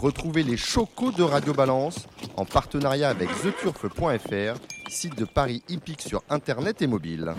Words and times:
Retrouvez 0.00 0.44
les 0.44 0.56
chocos 0.56 1.10
de 1.10 1.24
Radio 1.24 1.52
Balance 1.52 2.06
en 2.36 2.44
partenariat 2.44 3.08
avec 3.08 3.28
theturf.fr, 3.42 4.60
site 4.88 5.18
de 5.18 5.24
Paris 5.24 5.60
hippique 5.68 6.02
sur 6.02 6.22
internet 6.30 6.80
et 6.82 6.86
mobile. 6.86 7.34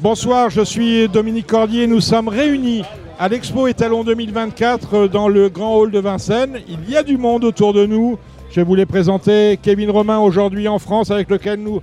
Bonsoir, 0.00 0.50
je 0.50 0.60
suis 0.60 1.08
Dominique 1.08 1.46
Cordier. 1.46 1.86
Nous 1.86 2.02
sommes 2.02 2.28
réunis 2.28 2.82
à 3.18 3.30
l'Expo 3.30 3.66
Étalon 3.66 4.04
2024 4.04 5.08
dans 5.08 5.28
le 5.28 5.48
Grand 5.48 5.74
Hall 5.74 5.90
de 5.90 6.00
Vincennes. 6.00 6.60
Il 6.68 6.90
y 6.90 6.98
a 6.98 7.02
du 7.02 7.16
monde 7.16 7.44
autour 7.44 7.72
de 7.72 7.86
nous. 7.86 8.18
Je 8.50 8.56
vais 8.56 8.64
vous 8.64 8.74
les 8.74 8.84
présenter. 8.84 9.58
Kevin 9.62 9.90
Romain 9.90 10.18
aujourd'hui 10.18 10.68
en 10.68 10.78
France 10.78 11.10
avec 11.10 11.30
lequel 11.30 11.60
nous 11.60 11.80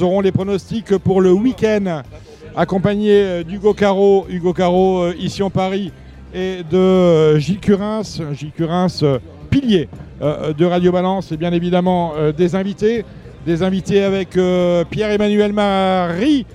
aurons 0.00 0.20
les 0.20 0.32
pronostics 0.32 0.96
pour 0.98 1.20
le 1.20 1.32
week-end 1.32 2.02
accompagné 2.56 3.44
d'Hugo 3.44 3.74
Caro, 3.74 4.26
Hugo 4.28 4.52
Caro 4.52 5.02
euh, 5.02 5.14
ici 5.18 5.42
en 5.42 5.50
Paris 5.50 5.92
et 6.34 6.62
de 6.70 6.76
euh, 6.76 7.38
Gilles 7.38 7.60
Curins, 7.60 8.02
Gilles 8.32 8.52
Curins, 8.52 8.88
euh, 9.02 9.18
pilier 9.50 9.88
de 10.20 10.64
Radio 10.64 10.92
Balance 10.92 11.32
et 11.32 11.36
bien 11.36 11.52
évidemment 11.52 12.12
des 12.36 12.54
invités. 12.54 13.04
Des 13.44 13.64
invités 13.64 14.04
avec 14.04 14.38
Pierre-Emmanuel 14.88 15.52
Marie, 15.52 16.46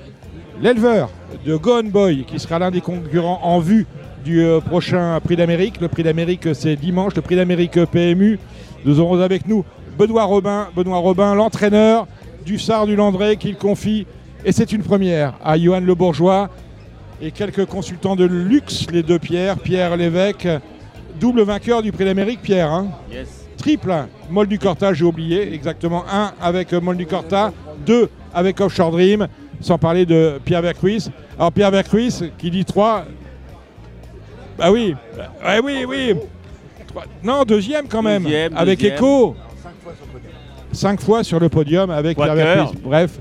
l'éleveur 0.62 1.10
de 1.46 1.58
Gone 1.58 1.90
Boy, 1.90 2.24
qui 2.24 2.40
sera 2.40 2.60
l'un 2.60 2.72
des 2.72 2.80
concurrents 2.80 3.42
en 3.44 3.60
vue 3.60 3.86
du 4.24 4.42
prochain 4.70 5.20
Prix 5.22 5.36
d'Amérique. 5.36 5.82
Le 5.82 5.90
Prix 5.90 6.04
d'Amérique, 6.04 6.48
c'est 6.56 6.78
dimanche, 6.78 7.14
le 7.16 7.22
Prix 7.22 7.36
d'Amérique 7.36 7.84
PMU. 7.92 8.40
Nous 8.86 9.02
aurons 9.02 9.20
avec 9.20 9.50
nous 9.50 9.66
Benoît 10.00 10.24
Robin, 10.24 10.70
Benoît 10.74 11.00
Robin, 11.00 11.36
l'entraîneur 11.36 12.08
du 12.48 12.58
Sard 12.58 12.88
du 12.88 12.96
Landré, 12.96 13.36
qu'il 13.36 13.58
confie, 13.58 14.08
et 14.46 14.54
c'est 14.54 14.72
une 14.72 14.82
première, 14.82 15.34
à 15.44 15.58
Johan 15.58 15.82
Le 15.82 15.94
Bourgeois 15.96 16.50
et 17.22 17.32
quelques 17.32 17.66
consultants 17.66 18.16
de 18.16 18.24
luxe, 18.24 18.86
les 18.90 19.04
deux 19.04 19.20
Pierre, 19.20 19.58
Pierre 19.58 19.98
Lévesque, 19.98 20.48
double 21.20 21.42
vainqueur 21.42 21.82
du 21.82 21.92
Prix 21.92 22.06
d'Amérique, 22.06 22.42
Pierre. 22.42 22.72
Hein 22.72 22.88
Triple, 23.58 23.94
Mol 24.30 24.48
du 24.48 24.60
Corta, 24.60 24.94
j'ai 24.94 25.04
oublié, 25.04 25.54
exactement 25.54 26.06
un 26.10 26.32
avec 26.42 26.72
Mol 26.72 26.96
du 26.96 27.06
Corta, 27.06 27.52
deux 27.86 28.10
avec 28.34 28.62
Offshore 28.62 28.92
Dream, 28.92 29.28
sans 29.60 29.78
parler 29.78 30.06
de 30.06 30.40
Pierre 30.46 30.62
Vercruis. 30.62 31.10
Alors 31.38 31.52
Pierre 31.52 31.72
Vercruis 31.72 32.32
qui 32.38 32.50
dit 32.50 32.64
trois. 32.64 33.04
Bah 34.58 34.72
oui, 34.72 34.96
oui, 35.64 35.86
oui. 35.86 36.16
Non, 37.22 37.44
deuxième 37.44 37.90
quand 37.90 38.02
même, 38.02 38.26
avec 38.56 38.82
Echo. 38.86 39.36
Cinq 40.72 41.02
fois 41.02 41.24
sur 41.24 41.40
le 41.40 41.50
podium 41.50 41.90
avec 41.90 42.18
Pierre. 42.18 42.72
Bref, 42.84 43.20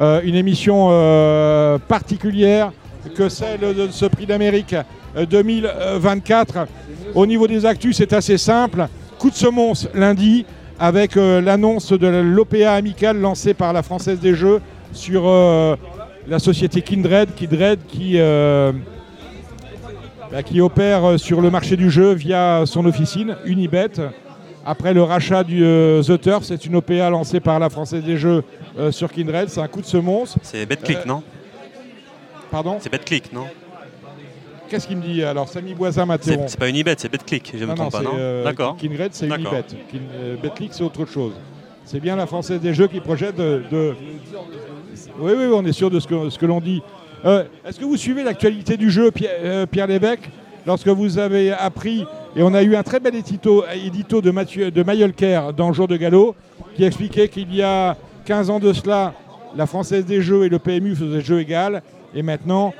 euh, 0.00 0.20
une 0.24 0.34
émission 0.34 0.88
euh, 0.90 1.78
particulière 1.78 2.72
que 3.14 3.28
celle 3.28 3.60
de 3.60 3.88
ce 3.90 4.06
prix 4.06 4.26
d'Amérique 4.26 4.74
2024. 5.16 6.56
Euh, 6.56 6.64
Au 7.14 7.26
niveau 7.26 7.46
des 7.46 7.64
actus, 7.64 7.96
c'est 7.98 8.12
assez 8.12 8.36
simple. 8.38 8.88
Coup 9.18 9.30
de 9.30 9.36
semonce 9.36 9.88
lundi 9.94 10.46
avec 10.80 11.14
l'annonce 11.14 11.92
de 11.92 12.08
l'OPA 12.08 12.72
amicale 12.72 13.20
lancée 13.20 13.54
par 13.54 13.72
la 13.72 13.84
Française 13.84 14.18
des 14.18 14.34
Jeux 14.34 14.60
sur 14.92 15.24
la 16.26 16.38
société 16.40 16.82
Kindred, 16.82 17.32
Kindred 17.36 17.78
qui, 17.86 18.18
bah, 18.18 18.72
qui 20.44 20.60
opère 20.60 21.18
sur 21.18 21.40
le 21.40 21.50
marché 21.50 21.76
du 21.76 21.90
jeu 21.90 22.12
via 22.12 22.64
son 22.66 22.84
officine 22.86 23.36
Unibet. 23.44 23.92
Après 24.66 24.94
le 24.94 25.02
rachat 25.02 25.44
du 25.44 25.60
The 25.60 26.20
Turf, 26.20 26.44
c'est 26.44 26.64
une 26.64 26.76
OPA 26.76 27.10
lancée 27.10 27.40
par 27.40 27.58
la 27.58 27.68
Française 27.68 28.02
des 28.02 28.16
Jeux 28.16 28.42
sur 28.90 29.12
Kindred. 29.12 29.48
C'est 29.48 29.60
un 29.60 29.68
coup 29.68 29.80
de 29.80 29.86
semonce. 29.86 30.36
C'est 30.42 30.64
BetClick, 30.66 31.04
non? 31.06 31.22
Pardon? 32.50 32.78
C'est 32.80 32.90
BetClick, 32.90 33.32
non? 33.32 33.46
Qu'est-ce 34.68 34.88
qu'il 34.88 34.96
me 34.96 35.02
dit 35.02 35.22
alors 35.22 35.48
Samy 35.48 35.74
Boisin 35.74 36.06
m'interrompt. 36.06 36.48
C'est 36.48 36.58
pas 36.58 36.68
Unibet, 36.68 36.94
c'est 36.96 37.10
BetClick, 37.10 37.52
je 37.56 37.64
me 37.64 37.74
trompe 37.74 37.92
pas, 37.92 38.00
non? 38.00 38.42
D'accord. 38.42 38.76
Kindred, 38.76 39.10
c'est 39.12 39.26
Unibet. 39.26 39.64
BetClick, 40.42 40.72
c'est 40.72 40.82
autre 40.82 41.04
chose. 41.04 41.34
C'est 41.84 42.00
bien 42.00 42.16
la 42.16 42.26
Française 42.26 42.60
des 42.60 42.72
Jeux 42.72 42.86
qui 42.86 43.00
projette 43.00 43.36
de. 43.36 43.94
Oui, 45.18 45.32
oui, 45.36 45.44
on 45.52 45.64
est 45.66 45.72
sûr 45.72 45.90
de 45.90 46.00
ce 46.00 46.06
que, 46.06 46.30
ce 46.30 46.38
que 46.38 46.46
l'on 46.46 46.60
dit. 46.60 46.82
Est-ce 47.24 47.78
que 47.78 47.84
vous 47.84 47.98
suivez 47.98 48.22
l'actualité 48.22 48.78
du 48.78 48.90
jeu, 48.90 49.10
Pierre, 49.10 49.66
Pierre 49.66 49.86
Lévesque? 49.86 50.30
Lorsque 50.66 50.88
vous 50.88 51.18
avez 51.18 51.52
appris, 51.52 52.06
et 52.36 52.42
on 52.42 52.52
a 52.52 52.62
eu 52.62 52.74
un 52.74 52.82
très 52.82 52.98
bel 52.98 53.14
édito, 53.14 53.62
de, 54.20 54.30
Mathieu, 54.30 54.70
de 54.70 54.82
Mayolker 54.82 55.50
dans 55.56 55.72
jour 55.72 55.86
de 55.86 55.96
galop, 55.96 56.34
qui 56.74 56.84
expliquait 56.84 57.28
qu'il 57.28 57.54
y 57.54 57.62
a 57.62 57.96
15 58.24 58.50
ans 58.50 58.58
de 58.58 58.72
cela, 58.72 59.14
la 59.56 59.66
Française 59.66 60.04
des 60.04 60.20
Jeux 60.20 60.44
et 60.44 60.48
le 60.48 60.58
PMU 60.58 60.96
faisaient 60.96 61.20
jeu 61.20 61.40
égal. 61.40 61.82
Et 62.12 62.22
maintenant, 62.22 62.74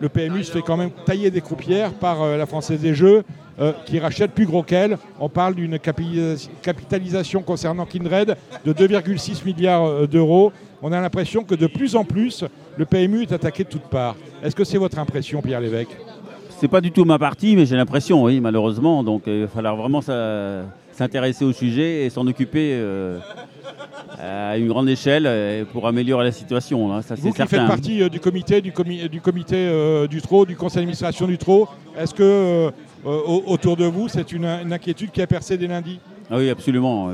le 0.00 0.08
PMU 0.08 0.44
se 0.44 0.52
fait 0.52 0.62
quand 0.62 0.76
même 0.76 0.90
tailler 1.04 1.30
des 1.30 1.40
croupières 1.40 1.92
par 1.92 2.22
euh, 2.22 2.36
la 2.36 2.46
Française 2.46 2.80
des 2.80 2.94
Jeux, 2.94 3.22
euh, 3.58 3.72
qui 3.84 3.98
rachète 3.98 4.32
plus 4.32 4.46
gros 4.46 4.62
qu'elle. 4.62 4.98
On 5.18 5.28
parle 5.28 5.54
d'une 5.54 5.78
capitalisation 5.78 7.42
concernant 7.42 7.86
Kindred 7.86 8.36
de 8.64 8.72
2,6 8.72 9.44
milliards 9.44 9.86
euh, 9.86 10.06
d'euros. 10.06 10.52
On 10.82 10.92
a 10.92 11.00
l'impression 11.00 11.44
que 11.44 11.54
de 11.54 11.66
plus 11.66 11.96
en 11.96 12.04
plus, 12.04 12.44
le 12.76 12.84
PMU 12.84 13.22
est 13.22 13.32
attaqué 13.32 13.64
de 13.64 13.68
toutes 13.68 13.88
parts. 13.88 14.16
Est-ce 14.42 14.54
que 14.54 14.64
c'est 14.64 14.78
votre 14.78 14.98
impression, 14.98 15.40
Pierre 15.40 15.60
Lévesque? 15.60 15.96
C'est 16.58 16.68
pas 16.68 16.80
du 16.80 16.90
tout 16.90 17.04
ma 17.04 17.18
partie, 17.18 17.54
mais 17.56 17.66
j'ai 17.66 17.76
l'impression, 17.76 18.24
oui, 18.24 18.40
malheureusement. 18.40 19.04
Donc 19.04 19.22
il 19.26 19.42
va 19.42 19.48
falloir 19.48 19.76
vraiment 19.76 20.00
s'intéresser 20.92 21.44
au 21.44 21.52
sujet 21.52 22.06
et 22.06 22.10
s'en 22.10 22.26
occuper 22.26 22.74
à 24.18 24.56
une 24.56 24.68
grande 24.68 24.88
échelle 24.88 25.24
euh, 25.26 25.64
pour 25.72 25.86
améliorer 25.86 26.24
la 26.24 26.32
situation. 26.32 26.92
Hein, 26.92 27.02
ça, 27.02 27.14
Vous 27.16 27.32
qui 27.32 27.46
faites 27.46 27.66
partie 27.66 28.02
euh, 28.02 28.08
du 28.08 28.20
comité, 28.20 28.60
du, 28.60 28.72
du 29.10 29.20
comité 29.20 29.56
euh, 29.56 30.06
du 30.06 30.22
TRO, 30.22 30.46
du 30.46 30.56
conseil 30.56 30.78
d'administration 30.78 31.26
du 31.26 31.38
TRO, 31.38 31.68
est-ce 31.98 32.14
que 32.14 32.70
autour 33.04 33.76
de 33.76 33.84
vous, 33.84 34.08
c'est 34.08 34.32
une, 34.32 34.44
inquiétude 34.44 35.10
qui 35.12 35.22
a 35.22 35.26
percé 35.26 35.56
dès 35.56 35.68
lundi? 35.68 36.00
Ah 36.28 36.38
oui, 36.38 36.50
absolument. 36.50 37.10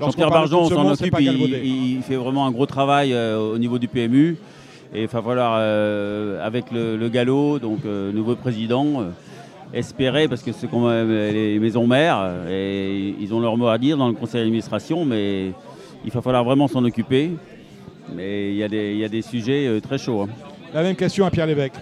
Jean-Pierre 0.00 0.30
Barjon 0.30 0.68
s'en 0.68 0.92
occupe, 0.92 1.16
il, 1.18 2.00
fait 2.02 2.14
vraiment 2.16 2.46
un 2.46 2.52
gros 2.52 2.66
travail 2.66 3.14
au 3.14 3.58
niveau 3.58 3.78
du 3.78 3.88
PMU. 3.88 4.36
Et 4.94 5.02
il 5.02 5.06
va 5.08 5.22
falloir, 5.22 5.54
avec 6.42 6.70
le, 6.70 7.08
galop, 7.08 7.58
donc 7.58 7.84
nouveau 7.84 8.36
président, 8.36 9.04
espérer, 9.74 10.28
parce 10.28 10.42
que 10.42 10.52
c'est 10.52 10.68
comme 10.68 10.88
les 10.88 11.58
maisons 11.58 11.86
mères, 11.86 12.30
et 12.48 13.14
ils 13.20 13.34
ont 13.34 13.40
leur 13.40 13.56
mot 13.56 13.68
à 13.68 13.78
dire 13.78 13.96
dans 13.96 14.08
le 14.08 14.14
conseil 14.14 14.42
d'administration, 14.42 15.04
mais 15.04 15.52
il 16.04 16.12
va 16.12 16.22
falloir 16.22 16.44
vraiment 16.44 16.68
s'en 16.68 16.84
occuper. 16.84 17.32
Mais 18.14 18.50
il 18.50 18.56
y, 18.56 19.04
a 19.04 19.08
des, 19.08 19.22
sujets 19.22 19.66
euh, 19.66 19.80
très 19.80 19.98
chauds. 19.98 20.22
Hein. 20.22 20.28
La 20.72 20.82
même 20.82 20.94
question 20.94 21.26
à 21.26 21.30
Pierre 21.30 21.46
Lévesque. 21.46 21.74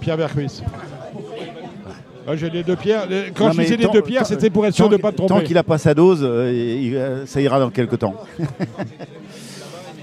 Pierre 0.00 0.16
Vercruis. 0.16 0.62
Ah, 2.26 2.36
j'ai 2.36 2.50
les 2.50 2.62
deux 2.62 2.76
pierres. 2.76 3.06
Quand 3.34 3.52
je 3.52 3.60
disais 3.60 3.76
les 3.76 3.88
deux 3.88 4.02
pierres, 4.02 4.26
c'était 4.26 4.50
pour 4.50 4.66
être 4.66 4.74
sûr 4.74 4.88
de 4.88 4.96
ne 4.96 5.00
pas 5.00 5.12
te 5.12 5.16
tromper. 5.16 5.34
Tant 5.34 5.40
qu'il 5.40 5.56
a 5.56 5.62
pas 5.62 5.78
sa 5.78 5.94
dose, 5.94 6.22
euh, 6.22 6.52
euh, 6.94 7.26
ça 7.26 7.40
ira 7.40 7.58
dans 7.58 7.70
quelques 7.70 7.98
temps. 7.98 8.14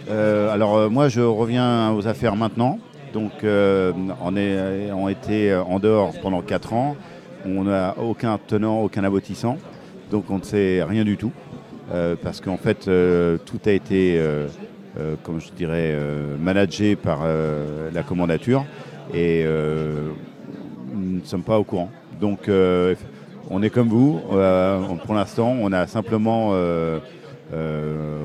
alors 0.10 0.90
moi, 0.90 1.10
je 1.10 1.22
reviens 1.22 1.94
aux 1.94 2.08
affaires 2.08 2.36
maintenant. 2.36 2.80
Donc 3.14 3.32
on, 3.44 4.38
est, 4.38 4.92
on 4.92 5.10
été 5.10 5.56
en 5.56 5.80
dehors 5.80 6.14
pendant 6.22 6.42
4 6.42 6.74
ans. 6.74 6.96
On 7.46 7.64
n'a 7.64 7.96
aucun 7.98 8.38
tenant, 8.38 8.82
aucun 8.82 9.04
aboutissant. 9.04 9.58
Donc 10.12 10.30
on 10.30 10.38
ne 10.38 10.44
sait 10.44 10.84
rien 10.84 11.04
du 11.04 11.18
tout. 11.18 11.32
Euh, 11.94 12.16
parce 12.22 12.42
qu'en 12.42 12.58
fait, 12.58 12.88
euh, 12.88 13.38
tout 13.46 13.60
a 13.66 13.72
été, 13.72 14.16
euh, 14.18 14.48
comme 15.24 15.40
je 15.40 15.52
dirais, 15.52 15.96
managé 16.40 16.96
par 16.96 17.20
la 17.94 18.04
commandature 18.04 18.66
et 19.14 19.46
nous 20.94 21.20
ne 21.20 21.26
sommes 21.26 21.44
pas 21.44 21.60
au 21.60 21.64
courant. 21.64 21.90
Donc 22.20 22.50
on 23.50 23.62
est 23.62 23.70
comme 23.70 23.90
vous. 23.90 24.22
pour 25.06 25.16
l'instant, 25.16 25.56
on 25.60 25.72
a 25.74 25.86
simplement 25.88 26.54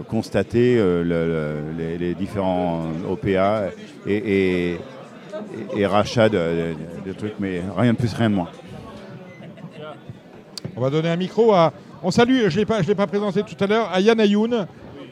constaté 0.09 0.83
les, 1.05 2.15
différents 2.15 2.83
OPA 3.09 3.71
et, 4.07 4.77
et, 5.77 5.87
rachats 5.87 6.29
de, 6.29 6.75
trucs, 7.17 7.35
mais 7.39 7.63
rien 7.77 7.93
de 7.93 7.99
plus, 7.99 8.13
rien 8.15 8.31
de 8.31 8.35
moins. 8.35 8.49
On 10.77 10.81
va 10.81 10.91
donner 10.91 11.11
un 11.11 11.17
micro 11.17 11.53
à, 11.53 11.73
on 12.03 12.11
salue, 12.11 12.49
je 12.49 12.61
ne 12.61 12.87
l'ai 12.87 12.95
pas 12.95 13.07
présenté 13.07 13.43
tout 13.43 13.63
à 13.63 13.67
l'heure, 13.67 13.91
à 13.93 14.01
Yann 14.01 14.19
Ayoun, 14.19 14.67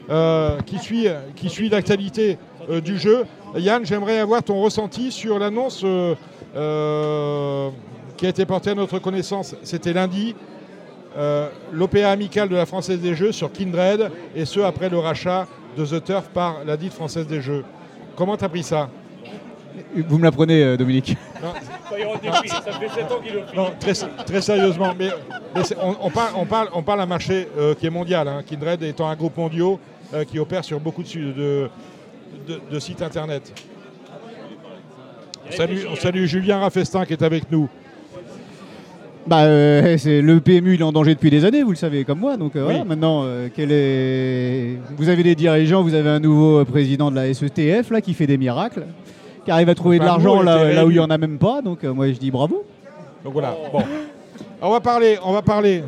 euh, 0.09 0.59
qui 0.61 0.79
suit, 0.79 1.07
qui 1.35 1.49
suit 1.49 1.69
l'actualité 1.69 2.39
euh, 2.69 2.81
du 2.81 2.97
jeu. 2.97 3.25
Yann, 3.55 3.85
j'aimerais 3.85 4.17
avoir 4.17 4.41
ton 4.41 4.59
ressenti 4.59 5.11
sur 5.11 5.37
l'annonce 5.37 5.83
euh, 5.83 7.69
qui 8.17 8.25
a 8.25 8.29
été 8.29 8.43
portée 8.45 8.71
à 8.71 8.75
notre 8.75 8.97
connaissance. 8.97 9.55
C'était 9.61 9.93
lundi. 9.93 10.35
L'OPA 11.73 12.09
amical 12.09 12.49
de 12.49 12.55
la 12.55 12.65
Française 12.65 12.99
des 12.99 13.15
Jeux 13.15 13.31
sur 13.31 13.51
Kindred, 13.51 14.11
et 14.35 14.45
ce 14.45 14.59
après 14.59 14.89
le 14.89 14.99
rachat 14.99 15.47
de 15.77 15.85
The 15.85 16.03
Turf 16.03 16.29
par 16.29 16.63
la 16.65 16.77
dite 16.77 16.93
Française 16.93 17.27
des 17.27 17.41
Jeux. 17.41 17.63
Comment 18.15 18.37
tu 18.37 18.45
as 18.45 18.49
pris 18.49 18.63
ça? 18.63 18.89
Vous 19.95 20.17
me 20.17 20.23
l'apprenez, 20.23 20.63
euh, 20.63 20.77
Dominique 20.77 21.15
non, 21.41 21.53
ça 22.45 22.71
fait 22.73 22.89
7 22.89 23.11
ans 23.11 23.19
qu'il 23.23 23.33
le 23.33 23.41
Non, 23.55 23.71
très, 23.79 23.93
très 24.25 24.41
sérieusement, 24.41 24.93
mais, 24.97 25.09
on, 25.81 26.09
parle, 26.09 26.33
on, 26.35 26.45
parle, 26.45 26.69
on 26.73 26.83
parle 26.83 26.99
d'un 26.99 27.05
marché 27.05 27.47
euh, 27.57 27.73
qui 27.73 27.87
est 27.87 27.89
mondial, 27.89 28.27
hein, 28.27 28.43
Kindred 28.45 28.83
étant 28.83 29.07
un 29.07 29.15
groupe 29.15 29.37
mondial 29.37 29.77
euh, 30.13 30.23
qui 30.25 30.37
opère 30.37 30.63
sur 30.63 30.79
beaucoup 30.79 31.03
de, 31.03 31.69
de, 32.47 32.79
site 32.79 33.01
internet. 33.01 33.53
On 35.47 35.95
salue, 35.95 36.25
Julien 36.25 36.59
Raffestin 36.59 37.05
qui 37.05 37.13
est 37.13 37.23
avec 37.23 37.49
nous. 37.49 37.69
Bah, 39.29 39.43
euh, 39.43 39.95
c'est 39.99 40.21
le 40.21 40.39
PMU, 40.39 40.73
il 40.73 40.81
est 40.81 40.83
en 40.83 40.91
danger 40.91 41.13
depuis 41.13 41.29
des 41.29 41.45
années, 41.45 41.61
vous 41.61 41.69
le 41.69 41.75
savez 41.75 42.03
comme 42.03 42.19
moi. 42.19 42.35
Donc 42.35 42.55
euh, 42.55 42.83
maintenant, 42.83 43.25
quel 43.55 43.71
est... 43.71 44.77
vous 44.97 45.07
avez 45.07 45.21
des 45.21 45.35
dirigeants, 45.35 45.83
vous 45.83 45.93
avez 45.93 46.09
un 46.09 46.19
nouveau 46.19 46.65
président 46.65 47.11
de 47.11 47.15
la 47.15 47.31
SETF 47.31 47.91
là 47.91 48.01
qui 48.01 48.15
fait 48.15 48.25
des 48.25 48.37
miracles, 48.37 48.87
qui 49.45 49.51
arrive 49.51 49.69
à 49.69 49.75
trouver 49.75 49.99
de 49.99 50.03
l'argent 50.03 50.41
là, 50.41 50.73
là, 50.73 50.83
où 50.85 50.89
il 50.89 50.95
n'y 50.95 50.99
en 50.99 51.11
a 51.11 51.17
même 51.19 51.37
pas. 51.37 51.61
Donc 51.61 51.83
moi 51.83 52.07
je 52.07 52.17
dis 52.17 52.31
bravo. 52.31 52.63
Donc 53.23 53.33
voilà. 53.33 53.55
Bon, 53.71 53.83
on 54.61 54.71
va 54.71 54.79
parler, 54.79 55.17
on 55.23 55.31
va 55.31 55.43
parler 55.43 55.83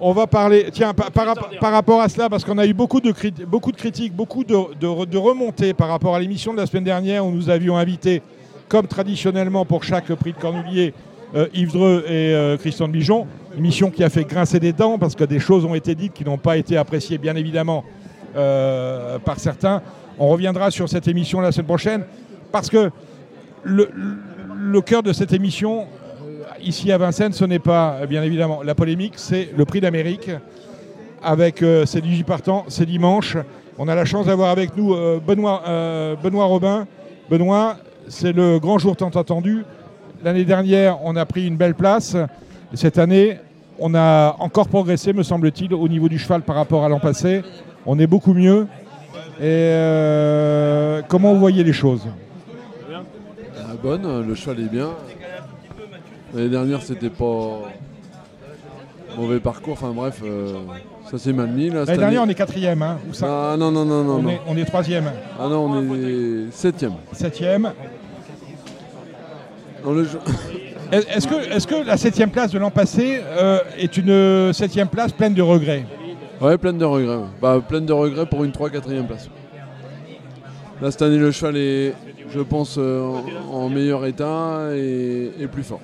on 0.00 0.12
va 0.12 0.26
parler, 0.26 0.68
tiens, 0.72 0.94
par, 0.94 1.72
rapport 1.72 2.00
à 2.00 2.08
cela, 2.08 2.28
parce 2.28 2.44
qu'on 2.44 2.58
a 2.58 2.66
eu 2.66 2.72
beaucoup 2.72 3.00
de, 3.00 3.12
beaucoup 3.44 3.72
de 3.72 3.76
critiques, 3.76 4.14
beaucoup 4.14 4.44
de, 4.44 5.16
remontées 5.16 5.74
par 5.74 5.88
rapport 5.88 6.14
à 6.14 6.20
l'émission 6.20 6.52
de 6.52 6.58
la 6.58 6.66
semaine 6.66 6.84
dernière 6.84 7.26
où 7.26 7.30
nous 7.30 7.50
avions 7.50 7.76
invité, 7.76 8.22
comme 8.68 8.86
traditionnellement 8.86 9.64
pour 9.64 9.84
chaque 9.84 10.12
prix 10.14 10.32
de 10.32 10.38
Cornulier, 10.38 10.94
euh, 10.94 11.07
Yves 11.54 11.72
Dreux 11.72 12.04
et 12.06 12.34
euh, 12.34 12.56
Christian 12.56 12.88
de 12.88 12.92
Bijon. 12.92 13.26
Émission 13.56 13.90
qui 13.90 14.04
a 14.04 14.10
fait 14.10 14.24
grincer 14.24 14.60
des 14.60 14.72
dents 14.72 14.98
parce 14.98 15.14
que 15.14 15.24
des 15.24 15.38
choses 15.38 15.64
ont 15.64 15.74
été 15.74 15.94
dites 15.94 16.12
qui 16.12 16.24
n'ont 16.24 16.38
pas 16.38 16.56
été 16.56 16.76
appréciées, 16.76 17.18
bien 17.18 17.36
évidemment, 17.36 17.84
euh, 18.36 19.18
par 19.18 19.38
certains. 19.38 19.82
On 20.18 20.28
reviendra 20.28 20.70
sur 20.70 20.88
cette 20.88 21.08
émission 21.08 21.40
la 21.40 21.52
semaine 21.52 21.66
prochaine 21.66 22.04
parce 22.52 22.70
que 22.70 22.90
le 23.64 24.80
cœur 24.80 25.02
de 25.02 25.12
cette 25.12 25.32
émission, 25.32 25.86
ici 26.62 26.90
à 26.92 26.98
Vincennes, 26.98 27.32
ce 27.32 27.44
n'est 27.44 27.58
pas 27.58 28.06
bien 28.06 28.22
évidemment 28.22 28.62
la 28.62 28.74
polémique, 28.74 29.14
c'est 29.16 29.50
le 29.56 29.64
prix 29.64 29.80
d'Amérique 29.80 30.30
avec 31.22 31.62
euh, 31.62 31.84
18 31.84 32.24
partants, 32.24 32.64
c'est 32.68 32.86
dimanche. 32.86 33.36
On 33.78 33.88
a 33.88 33.94
la 33.94 34.04
chance 34.04 34.26
d'avoir 34.26 34.50
avec 34.50 34.76
nous 34.76 34.94
euh, 34.94 35.20
Benoît, 35.24 35.62
euh, 35.66 36.16
Benoît 36.16 36.44
Robin. 36.46 36.86
Benoît, 37.30 37.76
c'est 38.08 38.32
le 38.32 38.58
grand 38.58 38.78
jour 38.78 38.96
tant 38.96 39.10
attendu. 39.10 39.64
L'année 40.24 40.44
dernière, 40.44 40.98
on 41.04 41.14
a 41.16 41.24
pris 41.24 41.46
une 41.46 41.56
belle 41.56 41.74
place. 41.74 42.16
Cette 42.74 42.98
année, 42.98 43.38
on 43.78 43.94
a 43.94 44.36
encore 44.40 44.68
progressé, 44.68 45.12
me 45.12 45.22
semble-t-il, 45.22 45.72
au 45.72 45.88
niveau 45.88 46.08
du 46.08 46.18
cheval 46.18 46.42
par 46.42 46.56
rapport 46.56 46.84
à 46.84 46.88
l'an 46.88 46.98
passé. 46.98 47.42
On 47.86 47.98
est 47.98 48.06
beaucoup 48.06 48.34
mieux. 48.34 48.66
Et 49.40 51.00
comment 51.08 51.32
vous 51.32 51.40
voyez 51.40 51.62
les 51.62 51.72
choses? 51.72 52.06
Bonne, 53.82 54.26
le 54.26 54.34
cheval 54.34 54.60
est 54.60 54.68
bien. 54.68 54.90
L'année 56.34 56.48
dernière, 56.48 56.82
c'était 56.82 57.10
pas 57.10 57.60
mauvais 59.16 59.38
parcours. 59.38 59.74
Enfin 59.74 59.92
bref, 59.94 60.20
euh, 60.24 60.54
ça 61.08 61.16
s'est 61.16 61.32
mal 61.32 61.48
mis. 61.48 61.70
L'année 61.70 61.96
dernière, 61.96 62.22
on 62.24 62.28
est 62.28 62.34
quatrième. 62.34 62.82
Hein, 62.82 62.98
ah, 63.22 63.54
non, 63.56 63.70
non, 63.70 63.84
non, 63.84 64.02
non. 64.02 64.20
On, 64.24 64.28
Est, 64.28 64.40
on 64.48 64.56
est 64.56 64.64
troisième. 64.64 65.12
Ah 65.38 65.46
non, 65.48 65.66
on 65.66 65.94
est 65.94 66.50
septième. 66.50 66.94
Septième. 67.12 67.70
Est-ce 70.92 71.26
que, 71.26 71.34
est 71.34 71.66
que 71.66 71.86
la 71.86 71.96
septième 71.96 72.30
place 72.30 72.50
de 72.50 72.58
l'an 72.58 72.70
passé 72.70 73.20
euh, 73.24 73.60
est 73.78 73.96
une 73.96 74.52
septième 74.52 74.88
place 74.88 75.12
pleine 75.12 75.34
de 75.34 75.42
regrets? 75.42 75.84
Ouais, 76.40 76.56
pleine 76.56 76.78
de 76.78 76.84
regrets. 76.84 77.18
Bah, 77.42 77.60
pleine 77.66 77.86
de 77.86 77.92
regrets 77.92 78.26
pour 78.26 78.44
une 78.44 78.52
3-4e 78.52 79.06
place. 79.06 79.28
Là, 80.80 80.90
cette 80.90 81.02
année, 81.02 81.18
le 81.18 81.30
cheval 81.32 81.56
est, 81.56 81.94
je 82.30 82.40
pense, 82.40 82.76
euh, 82.78 83.10
en 83.52 83.68
meilleur 83.68 84.06
état 84.06 84.68
et 84.74 85.46
plus 85.50 85.64
fort. 85.64 85.80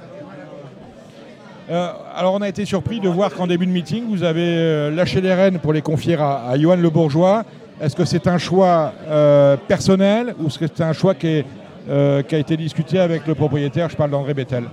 Euh, 1.70 1.92
alors 2.14 2.34
on 2.34 2.42
a 2.42 2.48
été 2.48 2.66
surpris 2.66 3.00
de 3.00 3.08
voir 3.08 3.32
qu'en 3.32 3.46
début 3.46 3.66
de 3.66 3.70
meeting, 3.70 4.04
vous 4.08 4.22
avez 4.22 4.42
euh, 4.44 4.90
lâché 4.90 5.22
les 5.22 5.32
rênes 5.32 5.58
pour 5.58 5.72
les 5.72 5.80
confier 5.80 6.16
à, 6.20 6.52
Johan 6.58 6.76
Le 6.76 6.90
Bourgeois. 6.90 7.44
Est-ce 7.80 7.96
que 7.96 8.04
c'est 8.04 8.26
un 8.26 8.38
choix 8.38 8.92
euh, 9.08 9.56
personnel 9.56 10.34
ou 10.38 10.48
est-ce 10.48 10.58
que 10.58 10.66
c'est 10.66 10.82
un 10.82 10.92
choix 10.92 11.14
qui, 11.14 11.42
a 11.90 12.38
été 12.38 12.56
discuté 12.56 12.98
avec 12.98 13.26
le 13.26 13.34
propriétaire 13.34 13.88
Je 13.88 13.96
parle 13.96 14.10
d'André 14.10 14.34
Bettel. 14.34 14.64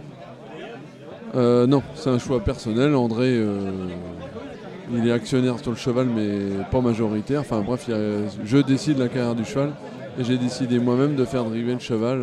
non, 1.35 1.81
c'est 1.95 2.09
un 2.09 2.19
choix 2.19 2.39
personnel. 2.39 2.95
André, 2.95 3.39
il 4.93 5.07
est 5.07 5.11
actionnaire 5.11 5.59
sur 5.59 5.71
le 5.71 5.77
cheval, 5.77 6.07
mais 6.07 6.63
pas 6.71 6.81
majoritaire. 6.81 7.41
Enfin 7.41 7.61
bref, 7.61 7.89
je 8.43 8.57
décide 8.57 8.97
la 8.97 9.07
carrière 9.07 9.35
du 9.35 9.45
cheval 9.45 9.71
et 10.19 10.23
j'ai 10.23 10.37
décidé 10.37 10.79
moi-même 10.79 11.15
de 11.15 11.25
faire 11.25 11.43
driver 11.43 11.73
le 11.73 11.79
cheval. 11.79 12.19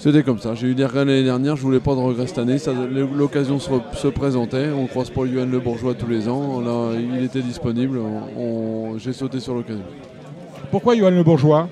C'était 0.00 0.22
comme 0.22 0.38
ça. 0.38 0.54
J'ai 0.54 0.68
eu 0.68 0.74
des 0.74 0.86
regrets 0.86 1.04
l'année 1.04 1.24
dernière, 1.24 1.56
je 1.56 1.60
voulais 1.62 1.78
pas 1.78 1.94
de 1.94 2.00
regrets 2.00 2.26
cette 2.26 2.38
année. 2.38 2.56
L'occasion 3.14 3.58
se, 3.58 4.08
présentait. 4.08 4.68
On 4.74 4.86
croise 4.86 5.10
pour 5.10 5.26
Yohan 5.26 5.44
Le 5.44 5.60
Bourgeois 5.60 5.92
tous 5.92 6.06
les 6.06 6.26
ans. 6.26 6.58
Là, 6.62 6.98
il 6.98 7.22
était 7.22 7.42
disponible. 7.42 8.00
J'ai 8.96 9.12
sauté 9.12 9.40
sur 9.40 9.54
l'occasion. 9.54 9.84
Pourquoi 10.70 10.96
Yohan 10.96 11.10
Le 11.10 11.22
Bourgeois? 11.22 11.68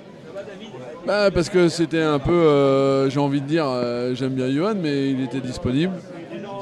Bah, 1.06 1.30
Parce 1.30 1.48
que 1.48 1.68
c'était 1.68 2.02
un 2.02 2.18
peu, 2.18 2.32
euh, 2.32 3.10
j'ai 3.10 3.20
envie 3.20 3.40
de 3.40 3.46
dire, 3.46 3.66
euh, 3.66 4.14
j'aime 4.14 4.32
bien 4.32 4.50
Johan, 4.50 4.74
mais 4.80 5.10
il 5.10 5.22
était 5.22 5.40
disponible. 5.40 5.92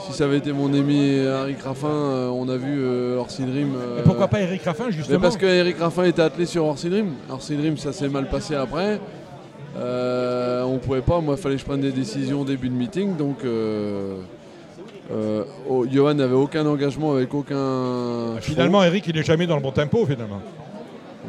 Si 0.06 0.12
ça 0.12 0.24
avait 0.24 0.38
été 0.38 0.52
mon 0.52 0.72
ami 0.72 1.16
Eric 1.16 1.62
Raffin, 1.62 1.88
euh, 1.88 2.28
on 2.28 2.48
a 2.48 2.56
vu 2.56 2.84
Orsi 3.16 3.42
Dream. 3.42 3.72
pourquoi 4.04 4.28
pas 4.28 4.40
Eric 4.40 4.62
Raffin 4.62 4.90
justement 4.90 5.20
Parce 5.20 5.36
que 5.36 5.46
Eric 5.46 5.78
Raffin 5.78 6.04
était 6.04 6.22
attelé 6.22 6.46
sur 6.46 6.64
Orsi 6.64 6.88
Dream. 6.88 7.14
Orsi 7.30 7.56
Dream, 7.56 7.76
ça 7.76 7.92
s'est 7.92 8.08
mal 8.08 8.28
passé 8.28 8.54
après. 8.54 9.00
On 9.76 10.78
pouvait 10.78 11.00
pas, 11.00 11.20
moi 11.20 11.34
il 11.36 11.42
fallait 11.42 11.54
que 11.56 11.60
je 11.60 11.66
prenne 11.66 11.80
des 11.80 11.92
décisions 11.92 12.42
au 12.42 12.44
début 12.44 12.68
de 12.68 12.74
meeting, 12.74 13.16
donc 13.16 13.38
euh, 15.12 15.44
oh, 15.68 15.86
Johan 15.90 16.14
n'avait 16.14 16.34
aucun 16.34 16.66
engagement 16.66 17.12
avec 17.12 17.32
aucun. 17.32 18.40
Finalement, 18.40 18.82
Eric, 18.82 19.06
il 19.06 19.16
est 19.16 19.22
jamais 19.22 19.46
dans 19.46 19.56
le 19.56 19.62
bon 19.62 19.70
tempo 19.70 20.04
finalement. 20.04 20.40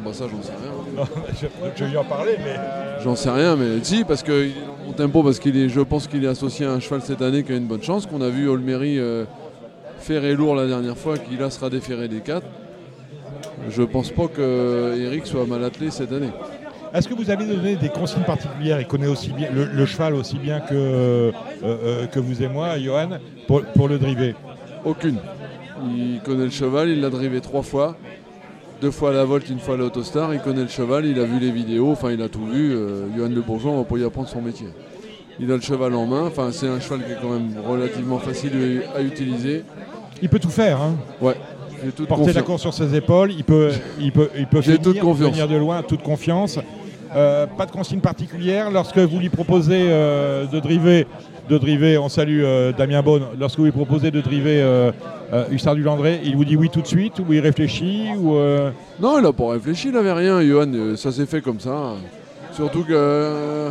Bah 0.08 0.14
ça, 0.14 0.26
j'en 0.30 0.42
sais 0.42 0.52
rien. 0.52 1.06
je, 1.76 1.84
vais 1.84 1.90
lui 1.90 1.96
en 1.96 2.04
parler, 2.04 2.36
mais. 2.38 2.56
J'en 3.02 3.16
sais 3.16 3.30
rien, 3.30 3.56
mais 3.56 3.82
si, 3.82 4.04
parce 4.04 4.24
le 4.26 4.50
bon 4.86 4.92
tempo, 4.92 5.22
parce 5.22 5.38
qu'il 5.38 5.56
est, 5.56 5.68
je 5.68 5.80
pense 5.80 6.06
qu'il 6.06 6.24
est 6.24 6.28
associé 6.28 6.66
à 6.66 6.72
un 6.72 6.80
cheval 6.80 7.02
cette 7.02 7.22
année 7.22 7.42
qui 7.42 7.52
a 7.52 7.56
une 7.56 7.66
bonne 7.66 7.82
chance, 7.82 8.06
qu'on 8.06 8.20
a 8.20 8.28
vu 8.28 8.48
Olmery 8.48 8.98
ferré 9.98 10.34
lourd 10.34 10.54
la 10.54 10.66
dernière 10.66 10.96
fois, 10.96 11.18
qui 11.18 11.36
là 11.36 11.50
sera 11.50 11.70
déféré 11.70 12.08
des 12.08 12.20
4. 12.20 12.44
Je 13.68 13.82
pense 13.82 14.10
pas 14.10 14.28
que 14.28 14.94
Eric 14.98 15.26
soit 15.26 15.46
mal 15.46 15.62
attelé 15.64 15.90
cette 15.90 16.12
année. 16.12 16.30
Est-ce 16.94 17.08
que 17.08 17.14
vous 17.14 17.30
avez 17.30 17.44
donné 17.44 17.76
des 17.76 17.90
consignes 17.90 18.22
particulières 18.22 18.80
Il 18.80 18.86
connaît 18.86 19.06
aussi 19.06 19.30
bien 19.30 19.50
le, 19.52 19.86
cheval 19.86 20.14
aussi 20.14 20.38
bien 20.38 20.60
que, 20.60 20.74
euh, 20.74 21.32
euh, 21.62 22.06
que 22.06 22.18
vous 22.18 22.42
et 22.42 22.48
moi, 22.48 22.78
Johan, 22.78 23.18
pour, 23.46 23.88
le 23.88 23.98
driver? 23.98 24.34
Aucune. 24.84 25.18
Il 25.94 26.20
connaît 26.24 26.44
le 26.44 26.50
cheval, 26.50 26.88
il 26.88 27.00
l'a 27.00 27.10
drivé 27.10 27.40
trois 27.40 27.62
fois. 27.62 27.96
Deux 28.80 28.90
fois 28.92 29.10
à 29.10 29.12
la 29.12 29.24
volte, 29.24 29.48
une 29.50 29.58
fois 29.58 29.74
à 29.74 29.76
l'autostar. 29.76 30.32
Il 30.34 30.40
connaît 30.40 30.62
le 30.62 30.68
cheval, 30.68 31.04
il 31.04 31.18
a 31.18 31.24
vu 31.24 31.40
les 31.40 31.50
vidéos, 31.50 31.90
enfin 31.90 32.12
il 32.12 32.22
a 32.22 32.28
tout 32.28 32.46
vu. 32.46 32.72
Euh, 32.74 33.06
Johan 33.16 33.28
Le 33.28 33.40
Bourgeois, 33.40 33.72
on 33.72 33.78
va 33.78 33.84
pas 33.84 33.98
y 33.98 34.04
apprendre 34.04 34.28
son 34.28 34.40
métier. 34.40 34.68
Il 35.40 35.50
a 35.50 35.56
le 35.56 35.60
cheval 35.60 35.94
en 35.94 36.06
main, 36.06 36.26
enfin 36.26 36.50
c'est 36.52 36.68
un 36.68 36.78
cheval 36.80 37.04
qui 37.04 37.12
est 37.12 37.18
quand 37.20 37.30
même 37.30 37.54
relativement 37.66 38.18
facile 38.18 38.82
à 38.94 39.02
utiliser. 39.02 39.64
Il 40.22 40.28
peut 40.28 40.38
tout 40.38 40.50
faire, 40.50 40.80
hein 40.80 40.96
Ouais. 41.20 41.34
Porter 42.08 42.32
la 42.32 42.42
course 42.42 42.62
sur 42.62 42.74
ses 42.74 42.94
épaules, 42.96 43.32
il 43.32 43.44
peut, 43.44 43.70
il 44.00 44.10
peut, 44.10 44.28
il 44.36 44.46
peut 44.46 44.58
venir 44.58 45.46
de 45.46 45.56
loin, 45.56 45.82
toute 45.82 46.02
confiance. 46.02 46.58
Euh, 47.14 47.46
pas 47.46 47.66
de 47.66 47.70
consigne 47.70 48.00
particulière. 48.00 48.70
Lorsque 48.70 48.98
vous 48.98 49.18
lui 49.18 49.28
proposez 49.28 49.86
euh, 49.88 50.46
de 50.46 50.60
driver, 50.60 51.06
de 51.48 51.58
driver, 51.58 51.98
on 51.98 52.08
salue 52.08 52.42
euh, 52.42 52.72
Damien 52.72 53.02
Bonne, 53.02 53.24
lorsque 53.38 53.58
vous 53.58 53.64
lui 53.64 53.72
proposez 53.72 54.10
de 54.10 54.20
driver 54.20 54.92
Hussard 55.50 55.74
du 55.74 55.82
Landré, 55.82 56.20
il 56.24 56.36
vous 56.36 56.44
dit 56.44 56.56
oui 56.56 56.70
tout 56.70 56.82
de 56.82 56.86
suite 56.86 57.18
ou 57.18 57.32
il 57.32 57.40
réfléchit 57.40 58.08
ou, 58.18 58.34
Non, 59.00 59.18
il 59.18 59.22
n'a 59.22 59.32
pas 59.32 59.50
réfléchi, 59.52 59.88
il 59.88 59.94
n'avait 59.94 60.12
rien, 60.12 60.42
Johan, 60.42 60.96
ça 60.96 61.12
s'est 61.12 61.26
fait 61.26 61.40
comme 61.40 61.60
ça. 61.60 61.94
Surtout 62.52 62.84
que 62.84 63.70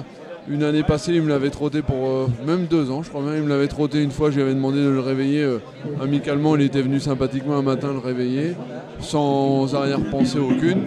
une 0.49 0.63
année 0.63 0.83
passée, 0.83 1.13
il 1.13 1.21
me 1.21 1.29
l'avait 1.29 1.49
trotté 1.49 1.81
pour 1.81 2.29
même 2.45 2.67
deux 2.67 2.89
ans, 2.89 3.03
je 3.03 3.09
crois 3.09 3.21
bien. 3.21 3.35
Il 3.35 3.43
me 3.43 3.49
l'avait 3.49 3.67
trotté 3.67 4.01
une 4.01 4.11
fois, 4.11 4.29
je 4.31 4.35
lui 4.35 4.43
avais 4.43 4.53
demandé 4.53 4.77
de 4.77 4.89
le 4.89 4.99
réveiller 4.99 5.57
amicalement. 6.01 6.55
Il 6.55 6.61
était 6.61 6.81
venu 6.81 6.99
sympathiquement 6.99 7.57
un 7.57 7.63
matin 7.63 7.91
le 7.91 7.99
réveiller, 7.99 8.55
sans 8.99 9.75
arrière-pensée 9.75 10.39
aucune 10.39 10.83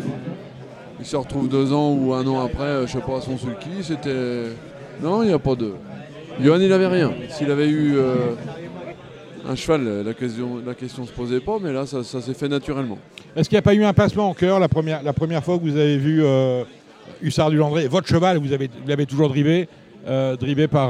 il 1.00 1.06
se 1.06 1.16
retrouve 1.16 1.48
deux 1.48 1.72
ans 1.72 1.92
ou 1.92 2.12
un 2.12 2.26
an 2.26 2.44
après, 2.44 2.64
euh, 2.64 2.86
je 2.86 2.92
sais 2.92 3.00
pas, 3.00 3.16
à 3.16 3.20
son 3.20 3.36
sulky. 3.38 3.82
C'était. 3.82 4.50
Non, 5.02 5.22
il 5.22 5.28
n'y 5.28 5.34
a 5.34 5.38
pas 5.38 5.54
de. 5.54 5.72
Johan, 6.40 6.58
il 6.60 6.68
n'avait 6.68 6.86
rien. 6.86 7.10
S'il 7.30 7.50
avait 7.50 7.68
eu 7.68 7.96
euh, 7.96 8.34
un 9.48 9.54
cheval, 9.54 10.02
la 10.04 10.14
question 10.14 10.60
la 10.64 10.74
question 10.74 11.06
se 11.06 11.12
posait 11.12 11.40
pas, 11.40 11.58
mais 11.60 11.72
là, 11.72 11.86
ça, 11.86 12.02
s'est 12.04 12.34
fait 12.34 12.48
naturellement. 12.48 12.98
Est-ce 13.34 13.48
qu'il 13.48 13.56
n'y 13.56 13.60
a 13.60 13.62
pas 13.62 13.74
eu 13.74 13.84
un 13.84 13.92
passement 13.92 14.28
en 14.28 14.34
cœur 14.34 14.60
la 14.60 14.68
première, 14.68 15.02
la 15.02 15.12
première 15.12 15.42
fois 15.42 15.58
que 15.58 15.62
vous 15.62 15.76
avez 15.76 15.96
vu 15.96 16.22
euh, 16.22 16.64
Hussard 17.22 17.50
du 17.50 17.56
Landré? 17.56 17.88
Votre 17.88 18.06
cheval, 18.06 18.38
vous 18.38 18.48
l'avez 18.86 19.06
toujours 19.06 19.28
drivé 19.28 19.68
drivé 20.40 20.66
par, 20.66 20.88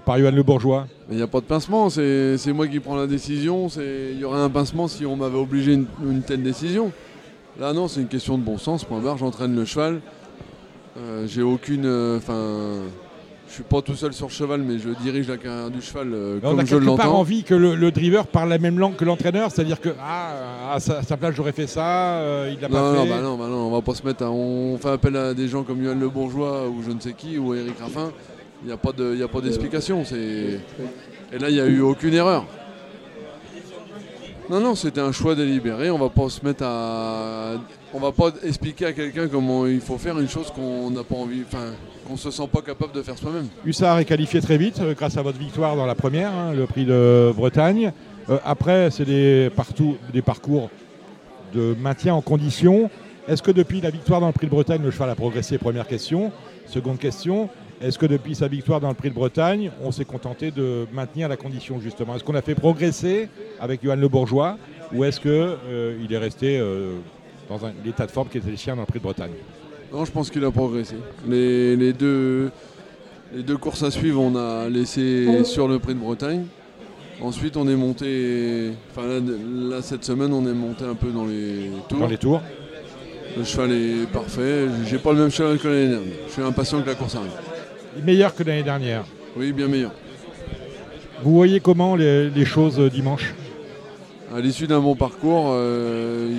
par 0.00 0.18
Johan 0.18 0.30
Le 0.30 0.42
Bourgeois 0.42 0.86
Il 1.10 1.18
n'y 1.18 1.22
a 1.22 1.26
pas 1.26 1.40
de 1.40 1.44
pincement, 1.44 1.90
c'est 1.90 2.52
moi 2.54 2.66
qui 2.66 2.80
prends 2.80 2.96
la 2.96 3.06
décision. 3.06 3.68
Il 3.76 4.18
y 4.18 4.24
aurait 4.24 4.40
un 4.40 4.48
pincement 4.48 4.88
si 4.88 5.04
on 5.04 5.16
m'avait 5.16 5.36
obligé 5.36 5.74
une, 5.74 5.86
une 6.02 6.22
telle 6.22 6.42
décision. 6.42 6.90
Là, 7.58 7.72
non, 7.72 7.88
c'est 7.88 8.00
une 8.00 8.08
question 8.08 8.38
de 8.38 8.42
bon 8.42 8.56
sens. 8.56 8.84
Point 8.84 9.00
barre, 9.00 9.18
j'entraîne 9.18 9.54
le 9.54 9.64
cheval. 9.64 10.00
Euh, 10.96 11.26
j'ai 11.26 11.42
aucune. 11.42 11.86
Euh, 11.86 12.18
enfin. 12.18 12.84
je 13.48 13.52
suis 13.52 13.62
pas 13.64 13.82
tout 13.82 13.94
seul 13.94 14.12
sur 14.12 14.26
le 14.26 14.32
cheval, 14.32 14.62
mais 14.62 14.78
je 14.78 14.90
dirige 15.02 15.28
la 15.28 15.38
carrière 15.38 15.70
du 15.70 15.82
cheval 15.82 16.12
euh, 16.12 16.40
comme 16.40 16.64
je 16.64 16.76
l'entends. 16.76 17.02
Pas 17.02 17.08
envie 17.08 17.42
que 17.42 17.54
le, 17.54 17.90
driver 17.90 18.28
parle 18.28 18.50
la 18.50 18.58
même 18.58 18.78
langue 18.78 18.94
que 18.94 19.04
l'entraîneur, 19.04 19.50
c'est-à-dire 19.50 19.80
que 19.80 19.88
ah, 20.00 20.74
à 20.74 20.80
sa, 20.80 21.16
place 21.16 21.34
j'aurais 21.34 21.52
fait 21.52 21.66
ça, 21.66 22.18
euh, 22.20 22.52
il 22.54 22.60
l'a 22.60 22.68
pas 22.68 22.92
fait. 22.92 22.98
Non, 22.98 23.06
bah 23.06 23.20
non, 23.20 23.36
bah 23.36 23.46
non, 23.48 23.66
on 23.66 23.70
va 23.70 23.82
pas 23.82 23.94
se 23.94 24.06
mettre. 24.06 24.24
À, 24.24 24.30
on 24.30 24.78
fait 24.78 24.90
appel 24.90 25.16
à 25.16 25.34
des 25.34 25.48
gens 25.48 25.64
comme 25.64 25.82
Yohan 25.82 25.98
Le 25.98 26.08
Bourgeois 26.08 26.68
ou 26.68 26.82
je 26.86 26.92
ne 26.92 27.00
sais 27.00 27.12
qui 27.12 27.38
ou 27.38 27.54
Eric 27.54 27.78
Raffin. 27.80 28.12
Il 28.62 28.66
n'y 28.66 28.72
a 28.72 29.28
pas 29.28 29.40
d'explication. 29.40 30.04
Et 30.12 31.38
là, 31.38 31.48
il 31.48 31.54
n'y 31.54 31.60
a 31.60 31.66
eu 31.66 31.80
aucune 31.80 32.14
erreur. 32.14 32.44
Non, 34.50 34.60
non, 34.60 34.74
c'était 34.74 35.00
un 35.00 35.12
choix 35.12 35.34
délibéré. 35.34 35.90
On 35.90 35.98
va 35.98 36.08
pas 36.08 36.28
se 36.30 36.44
mettre 36.44 36.64
à. 36.64 37.56
On 37.92 38.00
va 38.00 38.12
pas 38.12 38.30
expliquer 38.42 38.86
à 38.86 38.92
quelqu'un 38.92 39.28
comment 39.28 39.66
il 39.66 39.80
faut 39.80 39.98
faire 39.98 40.18
une 40.18 40.28
chose 40.28 40.50
qu'on 40.54 40.90
n'a 40.90 41.04
pas 41.04 41.16
envie. 41.16 41.42
Enfin, 41.46 41.72
qu'on 42.06 42.16
se 42.16 42.30
sent 42.30 42.48
pas 42.50 42.62
capable 42.62 42.92
de 42.92 43.02
faire 43.02 43.18
soi-même. 43.18 43.48
Hussard 43.66 43.98
est 43.98 44.06
qualifié 44.06 44.40
très 44.40 44.56
vite 44.56 44.80
euh, 44.80 44.94
grâce 44.94 45.18
à 45.18 45.22
votre 45.22 45.38
victoire 45.38 45.76
dans 45.76 45.84
la 45.84 45.94
première, 45.94 46.32
hein, 46.32 46.54
le 46.54 46.64
prix 46.66 46.86
de 46.86 47.30
Bretagne. 47.36 47.92
Euh, 48.30 48.38
après, 48.44 48.90
c'est 48.90 49.04
des, 49.04 49.50
des 50.12 50.22
parcours 50.22 50.70
de 51.54 51.76
maintien 51.78 52.14
en 52.14 52.22
condition. 52.22 52.90
Est-ce 53.26 53.42
que 53.42 53.50
depuis 53.50 53.82
la 53.82 53.90
victoire 53.90 54.20
dans 54.20 54.28
le 54.28 54.32
prix 54.32 54.46
de 54.46 54.50
Bretagne, 54.50 54.82
le 54.82 54.90
cheval 54.90 55.10
a 55.10 55.14
progressé? 55.14 55.58
Première 55.58 55.86
question. 55.86 56.32
Seconde 56.66 56.98
question, 56.98 57.50
est-ce 57.80 57.98
que 57.98 58.06
depuis 58.06 58.34
sa 58.34 58.48
victoire 58.48 58.80
dans 58.80 58.88
le 58.88 58.94
Prix 58.94 59.10
de 59.10 59.14
Bretagne, 59.14 59.70
on 59.82 59.92
s'est 59.92 60.04
contenté 60.04 60.50
de 60.50 60.86
maintenir 60.92 61.28
la 61.28 61.36
condition 61.36 61.80
justement? 61.80 62.16
Est-ce 62.16 62.24
qu'on 62.24 62.34
a 62.34 62.42
fait 62.42 62.54
progresser 62.54 63.28
avec 63.60 63.82
Johan 63.82 63.96
Le 63.96 64.08
Bourgeois 64.08 64.56
ou 64.92 65.04
est-ce 65.04 65.20
qu'il 65.20 65.30
euh, 65.30 66.06
est 66.10 66.18
resté 66.18 66.58
euh, 66.58 66.96
dans 67.48 67.60
l'état 67.84 68.06
de 68.06 68.10
forme 68.10 68.28
qui 68.28 68.38
était 68.38 68.50
le 68.50 68.56
sien 68.56 68.74
dans 68.74 68.82
le 68.82 68.86
Prix 68.86 68.98
de 68.98 69.04
Bretagne? 69.04 69.32
Non, 69.92 70.04
je 70.04 70.10
pense 70.10 70.30
qu'il 70.30 70.44
a 70.44 70.50
progressé. 70.50 70.96
Les, 71.26 71.92
deux, 71.92 72.50
les 73.32 73.42
deux 73.42 73.56
courses 73.56 73.82
à 73.82 73.90
suivre, 73.90 74.20
on 74.20 74.34
a 74.36 74.68
laissé 74.68 75.44
sur 75.44 75.68
le 75.68 75.78
Prix 75.78 75.94
de 75.94 76.00
Bretagne. 76.00 76.44
Ensuite, 77.20 77.56
on 77.56 77.66
est 77.68 77.76
monté. 77.76 78.70
Enfin, 78.90 79.20
là, 79.70 79.82
cette 79.82 80.04
semaine, 80.04 80.32
on 80.32 80.46
est 80.46 80.54
monté 80.54 80.84
un 80.84 80.94
peu 80.94 81.10
dans 81.10 81.26
les 81.26 81.70
tours. 81.88 81.98
Dans 81.98 82.06
les 82.06 82.18
tours. 82.18 82.42
Le 83.36 83.44
cheval 83.44 83.72
est 83.72 84.06
parfait. 84.12 84.66
J'ai 84.86 84.98
pas 84.98 85.12
le 85.12 85.20
même 85.20 85.30
cheval 85.30 85.58
que 85.58 85.68
l'année 85.68 85.88
dernière. 85.88 86.14
Je 86.26 86.32
suis 86.32 86.42
impatient 86.42 86.80
que 86.82 86.86
la 86.86 86.94
course 86.94 87.14
arrive 87.14 87.47
meilleur 88.04 88.34
que 88.34 88.42
l'année 88.42 88.62
dernière. 88.62 89.04
Oui, 89.36 89.52
bien 89.52 89.68
meilleur. 89.68 89.92
Vous 91.22 91.34
voyez 91.34 91.60
comment 91.60 91.96
les, 91.96 92.44
choses 92.44 92.78
euh, 92.78 92.88
dimanche? 92.88 93.34
À 94.34 94.40
l'issue 94.40 94.66
d'un 94.66 94.80
bon 94.80 94.94
parcours, 94.94 95.48
euh, 95.48 96.30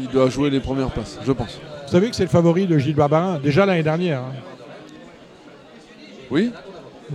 il, 0.00 0.08
doit 0.08 0.28
jouer 0.28 0.50
les 0.50 0.60
premières 0.60 0.90
places, 0.90 1.18
je 1.24 1.32
pense. 1.32 1.60
Vous 1.86 1.92
savez 1.92 2.10
que 2.10 2.16
c'est 2.16 2.24
le 2.24 2.28
favori 2.28 2.66
de 2.66 2.78
Gilles 2.78 2.94
Barbarin, 2.94 3.38
déjà 3.38 3.66
l'année 3.66 3.82
dernière. 3.82 4.20
Hein. 4.20 4.32
Oui 6.30 6.50
hmm. 7.10 7.14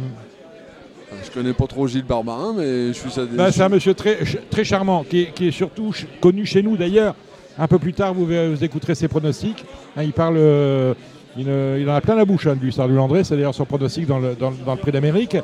Je 1.24 1.32
connais 1.32 1.54
pas 1.54 1.68
trop 1.68 1.88
Gilles 1.88 2.04
Barbarin, 2.04 2.54
mais 2.58 2.88
je 2.88 2.94
suis 2.94 3.12
ça. 3.12 3.24
Bah, 3.26 3.52
c'est 3.52 3.62
un 3.62 3.70
monsieur 3.70 3.94
très, 3.94 4.20
très 4.50 4.64
charmant, 4.64 5.04
qui 5.04 5.30
est, 5.40 5.52
surtout 5.52 5.94
connu 6.22 6.46
chez 6.46 6.64
nous 6.64 6.78
d'ailleurs. 6.78 7.16
Un 7.58 7.68
peu 7.68 7.78
plus 7.78 7.94
tard, 7.94 8.14
vous, 8.14 8.26
vous 8.26 8.64
écouterez 8.64 8.96
ses 8.96 9.08
pronostics. 9.08 9.64
Hein, 9.96 10.04
il 10.04 10.14
parle 10.14 10.38
euh, 10.38 10.94
il, 11.38 11.90
en 11.90 11.96
a 11.96 12.02
plein 12.02 12.16
la 12.16 12.26
bouche, 12.26 12.48
hein, 12.48 12.58
lui, 12.60 12.72
Sardu 12.72 12.96
Landré. 12.96 13.24
C'est 13.24 13.36
d'ailleurs 13.36 13.56
son 13.56 13.66
pronostic 13.66 14.06
dans 14.06 14.20
le, 14.20 14.36
Prix 14.82 14.92
d'Amérique. 14.92 15.38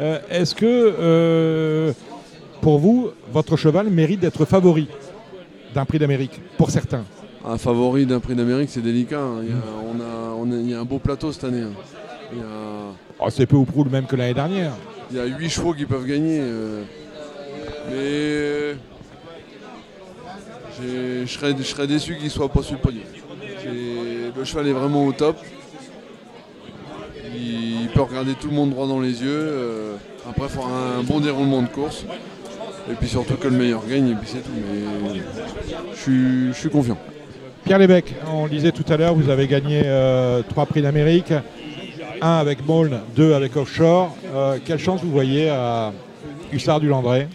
Euh, 0.00 0.18
est-ce 0.30 0.54
que, 0.54 0.66
euh, 0.66 1.92
pour 2.60 2.78
vous, 2.78 3.10
votre 3.32 3.56
cheval 3.56 3.88
mérite 3.88 4.20
d'être 4.20 4.44
favori 4.44 4.88
d'un 5.74 5.84
Prix 5.84 5.98
d'Amérique, 5.98 6.40
pour 6.56 6.70
certains? 6.70 7.04
Un 7.44 7.58
favori 7.58 8.06
d'un 8.06 8.20
Prix 8.20 8.34
d'Amérique, 8.34 8.70
c'est 8.70 8.82
délicat. 8.82 9.20
Hein. 9.20 9.42
Il, 9.42 9.48
y 9.50 9.52
a, 9.52 9.56
on 10.36 10.76
a, 10.76 10.80
un 10.80 10.84
beau 10.84 10.98
plateau 10.98 11.32
cette 11.32 11.44
année. 11.44 11.62
Hein. 11.62 12.42
Oh, 13.20 13.30
c'est 13.30 13.46
peu 13.46 13.56
ou 13.56 13.64
prou 13.64 13.84
le 13.84 13.90
même 13.90 14.06
que 14.06 14.16
l'année 14.16 14.34
dernière. 14.34 14.72
Il 15.10 15.16
y 15.16 15.20
a 15.20 15.24
8 15.24 15.48
chevaux 15.48 15.72
qui 15.72 15.86
peuvent 15.86 16.06
gagner. 16.06 16.38
Euh. 16.40 16.82
mais 17.90 18.78
je 20.80 21.26
serais, 21.26 21.86
déçu 21.86 22.14
qu'il 22.14 22.24
ne 22.24 22.30
soit 22.30 22.48
pas 22.48 22.62
sur 22.62 22.74
le 22.74 22.80
podium 22.80 23.04
le 24.36 24.44
cheval 24.44 24.68
est 24.68 24.72
vraiment 24.72 25.04
au 25.06 25.12
top. 25.12 25.36
Il, 27.34 27.88
peut 27.94 28.02
regarder 28.02 28.34
tout 28.34 28.48
le 28.48 28.54
monde 28.54 28.70
droit 28.70 28.86
dans 28.86 29.00
les 29.00 29.22
yeux. 29.22 29.28
Euh, 29.28 29.94
après, 30.28 30.44
il 30.44 30.48
faudra 30.50 30.70
un 30.98 31.02
bon 31.02 31.20
déroulement 31.20 31.62
de 31.62 31.68
course. 31.68 32.04
Et 32.90 32.94
puis 32.94 33.08
surtout 33.08 33.34
que 33.34 33.48
le 33.48 33.56
meilleur 33.56 33.86
gagne, 33.86 34.10
et 34.10 34.14
puis 34.14 34.26
c'est 34.26 34.42
tout. 34.42 34.50
Mais 35.02 35.20
je 35.94 36.52
suis, 36.52 36.70
confiant. 36.70 36.96
Pierre 37.64 37.78
Lébec, 37.78 38.14
on 38.32 38.44
le 38.44 38.50
disait 38.50 38.72
tout 38.72 38.84
à 38.88 38.96
l'heure, 38.96 39.14
vous 39.14 39.28
avez 39.28 39.46
gagné 39.46 39.82
euh, 39.84 40.42
trois 40.48 40.64
prix 40.64 40.80
d'Amérique. 40.80 41.32
Un 42.20 42.38
avec 42.38 42.66
Maulne, 42.66 43.00
deux 43.14 43.34
avec 43.34 43.56
Offshore. 43.56 44.16
Euh, 44.34 44.58
quelle 44.64 44.78
chance 44.78 45.02
vous 45.02 45.10
voyez 45.10 45.50
à 45.50 45.92
Hussard 46.52 46.80
du 46.80 46.88
Landré? 46.88 47.28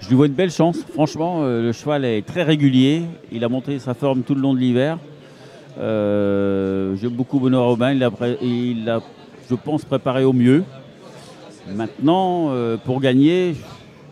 Je 0.00 0.08
lui 0.08 0.16
vois 0.16 0.26
une 0.26 0.32
belle 0.32 0.50
chance. 0.50 0.78
Franchement, 0.92 1.44
le 1.44 1.72
cheval 1.72 2.04
est 2.04 2.26
très 2.26 2.42
régulier. 2.42 3.02
Il 3.32 3.44
a 3.44 3.48
monté 3.48 3.78
sa 3.78 3.94
forme 3.94 4.22
tout 4.22 4.34
le 4.34 4.40
long 4.40 4.54
de 4.54 4.58
l'hiver. 4.58 4.98
Euh, 5.78 6.96
j'aime 6.96 7.12
beaucoup 7.12 7.38
Benoît 7.38 7.62
Robin, 7.62 7.92
il 7.92 8.88
a, 8.88 9.00
je 9.48 9.54
pense, 9.54 9.84
préparé 9.84 10.24
au 10.24 10.32
mieux. 10.32 10.64
Maintenant, 11.74 12.48
euh, 12.50 12.76
pour 12.76 13.00
gagner, 13.00 13.54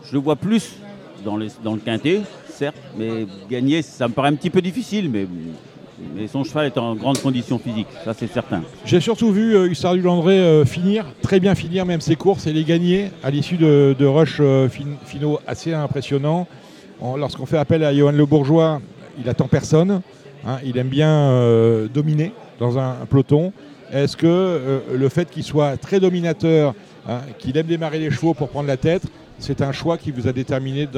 je 0.05 0.13
le 0.13 0.21
vois 0.21 0.37
plus 0.37 0.77
dans, 1.25 1.37
le 1.37 1.79
quintet, 1.85 2.23
certes, 2.49 2.77
mais 2.97 3.27
gagner, 3.51 3.83
ça 3.83 4.09
me 4.09 4.15
paraît 4.15 4.29
un 4.29 4.35
petit 4.35 4.51
peu 4.51 4.63
difficile, 4.63 5.11
mais, 5.11 5.27
son 6.29 6.45
cheval 6.45 6.67
est 6.67 6.79
en 6.79 6.95
grande 6.95 7.19
condition 7.19 7.59
physique, 7.59 7.89
ça 8.05 8.15
c'est 8.15 8.29
certain. 8.29 8.63
J'ai 8.85 9.01
surtout 9.01 9.33
vu 9.33 9.57
euh, 9.57 9.67
Hussard 9.67 9.95
du 9.95 10.01
Landré 10.01 10.63
finir, 10.65 11.05
très 11.23 11.41
bien 11.41 11.57
finir 11.57 11.85
même 11.85 12.01
ses 12.01 12.15
courses 12.15 12.47
et 12.47 12.53
les 12.53 12.63
gagner 12.63 13.11
à 13.25 13.31
l'issue 13.31 13.57
de, 13.57 13.97
de 13.99 14.07
rushs 14.07 14.41
finaux 15.05 15.41
assez 15.45 15.75
impressionnants. 15.75 16.47
Lorsqu'on 17.17 17.47
fait 17.47 17.59
appel 17.59 17.83
à 17.83 17.93
Johan 17.93 18.13
Le 18.13 18.27
Bourgeois, 18.27 18.81
il 19.21 19.29
attend 19.29 19.49
personne. 19.49 20.03
Hein, 20.47 20.59
il 20.65 20.79
aime 20.79 20.89
bien 20.89 21.11
euh, 21.11 21.89
dominer 21.89 22.33
dans 22.59 22.79
un, 22.79 22.95
peloton. 23.09 23.53
Est-ce 23.93 24.17
que 24.17 24.27
euh, 24.27 24.81
le 24.95 25.09
fait 25.09 25.31
qu'il 25.31 25.43
soit 25.43 25.77
très 25.77 26.01
dominateur, 26.01 26.75
hein, 27.09 27.21
qu'il 27.39 27.57
aime 27.57 27.67
démarrer 27.67 27.99
les 27.99 28.11
chevaux 28.11 28.35
pour 28.35 28.49
prendre 28.49 28.69
la 28.69 28.77
tête, 28.77 29.03
c'est 29.39 29.63
un 29.63 29.73
choix 29.73 29.99
qui 29.99 30.11
vous 30.11 30.27
a 30.29 30.33
déterminé 30.33 30.89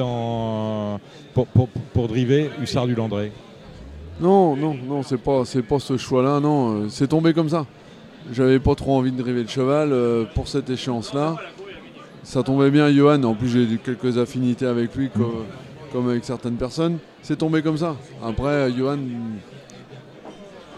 pour, 1.33 2.07
driver 2.07 2.49
Hussard 2.61 2.87
du 2.87 2.95
Landré? 2.95 3.31
Non, 4.19 4.55
non, 4.55 4.75
non, 4.87 5.03
c'est 5.03 5.17
pas, 5.17 5.45
c'est 5.45 5.63
pas 5.63 5.79
ce 5.79 5.97
choix-là, 5.97 6.39
non. 6.39 6.83
Euh, 6.83 6.89
c'est 6.89 7.07
tombé 7.07 7.33
comme 7.33 7.49
ça. 7.49 7.65
J'avais 8.31 8.59
pas 8.59 8.75
trop 8.75 8.97
envie 8.97 9.11
de 9.11 9.21
driver 9.21 9.41
le 9.41 9.47
cheval 9.47 10.27
pour 10.35 10.47
cette 10.47 10.69
échéance-là. 10.69 11.37
Ça 12.23 12.43
tombait 12.43 12.69
bien, 12.69 12.91
Johan. 12.91 13.23
En 13.23 13.33
plus, 13.33 13.49
j'ai 13.49 13.77
quelques 13.77 14.19
affinités 14.19 14.67
avec 14.67 14.95
lui, 14.95 15.09
comme 15.91 16.07
avec 16.07 16.23
certaines 16.23 16.57
personnes 16.57 16.99
c'est 17.21 17.37
tombé 17.37 17.61
comme 17.61 17.77
ça. 17.77 17.95
Après, 18.23 18.71
Johan 18.71 18.99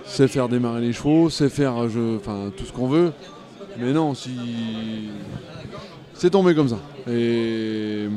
sait 0.05 0.27
faire 0.27 0.49
démarrer 0.49 0.81
les 0.81 0.93
chevaux, 0.93 1.29
sait 1.29 1.49
faire 1.49 1.75
enfin, 1.75 2.51
tout 2.55 2.65
ce 2.65 2.71
qu'on 2.71 2.87
veut. 2.87 3.11
Mais 3.79 3.91
non, 3.93 4.13
si. 4.13 4.31
C'est 6.13 6.29
tombé 6.29 6.53
comme 6.53 6.69
ça. 6.69 6.79
Et, 7.09 8.07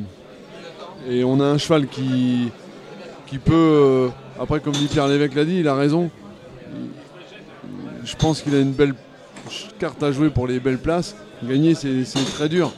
et 1.09 1.25
on 1.25 1.41
a 1.41 1.45
un 1.45 1.59
cheval 1.59 1.87
qui, 1.87 2.51
qui 3.27 3.39
peut. 3.39 3.55
Euh, 3.55 4.09
après, 4.39 4.61
comme 4.61 4.75
dit 4.75 4.87
Pierre 4.87 5.09
Lévesque 5.09 5.35
l'a 5.35 5.45
dit, 5.45 5.61
il 5.61 5.69
a 5.69 5.75
raison. 5.75 6.11
Je 8.05 8.15
pense 8.17 8.43
qu'il 8.43 8.55
a 8.55 8.61
une 8.61 8.73
belle 8.73 8.95
carte 9.79 10.03
à 10.03 10.13
jouer 10.13 10.31
pour 10.31 10.47
les 10.47 10.61
belles 10.61 10.79
places. 10.79 11.17
Gagner, 11.43 11.75
c'est 11.75 12.05
très 12.35 12.49
dur. 12.49 12.73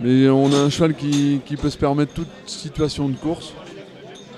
Mais 0.00 0.28
on 0.28 0.52
a 0.52 0.56
un 0.56 0.70
cheval 0.70 0.94
qui, 0.94 1.40
qui 1.46 1.56
peut 1.56 1.70
se 1.70 1.78
permettre 1.78 2.12
toute 2.12 2.28
situation 2.46 3.08
de 3.08 3.14
course 3.16 3.54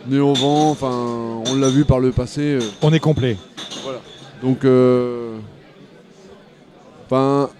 nez 0.06 0.20
au 0.20 0.34
vent, 0.34 0.70
enfin, 0.70 1.42
on 1.50 1.56
l'a 1.56 1.68
vu 1.68 1.84
par 1.84 2.00
le 2.00 2.12
passé. 2.12 2.40
Euh. 2.40 2.60
On 2.82 2.92
est 2.92 3.00
complet. 3.00 3.36
Voilà. 3.82 3.98
Donc, 4.42 4.64
euh, 4.64 5.36
enfin, 7.06 7.50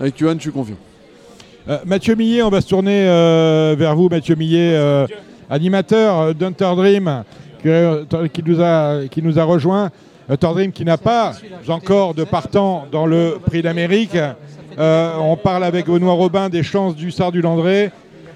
avec 0.00 0.18
Yuan, 0.20 0.36
je 0.36 0.42
suis 0.42 0.52
confiant. 0.52 0.76
Euh, 1.68 1.78
Mathieu 1.86 2.14
Millet, 2.14 2.42
on 2.42 2.50
va 2.50 2.60
se 2.60 2.68
tourner 2.68 3.04
vers 3.76 3.96
vous, 3.96 4.08
Mathieu 4.08 4.36
Millet, 4.36 4.78
animateur 5.50 6.34
d'Hunter 6.34 6.72
Dream, 6.76 7.24
qui, 7.62 8.42
nous 8.44 8.60
a, 8.60 9.06
qui 9.10 9.22
nous 9.22 9.38
a 9.38 9.44
rejoint. 9.44 9.90
Dream 10.40 10.72
qui 10.72 10.84
n'a 10.84 10.96
pas 10.96 11.32
encore 11.68 12.14
de 12.14 12.24
partant 12.24 12.86
dans 12.90 13.06
le 13.06 13.38
prix 13.44 13.62
d'Amérique. 13.62 14.16
on 14.78 15.36
parle 15.42 15.64
avec 15.64 15.86
Benoît 15.86 16.12
Robin 16.12 16.48
des 16.48 16.62
chances 16.62 16.94
du 16.94 17.10
Sard 17.10 17.32
du 17.32 17.40
Landré. 17.40 17.90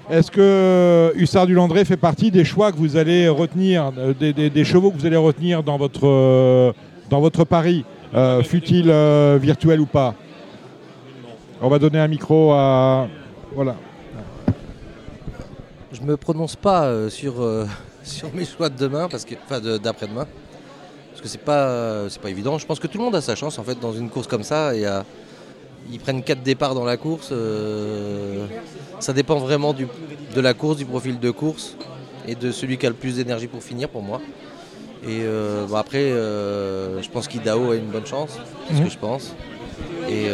Est-ce 0.09 0.31
que 0.31 0.41
euh, 0.41 1.11
Hussard 1.13 1.45
du 1.45 1.53
Landré 1.53 1.85
fait 1.85 1.95
partie 1.95 2.31
des 2.31 2.43
choix 2.43 2.71
que 2.71 2.77
vous 2.77 2.97
allez 2.97 3.29
retenir, 3.29 3.91
euh, 3.95 4.13
des, 4.15 4.65
chevaux 4.65 4.89
que 4.89 4.97
vous 4.97 5.05
allez 5.05 5.15
retenir 5.15 5.61
dans 5.61 5.77
votre, 5.77 6.07
euh, 6.07 6.73
dans 7.11 7.21
votre 7.21 7.43
pari, 7.43 7.85
fut-il 8.43 8.91
virtuel 9.39 9.79
ou 9.79 9.85
pas? 9.85 10.15
On 11.61 11.69
va 11.69 11.77
donner 11.77 11.99
un 11.99 12.07
micro 12.07 12.53
à. 12.53 13.07
Voilà. 13.53 13.75
Je 15.91 16.01
me 16.01 16.17
prononce 16.17 16.55
pas 16.55 17.09
sur, 17.09 17.33
sur 18.03 18.33
mes 18.33 18.45
choix 18.45 18.69
de 18.69 18.77
demain, 18.77 19.09
parce 19.09 19.25
que, 19.25 19.35
d'après-demain, 19.77 20.25
parce 21.11 21.21
que 21.21 21.27
c'est 21.27 21.37
pas, 21.43 22.09
c'est 22.09 22.21
pas 22.21 22.31
évident. 22.31 22.57
Je 22.57 22.65
pense 22.65 22.79
que 22.79 22.87
tout 22.87 22.97
le 22.97 23.03
monde 23.03 23.15
a 23.15 23.21
sa 23.21 23.35
chance 23.35 23.59
en 23.59 23.63
fait 23.63 23.79
dans 23.79 23.93
une 23.93 24.09
course 24.09 24.27
comme 24.27 24.43
ça. 24.43 24.71
Ils 25.91 25.99
prennent 25.99 26.23
4 26.23 26.41
départs 26.41 26.73
dans 26.73 26.85
la 26.85 26.97
course. 26.97 27.31
Ça 28.99 29.13
dépend 29.13 29.37
vraiment 29.37 29.73
du, 29.73 29.87
de 30.35 30.41
la 30.41 30.53
course, 30.53 30.77
du 30.77 30.85
profil 30.85 31.19
de 31.19 31.31
course 31.31 31.75
et 32.27 32.35
de 32.35 32.51
celui 32.51 32.77
qui 32.77 32.85
a 32.85 32.89
le 32.89 32.95
plus 32.95 33.15
d'énergie 33.15 33.47
pour 33.47 33.63
finir 33.63 33.89
pour 33.89 34.01
moi. 34.01 34.21
Et 35.07 35.21
après, 35.75 36.09
je 36.09 37.09
pense 37.09 37.27
qu'Idao 37.27 37.71
a 37.71 37.75
une 37.75 37.87
bonne 37.87 38.05
chance, 38.05 38.37
c'est 38.67 38.73
ce 38.73 38.79
mhm. 38.79 38.85
que 38.85 38.91
je 38.91 38.97
pense. 38.97 39.35
Et 40.09 40.27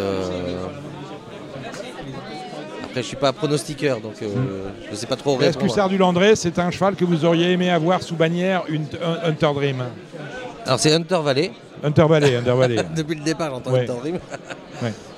après, 2.84 3.02
je 3.04 3.08
suis 3.08 3.18
pas 3.18 3.34
pronostiqueur, 3.34 4.00
donc 4.00 4.14
je 4.22 4.92
ne 4.92 4.96
sais 4.96 5.06
pas 5.06 5.16
trop 5.16 5.40
Est-ce 5.42 5.58
que 5.58 5.68
Sardu 5.68 5.98
Landré, 5.98 6.36
c'est 6.36 6.58
un 6.60 6.72
cheval 6.72 6.96
que 6.96 7.06
vous 7.06 7.26
auriez 7.26 7.52
aimé 7.52 7.70
avoir 7.70 8.02
sous 8.02 8.16
bannière 8.16 8.64
une, 8.68 8.86
Hunter 9.24 9.52
Dream? 9.54 9.84
Alors 10.66 10.80
c'est 10.80 10.94
Hunter 10.94 11.20
Valley. 11.24 11.52
Hunter 11.84 12.06
Valley, 12.10 12.36
Hunter 12.38 12.54
Valley. 12.58 12.76
Depuis 12.96 13.16
le 13.16 13.24
départ, 13.24 13.52
j'entends 13.52 13.74
Hunter 13.74 13.94
Dream. 14.02 14.20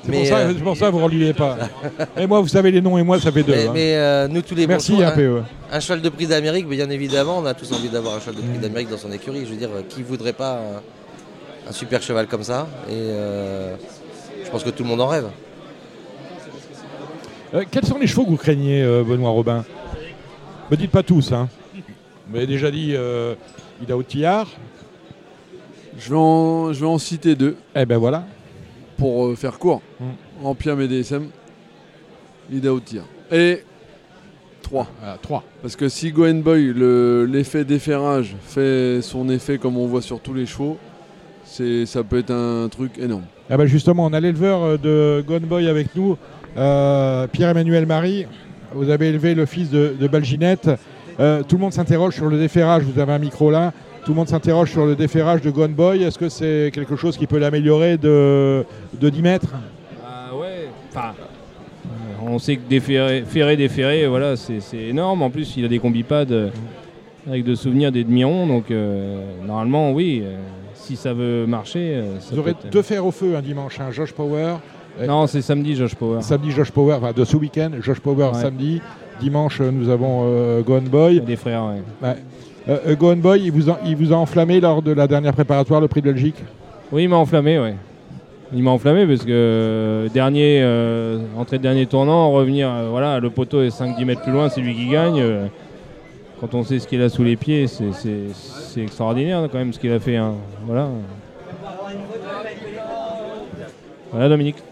C'est 0.05 0.11
pour, 0.11 0.25
ça, 0.25 0.47
pour 0.63 0.77
ça 0.77 0.85
que 0.85 0.91
vous 0.91 0.99
ne 0.99 1.03
reliez 1.03 1.33
pas. 1.33 1.57
et 2.17 2.27
moi, 2.27 2.39
vous 2.39 2.47
savez 2.47 2.71
les 2.71 2.79
noms, 2.79 2.97
et 2.97 3.03
moi, 3.03 3.19
ça 3.19 3.29
fait 3.29 3.43
deux. 3.43 3.53
Mais, 3.73 3.95
hein. 3.95 3.97
euh, 3.97 4.27
nous, 4.29 4.41
tous 4.41 4.55
les 4.55 4.65
Merci, 4.65 4.93
bons 4.93 5.01
un, 5.01 5.43
un, 5.69 5.79
cheval 5.81 5.99
de 5.99 6.07
prix 6.07 6.27
d'Amérique, 6.27 6.65
bien 6.65 6.89
évidemment, 6.89 7.39
on 7.39 7.45
a 7.45 7.53
tous 7.53 7.73
envie 7.73 7.89
d'avoir 7.89 8.15
un 8.15 8.19
cheval 8.21 8.35
de 8.35 8.41
prix 8.41 8.57
mm. 8.57 8.61
d'Amérique 8.61 8.89
dans 8.89 8.97
son 8.97 9.11
écurie. 9.11 9.45
Je 9.45 9.49
veux 9.51 9.57
dire, 9.57 9.69
qui 9.89 10.03
voudrait 10.03 10.31
pas 10.31 10.61
un, 11.67 11.71
super 11.73 12.01
cheval 12.01 12.27
comme 12.27 12.43
ça? 12.43 12.67
Et 12.87 12.93
euh, 12.93 13.75
je 14.45 14.49
pense 14.49 14.63
que 14.63 14.69
tout 14.69 14.83
le 14.83 14.89
monde 14.89 15.01
en 15.01 15.07
rêve. 15.07 15.27
Euh, 17.53 17.63
quels 17.69 17.85
sont 17.85 17.97
les 17.97 18.07
chevaux 18.07 18.25
que 18.25 18.31
vous 18.31 18.37
craignez, 18.37 18.83
euh, 18.83 19.03
Benoît 19.03 19.29
Robin? 19.29 19.63
Me 20.69 20.75
dites 20.75 20.91
pas 20.91 21.03
tous. 21.03 21.31
Hein. 21.31 21.47
Vous 21.73 22.33
m'avez 22.33 22.47
déjà 22.47 22.69
dit 22.69 22.93
euh, 22.93 23.35
il 23.81 23.91
a 23.91 24.03
Tillard. 24.03 24.47
Je 25.97 26.09
vais, 26.09 26.15
en, 26.15 26.73
je 26.73 26.79
vais 26.79 26.85
en 26.85 26.97
citer 26.97 27.35
deux. 27.35 27.55
Eh 27.75 27.85
ben 27.85 27.97
voilà. 27.97 28.25
Pour 28.97 29.35
faire 29.37 29.57
court. 29.57 29.81
Hmm. 29.99 30.45
En 30.45 30.55
Piam 30.55 30.79
et 30.81 30.87
DSM. 30.87 31.27
Ida. 32.51 32.69
Et 33.31 33.63
3. 34.61 34.87
3. 35.21 35.43
Parce 35.61 35.75
que 35.75 35.89
si 35.89 36.11
Goen 36.11 36.41
Boy, 36.41 36.73
l'effet 37.27 37.63
déferrage 37.63 38.35
fait 38.41 39.01
son 39.01 39.29
effet 39.29 39.57
comme 39.57 39.77
on 39.77 39.87
voit 39.87 40.01
sur 40.01 40.19
tous 40.19 40.33
les 40.33 40.45
chevaux, 40.45 40.77
ça 41.45 42.03
peut 42.03 42.19
être 42.19 42.31
un 42.31 42.67
truc 42.69 42.97
énorme. 42.97 43.23
Ah 43.49 43.57
ben 43.57 43.65
justement, 43.65 44.05
on 44.05 44.13
a 44.13 44.19
l'éleveur 44.19 44.77
de 44.77 45.23
Goen 45.25 45.43
Boy 45.43 45.67
avec 45.67 45.95
nous. 45.95 46.17
Euh, 46.57 47.27
Pierre-Emmanuel 47.27 47.85
Marie, 47.85 48.25
vous 48.73 48.89
avez 48.89 49.07
élevé 49.07 49.35
le 49.35 49.45
fils 49.45 49.69
de, 49.69 50.07
Balginette. 50.07 50.69
Euh, 51.19 51.43
tout 51.43 51.55
le 51.55 51.61
monde 51.61 51.73
s'interroge 51.73 52.13
sur 52.13 52.27
le 52.27 52.37
déferrage, 52.37 52.83
vous 52.83 52.99
avez 52.99 53.13
un 53.13 53.19
micro 53.19 53.49
là. 53.49 53.73
Tout 54.07 54.13
le 54.13 54.19
monde 54.19 54.29
s'interroge 54.29 54.71
sur 54.71 54.85
le 54.85 54.95
déferrage 54.95 55.41
de 55.41 55.49
Gone 55.49 55.73
Boy. 55.73 56.01
Est-ce 56.01 56.17
que 56.17 56.29
c'est 56.29 56.71
quelque 56.73 56.95
chose 56.95 57.17
qui 57.17 57.27
peut 57.27 57.39
l'améliorer 57.39 57.97
de, 57.97 58.63
10 58.93 59.21
mètres? 59.21 59.53
Ah 60.01 60.33
ouais, 60.33 60.69
enfin, 60.89 61.11
on 62.25 62.39
sait 62.39 62.55
que 62.55 62.61
déferrer, 62.69 63.25
ferrer, 63.27 63.57
déferrer, 63.57 64.07
voilà, 64.07 64.37
c'est 64.37 64.61
énorme. 64.77 65.23
En 65.23 65.29
plus, 65.29 65.57
il 65.57 65.65
a 65.65 65.67
des 65.67 65.79
combipads 65.79 66.23
avec 67.27 67.43
de 67.43 67.53
souvenirs 67.53 67.91
des 67.91 68.05
demi-ronds. 68.05 68.47
Donc, 68.47 68.71
euh, 68.71 69.19
normalement, 69.45 69.91
oui, 69.91 70.23
si 70.73 70.95
ça 70.95 71.13
veut 71.13 71.45
marcher. 71.45 72.01
Ça 72.21 72.29
vous 72.31 72.39
aurez 72.39 72.55
deux 72.71 72.83
fers 72.83 73.05
au 73.05 73.11
feu 73.11 73.35
un 73.35 73.41
dimanche, 73.41 73.77
un 73.81 73.91
Josh 73.91 74.13
Power 74.13 74.55
non, 75.05 75.27
c'est 75.27 75.43
samedi 75.43 75.75
Josh 75.75 75.93
Power. 75.93 76.21
Samedi 76.21 76.49
Josh 76.49 76.71
Power, 76.71 76.95
enfin 76.95 77.11
de 77.11 77.23
ce 77.23 77.37
week-end, 77.37 77.69
Josh 77.81 77.99
Power 77.99 78.31
samedi. 78.33 78.81
Dimanche, 79.19 79.59
nous 79.59 79.89
avons 79.89 80.23
euh, 80.23 80.61
Gone 80.61 80.85
Boy. 80.85 81.19
Des 81.21 81.35
frères, 81.35 81.65
oui. 81.71 81.81
Ouais. 82.01 82.15
Euh, 82.69 82.77
euh, 82.87 82.95
Gone 82.95 83.21
Boy, 83.21 83.43
il 83.45 83.51
vous, 83.51 83.69
a, 83.69 83.79
il 83.85 83.95
vous 83.95 84.11
a 84.11 84.17
enflammé 84.17 84.59
lors 84.59 84.81
de 84.81 84.91
la 84.91 85.07
dernière 85.07 85.33
préparatoire, 85.33 85.79
le 85.79 85.87
prix 85.87 86.01
de 86.01 86.11
Belgique? 86.11 86.35
Oui, 86.91 87.03
il 87.03 87.09
m'a 87.09 87.15
enflammé, 87.15 87.59
oui. 87.59 87.69
Il 88.53 88.63
m'a 88.63 88.71
enflammé 88.71 89.05
parce 89.05 89.25
que 89.25 90.07
dernier, 90.13 90.63
entrée 91.37 91.57
de 91.57 91.63
dernier 91.63 91.85
tournant, 91.85 92.31
revenir, 92.31 92.71
voilà, 92.89 93.19
le 93.19 93.29
poteau 93.29 93.61
est 93.61 93.77
5-10 93.77 94.05
mètres 94.05 94.21
plus 94.21 94.31
loin, 94.31 94.47
c'est 94.47 94.61
lui 94.61 94.73
qui 94.73 94.87
gagne. 94.87 95.21
quand 96.39 96.53
on 96.53 96.63
sait 96.63 96.79
ce 96.79 96.87
qu'il 96.87 97.01
a 97.01 97.09
sous 97.09 97.25
les 97.25 97.35
pieds, 97.35 97.67
c'est 97.67 98.81
extraordinaire 98.81 99.49
quand 99.51 99.57
même 99.57 99.73
ce 99.73 99.79
qu'il 99.79 99.91
a 99.91 99.99
fait. 99.99 100.15
Hein. 100.15 100.35
Voilà. 100.65 100.87
Voilà 104.11 104.29
Dominique. 104.29 104.63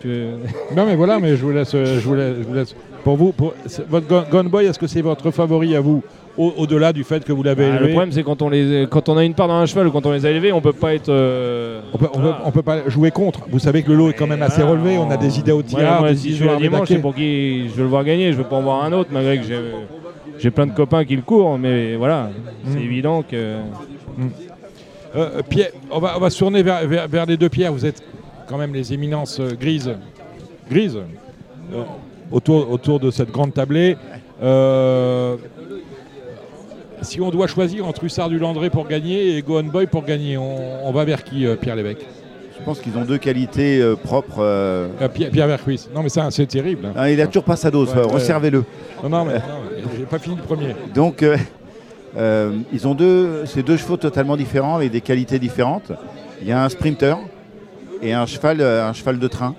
non 0.73 0.85
mais 0.85 0.95
voilà, 0.95 1.19
mais 1.19 1.35
je 1.35 1.45
vous 1.45 1.51
laisse, 1.51 1.73
je 1.73 1.99
vous 1.99 2.15
laisse, 2.15 2.73
Pour 3.03 3.17
vous, 3.17 3.33
pour, 3.33 3.53
votre 3.89 4.29
Gone 4.29 4.47
Boy, 4.47 4.67
est-ce 4.67 4.79
que 4.79 4.87
c'est 4.87 5.01
votre 5.01 5.31
favori 5.31 5.75
à 5.75 5.81
vous? 5.81 6.01
Au-delà 6.37 6.93
du 6.93 7.03
fait 7.03 7.23
que 7.23 7.31
vous 7.31 7.43
l'avez 7.43 7.63
bah, 7.63 7.69
élevé. 7.69 7.85
Le 7.85 7.89
problème, 7.91 8.11
c'est 8.11 8.23
quand 8.23 8.41
on 8.41 8.49
les, 8.49 8.87
quand 8.89 9.09
on 9.09 9.17
a 9.17 9.23
une 9.23 9.33
part 9.33 9.47
dans 9.47 9.55
un 9.55 9.65
cheval 9.65 9.87
ou 9.87 9.91
quand 9.91 10.05
on 10.05 10.11
les 10.11 10.25
a 10.25 10.31
élevés, 10.31 10.51
on 10.51 10.61
peut 10.61 10.73
pas 10.73 10.93
être. 10.93 11.09
Euh, 11.09 11.81
on, 11.93 12.51
peut, 12.51 12.61
pas 12.61 12.89
jouer 12.89 13.11
contre. 13.11 13.41
Vous 13.49 13.59
savez 13.59 13.83
que 13.83 13.89
le 13.89 13.97
lot 13.97 14.09
est 14.09 14.13
quand 14.13 14.27
même 14.27 14.41
assez 14.41 14.63
relevé. 14.63 14.97
On 14.97 15.09
a 15.09 15.17
des 15.17 15.39
idées 15.39 15.51
au 15.51 15.61
tiers. 15.61 16.01
Ouais, 16.01 16.15
si 16.15 16.35
je 16.35 16.43
vais 16.43 16.57
dimanche, 16.57 16.87
c'est 16.87 16.99
pour 16.99 17.15
qui 17.15 17.69
je 17.69 17.75
veux 17.75 17.83
le 17.83 17.89
voir 17.89 18.03
gagner. 18.03 18.31
Je 18.31 18.37
veux 18.37 18.43
pas 18.43 18.57
en 18.57 18.61
voir 18.61 18.83
un 18.83 18.91
autre, 18.91 19.09
malgré 19.11 19.37
que 19.37 19.43
j'ai 20.39 20.51
plein 20.51 20.67
de 20.67 20.73
copains 20.73 21.05
qui 21.05 21.15
le 21.15 21.21
courent. 21.21 21.57
Mais 21.57 21.95
voilà, 21.95 22.29
c'est 22.65 22.79
mm. 22.79 22.83
évident 22.83 23.23
que. 23.23 23.57
Mm. 24.17 24.27
Euh, 25.15 25.41
Pierre, 25.47 25.69
on 25.91 25.99
va, 25.99 26.17
on 26.17 26.19
va 26.19 26.29
se 26.29 26.37
tourner 26.37 26.61
vers, 26.61 26.85
vers, 26.85 27.07
vers, 27.07 27.25
les 27.25 27.37
deux 27.37 27.47
pierres. 27.47 27.71
Vous 27.71 27.85
êtes 27.85 28.03
quand 28.47 28.57
même 28.57 28.73
les 28.73 28.93
éminences 28.93 29.39
euh, 29.39 29.55
grises, 29.59 29.93
grises 30.69 30.99
euh, 31.73 31.83
autour, 32.31 32.69
autour 32.69 32.99
de 32.99 33.11
cette 33.11 33.31
grande 33.31 33.53
tablée. 33.53 33.97
Euh, 34.41 35.37
si 37.05 37.21
on 37.21 37.29
doit 37.29 37.47
choisir 37.47 37.87
entre 37.87 38.03
Hussard 38.03 38.29
du 38.29 38.37
Landré 38.37 38.69
pour 38.69 38.87
gagner 38.87 39.37
et 39.37 39.41
Gohan 39.41 39.63
Boy 39.63 39.87
pour 39.87 40.03
gagner, 40.03 40.37
on, 40.37 40.91
va 40.91 41.05
vers 41.05 41.23
qui, 41.23 41.45
Pierre 41.61 41.75
Lévesque 41.75 42.05
Je 42.57 42.63
pense 42.63 42.79
qu'ils 42.79 42.97
ont 42.97 43.05
deux 43.05 43.17
qualités 43.17 43.81
propres. 44.03 44.89
Pierre, 45.13 45.31
Pierre 45.31 45.59
Non, 45.93 46.03
mais 46.03 46.09
ça, 46.09 46.27
c'est 46.31 46.47
terrible. 46.47 46.91
Ah, 46.95 47.09
il 47.09 47.21
a 47.21 47.27
toujours 47.27 47.43
pas 47.43 47.55
sa 47.55 47.71
dose, 47.71 47.93
resservez-le. 47.93 48.65
Non, 49.03 49.09
non, 49.09 49.25
mais 49.25 49.35
j'ai 49.97 50.05
pas 50.05 50.19
fini 50.19 50.35
le 50.35 50.41
premier. 50.41 50.75
Donc, 50.93 51.23
ils 52.17 52.87
ont 52.87 52.95
deux, 52.95 53.45
ces 53.45 53.63
deux 53.63 53.77
chevaux 53.77 53.97
totalement 53.97 54.35
différents 54.35 54.75
avec 54.75 54.91
des 54.91 55.01
qualités 55.01 55.39
différentes. 55.39 55.91
Il 56.41 56.47
y 56.47 56.51
a 56.51 56.63
un 56.63 56.69
sprinter 56.69 57.17
et 58.01 58.13
un 58.13 58.25
cheval, 58.25 58.61
euh, 58.61 58.87
un 58.87 58.93
cheval 58.93 59.19
de 59.19 59.27
train 59.27 59.55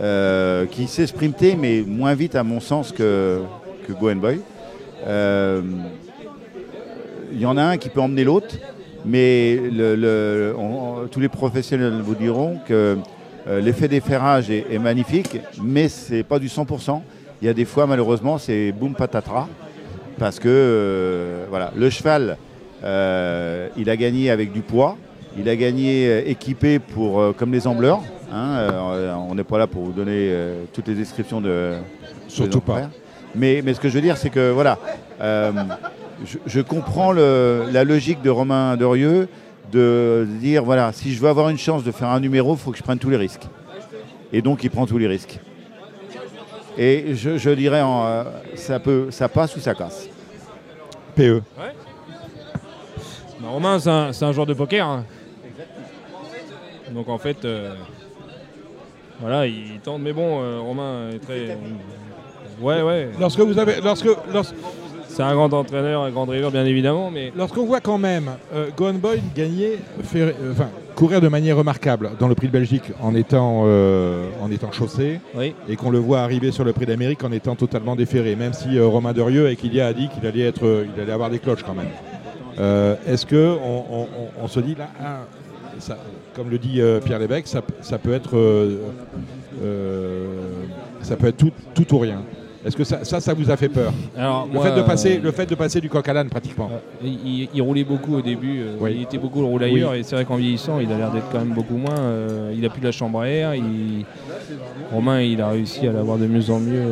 euh, 0.00 0.66
qui 0.66 0.86
sait 0.86 1.06
sprinter, 1.06 1.56
mais 1.56 1.82
moins 1.86 2.14
vite 2.14 2.34
à 2.34 2.42
mon 2.42 2.60
sens 2.60 2.92
que, 2.92 3.40
que 3.86 3.92
Go 3.92 4.14
Boy. 4.14 4.40
Euh, 5.06 5.62
y 7.38 7.46
en 7.46 7.56
a 7.56 7.62
un 7.62 7.76
qui 7.76 7.88
peut 7.88 8.00
emmener 8.00 8.24
l'autre, 8.24 8.56
mais 9.04 9.56
le, 9.56 10.54
tous 11.10 11.20
les 11.20 11.28
professionnels 11.28 12.00
vous 12.02 12.14
diront 12.14 12.58
que 12.66 12.98
l'effet 13.46 13.88
d'efferrage 13.88 14.50
est, 14.50 14.66
est, 14.70 14.78
magnifique, 14.78 15.38
mais 15.62 15.88
c'est 15.88 16.22
pas 16.22 16.38
du 16.38 16.48
100%. 16.48 17.00
Il 17.42 17.46
y 17.46 17.48
a 17.48 17.54
des 17.54 17.64
fois, 17.64 17.86
malheureusement, 17.86 18.38
c'est 18.38 18.72
boum 18.72 18.94
patatra, 18.94 19.48
parce 20.18 20.38
que 20.38 21.46
voilà, 21.48 21.72
le 21.76 21.88
cheval, 21.88 22.36
il 22.82 23.90
a 23.90 23.96
gagné 23.96 24.30
avec 24.30 24.52
du 24.52 24.60
poids, 24.60 24.96
il 25.38 25.48
a 25.48 25.56
gagné 25.56 26.08
euh, 26.08 26.22
équipé 26.26 26.78
pour, 26.78 27.20
euh, 27.20 27.32
comme 27.36 27.52
les 27.52 27.66
ambleurs. 27.66 28.00
Hein, 28.32 28.56
euh, 28.58 29.14
on 29.14 29.34
n'est 29.34 29.44
pas 29.44 29.58
là 29.58 29.66
pour 29.66 29.84
vous 29.84 29.92
donner 29.92 30.32
toutes 30.72 30.88
les 30.88 30.94
descriptions 30.94 31.40
de. 31.40 31.74
Surtout 32.28 32.60
pas. 32.60 32.90
Mais, 33.34 33.60
mais, 33.64 33.74
ce 33.74 33.80
que 33.80 33.88
je 33.88 33.94
veux 33.94 34.00
dire, 34.00 34.16
c'est 34.16 34.30
que 34.30 34.50
voilà, 34.50 34.78
je, 36.46 36.60
comprends 36.60 37.12
la 37.12 37.84
logique 37.84 38.22
de 38.22 38.30
Romain 38.30 38.76
Dorieux 38.76 39.28
de 39.72 40.26
dire 40.40 40.64
voilà, 40.64 40.92
si 40.92 41.12
je 41.12 41.20
veux 41.20 41.28
avoir 41.28 41.48
une 41.48 41.58
chance 41.58 41.84
de 41.84 41.92
faire 41.92 42.08
un 42.08 42.20
numéro, 42.20 42.54
il 42.54 42.58
faut 42.58 42.72
que 42.72 42.78
je 42.78 42.82
prenne 42.82 42.98
tous 42.98 43.10
les 43.10 43.16
risques. 43.16 43.46
Et 44.32 44.42
donc, 44.42 44.62
il 44.64 44.70
prend 44.70 44.86
tous 44.86 44.98
les 44.98 45.06
risques. 45.06 45.38
Et 46.78 47.14
je, 47.14 47.50
dirais, 47.50 47.82
ça, 48.54 48.78
peut, 48.78 49.10
ça 49.10 49.28
passe 49.28 49.56
ou 49.56 49.60
ça 49.60 49.74
casse. 49.74 50.08
PE. 51.14 51.42
Romain, 53.44 53.78
c'est 53.78 53.90
un, 53.90 54.28
un, 54.28 54.32
joueur 54.32 54.46
de 54.46 54.54
poker. 54.54 54.86
Hein. 54.86 55.04
Donc 56.92 57.08
en 57.08 57.18
fait, 57.18 57.44
euh, 57.44 57.74
voilà, 59.20 59.46
il 59.46 59.80
tente. 59.82 60.00
Mais 60.00 60.12
bon, 60.12 60.40
euh, 60.42 60.60
Romain 60.60 61.10
est 61.10 61.18
très. 61.18 61.58
Ouais, 62.60 62.82
ouais. 62.82 63.10
Lorsque 63.18 63.40
vous 63.40 63.58
avez. 63.58 63.80
Lorsque, 63.80 64.08
C'est 65.12 65.22
un 65.22 65.34
grand 65.34 65.52
entraîneur, 65.52 66.02
un 66.02 66.10
grand 66.10 66.26
driver, 66.26 66.50
bien 66.50 66.64
évidemment, 66.64 67.10
mais. 67.10 67.32
Lorsqu'on 67.36 67.66
voit 67.66 67.80
quand 67.80 67.98
même 67.98 68.30
euh, 68.54 68.68
Gohan 68.76 68.94
Boy 68.94 69.20
gagner, 69.34 69.78
faire, 70.02 70.32
enfin, 70.50 70.68
courir 70.94 71.20
de 71.20 71.28
manière 71.28 71.56
remarquable 71.56 72.10
dans 72.18 72.28
le 72.28 72.34
Prix 72.34 72.46
de 72.46 72.52
Belgique 72.52 72.92
en 73.00 73.14
étant, 73.14 73.62
en 73.62 74.50
étant 74.50 74.72
chaussé, 74.72 75.20
et 75.68 75.76
qu'on 75.76 75.90
le 75.90 75.98
voit 75.98 76.20
arriver 76.20 76.52
sur 76.52 76.64
le 76.64 76.72
Prix 76.72 76.86
d'Amérique 76.86 77.24
en 77.24 77.32
étant 77.32 77.54
totalement 77.56 77.96
déféré, 77.96 78.36
même 78.36 78.52
si 78.52 78.78
Romain 78.78 79.12
Derieux 79.12 79.48
et 79.50 79.56
Kylia 79.56 79.88
a 79.88 79.92
dit 79.92 80.08
qu'il 80.08 80.26
allait 80.26 80.46
être, 80.46 80.86
il 80.94 81.00
allait 81.00 81.12
avoir 81.12 81.30
des 81.30 81.38
cloches 81.38 81.64
quand 81.64 81.74
même. 81.74 82.98
Est-ce 83.06 83.26
que 83.26 83.56
on, 84.42 84.48
se 84.48 84.60
dit 84.60 84.74
là, 84.74 84.88
ah, 85.00 85.20
comme 86.34 86.50
le 86.50 86.58
dit 86.58 86.80
euh, 86.80 87.00
Pierre 87.00 87.18
Lévesque, 87.18 87.46
ça, 87.46 87.98
peut 87.98 88.12
être, 88.12 88.36
euh, 88.36 88.78
euh, 89.62 90.26
ça 91.02 91.16
peut 91.16 91.26
être 91.28 91.36
tout, 91.36 91.52
tout 91.74 91.94
ou 91.94 91.98
rien? 91.98 92.22
Est-ce 92.64 92.76
que 92.76 92.84
ça, 92.84 93.04
ça, 93.04 93.34
vous 93.34 93.50
a 93.50 93.56
fait 93.56 93.68
peur 93.68 93.92
Alors, 94.16 94.48
le, 94.52 94.60
fait 94.60 94.76
de 94.76 94.82
passer, 94.82 95.18
le 95.18 95.32
fait 95.32 95.46
de 95.46 95.54
passer 95.54 95.80
du 95.80 95.88
coq 95.88 96.06
à 96.06 96.12
l'âne 96.12 96.28
pratiquement. 96.28 96.70
il, 97.02 97.62
roulait 97.62 97.84
beaucoup 97.84 98.16
au 98.16 98.20
début, 98.22 98.62
il 98.90 99.02
était 99.02 99.18
beaucoup 99.18 99.40
le 99.40 99.46
roulailleur 99.46 99.94
et 99.94 100.02
c'est 100.02 100.14
vrai 100.14 100.24
qu'en 100.24 100.36
vieillissant 100.36 100.78
il 100.78 100.92
a 100.92 100.98
l'air 100.98 101.10
d'être 101.10 101.30
quand 101.32 101.38
même 101.38 101.54
beaucoup 101.54 101.76
moins. 101.76 101.94
il 102.54 102.64
a 102.64 102.68
plus 102.68 102.80
de 102.80 102.86
la 102.86 102.92
chambre 102.92 103.20
à 103.20 103.28
air. 103.28 103.52
Romain 104.92 105.22
il 105.22 105.40
a 105.40 105.48
réussi 105.48 105.86
à 105.86 105.92
l'avoir 105.92 106.18
de 106.18 106.26
mieux 106.26 106.50
en 106.50 106.60
mieux 106.60 106.82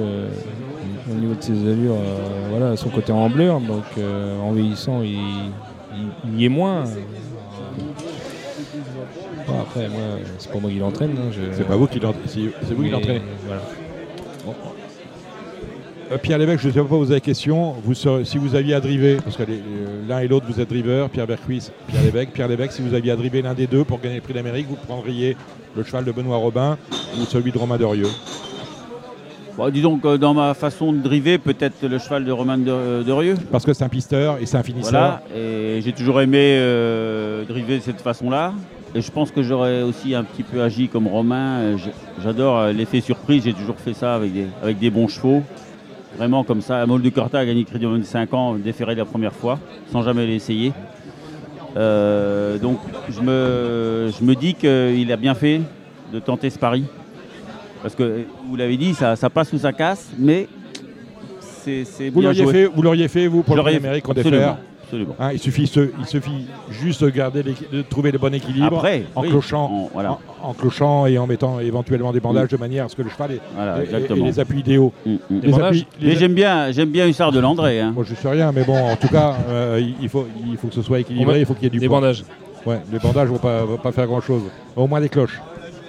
au 1.10 1.14
niveau 1.14 1.34
de 1.34 1.42
ses 1.42 1.52
allures, 1.52 1.96
voilà, 2.50 2.76
son 2.76 2.88
côté 2.88 3.12
en 3.12 3.28
bleu. 3.28 3.48
Donc 3.48 3.84
en 4.42 4.52
vieillissant 4.52 5.02
il, 5.02 5.18
il, 6.32 6.40
y 6.40 6.46
est 6.46 6.50
moins 6.50 6.84
après, 9.60 9.88
moi, 9.88 10.00
c'est 10.38 10.52
pas 10.52 10.58
moi 10.58 10.70
qui 10.70 10.78
l'entraîne. 10.78 11.10
Hein, 11.10 11.30
c'est 11.52 11.66
pas 11.66 11.76
vous 11.76 11.86
qui 11.86 12.00
l'entraînez. 12.00 13.22
Voilà. 13.46 13.62
Euh, 16.10 16.18
Pierre 16.18 16.38
Lévesque, 16.38 16.62
je 16.62 16.68
ne 16.68 16.72
sais 16.72 16.80
pas 16.80 16.86
poser 16.86 17.14
la 17.14 17.20
question. 17.20 17.74
Vous, 17.84 17.94
si 17.94 18.38
vous 18.38 18.54
aviez 18.54 18.74
à 18.74 18.80
driver, 18.80 19.20
parce 19.22 19.36
que 19.36 19.42
l'un 20.08 20.20
et 20.20 20.28
l'autre 20.28 20.46
vous 20.48 20.60
êtes 20.60 20.68
driver, 20.68 21.08
Pierre 21.10 21.26
Bercuis, 21.26 21.70
Pierre 21.86 22.02
Lévesque. 22.02 22.30
Pierre 22.32 22.48
Lévesque, 22.48 22.72
si 22.72 22.82
vous 22.82 22.94
aviez 22.94 23.12
à 23.12 23.16
driver 23.16 23.42
l'un 23.42 23.54
des 23.54 23.66
deux 23.66 23.84
pour 23.84 24.00
gagner 24.00 24.16
le 24.16 24.22
prix 24.22 24.34
d'Amérique, 24.34 24.66
vous 24.68 24.76
prendriez 24.76 25.36
le 25.76 25.82
cheval 25.82 26.04
de 26.04 26.12
Benoît 26.12 26.38
Robin 26.38 26.78
ou 27.20 27.24
celui 27.24 27.52
de 27.52 27.58
Romain 27.58 27.76
Derieux 27.76 28.08
disons 29.72 29.98
que 29.98 30.16
dans 30.16 30.34
ma 30.34 30.54
façon 30.54 30.92
de 30.92 30.98
driver, 30.98 31.38
peut-être 31.38 31.86
le 31.86 31.98
cheval 31.98 32.24
de 32.24 32.30
Romain 32.30 32.58
Derieux. 32.58 33.34
Parce 33.50 33.64
que 33.64 33.72
c'est 33.72 33.84
un 33.84 33.88
pisteur 33.88 34.38
et 34.40 34.46
c'est 34.46 34.56
un 34.56 34.62
finisseur. 34.62 34.90
Voilà, 34.90 35.22
et 35.36 35.80
j'ai 35.82 35.92
toujours 35.92 36.20
aimé 36.20 36.56
euh, 36.58 37.44
driver 37.44 37.78
de 37.78 37.82
cette 37.82 38.00
façon-là. 38.00 38.52
Et 38.94 39.02
je 39.02 39.10
pense 39.10 39.30
que 39.30 39.42
j'aurais 39.42 39.82
aussi 39.82 40.14
un 40.14 40.24
petit 40.24 40.42
peu 40.42 40.62
agi 40.62 40.88
comme 40.88 41.08
Romain. 41.08 41.58
Euh, 41.58 41.76
j'adore 42.22 42.58
euh, 42.58 42.72
l'effet 42.72 43.00
surprise, 43.00 43.44
j'ai 43.44 43.52
toujours 43.52 43.76
fait 43.76 43.92
ça 43.92 44.14
avec 44.14 44.32
des, 44.32 44.46
avec 44.62 44.78
des 44.78 44.90
bons 44.90 45.08
chevaux. 45.08 45.42
Vraiment 46.16 46.44
comme 46.44 46.60
ça. 46.60 46.84
Mol 46.86 47.02
de 47.02 47.10
Corta 47.10 47.38
a 47.38 47.44
gagné 47.46 47.64
Crédit 47.64 47.86
en 47.86 47.92
25 47.92 48.34
ans, 48.34 48.54
déféré 48.54 48.94
la 48.94 49.04
première 49.04 49.32
fois, 49.32 49.58
sans 49.92 50.02
jamais 50.02 50.26
l'essayer. 50.26 50.72
Euh, 51.76 52.58
donc 52.58 52.78
je 53.08 53.20
me, 53.20 54.10
je 54.18 54.24
me 54.24 54.34
dis 54.34 54.54
qu'il 54.54 55.12
a 55.12 55.16
bien 55.16 55.34
fait 55.34 55.60
de 56.12 56.18
tenter 56.18 56.50
ce 56.50 56.58
pari. 56.58 56.84
Parce 57.82 57.94
que 57.94 58.24
vous 58.48 58.56
l'avez 58.56 58.76
dit, 58.76 58.94
ça, 58.94 59.16
passe 59.30 59.52
ou 59.52 59.58
ça 59.58 59.72
casse, 59.72 60.10
mais 60.18 60.48
c'est 61.40 62.08
vous 62.10 62.22
l'auriez 62.22 62.46
fait, 62.46 62.64
vous 62.64 62.82
l'auriez 62.82 63.08
fait 63.08 63.26
vous 63.26 63.42
pour 63.42 63.56
l'Amérique 63.56 64.08
en 64.08 64.14
défaire 64.14 64.56
Hein, 65.18 65.30
il, 65.32 65.38
suffit 65.38 65.70
il 65.98 66.06
suffit 66.06 66.46
juste 66.70 67.04
de, 67.04 67.10
garder 67.10 67.42
de 67.42 67.82
trouver 67.82 68.10
le 68.10 68.18
bon 68.18 68.32
équilibre 68.32 68.84
en, 69.14 69.22
clochant, 69.22 69.90
en, 70.42 70.54
clochant 70.54 71.06
et 71.06 71.18
en 71.18 71.26
mettant 71.26 71.60
éventuellement 71.60 72.12
des 72.12 72.20
bandages 72.20 72.48
mm. 72.48 72.56
de 72.56 72.56
manière 72.56 72.84
à 72.86 72.88
ce 72.88 72.96
que 72.96 73.02
le 73.02 73.10
cheval 73.10 73.32
ait, 73.32 74.14
les 74.14 74.40
appuis 74.40 74.60
idéaux. 74.60 74.92
Mm, 75.04 75.14
mm. 75.30 75.40
mais 76.00 76.16
j'aime 76.16 76.34
bien, 76.34 76.70
j'aime 76.72 76.90
bien 76.90 77.06
Hussard 77.06 77.32
de 77.32 77.40
Landré. 77.40 77.80
Hein. 77.80 77.92
Moi 77.94 78.04
je 78.08 78.14
sais 78.14 78.28
rien, 78.28 78.52
mais 78.52 78.64
bon, 78.64 78.78
en 78.78 78.96
tout 78.96 79.08
cas, 79.08 79.36
euh, 79.48 79.82
il, 80.00 80.08
faut, 80.08 80.26
il 80.48 80.56
faut 80.56 80.68
que 80.68 80.74
ce 80.74 80.82
soit 80.82 81.00
équilibré, 81.00 81.40
il 81.40 81.46
faut 81.46 81.54
qu'il 81.54 81.64
y 81.64 81.66
ait 81.66 81.70
du 81.70 81.78
Des 81.78 81.88
bandages. 81.88 82.24
Ouais, 82.66 82.80
les 82.92 82.98
bandages 82.98 83.28
vont 83.28 83.38
pas, 83.38 83.64
vont 83.64 83.76
pas 83.76 83.92
faire 83.92 84.06
grand 84.06 84.20
chose. 84.20 84.42
Au 84.76 84.86
moins 84.86 85.00
des 85.00 85.08
cloches. 85.08 85.40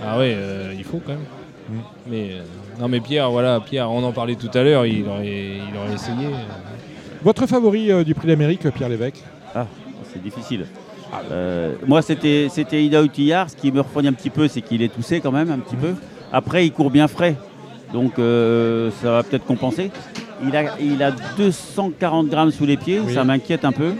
Ah 0.02 0.18
oui, 0.18 0.28
euh, 0.30 0.74
il 0.78 0.84
faut 0.84 1.02
quand 1.06 1.14
même. 1.14 1.82
Mais 2.08 2.32
euh, 2.32 2.44
non, 2.80 2.88
mais 2.88 3.00
Pierre, 3.00 3.30
voilà, 3.30 3.60
Pierre, 3.60 3.92
on 3.92 4.04
en 4.04 4.12
parlait 4.12 4.36
tout 4.36 4.50
à 4.54 4.64
l'heure, 4.64 4.86
il 4.86 5.08
aurait, 5.08 5.58
il 5.70 5.78
aurait 5.78 5.94
essayé. 5.94 6.28
Votre 7.24 7.48
favori 7.48 7.92
euh, 7.92 8.04
du 8.04 8.14
prix 8.16 8.28
d'Amérique, 8.28 8.70
Pierre 8.72 8.90
Lévesque 8.90 9.22
Ah, 9.54 9.68
c'est 10.12 10.22
difficile. 10.22 10.66
Euh, 11.32 11.74
moi, 11.86 12.02
c'était 12.02 12.48
Ida 12.72 13.02
Outillard. 13.02 13.50
Ce 13.50 13.56
qui 13.56 13.72
me 13.72 13.82
refroidit 13.82 14.08
un 14.08 14.14
petit 14.14 14.30
peu, 14.30 14.48
c'est 14.48 14.62
qu'il 14.62 14.82
est 14.82 14.94
toussé 14.94 15.20
quand 15.20 15.32
même, 15.32 15.52
un 15.52 15.60
petit 15.60 15.76
peu. 15.76 15.96
Après, 16.32 16.66
il 16.66 16.72
court 16.72 16.92
bien 16.92 17.08
frais. 17.08 17.36
Donc, 17.94 18.20
euh, 18.20 18.90
ça 19.02 19.12
va 19.12 19.24
peut-être 19.24 19.46
compenser. 19.46 19.92
Il 20.46 20.56
a, 20.56 20.80
il 20.80 21.04
a 21.04 21.12
240 21.38 22.28
grammes 22.28 22.52
sous 22.52 22.66
les 22.66 22.78
pieds. 22.78 23.02
Ça 23.14 23.24
m'inquiète 23.26 23.66
un 23.66 23.74
peu. 23.74 23.94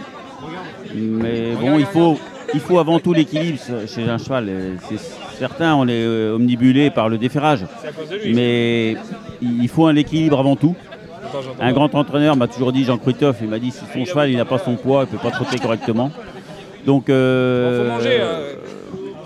Mais 0.94 1.52
bon, 1.60 1.78
il 1.78 1.86
faut, 1.86 2.18
il 2.54 2.60
faut 2.60 2.78
avant 2.78 3.00
tout 3.00 3.12
l'équilibre 3.12 3.58
chez 3.86 4.08
un 4.08 4.16
cheval. 4.16 4.50
C'est 4.88 4.98
certain, 5.38 5.74
on 5.74 5.86
est 5.88 6.06
omnibulé 6.30 6.90
par 6.90 7.10
le 7.10 7.18
déferrage. 7.18 7.66
Mais 8.24 8.96
il 9.42 9.68
faut 9.68 9.86
un 9.86 9.96
équilibre 9.96 10.38
avant 10.38 10.56
tout. 10.56 10.74
Un 11.60 11.72
grand 11.72 11.94
entraîneur 11.94 12.36
m'a 12.36 12.48
toujours 12.48 12.72
dit, 12.72 12.84
Jean 12.84 12.98
Kruitoff, 12.98 13.36
il 13.42 13.48
m'a 13.48 13.58
dit 13.58 13.70
si 13.70 13.84
son 13.92 14.04
cheval 14.04 14.30
il 14.30 14.36
n'a 14.36 14.44
pas 14.44 14.58
son 14.58 14.76
poids, 14.76 15.04
il 15.04 15.12
ne 15.12 15.18
peut 15.18 15.22
pas 15.22 15.34
trotter 15.34 15.58
correctement. 15.58 16.10
Donc, 16.86 17.10
euh, 17.10 17.90
hein. 17.90 18.58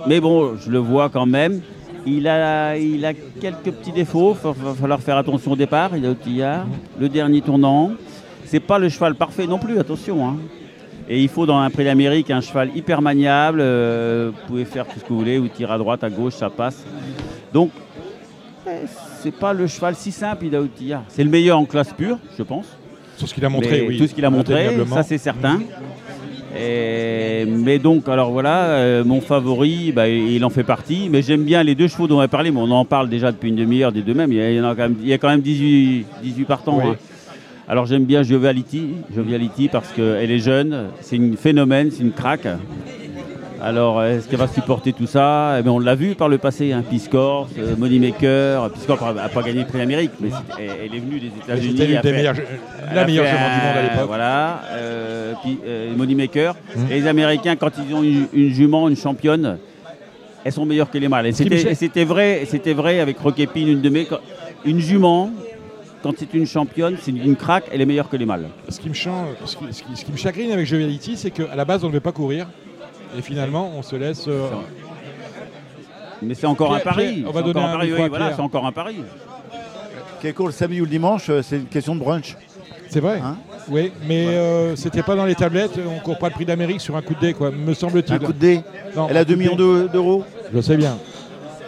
mais 0.07 0.21
bon, 0.21 0.57
je 0.57 0.71
le 0.71 0.79
vois 0.79 1.09
quand 1.09 1.27
même. 1.27 1.61
Il 2.07 2.29
a, 2.29 2.77
il 2.77 3.05
a 3.07 3.15
quelques 3.15 3.71
petits 3.71 3.93
défauts. 3.93 4.37
Il 4.45 4.65
va 4.65 4.75
falloir 4.75 5.01
faire 5.01 5.17
attention 5.17 5.53
au 5.53 5.57
départ. 5.57 5.97
Il 5.97 6.05
a 6.05 6.11
au 6.11 6.15
tillard. 6.15 6.67
Le 6.99 7.09
dernier 7.09 7.41
tournant. 7.41 7.93
C'est 8.45 8.61
pas 8.61 8.79
le 8.79 8.89
cheval 8.89 9.15
parfait 9.15 9.47
non 9.47 9.59
plus, 9.59 9.79
attention. 9.79 10.29
Hein. 10.29 10.37
Et 11.09 11.23
il 11.23 11.29
faut 11.29 11.47
dans 11.47 11.59
un 11.59 11.71
prix 11.71 11.85
d'Amérique 11.85 12.31
un 12.31 12.41
cheval 12.41 12.71
hyper 12.75 13.01
maniable. 13.01 13.61
Euh, 13.63 14.31
vous 14.33 14.47
pouvez 14.47 14.65
faire 14.65 14.87
tout 14.87 14.99
ce 14.99 15.05
que 15.05 15.09
vous 15.09 15.19
voulez, 15.19 15.39
ou 15.39 15.49
tirer 15.49 15.73
à 15.73 15.79
droite, 15.79 16.05
à 16.05 16.11
gauche, 16.11 16.35
ça 16.35 16.51
passe. 16.51 16.85
Donc 17.53 17.71
c'est 19.25 19.31
pas 19.31 19.55
le 19.55 19.67
cheval 19.67 19.95
si 19.95 20.13
simple, 20.13 20.45
il 20.45 20.93
a 20.93 21.03
C'est 21.09 21.25
le 21.25 21.31
meilleur 21.31 21.59
en 21.59 21.65
classe 21.65 21.95
pure, 21.95 22.19
je 22.37 22.43
pense. 22.43 22.67
Tout 23.19 23.27
ce 23.27 23.33
qu'il 23.33 23.43
a 23.43 23.49
montré, 23.49 23.87
oui. 23.89 23.97
Tout 23.97 24.07
ce 24.07 24.13
qu'il 24.13 24.25
a 24.25 24.29
montré, 24.29 24.69
ça 24.87 25.03
c'est 25.03 25.17
certain. 25.17 25.61
mais 26.55 27.79
donc, 27.79 28.07
alors 28.07 28.33
voilà, 28.33 28.65
euh, 28.65 29.03
mon 29.03 29.23
favori, 29.23 29.93
bah, 29.93 30.09
il 30.09 30.45
en 30.45 30.51
fait 30.51 30.63
partie. 30.63 31.09
Mais 31.11 31.23
j'aime 31.23 31.45
bien 31.45 31.63
les 31.63 31.75
deux 31.75 31.89
chevaux 31.89 32.07
dont 32.07 32.19
on 32.19 32.21
a 32.21 32.29
parlé, 32.29 32.51
mais 32.51 32.61
on 32.61 32.71
en 32.71 32.85
parle 32.85 33.09
déjà 33.09 33.33
depuis 33.33 33.49
une 33.49 33.57
demi-heure 33.57 33.93
des 33.93 34.03
deux 34.03 34.13
mêmes. 34.13 34.31
Il 34.31 34.37
y, 34.37 35.13
a, 35.13 35.19
quand 35.19 35.29
même, 35.29 35.41
18, 35.41 36.07
18 36.23 36.45
partants. 36.45 36.81
Hein. 36.81 36.97
Alors 37.67 37.87
j'aime 37.87 38.05
bien 38.05 38.23
Joviality, 38.23 38.89
Joviality 39.17 39.69
parce 39.69 39.91
qu'elle 39.93 40.31
est 40.31 40.39
jeune, 40.39 40.89
c'est 41.01 41.17
une 41.17 41.39
phénomène, 41.39 41.91
c'est 41.91 42.03
une 42.03 42.13
craque. 42.13 42.47
Alors, 43.65 44.05
est-ce 44.05 44.29
qu'elle 44.29 44.39
va 44.39 44.47
supporter 44.47 44.93
tout 44.93 45.07
ça? 45.07 45.59
Eh 45.59 45.67
On 45.67 45.79
l'a 45.79 45.95
vu 45.95 46.15
par 46.15 46.29
le 46.29 46.37
passé, 46.37 46.73
hein, 46.73 46.85
Piscor, 46.89 47.49
euh, 47.59 47.75
Moneymaker. 47.79 48.71
Piscor 48.71 49.15
n'a 49.15 49.31
pas 49.31 49.43
gagné 49.43 49.61
le 49.61 49.67
prix 49.67 49.79
d'Amérique, 49.79 50.11
mais 50.21 50.29
elle 50.59 50.95
est 50.95 50.99
venue 50.99 51.19
des 51.19 51.29
États-Unis. 51.29 51.79
la 51.79 52.03
meilleure 52.03 52.35
jument 52.35 53.49
du 53.49 53.67
monde 53.67 53.77
à 53.79 53.83
l'époque. 53.83 54.07
Voilà, 54.07 54.61
euh, 54.73 55.33
euh, 55.67 55.97
Moneymaker. 55.97 56.55
Hum. 56.77 56.91
Et 56.91 57.01
les 57.01 57.07
Américains, 57.07 57.57
quand 57.57 57.71
ils 57.79 57.95
ont 57.95 58.03
une, 58.03 58.51
jument, 58.53 58.87
une 58.87 58.97
championne, 58.97 59.57
elles 60.45 60.53
sont 60.53 60.67
meilleures 60.67 60.91
que 60.91 60.99
les 60.99 61.09
mâles. 61.09 61.29
Et 61.29 61.33
c'était 61.33 62.05
vrai, 62.05 62.47
vrai 62.67 63.01
avec 63.01 63.19
Roquépine, 63.19 63.69
une 63.69 63.81
de 63.81 63.89
mes. 63.89 64.07
Une 64.67 64.81
jument, 64.81 65.31
quand 66.03 66.13
c'est 66.19 66.35
une 66.35 66.47
championne, 66.47 66.97
c'est 67.01 67.13
une 67.13 67.37
craque, 67.37 67.65
elle 67.73 67.81
est 67.81 67.87
meilleure 67.87 68.11
que 68.11 68.19
les 68.19 68.27
mâles. 68.27 68.49
Ce 68.69 68.79
qui 68.79 68.91
me, 68.91 68.95
ce 68.95 70.05
qui, 70.05 70.13
me 70.13 70.19
chagrine 70.19 70.53
avec 70.53 70.67
Joviality, 70.67 71.17
c'est 71.17 71.31
qu'à 71.31 71.57
la 71.57 71.65
base, 71.65 71.83
on 71.83 71.89
ne 71.89 71.95
veut 71.95 72.01
pas 72.01 72.13
courir. 72.13 72.47
Et 73.17 73.23
finalement, 73.23 73.73
on 73.77 73.83
se 73.83 73.97
laisse. 73.97 74.27
Euh, 74.29 74.49
Mais 76.23 76.35
c'est 76.35 76.47
encore 76.47 76.75
un 76.75 76.81
pari. 76.81 77.25
On 77.27 77.31
va 77.31 77.43
donner 77.43 77.61
un 77.61 77.73
pari. 77.73 77.93
voilà, 78.09 78.33
c'est 78.35 78.43
encore 78.43 78.67
un 78.67 78.73
pari. 78.73 78.97
Quel 80.21 80.35
court 80.35 80.47
le 80.47 80.53
samedi 80.53 80.81
ou 80.81 80.85
le 80.85 80.91
dimanche, 80.91 81.29
euh, 81.29 81.43
c'est 81.43 81.57
une 81.57 81.67
question 81.67 81.95
de 81.95 82.01
brunch. 82.01 82.37
C'est 82.89 83.01
vrai. 83.01 83.21
Hein 83.23 83.37
oui, 83.69 83.93
mais 84.07 84.27
euh, 84.29 84.75
c'était 84.77 85.03
pas 85.03 85.17
dans 85.17 85.27
les 85.27 85.35
tablettes. 85.35 85.79
On 85.87 86.01
court 86.01 86.19
pas 86.19 86.29
le 86.29 86.35
prix 86.35 86.47
d'Amérique 86.47 86.81
sur 86.81 86.97
un 86.97 87.03
coup 87.03 87.15
de 87.15 87.21
dé, 87.21 87.35
quoi, 87.35 87.51
me 87.51 87.75
semble-t-il. 87.75 88.15
Un 88.15 88.19
coup 88.19 88.33
de 88.33 88.39
dé 88.39 88.61
Elle 89.09 89.17
a 89.17 89.25
2 89.25 89.35
millions 89.35 89.57
d'euros 89.57 90.25
Je 90.53 90.61
sais 90.61 90.77
bien. 90.77 90.97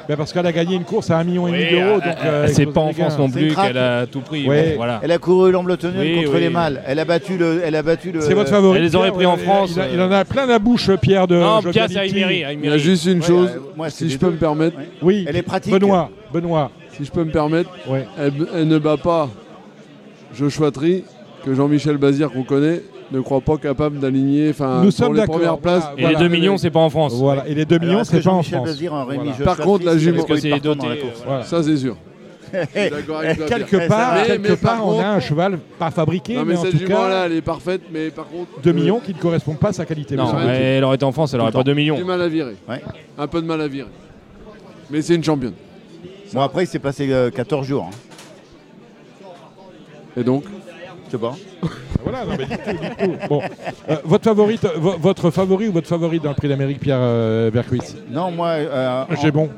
Ben, 0.09 0.17
parce 0.17 0.33
qu'elle 0.33 0.47
a 0.47 0.53
gagné 0.53 0.77
une 0.77 0.85
course 0.85 1.11
à 1.11 1.19
1,5 1.23 1.25
million 1.25 1.47
d'euros. 1.47 2.01
Euh, 2.25 2.47
c'est 2.53 2.67
pas 2.67 2.81
en 2.81 2.93
France 2.93 3.19
non 3.19 3.29
plus 3.29 3.55
qu'elle 3.55 3.79
a 3.79 4.07
tout 4.07 4.21
pris. 4.21 4.45
voilà. 4.77 5.01
Elle 5.03 5.13
a 5.13 5.19
couru 5.19 5.51
l'Ambletonienne 5.53 6.25
contre 6.25 6.39
les 6.39 6.51
mâles. 6.51 6.83
Elle 6.87 6.99
a 6.99 7.05
battu 7.05 7.37
le. 7.37 7.61
Elle 7.65 7.75
a 7.75 7.83
battu 7.83 8.13
le. 8.13 8.21
C'est 8.21 8.35
votre 8.35 8.51
favori. 8.51 8.79
Elle 8.79 8.85
les 8.85 8.97
aurait 8.97 9.13
pris 9.13 9.27
en 9.27 9.37
France. 9.37 9.79
Il, 9.93 10.01
en 10.01 10.11
a 10.11 10.25
plein 10.25 10.47
la 10.47 10.59
bouche, 10.59 10.91
Pierre 10.97 11.27
de. 11.27 11.37
Non, 11.37 11.61
Pierre, 11.63 11.89
c'est 11.89 12.07
Il 12.09 12.65
y 12.65 12.69
a 12.69 12.79
juste 12.79 13.07
une 13.07 13.23
chose, 13.23 13.51
moi, 13.77 13.91
si 13.91 14.09
je 14.11 14.19
peux 14.19 14.31
me 14.31 14.39
permettre. 14.39 14.77
Oui. 15.03 15.25
Elle 15.29 15.37
est 15.37 15.43
pratique. 15.43 15.73
Benoît. 15.73 16.11
Benoît. 16.33 16.71
Si 16.97 17.05
je 17.05 17.11
peux 17.11 17.25
me 17.25 17.31
permettre, 17.31 17.71
elle, 18.19 18.69
ne 18.69 18.79
bat 18.79 18.97
pas 18.97 19.29
Joshua 20.35 20.71
Tree, 20.71 21.05
que 21.45 21.55
Jean-Michel 21.55 21.99
Bazir 21.99 22.31
qu'on 22.31 22.43
connaît, 22.43 22.83
ne 23.13 23.21
croit 23.21 23.41
pas 23.41 23.57
capable 23.57 23.99
d'aligner 23.99 24.51
enfin 24.51 24.83
nous 24.83 24.91
sommes 24.91 25.15
les 25.15 25.27
premières 25.27 25.59
places. 25.59 25.85
et 25.97 26.07
les 26.07 26.17
2 26.17 26.29
millions, 26.29 26.59
c'est 26.59 26.71
pas 26.71 26.81
en 26.81 26.91
France. 26.91 27.15
Voilà. 27.15 27.47
Et 27.49 27.55
les 27.55 27.65
2 27.65 27.79
millions, 27.79 28.05
c'est 28.05 28.23
pas 28.23 28.31
en 28.31 28.43
France. 28.43 28.69
Par 29.45 29.57
contre, 29.59 29.85
la 29.85 29.99
jument, 29.99 30.27
ça 31.45 31.63
c'est 31.63 31.77
sûr. 31.77 31.97
quelque 32.73 33.89
part, 33.89 34.25
quelque 34.25 34.55
part 34.55 34.87
on 34.87 35.01
a 35.01 35.09
un 35.09 35.21
cheval 35.21 35.59
pas 35.79 35.91
fabriqué. 35.91 36.39
mais, 36.45 36.57
cette 36.57 36.79
jument-là, 36.79 37.27
elle 37.27 37.33
est 37.33 37.43
parfaite, 37.43 37.83
mais 37.93 38.11
par 38.11 38.27
contre. 38.27 38.61
2 38.63 38.73
millions 38.73 39.01
qui 39.01 39.13
ne 39.15 39.19
correspondent 39.19 39.59
pas 39.59 39.71
à 39.71 39.73
sa 39.73 39.85
qualité. 39.85 40.17
Non, 40.17 40.33
mais 40.35 40.77
elle 40.77 40.85
aurait 40.85 40.97
été 40.97 41.05
en 41.05 41.13
France, 41.13 41.35
elle 41.35 41.41
aurait 41.41 41.53
pas 41.53 41.65
2 41.65 41.75
millions. 41.75 41.97
Du 41.97 42.05
mal 42.05 42.23
à 42.23 42.29
virer. 42.29 42.57
Un 43.19 43.27
peu 43.27 43.41
de 43.41 43.47
mal 43.47 43.61
à 43.61 43.69
virer. 43.69 43.89
Mais 44.91 45.03
c'est 45.03 45.17
une 45.17 45.25
championne. 45.25 45.55
Bon, 46.33 46.41
après, 46.41 46.65
il 46.65 46.67
s'est 46.67 46.79
passé 46.79 47.09
14 47.35 47.65
euh, 47.65 47.69
jours. 47.69 47.91
Hein. 47.91 47.97
Et 50.17 50.25
donc 50.25 50.45
Je 51.07 51.13
sais 51.13 51.19
pas. 51.19 51.35
Voilà, 52.03 52.25
non, 52.25 52.37
mais 52.39 52.47
tout, 52.47 53.17
Bon. 53.29 53.43
Euh, 53.89 53.97
votre, 54.05 54.25
favorite, 54.25 54.65
votre 54.77 55.31
favori 55.31 55.69
ou 55.69 55.73
votre 55.73 55.89
favori 55.89 56.21
dans 56.21 56.31
le 56.31 56.37
prix 56.37 56.49
d'Amérique, 56.49 56.81
Pierre 56.81 56.99
euh, 57.01 57.51
Non, 58.11 58.31
moi. 58.31 58.49
Euh, 58.49 59.05
J'ai 59.21 59.31
bon. 59.31 59.51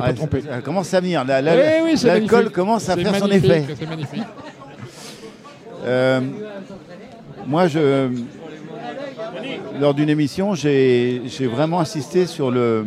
Ah, 0.00 0.10
elle 0.10 0.62
commence 0.62 0.92
à 0.92 1.00
venir. 1.00 1.24
L'alcool 1.24 2.50
commence 2.50 2.88
à 2.88 2.96
faire 2.96 3.14
son 3.14 3.30
effet. 3.30 3.64
C'est 3.78 3.88
magnifique. 3.88 4.22
moi, 7.46 7.68
je, 7.68 8.08
lors 9.80 9.94
d'une 9.94 10.08
émission, 10.08 10.54
j'ai 10.54 11.20
vraiment 11.42 11.80
insisté 11.80 12.26
sur 12.26 12.50
le, 12.50 12.86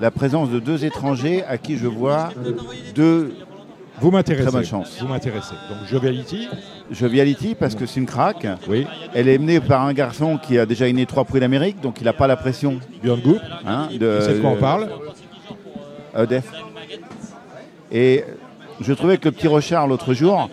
la 0.00 0.10
présence 0.10 0.50
de 0.50 0.60
deux 0.60 0.84
étrangers 0.84 1.42
à 1.48 1.58
qui 1.58 1.76
je 1.76 1.86
vois 1.86 2.30
deux 2.94 3.34
vous 4.00 4.10
m'intéressez. 4.10 4.44
Très 4.44 4.52
bonne 4.52 4.64
chance. 4.64 4.98
Vous 5.00 5.08
m'intéressez. 5.08 5.54
Donc 5.70 5.88
Joviality. 5.88 6.48
Joviality 6.90 7.54
parce 7.54 7.74
que 7.74 7.86
c'est 7.86 8.00
une 8.00 8.06
craque. 8.06 8.46
Oui. 8.68 8.86
Elle 9.14 9.28
est 9.28 9.38
menée 9.38 9.60
par 9.60 9.82
un 9.82 9.92
garçon 9.92 10.38
qui 10.38 10.58
a 10.58 10.66
déjà 10.66 10.86
gagné 10.86 11.06
trois 11.06 11.24
prix 11.24 11.40
d'Amérique, 11.40 11.80
donc 11.80 12.00
il 12.00 12.04
n'a 12.04 12.12
pas 12.12 12.26
la 12.26 12.36
pression. 12.36 12.80
Björn 13.02 13.20
Goop. 13.20 13.40
Hein, 13.66 13.88
de, 13.98 14.18
c'est 14.20 14.34
de 14.34 14.40
quoi 14.40 14.50
on 14.50 14.56
parle 14.56 14.88
EDF. 16.18 16.50
Et 17.92 18.24
je 18.80 18.92
trouvais 18.92 19.18
que 19.18 19.26
le 19.26 19.32
petit 19.32 19.48
Rochard 19.48 19.86
l'autre 19.86 20.14
jour, 20.14 20.48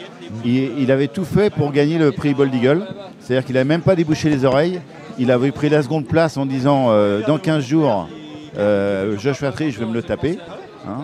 il, 0.46 0.92
avait 0.92 1.08
tout 1.08 1.26
fait 1.26 1.50
pour 1.50 1.72
gagner 1.72 1.98
le 1.98 2.12
prix 2.12 2.34
Bold 2.34 2.54
Eagle. 2.54 2.86
C'est-à-dire 3.20 3.46
qu'il 3.46 3.54
n'avait 3.54 3.68
même 3.68 3.82
pas 3.82 3.96
débouché 3.96 4.30
les 4.30 4.46
oreilles. 4.46 4.82
Il 5.20 5.32
avait 5.32 5.52
pris 5.52 5.70
la 5.70 5.84
seconde 5.84 6.08
place 6.08 6.38
en 6.38 6.46
disant 6.46 6.88
euh, 6.90 7.22
dans 7.26 7.38
15 7.38 7.64
jours, 7.64 8.10
euh, 8.58 9.18
Josh 9.20 9.38
Fatry, 9.38 9.72
je 9.72 9.80
vais 9.80 9.86
me 9.86 9.94
le 9.94 10.04
taper. 10.04 10.40
Hein. 10.88 11.04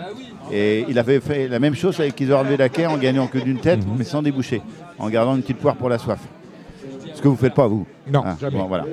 Et 0.52 0.86
il 0.88 0.98
avait 0.98 1.20
fait 1.20 1.48
la 1.48 1.60
même 1.60 1.76
chose 1.76 2.00
avec 2.00 2.20
Isor 2.20 2.44
Daquet 2.44 2.86
en 2.86 2.98
gagnant 2.98 3.28
que 3.28 3.38
d'une 3.38 3.60
tête, 3.60 3.86
mhm. 3.86 3.96
mais 3.98 4.04
sans 4.04 4.22
déboucher, 4.22 4.62
en 4.98 5.10
gardant 5.10 5.36
une 5.36 5.42
petite 5.42 5.58
poire 5.58 5.76
pour 5.76 5.90
la 5.90 5.98
soif. 5.98 6.20
Ce 7.14 7.22
que 7.22 7.28
vous 7.28 7.34
ne 7.34 7.40
faites 7.40 7.54
pas, 7.54 7.68
vous. 7.68 7.86
Non, 8.12 8.24
ah, 8.26 8.38
jamais. 8.40 8.64
voilà. 8.68 8.86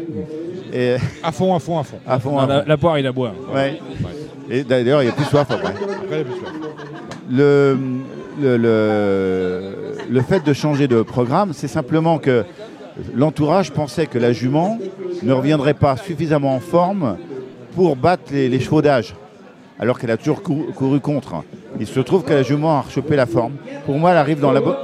Et 0.72 0.96
à 1.22 1.30
fond, 1.30 1.54
à 1.54 1.60
fond, 1.60 1.78
à 1.78 1.84
fond. 1.84 1.98
À 2.06 2.18
fond, 2.18 2.46
La, 2.66 2.76
poire, 2.76 2.98
il 2.98 3.06
a 3.06 3.12
boire. 3.12 3.34
Ouais. 3.54 3.80
Et 4.50 4.64
d'ailleurs, 4.64 5.02
il 5.02 5.06
n'y 5.06 5.10
a 5.12 5.14
plus 5.14 5.24
soif 5.24 5.46
après. 5.48 5.68
Après, 5.68 5.76
il 6.10 6.14
n'y 6.16 6.20
a 6.20 6.24
plus 6.24 6.34
soif. 6.34 6.52
Le, 7.30 7.78
le, 8.40 9.74
le, 10.10 10.20
fait 10.22 10.44
de 10.44 10.52
changer 10.52 10.88
de 10.88 11.02
programme, 11.02 11.52
c'est 11.52 11.68
simplement 11.68 12.18
que 12.18 12.44
l'entourage 13.14 13.72
pensait 13.72 14.06
que 14.06 14.18
la 14.18 14.32
jument 14.32 14.78
ne 15.22 15.32
reviendrait 15.32 15.74
pas 15.74 15.96
suffisamment 15.96 16.54
en 16.54 16.60
forme 16.60 17.16
pour 17.74 17.96
battre 17.96 18.24
les, 18.32 18.48
les 18.48 18.60
chevaux 18.60 18.82
d'âge 18.82 19.14
alors 19.78 19.98
qu'elle 19.98 20.10
a 20.10 20.16
toujours 20.16 20.42
couru, 20.42 21.00
contre. 21.00 21.44
Il 21.78 21.86
se 21.86 22.00
trouve 22.00 22.24
que 22.24 22.32
la 22.32 22.42
jument 22.42 22.78
a 22.78 22.80
rechopé 22.80 23.16
la 23.16 23.26
forme. 23.26 23.54
Pour 23.84 23.98
moi, 23.98 24.12
elle 24.12 24.16
arrive 24.16 24.40
dans 24.40 24.52
la 24.52 24.60
bonne. 24.60 24.76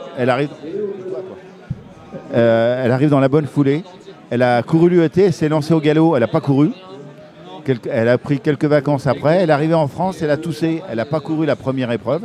Euh, 2.35 2.85
elle 2.85 2.91
arrive 2.91 3.11
dans 3.11 3.21
la 3.21 3.29
bonne 3.29 3.47
foulée. 3.47 3.85
Elle 4.31 4.43
a 4.43 4.63
couru 4.63 4.89
l'UET, 4.91 5.11
elle 5.17 5.33
s'est 5.33 5.49
lancée 5.49 5.75
au 5.75 5.81
galop, 5.81 6.17
elle 6.17 6.21
n'a 6.21 6.29
pas 6.29 6.41
couru. 6.41 6.71
elle 7.91 8.09
a 8.09 8.19
pris 8.19 8.41
quelques 8.41 8.65
vacances 8.65 9.07
après. 9.07 9.43
Elle 9.43 9.51
est 9.51 9.53
arrivée 9.53 9.75
en 9.75 9.89
France, 9.89 10.21
elle 10.23 10.31
a 10.31 10.37
toussé. 10.37 10.83
Elle 10.91 10.97
n'a 10.97 11.05
pas 11.05 11.21
couru 11.21 11.47
la 11.47 11.57
première 11.57 11.91
épreuve. 11.91 12.23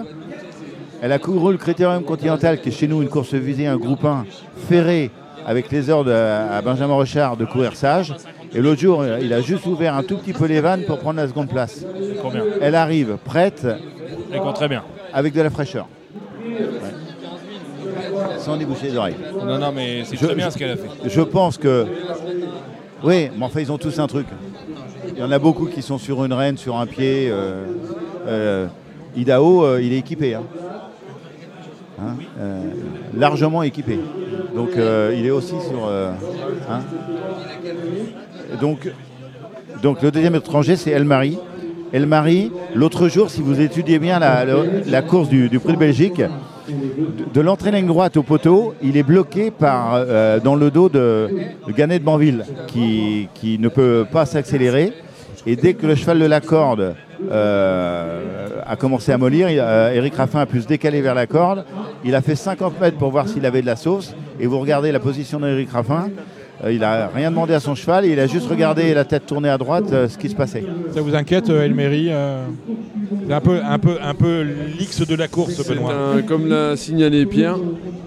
Elle 1.02 1.12
a 1.12 1.20
couru 1.20 1.52
le 1.52 1.58
Critérium 1.58 2.04
Continental, 2.04 2.60
qui 2.60 2.70
est 2.70 2.72
chez 2.72 2.88
nous 2.88 3.02
une 3.02 3.10
course 3.10 3.34
visée, 3.34 3.68
un 3.68 3.78
groupe 3.78 4.04
1 4.04 4.26
ferré, 4.68 5.12
avec 5.46 5.72
les 5.72 5.90
ordres 5.90 6.12
à 6.12 6.62
Benjamin 6.62 6.94
Rochard 6.96 7.38
de 7.38 7.46
courir 7.46 7.76
sage. 7.76 8.14
Et 8.54 8.62
l'autre 8.62 8.82
jour, 8.82 9.06
il 9.22 9.34
a 9.34 9.42
juste 9.42 9.66
ouvert 9.66 9.96
un 9.96 10.04
tout 10.04 10.18
petit 10.18 10.34
peu 10.34 10.46
les 10.46 10.62
vannes 10.62 10.84
pour 10.86 11.00
prendre 11.00 11.18
la 11.18 11.28
seconde 11.28 11.50
place. 11.50 11.86
Elle 12.62 12.76
arrive 12.76 13.18
prête. 13.24 13.68
Elle 14.32 14.42
très 14.54 14.68
bien. 14.68 14.84
Avec 15.14 15.34
de 15.34 15.42
la 15.42 15.50
fraîcheur. 15.50 15.88
Sans 18.40 18.58
déboucher 18.58 18.88
les 18.88 18.98
oreilles. 18.98 19.16
Non, 19.46 19.58
non, 19.58 19.72
mais 19.74 20.04
c'est 20.06 20.16
très 20.18 20.36
bien 20.36 20.50
ce 20.50 20.58
qu'elle 20.58 20.72
a 20.72 20.78
fait. 20.78 21.10
Je 21.10 21.22
pense 21.22 21.58
que. 21.58 21.86
Oui, 23.04 23.30
mais 23.38 23.46
enfin, 23.46 23.60
ils 23.60 23.72
ont 23.72 23.78
tous 23.78 24.00
un 24.00 24.08
truc. 24.08 24.28
Il 25.14 25.20
y 25.20 25.24
en 25.24 25.32
a 25.32 25.40
beaucoup 25.40 25.66
qui 25.66 25.82
sont 25.82 25.98
sur 25.98 26.24
une 26.26 26.34
reine, 26.34 26.58
sur 26.58 26.78
un 26.78 26.86
pied. 26.86 27.30
Euh, 27.30 27.66
euh, 28.28 28.68
Idaho, 29.16 29.64
euh, 29.64 29.82
il 29.82 29.94
est 29.94 29.98
équipé. 29.98 30.36
Hein. 30.36 30.44
Hein, 32.00 32.16
largement 33.16 33.64
équipé. 33.64 34.00
Donc 34.56 34.72
il 34.76 35.26
est 35.26 35.32
aussi 35.32 35.56
sur. 35.68 35.90
Hein. 35.90 36.82
Donc, 38.62 38.90
donc 39.82 40.02
le 40.02 40.12
deuxième 40.12 40.36
étranger, 40.36 40.76
c'est 40.76 40.92
Elmarie. 40.92 41.38
Elmarie, 41.94 42.52
l'autre 42.76 43.08
jour, 43.08 43.30
si 43.30 43.42
vous 43.42 43.62
étudiez 43.62 44.00
bien 44.00 44.20
la, 44.20 45.02
course 45.02 45.30
du, 45.30 45.50
Prix 45.60 45.74
de 45.74 45.78
Belgique, 45.78 46.22
de, 47.34 47.42
l'entrée 47.42 47.72
ligne 47.72 47.88
droite 47.88 48.18
au 48.18 48.24
poteau, 48.24 48.74
il 48.82 48.98
est 48.98 49.04
bloqué 49.04 49.52
par, 49.52 49.94
euh, 49.94 50.40
dans 50.40 50.56
le 50.56 50.70
dos 50.70 50.90
de, 50.90 51.30
de 51.66 51.72
Ganet 51.72 52.00
de 52.00 52.04
Banville, 52.04 52.44
qui, 52.68 53.58
ne 53.60 53.70
peut 53.70 54.06
pas 54.12 54.26
s'accélérer. 54.26 54.92
Et 55.46 55.56
dès 55.56 55.76
que 55.76 55.88
le 55.88 55.96
cheval 55.96 56.20
de 56.20 56.26
la 56.26 56.42
corde 56.42 56.96
euh, 57.32 58.50
a 58.66 58.76
commencé 58.76 59.14
à 59.14 59.18
mollir, 59.18 59.48
Eric 59.48 60.16
Raffin 60.16 60.42
a 60.42 60.46
pu 60.46 60.62
se 60.62 60.68
décaler 60.68 61.02
vers 61.02 61.16
la 61.16 61.26
corde. 61.26 61.64
Il 62.04 62.16
a 62.16 62.22
fait 62.22 62.36
50 62.36 62.82
mètres 62.82 62.98
pour 62.98 63.12
voir 63.12 63.30
s'il 63.30 63.46
avait 63.46 63.62
de 63.62 63.66
la 63.66 63.78
sauce. 63.78 64.14
Et 64.42 64.46
vous 64.46 64.60
regardez 64.60 64.92
la 64.92 65.00
position 65.00 65.40
d'Eric 65.40 65.72
Raffin, 65.72 66.10
euh, 66.10 66.10
il 66.66 66.80
n'a 66.80 67.08
rien 67.08 67.30
demandé 67.30 67.54
à 67.54 67.60
son 67.60 67.76
cheval, 67.76 68.06
il 68.06 68.20
a 68.20 68.28
juste 68.28 68.50
regardé 68.50 68.94
la 68.94 69.06
tête 69.06 69.26
tournée 69.26 69.50
à 69.50 69.58
droite 69.58 69.92
euh, 69.92 70.08
ce 70.08 70.18
qui 70.18 70.28
se 70.30 70.36
passait. 70.36 70.64
Ça 70.94 71.02
vous 71.02 71.16
inquiète, 71.16 71.50
euh, 71.50 71.64
Elmery 71.64 72.10
C'est 73.28 73.34
un 73.34 73.42
peu, 73.42 73.60
un 73.64 73.78
peu, 73.78 73.98
un 74.02 74.14
peu 74.16 74.42
l'X 74.80 75.06
de 75.06 75.16
la 75.16 75.28
course, 75.28 75.68
Benoît. 75.68 75.94
comme 76.28 76.48
l'a 76.48 76.76
signalé 76.76 77.26
Pierre, 77.26 77.58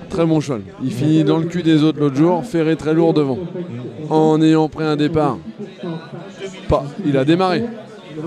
très 0.09 0.27
bon 0.27 0.41
cheval. 0.41 0.63
Il 0.83 0.93
finit 0.93 1.23
dans 1.23 1.39
le 1.39 1.45
cul 1.45 1.63
des 1.63 1.85
autres 1.85 2.01
l'autre 2.01 2.17
jour, 2.17 2.45
ferré 2.45 2.77
très 2.77 2.93
lourd 2.93 3.15
devant. 3.15 3.39
En 4.09 4.43
ayant 4.43 4.69
pris 4.69 4.85
un 4.85 4.97
départ, 4.97 5.39
pas, 6.69 6.85
il 7.07 7.17
a 7.17 7.25
démarré. 7.25 7.65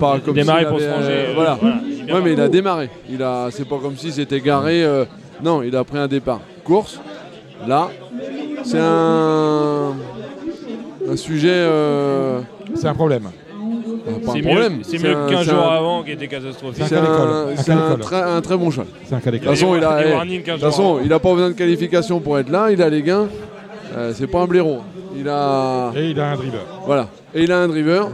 Pas 0.00 0.18
comme 0.24 0.34
démarré 0.34 0.66
pour 0.66 0.80
se 0.80 0.88
ranger. 0.88 1.26
voilà. 1.34 1.58
Ouais, 1.62 2.20
mais 2.24 2.32
il 2.32 2.40
a 2.40 2.48
démarré. 2.48 2.88
Il 3.10 3.22
a, 3.22 3.48
c'est 3.50 3.68
pas 3.68 3.78
comme 3.78 3.96
si 3.96 4.10
c'était 4.10 4.40
garé. 4.40 4.84
non, 5.42 5.62
il 5.62 5.76
a 5.76 5.84
pris 5.84 5.98
un 5.98 6.08
départ. 6.08 6.40
Course. 6.64 6.98
Là, 7.66 7.90
c'est 8.64 8.80
un 8.80 9.94
un 11.08 11.16
sujet. 11.16 11.48
Euh, 11.50 12.40
c'est 12.74 12.88
un 12.88 12.94
problème. 12.94 13.30
C'est 14.32 14.42
mieux, 14.42 14.70
c'est 14.82 15.02
mieux 15.02 15.14
que 15.14 15.30
15 15.30 15.48
jours 15.48 15.70
avant 15.70 16.02
qui 16.02 16.12
était 16.12 16.28
catastrophique. 16.28 16.84
C'est 16.86 16.96
un, 17.72 18.40
très, 18.40 18.56
bon 18.56 18.70
choix. 18.70 18.84
C'est 19.04 19.14
un 19.14 19.20
cas 19.20 19.30
De 19.30 19.38
toute 19.38 19.48
façon, 19.48 19.76
il 19.76 19.84
a, 19.84 21.08
n'a 21.08 21.18
pas 21.18 21.32
besoin 21.32 21.48
de 21.48 21.54
qualification 21.54 22.20
pour 22.20 22.38
être 22.38 22.50
là. 22.50 22.70
Il 22.70 22.82
a 22.82 22.88
les 22.88 23.02
gains. 23.02 23.28
Euh, 23.96 24.12
c'est 24.14 24.26
pas 24.26 24.40
un 24.40 24.46
blaireau. 24.46 24.78
Il 25.16 25.28
a... 25.28 25.92
Et 25.94 26.10
il 26.10 26.20
a 26.20 26.32
un 26.32 26.34
driver. 26.34 26.60
Voilà. 26.84 27.08
Et 27.34 27.44
il 27.44 27.52
a 27.52 27.58
un 27.60 27.68
driver. 27.68 28.08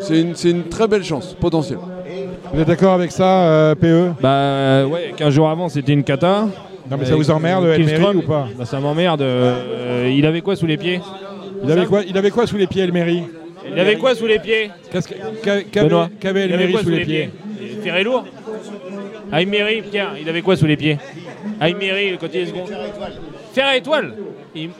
C'est 0.00 0.20
une, 0.20 0.34
une, 0.44 0.64
très 0.64 0.86
belle 0.86 1.02
chance 1.02 1.34
potentielle. 1.34 1.78
Vous 2.52 2.60
êtes 2.60 2.68
d'accord 2.68 2.94
avec 2.94 3.10
ça, 3.10 3.42
euh, 3.48 3.74
PE 3.74 4.12
Bah 4.20 4.86
ouais, 4.86 5.12
15 5.16 5.34
jours 5.34 5.48
avant 5.48 5.68
c'était 5.68 5.92
une 5.92 6.04
cata. 6.04 6.46
Non 6.88 6.96
mais 6.98 7.06
ça 7.06 7.16
vous 7.16 7.30
emmerde, 7.30 7.64
Elmery 7.64 8.16
ou 8.16 8.22
pas? 8.22 8.46
bah, 8.56 8.64
Ça 8.64 8.78
m'emmerde. 8.78 9.24
il 10.06 10.24
avait 10.24 10.42
quoi 10.42 10.54
sous 10.54 10.66
les 10.66 10.76
pieds? 10.76 11.00
Il 11.64 11.72
avait, 11.72 11.86
quoi, 11.86 12.02
il 12.02 12.16
avait 12.18 12.30
quoi 12.30 12.46
sous 12.46 12.56
les 12.56 12.66
pieds, 12.66 12.82
Elmery 12.82 13.22
Il 13.70 13.78
avait 13.78 13.96
quoi 13.96 14.14
sous 14.14 14.26
les 14.26 14.38
pieds 14.38 14.70
Qu'avait 15.42 16.42
Elmery 16.42 16.76
sous, 16.82 16.90
les 16.90 17.04
pieds, 17.04 17.30
Ferré 17.82 18.04
lourd 18.04 18.24
Aïmery, 19.32 19.82
Pierre, 19.82 20.12
il 20.20 20.28
avait 20.28 20.42
quoi 20.42 20.56
sous 20.56 20.66
les 20.66 20.76
pieds 20.76 20.98
Aïmery, 21.60 22.10
le 22.12 22.16
côté 22.18 22.46
second. 22.46 22.64
Fer 23.52 23.66
à 23.66 23.76
étoile 23.76 24.14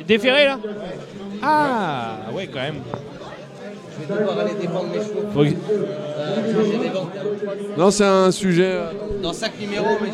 Déferré 0.06 0.44
là 0.44 0.58
Ah, 1.42 2.18
ouais, 2.32 2.46
quand 2.46 2.60
même. 2.60 2.76
Je 4.00 4.12
vais 4.12 4.20
devoir 4.20 4.38
aller 4.40 4.54
défendre 4.60 4.88
mes 4.88 4.98
chevaux. 4.98 5.58
Euh, 6.18 6.36
non, 7.76 7.90
c'est 7.90 8.04
un 8.04 8.30
sujet. 8.30 8.66
Euh, 8.66 8.90
Dans 9.22 9.32
5 9.32 9.52
numéros, 9.60 9.96
mais. 10.02 10.10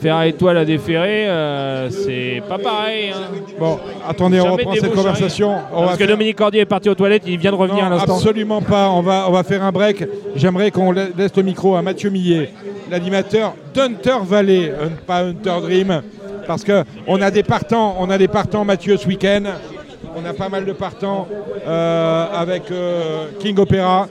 Faire 0.00 0.22
étoile 0.22 0.58
à 0.58 0.64
déférer, 0.64 1.28
euh, 1.28 1.88
c'est 1.90 2.42
pas 2.48 2.58
pareil. 2.58 3.10
Hein. 3.10 3.34
Bon, 3.58 3.78
attendez, 4.06 4.40
on 4.40 4.52
reprend 4.52 4.74
cette 4.74 4.94
conversation. 4.94 5.54
Parce 5.72 5.96
que 5.96 6.04
Dominique 6.04 6.36
Cordier 6.36 6.60
est 6.60 6.66
parti 6.66 6.88
aux 6.88 6.94
toilettes, 6.94 7.22
il 7.26 7.38
vient 7.38 7.52
de 7.52 7.56
revenir 7.56 7.84
à 7.84 7.90
l'instant. 7.90 8.16
Absolument 8.16 8.60
pas, 8.60 8.90
on 8.90 9.00
va, 9.00 9.26
on 9.28 9.32
va 9.32 9.42
faire 9.42 9.62
un 9.62 9.72
break. 9.72 10.04
J'aimerais 10.36 10.70
qu'on 10.70 10.92
laisse 10.92 11.36
le 11.36 11.42
micro 11.42 11.74
à 11.76 11.82
Mathieu 11.82 12.10
Millet, 12.10 12.50
l'animateur 12.90 13.54
d'Hunter 13.72 14.18
Valley, 14.24 14.72
pas 15.06 15.20
Hunter 15.20 15.56
Dream, 15.62 16.02
parce 16.46 16.64
qu'on 16.64 17.22
a 17.22 17.30
des 17.30 17.42
partants, 17.42 17.96
on 17.98 18.10
a 18.10 18.18
des 18.18 18.28
partants 18.28 18.64
Mathieu 18.64 18.96
ce 18.96 19.06
week-end. 19.06 19.44
On 20.16 20.24
a 20.24 20.32
pas 20.32 20.48
mal 20.48 20.64
de 20.64 20.72
partants 20.72 21.26
euh, 21.66 22.26
avec 22.32 22.70
euh, 22.70 23.26
King 23.40 23.58
Opera. 23.58 24.06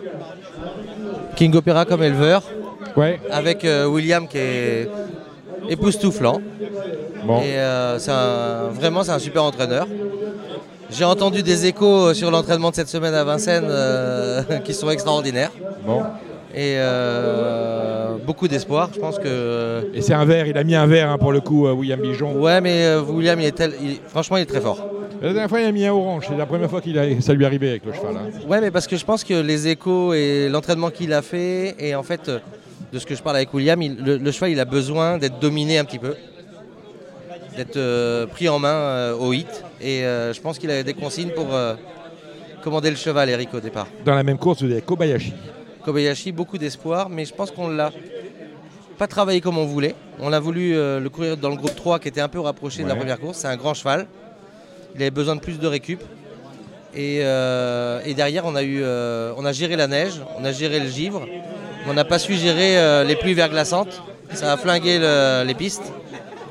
King 1.36 1.56
Opera 1.56 1.86
comme 1.86 2.04
éleveur. 2.04 2.44
Ouais. 2.98 3.20
Avec 3.32 3.66
William 3.88 4.28
qui 4.28 4.38
est 4.38 4.90
époustouflant. 5.70 6.42
Bon. 7.26 7.40
Et 7.40 7.56
euh, 7.58 7.98
vraiment, 8.74 9.04
c'est 9.04 9.12
un 9.12 9.20
super 9.20 9.44
entraîneur. 9.44 9.88
J'ai 10.90 11.06
entendu 11.06 11.42
des 11.42 11.66
échos 11.66 12.14
sur 12.14 12.30
l'entraînement 12.30 12.70
de 12.70 12.76
cette 12.76 12.90
semaine 12.90 13.14
à 13.14 13.24
Vincennes 13.24 13.68
euh, 13.70 14.44
qui 14.64 14.74
sont 14.74 14.90
extraordinaires. 14.90 15.52
Bon. 15.86 16.04
Et 16.56 16.76
euh, 16.78 18.18
beaucoup 18.28 18.48
d'espoir, 18.48 18.90
je 18.94 19.00
pense 19.00 19.18
que. 19.18 19.90
Et 19.96 20.02
c'est 20.02 20.14
un 20.14 20.26
verre, 20.26 20.46
il 20.46 20.58
a 20.58 20.64
mis 20.64 20.76
un 20.76 20.86
verre 20.86 21.10
hein, 21.10 21.18
pour 21.18 21.32
le 21.32 21.42
coup, 21.42 21.68
William 21.68 22.00
Bijon. 22.00 22.40
Ouais, 22.40 22.62
mais 22.62 22.96
William, 22.96 23.40
il 23.40 23.48
est 23.48 23.52
tel, 23.54 23.74
franchement, 24.08 24.38
il 24.38 24.42
est 24.42 24.48
très 24.48 24.62
fort. 24.62 24.88
La 25.20 25.30
dernière 25.30 25.50
fois, 25.50 25.62
il 25.62 25.66
a 25.66 25.72
mis 25.72 25.86
un 25.86 25.94
orange. 25.94 26.26
C'est 26.28 26.38
la 26.38 26.46
première 26.46 26.70
fois 26.70 26.82
qu'il 26.82 27.00
a... 27.00 27.22
ça 27.22 27.34
lui 27.34 27.44
est 27.44 27.48
arrivé 27.48 27.70
avec 27.70 27.86
le 27.86 27.94
cheval. 27.94 28.16
Hein. 28.18 28.48
Ouais, 28.48 28.62
mais 28.62 28.72
parce 28.72 28.88
que 28.88 28.98
je 28.98 29.06
pense 29.06 29.24
que 29.24 29.34
les 29.34 29.70
échos 29.70 30.14
et 30.14 30.50
l'entraînement 30.50 30.92
qu'il 30.92 31.14
a 31.14 31.22
fait, 31.22 31.76
et 31.80 31.96
en 31.96 32.04
fait, 32.04 32.30
de 32.94 33.00
ce 33.00 33.08
que 33.08 33.16
je 33.16 33.24
parle 33.24 33.38
avec 33.38 33.52
William, 33.56 33.82
le, 33.82 34.32
cheval 34.32 34.52
il 34.52 34.60
a 34.60 34.66
besoin 34.66 35.18
d'être 35.18 35.40
dominé 35.40 35.80
un 35.80 35.84
petit 35.84 35.98
peu. 35.98 36.16
d'être 37.58 38.26
pris 38.28 38.48
en 38.48 38.60
main 38.60 39.14
au 39.14 39.34
hit. 39.34 39.64
Et 39.82 40.02
je 40.02 40.40
pense 40.40 40.60
qu'il 40.60 40.70
a 40.70 40.84
des 40.84 40.94
consignes 40.94 41.32
pour 41.32 41.48
commander 42.64 42.92
le 42.92 42.96
cheval, 42.96 43.30
Eric, 43.30 43.52
au 43.54 43.60
départ. 43.60 43.88
Dans 44.06 44.14
la 44.14 44.24
même 44.24 44.38
course, 44.38 44.62
vous 44.62 44.72
avez 44.72 44.82
Kobayashi. 44.82 45.34
Kobayashi, 45.84 46.32
beaucoup 46.32 46.60
d'espoir, 46.60 47.10
mais 47.10 47.26
je 47.26 47.34
pense 47.34 47.50
qu'on 47.50 47.68
l'a 47.68 47.92
pas 49.00 49.08
travaillé 49.08 49.42
comme 49.42 49.58
on 49.58 49.66
voulait. 49.66 49.96
On 50.20 50.32
a 50.32 50.40
voulu 50.40 50.74
le 50.74 51.08
courir 51.10 51.36
dans 51.36 51.50
le 51.50 51.56
groupe 51.56 51.76
3 51.76 52.00
qui 52.00 52.10
était 52.10 52.22
un 52.22 52.30
peu 52.30 52.40
rapproché 52.40 52.84
de 52.84 52.88
la 52.88 52.96
première 52.96 53.20
course. 53.20 53.40
C'est 53.40 53.48
un 53.48 53.58
grand 53.58 53.74
cheval. 53.74 54.06
Il 54.96 55.02
avait 55.02 55.10
besoin 55.10 55.36
de 55.36 55.42
plus 55.42 55.58
de 55.58 55.66
récup. 55.66 56.02
Et, 56.94 57.24
derrière, 58.16 58.46
on 58.46 58.56
a, 58.56 58.62
eu, 58.62 58.84
on 58.84 59.46
a 59.46 59.52
géré 59.52 59.76
la 59.76 59.88
neige, 59.88 60.22
on 60.38 60.46
a 60.46 60.52
géré 60.52 60.80
le 60.80 60.88
givre, 60.88 61.28
on 61.88 61.94
n'a 61.94 62.06
pas 62.06 62.20
su 62.20 62.34
gérer 62.36 63.04
les 63.06 63.16
pluies 63.16 63.34
verglaçantes. 63.34 64.02
Ça 64.34 64.54
a 64.54 64.58
flingué 64.58 65.00
les 65.46 65.54
pistes 65.54 65.92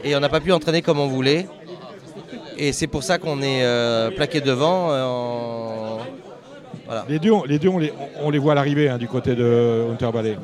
et 0.05 0.17
on 0.17 0.21
n'a 0.21 0.29
pas 0.29 0.41
pu 0.41 0.53
entraîner 0.53 0.83
comme 0.83 0.99
on 0.99 1.07
voulait. 1.07 1.47
Et 2.59 2.73
c'est 2.73 2.87
pour 2.87 3.03
ça 3.03 3.19
qu'on 3.19 3.43
est 3.43 3.65
euh, 3.65 4.11
plaqué 4.11 4.41
devant. 4.41 4.89
Euh, 4.93 5.97
les 7.09 7.19
deux, 7.19 7.33
on, 7.33 7.45
les, 7.45 7.59
deux 7.59 7.69
on, 7.69 8.31
les, 8.31 8.39
voit 8.39 8.53
à 8.53 8.55
l'arrivée 8.55 8.89
hein, 8.89 8.99
du 8.99 9.09
côté 9.09 9.35
de 9.35 9.87
Hunter 9.91 10.11
Valley. 10.13 10.37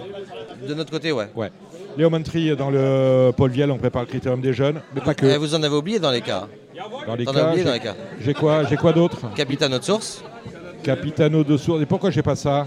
De 0.66 0.74
notre 0.74 0.90
côté, 0.90 1.12
ouais. 1.12 1.28
ouais. 1.36 1.50
Léo 1.96 2.10
Montry 2.10 2.56
dans 2.56 2.70
le 2.70 3.30
Paul 3.36 3.50
Viel, 3.50 3.70
on 3.70 3.76
prépare 3.76 4.02
le 4.02 4.08
critérium 4.08 4.40
des 4.40 4.52
jeunes, 4.52 4.80
mais 4.94 5.00
pas 5.00 5.14
que. 5.14 5.26
Et 5.26 5.34
eh, 5.34 5.36
vous 5.36 5.54
en 5.54 5.62
avez 5.62 5.74
oublié 5.74 5.98
dans 5.98 6.10
les 6.10 6.20
cas. 6.20 6.48
Dans 7.06 7.14
les 7.16 7.24
cas, 7.24 7.94
j'ai 8.20 8.34
quoi, 8.34 8.64
j'ai 8.64 8.76
quoi 8.76 8.92
d'autre? 8.92 9.32
Capitano 9.34 9.78
de 9.78 9.84
source. 9.84 10.22
Capitano 10.82 11.44
de 11.44 11.56
source. 11.56 11.82
Et 11.82 11.86
pourquoi 11.86 12.10
j'ai 12.10 12.22
pas 12.22 12.36
ça? 12.36 12.66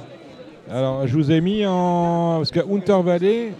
Alors, 0.73 1.05
je 1.05 1.13
vous 1.17 1.31
ai 1.31 1.41
mis 1.41 1.65
en 1.65 2.37
parce 2.37 2.51
que 2.51 2.61
Hunter 2.61 3.01
Valley. 3.03 3.51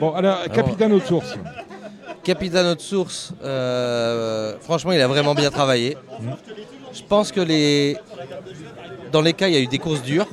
Bon, 0.00 0.14
alors, 0.14 0.42
Capitano 0.44 0.98
de 0.98 1.04
source. 1.04 1.36
Capitano 2.24 2.74
de 2.74 2.80
source, 2.80 3.34
euh, 3.44 4.56
franchement, 4.60 4.92
il 4.92 5.00
a 5.02 5.06
vraiment 5.06 5.34
bien 5.34 5.50
travaillé. 5.50 5.98
Je 6.94 7.02
pense 7.02 7.30
que 7.30 7.40
les... 7.40 7.98
dans 9.12 9.20
les 9.20 9.34
cas, 9.34 9.48
il 9.48 9.54
y 9.54 9.56
a 9.56 9.60
eu 9.60 9.66
des 9.66 9.78
courses 9.78 10.02
dures. 10.02 10.26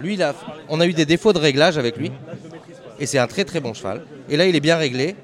Lui, 0.00 0.14
il 0.14 0.22
a... 0.24 0.34
on 0.68 0.80
a 0.80 0.86
eu 0.86 0.92
des 0.92 1.06
défauts 1.06 1.32
de 1.32 1.38
réglage 1.38 1.78
avec 1.78 1.96
lui. 1.96 2.10
Et 2.98 3.06
c'est 3.06 3.18
un 3.18 3.28
très 3.28 3.44
très 3.44 3.60
bon 3.60 3.74
cheval. 3.74 4.02
Et 4.28 4.36
là, 4.36 4.46
il 4.46 4.56
est 4.56 4.60
bien 4.60 4.76
réglé. 4.76 5.14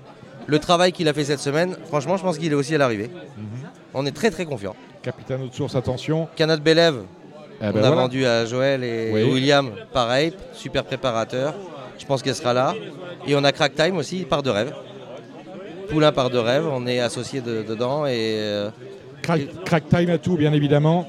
Le 0.47 0.59
travail 0.61 0.93
qu'il 0.93 1.09
a 1.09 1.13
fait 1.13 1.25
cette 1.25 1.41
semaine, 1.41 1.77
franchement, 1.89 2.17
je 2.17 2.23
pense 2.23 2.39
qu'il 2.39 2.53
est 2.53 2.55
aussi 2.55 2.75
à 2.75 2.79
l'arrivée. 2.79 3.11
On 3.95 4.07
est 4.07 4.13
très 4.13 4.31
très 4.31 4.45
confiant. 4.45 4.77
Capitano 5.03 5.49
de 5.49 5.55
source, 5.55 5.75
attention. 5.75 6.29
Canat 6.37 6.59
Belève, 6.59 7.03
eh 7.61 7.73
ben 7.73 7.81
on 7.81 7.85
a 7.85 7.91
vendu 7.91 8.25
à 8.25 8.45
Joël 8.47 8.85
et 8.85 9.13
William, 9.13 9.71
pareil, 9.93 10.33
super 10.53 10.85
préparateur. 10.85 11.55
Je 11.99 12.07
pense 12.07 12.23
qu'elle 12.23 12.35
sera 12.35 12.53
là. 12.53 12.75
Et 13.27 13.35
on 13.35 13.43
a 13.45 13.53
Crack 13.53 13.75
Time 13.75 13.97
aussi, 13.97 14.25
part 14.25 14.43
de 14.43 14.51
rêve. 14.51 14.73
Poulain 15.89 16.13
par 16.13 16.31
de 16.31 16.39
rêve, 16.39 16.67
on 16.71 16.87
est 16.87 17.01
associé 17.01 17.41
dedans. 17.41 18.07
Et, 18.07 18.37
euh, 18.39 18.71
crack, 19.65 19.89
time 19.89 20.11
à 20.11 20.19
tout, 20.19 20.37
bien 20.37 20.53
évidemment. 20.53 21.09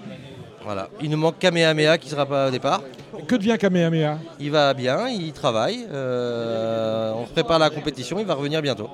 Voilà. 0.63 0.89
Il 1.01 1.09
nous 1.09 1.17
manque 1.17 1.37
Kamehameha 1.39 1.97
qui 1.97 2.07
ne 2.07 2.11
sera 2.11 2.25
pas 2.25 2.47
au 2.47 2.51
départ. 2.51 2.81
Que 3.27 3.35
devient 3.35 3.57
Kamehameha? 3.59 4.17
Il 4.39 4.51
va 4.51 4.73
bien, 4.73 5.07
il 5.09 5.33
travaille. 5.33 5.85
Euh, 5.91 7.11
on 7.15 7.25
prépare 7.25 7.59
la 7.59 7.69
compétition, 7.69 8.19
il 8.19 8.25
va 8.25 8.33
revenir 8.33 8.61
bientôt. 8.61 8.89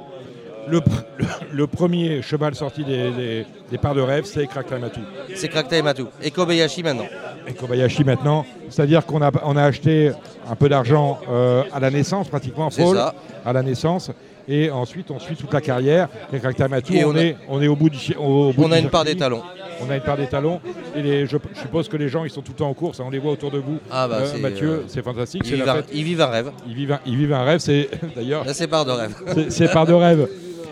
Le, 0.67 1.67
premier 1.67 2.21
cheval 2.21 2.56
sorti 2.56 2.84
des, 2.84 3.45
parts 3.78 3.95
de 3.95 4.01
rêve, 4.01 4.25
c'est 4.25 4.47
Crack 4.47 4.67
Time 4.67 4.89
tout. 4.93 5.01
C'est 5.36 5.47
Crack 5.47 5.67
Time 5.67 5.91
tout. 5.95 6.08
Et 6.21 6.32
Kobayashi 6.32 6.84
maintenant. 6.84 7.06
Et 7.47 7.54
Kobayashi 7.54 8.04
maintenant. 8.04 8.45
C'est-à-dire 8.69 9.06
qu'on 9.06 9.21
a, 9.21 9.32
on 9.43 9.56
a 9.56 9.63
acheté 9.63 10.12
un 10.49 10.56
peu 10.56 10.69
d'argent 10.69 11.19
euh, 11.30 11.63
à 11.73 11.80
la 11.80 11.91
naissance, 11.91 12.28
pratiquement, 12.28 12.69
Paul, 12.69 12.99
à 13.45 13.54
la 13.54 13.63
naissance 13.63 14.12
et 14.47 14.69
ensuite 14.69 15.12
on 15.12 15.19
suit 15.19 15.36
toute 15.36 15.53
la 15.53 15.62
carrière. 15.62 16.10
Et 16.34 17.05
on, 17.05 17.15
est, 17.15 17.36
on 17.47 17.62
est 17.62 17.67
au 17.67 17.75
bout 17.75 17.89
du 17.89 17.99
On 18.17 18.71
a 18.71 18.79
une 18.79 18.89
part 18.89 19.03
des 19.03 19.15
talons. 19.15 19.41
On 19.81 19.89
a 19.89 19.95
une 19.95 20.01
part 20.01 20.17
des 20.17 20.27
talons. 20.27 20.62
Et 20.95 21.25
je, 21.25 21.38
suppose 21.53 21.88
que 21.89 21.97
les 21.97 22.10
gens 22.10 22.23
ils 22.23 22.29
sont 22.29 22.41
tout 22.41 22.51
le 22.51 22.58
temps 22.58 22.69
en 22.69 22.73
course, 22.73 22.99
hein. 22.99 23.05
on 23.08 23.10
les 23.10 23.19
voit 23.19 23.31
autour 23.31 23.51
de 23.51 23.58
vous. 23.58 23.79
Ah 23.91 24.08
bah 24.08 24.19
euh, 24.21 24.38
Mathieu, 24.39 24.69
euh, 24.69 24.84
c'est 24.88 25.03
fantastique. 25.03 25.41
Ils 25.45 25.55
vivent, 25.55 25.69
un, 25.69 25.84
ils 25.93 26.03
vivent, 26.03 26.21
un, 26.21 26.27
rêve. 26.27 26.51
Ils 26.67 26.75
vivent 26.75 26.91
un, 26.93 26.99
ils 27.05 27.17
vivent 27.17 27.34
un 27.34 27.43
rêve, 27.43 27.60
c'est 27.60 27.89
d'ailleurs. 28.15 28.45
c'est 28.53 28.67
part 28.67 28.86
de 28.86 28.91
rêve. 28.91 29.15
C'est 29.49 29.71
part 29.71 29.86
de 29.86 29.93
rêve. 29.93 30.27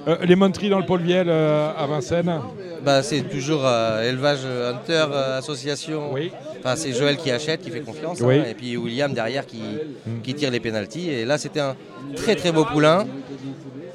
Euh, 0.08 0.18
les 0.24 0.36
Montries 0.36 0.70
dans 0.70 0.80
le 0.80 0.86
pôle 0.86 1.02
Viel 1.02 1.30
à 1.30 1.86
Vincennes 1.88 2.42
bah, 2.84 3.04
C'est 3.04 3.22
toujours 3.22 3.66
élevage 4.04 4.40
Hunter 4.46 5.06
association. 5.38 6.14
Oui. 6.14 6.32
Enfin, 6.60 6.76
c'est 6.76 6.94
Joël 6.94 7.18
qui 7.18 7.32
achète, 7.32 7.62
qui 7.62 7.72
fait 7.72 7.82
confiance. 7.82 8.22
Hein. 8.22 8.44
et 8.50 8.54
puis 8.54 8.78
William 8.78 9.14
derrière 9.14 9.46
qui, 9.46 9.62
hmm. 10.06 10.22
qui 10.22 10.34
tire 10.34 10.52
les 10.52 10.62
pénalties. 10.62 11.10
Et 11.10 11.26
là, 11.26 11.38
c'était 11.38 11.60
un 11.60 11.76
très 12.16 12.36
très 12.36 12.52
beau 12.52 12.66
poulain 12.66 13.06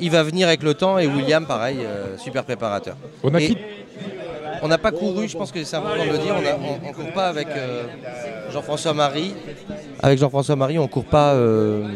il 0.00 0.10
va 0.10 0.22
venir 0.22 0.48
avec 0.48 0.62
le 0.62 0.74
temps 0.74 0.98
et 0.98 1.06
William, 1.06 1.44
pareil, 1.46 1.78
euh, 1.80 2.16
super 2.16 2.44
préparateur. 2.44 2.96
On 4.62 4.68
n'a 4.68 4.78
pas 4.78 4.90
couru, 4.90 5.28
je 5.28 5.36
pense 5.36 5.52
que 5.52 5.62
c'est 5.62 5.76
important 5.76 6.04
de 6.04 6.10
le 6.10 6.18
dire, 6.18 6.34
on 6.36 6.88
ne 6.88 6.92
court 6.92 7.12
pas 7.12 7.28
avec 7.28 7.48
euh, 7.48 7.84
Jean-François 8.52 8.92
Marie. 8.92 9.34
Avec 10.02 10.18
Jean-François 10.18 10.56
Marie, 10.56 10.78
on 10.78 10.84
ne 10.84 10.88
court 10.88 11.04
pas 11.04 11.34
euh, 11.34 11.86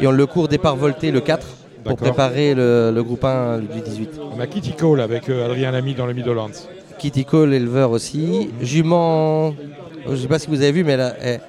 et 0.00 0.06
on 0.06 0.10
le 0.10 0.26
court 0.26 0.48
départ 0.48 0.76
volté 0.76 1.10
le 1.10 1.20
4 1.20 1.46
pour 1.84 1.96
préparer 1.96 2.54
le, 2.54 3.00
groupe 3.02 3.24
1 3.24 3.58
du 3.58 3.80
18. 3.80 4.20
On 4.36 4.40
a 4.40 4.46
Kitty 4.46 4.72
Cole 4.72 5.00
avec 5.00 5.28
Adrien 5.28 5.70
Lamy 5.70 5.94
dans 5.94 6.06
le 6.06 6.14
Midlands. 6.14 6.50
Kitty 6.98 7.24
Cole, 7.24 7.54
éleveur 7.54 7.92
aussi. 7.92 8.50
Jument, 8.60 9.54
je 10.04 10.10
ne 10.10 10.16
sais 10.16 10.28
pas 10.28 10.38
si 10.38 10.48
vous 10.48 10.60
avez 10.62 10.72
vu, 10.72 10.84
mais 10.84 10.92
elle, 10.92 11.40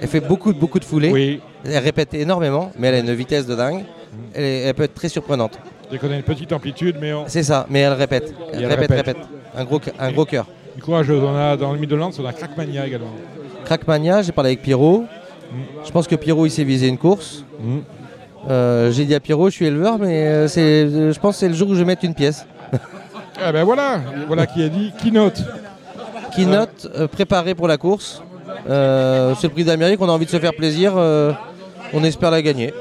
elle, 0.00 0.08
fait 0.08 0.20
beaucoup, 0.20 0.52
beaucoup 0.52 0.78
de 0.78 0.84
foulées. 0.84 1.10
Oui. 1.10 1.40
Elle 1.64 1.78
répète 1.78 2.14
énormément, 2.14 2.72
mais 2.78 2.88
elle 2.88 2.94
a 2.94 2.98
une 2.98 3.14
vitesse 3.14 3.46
de 3.46 3.54
dingue 3.54 3.84
elle, 4.34 4.74
peut 4.74 4.84
être 4.84 4.94
très 4.94 5.08
surprenante. 5.08 5.58
Elle 5.90 5.98
connaît 5.98 6.16
une 6.16 6.22
petite 6.22 6.52
amplitude, 6.52 6.96
mais 7.00 7.12
C'est 7.26 7.42
ça, 7.42 7.66
mais 7.68 7.80
elle 7.80 7.92
répète. 7.92 8.34
Elle, 8.52 8.66
répète, 8.66 8.90
répète, 8.90 9.16
Un 9.56 9.64
gros, 9.64 9.80
un 9.98 10.12
gros 10.12 10.24
cœur. 10.24 10.46
Du 10.76 10.82
courage, 10.82 11.10
on 11.10 11.36
a 11.36 11.56
dans 11.56 11.72
le 11.72 11.78
Midlands, 11.78 12.10
on 12.18 12.24
a 12.24 12.32
Crackmania 12.32 12.86
également. 12.86 13.12
Crackmania, 13.64 14.22
j'ai 14.22 14.32
parlé 14.32 14.50
avec 14.50 14.62
Pierrot. 14.62 15.00
Mm. 15.00 15.56
Je 15.84 15.90
pense 15.90 16.08
que 16.08 16.14
Pierrot, 16.14 16.46
il 16.46 16.50
s'est 16.50 16.64
visé 16.64 16.88
une 16.88 16.96
course. 16.96 17.44
Mm. 17.60 17.78
Euh, 18.48 18.90
j'ai 18.90 19.04
dit 19.04 19.14
à 19.14 19.20
Pierrot, 19.20 19.50
je 19.50 19.54
suis 19.54 19.66
éleveur, 19.66 19.98
mais 19.98 20.26
euh, 20.26 20.48
c'est, 20.48 21.12
je 21.12 21.20
pense 21.20 21.36
que 21.36 21.40
c'est 21.40 21.48
le 21.48 21.54
jour 21.54 21.68
où 21.68 21.74
je 21.74 21.80
vais 21.80 21.84
mettre 21.84 22.04
une 22.04 22.14
pièce. 22.14 22.46
ah 23.42 23.52
ben 23.52 23.64
voilà, 23.64 24.00
voilà 24.26 24.46
qui 24.46 24.62
a 24.62 24.68
dit 24.68 24.92
Keynote. 25.02 25.42
Keynote, 26.34 26.90
euh, 26.96 27.06
préparé 27.06 27.54
pour 27.54 27.68
la 27.68 27.76
course. 27.76 28.22
c'est 28.66 28.72
le 28.72 29.48
prix 29.50 29.64
d'Amérique, 29.64 30.00
on 30.00 30.08
a 30.08 30.12
envie 30.12 30.26
de 30.26 30.30
se 30.30 30.38
faire 30.38 30.54
plaisir. 30.54 30.94
On 31.92 32.04
espère 32.04 32.30
la 32.30 32.42
gagner 32.42 32.72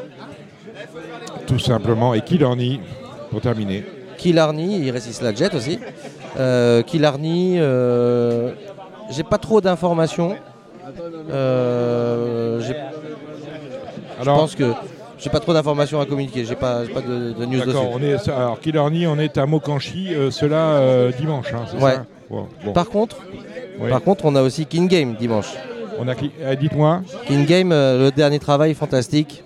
tout 1.51 1.59
simplement. 1.59 2.13
Et 2.13 2.21
Killarney, 2.21 2.79
pour 3.29 3.41
terminer. 3.41 3.83
Killarney, 4.17 4.79
il 4.79 4.91
résiste 4.91 5.21
la 5.21 5.33
jet 5.33 5.53
aussi. 5.53 5.79
Euh, 6.37 6.81
Killarney, 6.83 7.57
euh, 7.59 8.53
j'ai 9.09 9.23
pas 9.23 9.37
trop 9.37 9.61
d'informations. 9.61 10.35
Euh, 11.29 12.59
je 12.61 14.25
pense 14.25 14.55
que 14.55 14.71
j'ai 15.17 15.29
pas 15.29 15.39
trop 15.39 15.53
d'informations 15.53 15.99
à 15.99 16.05
communiquer, 16.05 16.45
j'ai 16.45 16.55
pas, 16.55 16.81
pas 16.93 17.01
de, 17.01 17.33
de, 17.33 17.45
news 17.45 17.63
dessus. 17.63 17.77
On 17.77 18.01
est, 18.01 18.27
alors 18.29 18.59
Killarney, 18.59 19.07
on 19.07 19.17
est 19.19 19.37
à 19.37 19.45
Mokanchi, 19.45 20.13
euh, 20.13 20.31
cela 20.31 21.11
dimanche, 21.17 21.53
hein, 21.53 21.65
ouais. 21.79 22.73
Par 22.73 22.89
contre, 22.89 23.17
par 23.89 24.01
contre, 24.01 24.25
on 24.25 24.35
a 24.35 24.41
aussi 24.41 24.65
King 24.65 24.87
Game 24.87 25.15
dimanche. 25.15 25.53
On 26.01 26.07
a, 26.07 26.55
dites-moi. 26.55 27.01
King 27.27 27.45
Game, 27.45 27.69
le 27.69 28.09
dernier 28.09 28.39
travail 28.39 28.73
fantastique. 28.73 29.43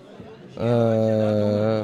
Euh, 0.59 1.83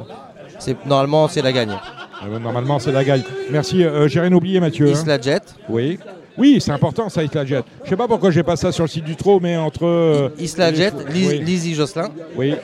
normalement, 0.86 1.28
c'est 1.28 1.42
la 1.42 1.52
gagne. 1.52 1.76
Euh, 2.24 2.38
normalement, 2.38 2.78
c'est 2.78 2.92
la 2.92 3.04
gagne. 3.04 3.22
Merci. 3.50 3.84
Euh, 3.84 4.08
j'ai 4.08 4.20
rien 4.20 4.32
oublié, 4.32 4.60
Mathieu. 4.60 4.88
Hein. 4.88 4.92
Isla 4.92 5.20
Jet. 5.20 5.42
Oui. 5.68 5.98
Oui, 6.38 6.58
c'est 6.60 6.70
important 6.70 7.08
ça, 7.10 7.22
Isla 7.22 7.44
Jet. 7.44 7.64
Je 7.84 7.90
sais 7.90 7.96
pas 7.96 8.08
pourquoi 8.08 8.30
j'ai 8.30 8.42
pas 8.42 8.56
ça 8.56 8.72
sur 8.72 8.84
le 8.84 8.88
site 8.88 9.04
du 9.04 9.16
Trot, 9.16 9.40
mais 9.40 9.56
entre. 9.56 10.32
Isla 10.38 10.72
Jet, 10.72 10.94
Lizzie 11.10 11.74
Jocelyn. 11.74 12.08
Oui. 12.36 12.54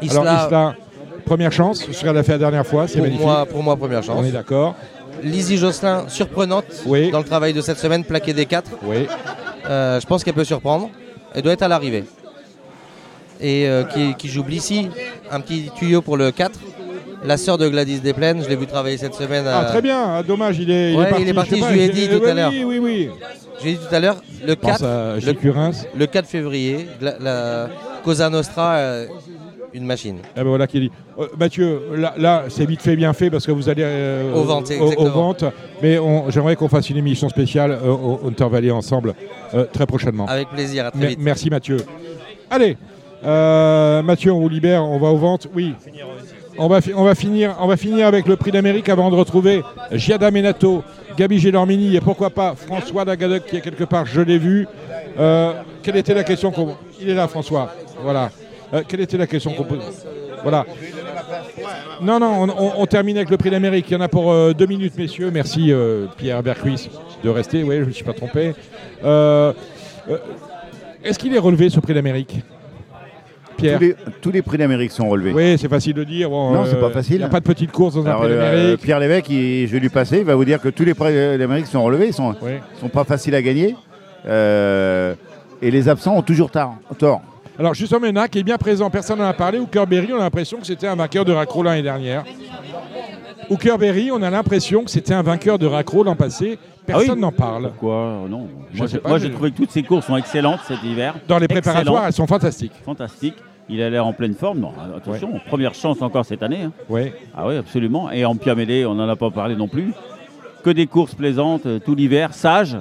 Isla... 0.00 0.20
Alors, 0.20 0.46
Isla, 0.46 0.74
première 1.24 1.52
chance, 1.52 1.84
ce 1.90 2.00
qu'elle 2.00 2.16
a 2.16 2.22
fait 2.22 2.32
la 2.32 2.38
dernière 2.38 2.66
fois, 2.66 2.86
c'est 2.86 3.00
magnifique. 3.00 3.24
Moi, 3.24 3.44
pour 3.46 3.62
moi, 3.62 3.76
première 3.76 4.02
chance. 4.02 4.16
On 4.18 4.24
est 4.24 4.32
d'accord. 4.32 4.76
Lizzie 5.22 5.58
Jocelyn, 5.58 6.04
surprenante 6.08 6.64
oui. 6.86 7.10
dans 7.10 7.18
le 7.18 7.24
travail 7.24 7.52
de 7.52 7.60
cette 7.60 7.78
semaine, 7.78 8.04
plaquée 8.04 8.32
des 8.32 8.46
4. 8.46 8.70
Oui. 8.84 9.06
je 9.64 10.06
pense 10.06 10.22
qu'elle 10.22 10.34
peut 10.34 10.44
surprendre. 10.44 10.88
Elle 11.34 11.42
doit 11.42 11.52
être 11.52 11.62
à 11.62 11.68
l'arrivée 11.68 12.04
et 13.40 13.66
euh, 13.68 13.84
qui, 14.14 14.28
joue 14.28 14.44
Blissy. 14.44 14.88
Un 15.30 15.40
petit 15.40 15.70
tuyau 15.76 16.02
pour 16.02 16.16
le 16.16 16.30
4. 16.30 16.58
La 17.24 17.36
sœur 17.36 17.58
de 17.58 17.68
Gladys 17.68 18.00
Desplaines, 18.00 18.42
je 18.42 18.48
l'ai 18.48 18.56
vu 18.56 18.66
travailler 18.66 18.96
cette 18.96 19.14
semaine. 19.14 19.44
Ah, 19.46 19.66
très 19.68 19.82
bien, 19.82 20.02
ah, 20.16 20.22
dommage, 20.22 20.58
il 20.58 20.70
est, 20.70 20.94
il 20.94 21.28
est 21.28 21.34
parti. 21.34 21.60
je, 21.60 21.72
lui 21.72 21.80
ai 21.82 21.90
dit 21.90 22.08
tout 22.08 22.24
à 22.24 22.32
l'heure. 22.32 22.50
Oui, 22.50 22.64
oui, 22.64 22.78
oui. 22.78 23.10
Je 23.58 23.64
lui 23.64 23.70
ai 23.72 23.74
dit 23.74 23.80
tout 23.86 23.94
à 23.94 24.00
l'heure, 24.00 24.16
le 24.46 24.54
4, 24.54 24.82
le, 25.94 26.06
4 26.06 26.26
février, 26.26 26.88
la, 27.00 27.68
Cosa 28.02 28.30
Nostra, 28.30 28.76
euh, 28.76 29.06
une 29.72 29.84
machine. 29.84 30.18
Ah 30.36 30.42
ben 30.42 30.48
voilà 30.48 30.66
qui 30.66 30.80
dit. 30.80 30.90
Euh, 31.18 31.26
Mathieu, 31.38 31.80
là, 32.16 32.44
c'est 32.48 32.66
vite 32.66 32.82
fait, 32.82 32.96
bien 32.96 33.12
fait 33.12 33.30
parce 33.30 33.46
que 33.46 33.52
vous 33.52 33.68
allez 33.68 33.84
aux 34.34 34.44
ventes, 34.44 34.72
aux, 34.96 35.08
ventes. 35.08 35.44
Mais 35.82 35.98
j'aimerais 36.28 36.56
qu'on 36.56 36.68
fasse 36.68 36.90
une 36.90 36.96
émission 36.96 37.28
spéciale 37.28 37.78
au 37.84 38.20
Hunter 38.26 38.48
Valley 38.50 38.70
ensemble 38.70 39.14
très 39.72 39.86
prochainement. 39.86 40.26
Avec 40.26 40.48
plaisir, 40.48 40.86
à 40.86 40.90
très 40.90 41.08
vite. 41.08 41.18
Merci 41.20 41.50
Mathieu. 41.50 41.78
Allez, 42.50 42.76
Mathieu, 44.02 44.32
on 44.32 44.40
vous 44.40 44.48
libère, 44.48 44.84
on 44.84 44.98
va 44.98 45.08
aux 45.08 45.18
ventes. 45.18 45.48
Oui. 45.54 45.74
On 46.58 46.68
va, 46.68 46.80
on, 46.94 47.04
va 47.04 47.14
finir, 47.14 47.56
on 47.60 47.66
va 47.66 47.76
finir 47.76 48.06
avec 48.06 48.26
le 48.26 48.36
prix 48.36 48.50
d'Amérique 48.50 48.88
avant 48.90 49.08
de 49.10 49.14
retrouver 49.16 49.62
Giada 49.92 50.30
Menato, 50.30 50.82
Gabi 51.16 51.38
Gélormini 51.38 51.96
et 51.96 52.00
pourquoi 52.00 52.28
pas 52.28 52.54
François 52.54 53.04
Dagadec 53.04 53.46
qui 53.46 53.56
est 53.56 53.60
quelque 53.60 53.84
part, 53.84 54.04
je 54.04 54.20
l'ai 54.20 54.36
vu. 54.36 54.66
quelle 55.16 55.96
était 55.96 56.12
la 56.12 56.24
question 56.24 56.50
qu'on... 56.50 56.76
Il 57.00 57.08
est 57.08 57.14
là 57.14 57.28
François, 57.28 57.74
voilà. 58.02 58.30
Quelle 58.88 59.00
était 59.00 59.16
la 59.16 59.26
question 59.26 59.52
qu'on 59.52 59.64
pose 59.64 59.82
Voilà. 60.42 60.64
Non, 62.02 62.18
non, 62.18 62.46
on, 62.78 62.86
termine 62.86 63.16
avec 63.16 63.30
le 63.30 63.36
prix 63.36 63.50
d'Amérique. 63.50 63.86
Il 63.90 63.94
y 63.94 63.96
en 63.96 64.00
a 64.00 64.08
pour 64.08 64.32
euh, 64.32 64.52
deux 64.52 64.66
minutes, 64.66 64.96
messieurs. 64.96 65.30
Merci 65.32 65.70
euh, 65.70 66.06
Pierre 66.16 66.42
Bercuis 66.42 66.88
de 67.22 67.28
rester. 67.28 67.62
Oui, 67.62 67.76
je 67.76 67.80
ne 67.82 67.86
me 67.86 67.90
suis 67.90 68.04
pas 68.04 68.12
trompé. 68.12 68.54
Euh, 69.04 69.52
est-ce 71.04 71.18
qu'il 71.18 71.34
est 71.34 71.38
relevé 71.38 71.68
ce 71.68 71.80
prix 71.80 71.94
d'Amérique? 71.94 72.42
Pierre? 73.58 73.78
Tous 74.22 74.30
les, 74.30 74.40
prix 74.40 74.56
d'Amérique 74.56 74.92
sont 74.92 75.08
relevés. 75.08 75.32
Oui, 75.32 75.58
c'est 75.58 75.68
facile 75.68 75.92
de 75.92 76.04
dire. 76.04 76.30
non, 76.30 76.64
c'est 76.64 76.80
pas 76.80 76.90
facile. 76.90 77.16
Il 77.16 77.18
n'y 77.18 77.24
a 77.24 77.28
pas 77.28 77.40
de 77.40 77.44
petite 77.44 77.72
course 77.72 77.94
dans 77.94 78.06
un 78.06 78.14
prix 78.14 78.28
d'Amérique. 78.30 78.80
Pierre 78.80 79.00
Lévesque, 79.00 79.30
je 79.30 79.66
vais 79.66 79.80
lui 79.80 79.90
passer, 79.90 80.18
il 80.18 80.24
va 80.24 80.34
vous 80.34 80.46
dire 80.46 80.60
que 80.60 80.70
tous 80.70 80.84
les 80.84 80.94
prix 80.94 81.12
d'Amérique 81.12 81.66
sont 81.66 81.82
relevés. 81.82 82.06
Ils 82.06 82.08
ne 82.08 82.14
sont, 82.14 82.34
sont, 82.80 82.88
pas 82.88 83.04
faciles 83.04 83.34
à 83.34 83.42
gagner. 83.42 83.76
et 84.26 85.70
les 85.70 85.88
absents 85.88 86.16
ont 86.16 86.22
toujours 86.22 86.50
tard, 86.50 86.76
tort. 86.98 87.20
Alors 87.60 87.74
il 87.78 88.28
qui 88.30 88.38
est 88.38 88.42
bien 88.42 88.56
présent, 88.56 88.88
personne 88.88 89.18
n'en 89.18 89.26
a 89.26 89.34
parlé. 89.34 89.58
Hooker 89.58 89.84
Berry, 89.86 90.14
on 90.14 90.16
a 90.16 90.20
l'impression 90.20 90.60
que 90.60 90.66
c'était 90.66 90.86
un 90.86 90.96
vainqueur 90.96 91.26
de 91.26 91.32
raccro 91.32 91.62
l'année 91.62 91.82
dernière. 91.82 92.24
Hooker 93.50 93.76
Berry, 93.76 94.10
on 94.10 94.22
a 94.22 94.30
l'impression 94.30 94.82
que 94.82 94.90
c'était 94.90 95.12
un 95.12 95.20
vainqueur 95.20 95.58
de 95.58 95.66
raccro 95.66 96.02
l'an 96.02 96.16
passé. 96.16 96.58
Personne 96.86 97.18
ah 97.18 97.20
n'en 97.20 97.32
parle. 97.32 97.64
Pourquoi? 97.64 98.24
Non. 98.30 98.48
Moi, 99.04 99.18
j'ai 99.18 99.30
trouvé 99.30 99.50
que 99.50 99.56
toutes 99.58 99.72
ces 99.72 99.82
courses 99.82 100.06
sont 100.06 100.16
excellentes 100.16 100.60
cet 100.66 100.82
hiver. 100.82 101.16
Dans 101.28 101.36
les 101.36 101.48
préparatoires, 101.48 102.06
elles 102.06 102.14
sont 102.14 102.26
fantastiques. 102.26 102.72
Fantastiques. 102.82 103.36
Il 103.68 103.82
a 103.82 103.90
l'air 103.90 104.06
en 104.06 104.14
pleine 104.14 104.34
forme. 104.34 104.60
Non, 104.60 104.72
attention, 104.96 105.38
première 105.46 105.74
chance 105.74 106.00
encore 106.00 106.24
cette 106.24 106.42
année. 106.42 106.62
Hein. 106.62 106.72
Oui. 106.88 107.12
Ah 107.36 107.46
oui, 107.46 107.56
absolument. 107.58 108.10
Et 108.10 108.24
en 108.24 108.36
Piamédé, 108.36 108.86
on 108.86 108.94
n'en 108.94 109.06
a 109.06 109.16
pas 109.16 109.30
parlé 109.30 109.54
non 109.54 109.68
plus. 109.68 109.92
Que 110.64 110.70
des 110.70 110.86
courses 110.86 111.14
plaisantes 111.14 111.66
euh, 111.66 111.78
tout 111.78 111.94
l'hiver, 111.94 112.32
sage, 112.32 112.78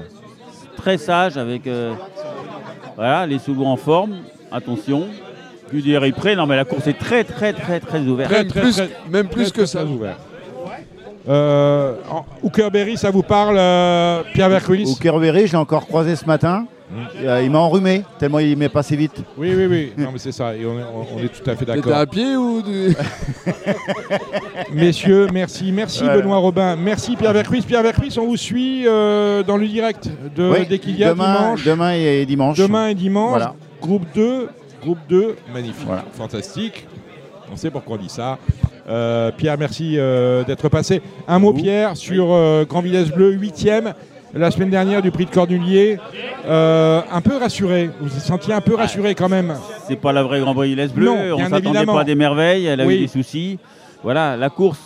très 0.78 0.98
sage 0.98 1.38
avec 1.38 1.68
euh, 1.68 1.94
voilà, 2.96 3.26
les 3.26 3.40
sous 3.40 3.62
en 3.62 3.76
forme 3.76 4.16
attention. 4.52 5.08
est 5.74 6.12
prêt, 6.12 6.36
non 6.36 6.46
mais 6.46 6.56
la 6.56 6.66
course 6.66 6.88
est 6.88 6.98
très 6.98 7.24
très 7.24 7.54
très 7.54 7.80
très 7.80 8.00
ouverte. 8.02 8.32
Même, 8.32 8.48
plus, 8.48 8.82
même 9.10 9.28
plus 9.28 9.52
que 9.52 9.66
ça. 9.66 9.84
Ouvert. 9.86 10.18
Euh, 11.28 11.94
Berry, 12.72 12.98
ça 12.98 13.12
vous 13.12 13.24
parle, 13.24 13.58
euh, 13.60 14.24
Pierre 14.34 14.50
Vercuis 14.50 14.86
Berry, 15.02 15.48
je 15.48 15.52
l'ai 15.52 15.58
encore 15.58 15.86
croisé 15.86 16.16
ce 16.16 16.26
matin. 16.26 16.66
Mmh. 16.92 16.96
Euh, 17.24 17.42
il 17.44 17.52
m'a 17.52 17.60
enrhumé, 17.60 18.04
tellement 18.18 18.40
il 18.40 18.58
m'est 18.58 18.68
passé 18.68 18.96
vite. 18.96 19.24
Oui, 19.38 19.54
oui, 19.56 19.68
oui. 19.68 19.94
Non, 19.96 20.10
mais 20.12 20.18
c'est 20.18 20.32
ça. 20.32 20.56
Et 20.56 20.66
on, 20.66 20.80
est, 21.20 21.28
tout 21.28 21.48
à 21.48 21.56
fait 21.56 21.66
d'accord. 21.66 21.94
à 21.94 22.08
pied 22.08 22.36
ou 22.36 22.64
Messieurs, 24.74 25.28
merci. 25.32 25.72
Merci 25.72 26.04
Benoît 26.06 26.38
Robin. 26.38 26.76
Merci 26.76 27.16
Pierre 27.16 27.34
Vercuis. 27.34 27.62
Pierre 27.62 27.84
Vercuis, 27.84 28.18
on 28.18 28.26
vous 28.26 28.38
suit 28.38 28.88
euh, 28.88 29.44
dans 29.44 29.58
le 29.58 29.68
direct 29.68 30.10
de, 30.36 30.68
dès 30.68 30.80
qu'il 30.80 30.98
y 30.98 31.04
a 31.04 31.12
demain, 31.12 31.36
dimanche. 31.36 31.64
Demain 31.64 31.92
et 31.94 32.26
dimanche. 32.26 32.58
Demain 32.58 32.88
et 32.88 32.96
dimanche. 32.96 33.30
Voilà. 33.30 33.54
Groupe 33.82 34.06
2, 34.14 34.50
groupe 34.82 35.00
2, 35.08 35.36
magnifique, 35.54 35.88
fantastique. 36.14 36.88
On 37.52 37.56
sait 37.56 37.72
pourquoi 37.72 37.96
on 37.96 38.00
dit 38.00 38.10
ça. 38.10 38.38
Euh, 38.88 39.32
Pierre, 39.32 39.58
merci 39.58 39.96
euh, 39.98 40.44
d'être 40.44 40.70
passé. 40.70 41.02
Un 41.28 41.40
mot, 41.40 41.54
Pierre, 41.54 41.96
sur 41.96 42.32
euh, 42.32 42.66
Grand 42.66 42.82
Village 42.82 43.14
Bleu, 43.14 43.36
8e, 43.36 43.94
la 44.34 44.52
semaine 44.52 44.70
dernière 44.70 45.02
du 45.02 45.12
prix 45.12 45.26
de 45.26 45.32
Cornulier. 45.32 45.98
un 46.48 47.22
peu 47.22 47.38
rassuré, 47.38 47.90
vous 48.00 48.08
vous 48.08 48.20
sentiez 48.20 48.54
un 48.54 48.62
peu 48.62 48.76
rassuré 48.76 49.16
quand 49.16 49.30
même 49.30 49.56
C'est 49.88 49.96
pas 49.96 50.12
la 50.12 50.24
vraie 50.24 50.40
Grand 50.40 50.54
Village 50.54 50.92
Bleu, 50.92 51.10
on 51.10 51.40
ne 51.40 51.50
s'attendait 51.50 51.86
pas 51.86 52.02
à 52.02 52.04
des 52.04 52.16
merveilles, 52.16 52.66
elle 52.66 52.82
a 52.82 52.86
eu 52.86 53.00
des 53.00 53.08
soucis. 53.08 53.60
Voilà, 54.04 54.38
la 54.38 54.50
course 54.50 54.80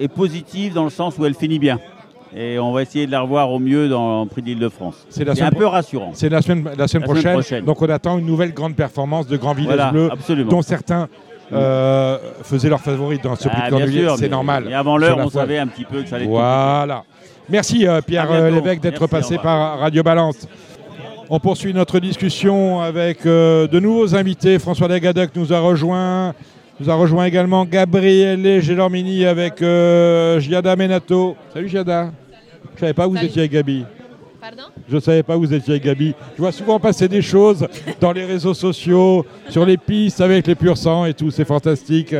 est 0.00 0.08
positive 0.08 0.74
dans 0.74 0.84
le 0.84 0.90
sens 0.90 1.16
où 1.18 1.24
elle 1.24 1.34
finit 1.34 1.58
bien 1.58 1.78
et 2.36 2.58
on 2.58 2.72
va 2.72 2.82
essayer 2.82 3.06
de 3.06 3.12
la 3.12 3.20
revoir 3.20 3.50
au 3.50 3.58
mieux 3.58 3.88
dans 3.88 4.22
le 4.24 4.28
prix 4.28 4.42
d'Île-de-France. 4.42 5.06
C'est 5.08 5.28
un 5.40 5.50
peu 5.50 5.66
rassurant. 5.66 6.10
C'est 6.14 6.28
la 6.28 6.42
semaine, 6.42 6.68
la, 6.76 6.88
semaine, 6.88 7.04
prochaine. 7.04 7.64
Donc 7.64 7.80
on 7.80 7.88
attend 7.88 8.18
une 8.18 8.26
nouvelle 8.26 8.52
grande 8.52 8.74
performance 8.74 9.26
de 9.26 9.36
Grand 9.36 9.54
Village 9.54 9.92
Bleu, 9.92 10.10
dont 10.48 10.62
certains 10.62 11.08
euh, 11.52 12.18
faisaient 12.42 12.68
leur 12.68 12.80
favori 12.80 13.18
dans 13.22 13.36
ce 13.36 13.48
prix 13.48 13.62
ah, 13.64 13.70
de 13.70 14.16
C'est 14.16 14.28
normal. 14.28 14.66
Et 14.68 14.74
avant 14.74 14.96
l'heure, 14.96 15.18
on 15.18 15.30
savait 15.30 15.58
un 15.58 15.66
petit 15.66 15.84
peu 15.84 16.02
que 16.02 16.08
ça 16.08 16.16
allait 16.16 16.26
Voilà. 16.26 17.04
Merci 17.48 17.86
euh, 17.86 18.00
Pierre 18.00 18.32
euh, 18.32 18.50
Lévesque 18.50 18.80
d'être 18.80 19.06
passé 19.06 19.38
par 19.38 19.78
Radio 19.78 20.02
Balance. 20.02 20.48
On 21.30 21.38
poursuit 21.38 21.72
notre 21.72 22.00
discussion 22.00 22.80
avec 22.80 23.24
de 23.24 23.80
nouveaux 23.80 24.14
invités. 24.14 24.58
François 24.58 24.88
Lagadec 24.88 25.30
nous 25.36 25.52
a 25.52 25.60
rejoint. 25.60 26.34
Nous 26.80 26.90
a 26.90 26.94
rejoint 26.94 27.24
également 27.24 27.64
Gabriele 27.64 28.60
Gelormini 28.60 29.24
avec 29.24 29.58
Giada 29.58 30.76
Menato. 30.76 31.36
Salut 31.52 31.68
Giada. 31.68 32.10
Je 32.74 32.80
savais 32.80 32.94
pas 32.94 33.06
où 33.06 33.12
vous 33.12 33.24
étiez 33.24 33.42
avec 33.42 33.52
Gabi. 33.52 33.84
Pardon? 34.40 34.64
Je 34.88 34.98
savais 34.98 35.22
pas 35.22 35.36
où 35.36 35.40
vous 35.40 35.54
étiez 35.54 35.74
avec 35.74 35.84
Gabi. 35.84 36.14
Je 36.36 36.42
vois 36.42 36.52
souvent 36.52 36.78
passer 36.78 37.08
des 37.08 37.22
choses 37.22 37.66
dans 38.00 38.12
les 38.12 38.24
réseaux 38.24 38.52
sociaux, 38.54 39.24
sur 39.48 39.64
les 39.64 39.76
pistes 39.78 40.20
avec 40.20 40.46
les 40.46 40.54
purs 40.54 40.76
sang 40.76 41.06
et 41.06 41.14
tout, 41.14 41.30
c'est 41.30 41.46
fantastique. 41.46 42.14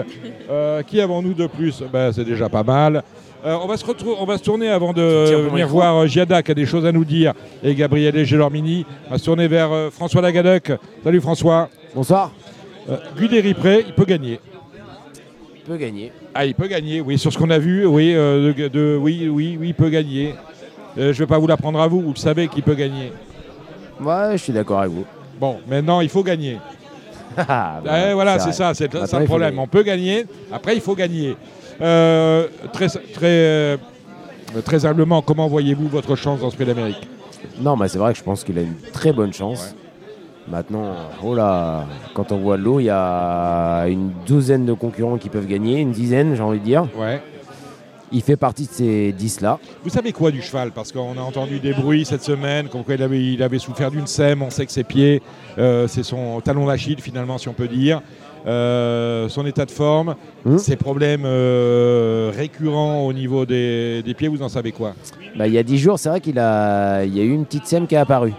Euh, 0.51 0.83
qui 0.83 1.01
avons-nous 1.01 1.35
de 1.35 1.47
plus? 1.47 1.83
Ben, 1.93 2.13
C'est 2.13 2.25
déjà 2.25 2.49
pas 2.49 2.63
mal. 2.63 3.03
Euh, 3.45 3.59
on, 3.63 3.67
va 3.67 3.77
se 3.77 3.85
on 4.19 4.25
va 4.25 4.39
se 4.39 4.43
tourner 4.43 4.71
avant 4.71 4.95
de 4.95 5.03
venir 5.51 5.69
voir 5.69 5.97
euh, 5.97 6.07
Giada 6.07 6.43
qui 6.43 6.51
a 6.51 6.55
des 6.55 6.65
choses 6.65 6.87
à 6.87 6.93
nous 6.93 7.05
dire 7.05 7.35
et 7.63 7.75
Gabriele 7.75 8.25
Gelormini. 8.25 8.87
On 9.09 9.11
va 9.11 9.19
se 9.19 9.25
tourner 9.25 9.47
vers 9.47 9.93
François 9.93 10.23
Lagadec. 10.23 10.73
Salut 11.03 11.21
François. 11.21 11.69
Bonsoir. 11.95 12.33
Guy 13.19 13.29
il 13.33 13.55
peut 13.55 14.05
gagner. 14.07 14.41
Il 15.67 15.71
peut 15.71 15.77
gagner. 15.79 16.13
Ah, 16.35 16.45
il 16.45 16.55
peut 16.55 16.67
gagner, 16.67 17.01
oui, 17.01 17.19
sur 17.19 17.33
ce 17.33 17.39
qu'on 17.39 17.49
a 17.49 17.59
vu, 17.59 17.87
oui, 17.87 18.13
euh, 18.15 18.53
de, 18.53 18.99
oui, 19.01 19.31
oui, 19.31 19.57
oui, 19.59 19.69
il 19.69 19.75
peut 19.75 19.89
gagner. 19.89 20.35
Euh, 20.99 21.05
je 21.15 21.23
ne 21.23 21.25
vais 21.25 21.27
pas 21.27 21.39
vous 21.39 21.47
l'apprendre 21.47 21.81
à 21.81 21.89
vous, 21.89 22.03
vous 22.03 22.13
le 22.13 22.19
savez 22.19 22.49
qu'il 22.49 22.63
peut 22.63 22.75
gagner. 22.75 23.13
Ouais, 23.99 24.33
je 24.33 24.43
suis 24.43 24.53
d'accord 24.53 24.81
avec 24.81 24.93
vous. 24.93 25.07
Bon, 25.41 25.61
maintenant, 25.67 26.03
il 26.03 26.11
faut 26.11 26.23
gagner. 26.23 26.59
Ah, 27.37 27.81
bah, 27.85 28.11
eh, 28.11 28.15
voilà, 28.15 28.39
c'est 28.39 28.53
ça, 28.53 28.75
c'est 28.75 28.95
ça 29.07 29.19
le 29.19 29.25
problème. 29.25 29.59
On 29.59 29.67
peut 29.67 29.83
gagner, 29.83 30.25
après, 30.53 30.77
il 30.77 30.81
faut 30.81 30.95
gagner. 30.95 31.37
Euh, 31.81 32.47
très, 32.73 32.87
très, 32.89 33.79
très 34.63 34.87
humblement, 34.87 35.21
comment 35.21 35.49
voyez-vous 35.49 35.89
votre 35.89 36.15
chance 36.15 36.41
dans 36.41 36.51
ce 36.51 36.55
Prix 36.55 36.67
d'Amérique? 36.67 37.09
Non, 37.59 37.77
mais 37.77 37.89
c'est 37.89 37.99
vrai 37.99 38.13
que 38.13 38.19
je 38.19 38.23
pense 38.23 38.45
qu'il 38.45 38.57
a 38.59 38.63
une 38.63 38.77
très 38.93 39.13
bonne 39.13 39.33
chance. 39.33 39.75
Maintenant, 40.49 40.95
oh 41.23 41.35
là, 41.35 41.87
quand 42.13 42.31
on 42.31 42.39
voit 42.39 42.59
l'eau, 42.59 42.79
il 42.79 42.85
y 42.85 42.91
a 42.91 43.87
une 43.87 44.13
douzaine 44.27 44.67
de 44.67 44.75
concurrents 44.75 45.17
qui 45.17 45.31
peuvent 45.31 45.47
gagner, 45.47 45.81
une 45.81 45.93
dizaine, 45.93 46.35
j'ai 46.35 46.43
envie 46.43 46.59
de 46.59 46.65
dire. 46.65 46.87
Ouais. 46.97 47.23
Il 48.13 48.21
fait 48.21 48.37
partie 48.37 48.67
de 48.67 48.71
ces 48.71 49.15
10-là. 49.19 49.59
Vous 49.83 49.91
savez 49.91 50.13
quoi 50.13 50.31
du 50.31 50.43
cheval? 50.43 50.71
Parce 50.73 50.93
qu'on 50.93 51.17
a 51.17 51.21
entendu 51.21 51.61
des 51.61 51.73
bruits 51.73 52.05
cette 52.05 52.23
semaine, 52.23 52.69
comme 52.69 52.85
quoi 52.85 52.95
il 52.95 53.03
avait, 53.03 53.33
il 53.33 53.43
avait 53.43 53.59
souffert 53.59 53.91
d'une 53.91 54.07
sème, 54.07 54.43
on 54.43 54.51
sait 54.51 54.67
que 54.67 54.73
ses 54.73 54.85
pieds, 54.85 55.23
euh, 55.59 55.89
c'est 55.89 56.03
son 56.03 56.41
talon 56.41 56.67
d'Achille 56.67 57.01
finalement, 57.01 57.39
si 57.39 57.49
on 57.49 57.55
peut 57.55 57.69
dire. 57.69 58.03
Euh, 58.47 59.31
son 59.31 59.47
état 59.47 59.65
de 59.65 59.71
forme, 59.71 60.17
hmm. 60.45 60.59
ses 60.59 60.77
problèmes 60.77 61.25
euh, 61.25 62.31
récurrents 62.37 63.07
au 63.07 63.13
niveau 63.15 63.47
des, 63.47 64.05
pieds, 64.19 64.29
vous 64.29 64.43
en 64.43 64.51
savez 64.51 64.71
quoi? 64.71 64.93
Bah, 65.35 65.47
Il 65.49 65.55
y 65.55 65.59
a 65.59 65.63
10 65.63 65.79
jours, 65.79 65.99
c'est 65.99 66.11
vrai 66.11 66.21
qu'il 66.21 66.39
a, 66.39 67.05
il 67.05 67.17
y 67.17 67.21
a 67.21 67.25
eu 67.25 67.33
une 67.33 67.47
petite 67.47 67.67
sème 67.67 67.87
qui 67.87 67.95
est 67.95 67.99
apparue. 67.99 68.35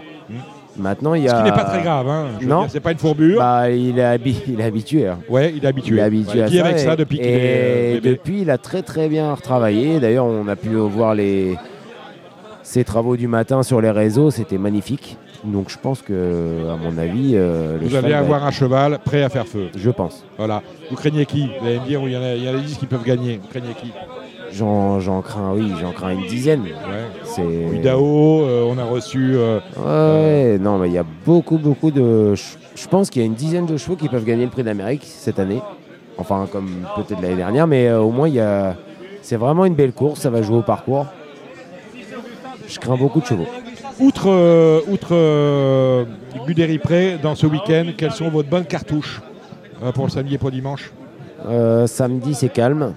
Maintenant, 0.78 1.14
il 1.14 1.24
y 1.24 1.28
a. 1.28 1.32
Ce 1.32 1.36
qui 1.36 1.42
n'est 1.44 1.56
pas 1.56 1.64
très 1.64 1.82
grave, 1.82 2.08
hein. 2.08 2.26
non. 2.42 2.66
C'est 2.68 2.80
pas 2.80 2.92
une 2.92 2.98
fourbure. 2.98 3.38
Bah, 3.38 3.70
il, 3.70 3.98
est 3.98 4.20
il 4.48 4.60
est 4.60 4.64
habitué. 4.64 5.06
Hein. 5.06 5.18
Ouais, 5.28 5.52
il 5.56 5.64
est 5.64 5.68
habitué. 5.68 5.94
Il 5.94 5.98
est 5.98 6.02
habitué 6.02 6.42
à 6.42 6.48
ça. 6.48 6.64
avec 6.64 6.78
ça 6.78 6.96
depuis 6.96 7.18
qu'il 7.18 7.26
est. 7.26 7.96
Et 7.96 8.00
depuis, 8.00 8.42
il 8.42 8.50
a 8.50 8.58
très 8.58 8.82
très 8.82 9.08
bien 9.08 9.34
retravaillé. 9.34 10.00
D'ailleurs, 10.00 10.26
on 10.26 10.48
a 10.48 10.56
pu 10.56 10.68
voir 10.68 11.14
les 11.14 11.56
ses 12.62 12.82
travaux 12.84 13.16
du 13.16 13.28
matin 13.28 13.62
sur 13.62 13.80
les 13.80 13.90
réseaux. 13.90 14.30
C'était 14.30 14.58
magnifique. 14.58 15.16
Donc, 15.44 15.70
je 15.70 15.78
pense 15.78 16.02
que, 16.02 16.68
à 16.68 16.76
mon 16.76 16.98
avis, 16.98 17.32
euh, 17.34 17.78
vous 17.80 17.94
allez 17.94 18.12
avoir 18.12 18.44
un 18.44 18.50
cheval 18.50 18.98
prêt 19.04 19.22
à 19.22 19.28
faire 19.28 19.46
feu. 19.46 19.68
Je 19.76 19.90
pense. 19.90 20.24
Voilà. 20.36 20.62
Vous 20.90 20.96
craignez 20.96 21.24
qui? 21.26 21.48
Vous 21.60 21.66
allez 21.66 21.78
me 21.78 21.86
dire, 21.86 22.00
il 22.04 22.12
y 22.12 22.16
en 22.16 22.22
a, 22.22 22.34
il 22.34 22.42
y 22.42 22.48
a 22.48 22.56
10 22.56 22.78
qui 22.78 22.86
peuvent 22.86 23.04
gagner. 23.04 23.38
Vous 23.40 23.48
craignez 23.48 23.74
qui? 23.74 23.92
J'en 24.52 25.22
crains, 25.22 25.52
oui, 25.54 25.72
j'en 25.80 25.92
crains 25.92 26.12
une 26.12 26.26
dizaine. 26.26 26.64
C'est 27.24 27.42
Idao, 27.74 28.42
euh, 28.42 28.64
on 28.68 28.78
a 28.78 28.84
reçu. 28.84 29.34
Euh, 29.34 29.60
ouais, 29.78 30.58
non, 30.58 30.78
mais 30.78 30.88
il 30.88 30.94
y 30.94 30.98
a 30.98 31.04
beaucoup, 31.24 31.58
beaucoup 31.58 31.90
de. 31.90 32.34
Je 32.34 32.88
pense 32.88 33.10
qu'il 33.10 33.22
y 33.22 33.24
a 33.24 33.26
une 33.26 33.34
dizaine 33.34 33.66
de 33.66 33.76
chevaux 33.76 33.96
qui 33.96 34.08
peuvent 34.08 34.24
gagner 34.24 34.44
le 34.44 34.50
prix 34.50 34.62
d'Amérique 34.62 35.04
cette 35.04 35.38
année. 35.38 35.60
Enfin, 36.18 36.46
comme 36.50 36.86
peut-être 36.96 37.20
l'année 37.20 37.36
dernière, 37.36 37.66
mais 37.66 37.88
euh, 37.88 38.00
au 38.00 38.10
moins, 38.10 38.28
il 38.28 38.34
y 38.34 38.40
a. 38.40 38.76
C'est 39.22 39.36
vraiment 39.36 39.64
une 39.64 39.74
belle 39.74 39.92
course, 39.92 40.20
ça 40.20 40.30
va 40.30 40.40
jouer 40.42 40.58
au 40.58 40.62
parcours. 40.62 41.06
Je 42.68 42.78
crains 42.78 42.96
beaucoup 42.96 43.20
de 43.20 43.26
chevaux. 43.26 43.46
Outre, 43.98 44.28
outre 44.88 46.06
Pré, 46.82 47.18
dans 47.20 47.34
ce 47.34 47.46
week-end, 47.46 47.86
quelles 47.96 48.12
sont 48.12 48.28
vos 48.28 48.42
bonnes 48.42 48.66
cartouches 48.66 49.20
pour 49.94 50.04
le 50.04 50.10
samedi 50.10 50.34
et 50.34 50.38
pour 50.38 50.50
dimanche? 50.50 50.92
Samedi, 51.86 52.34
c'est 52.34 52.48
calme. 52.48 52.94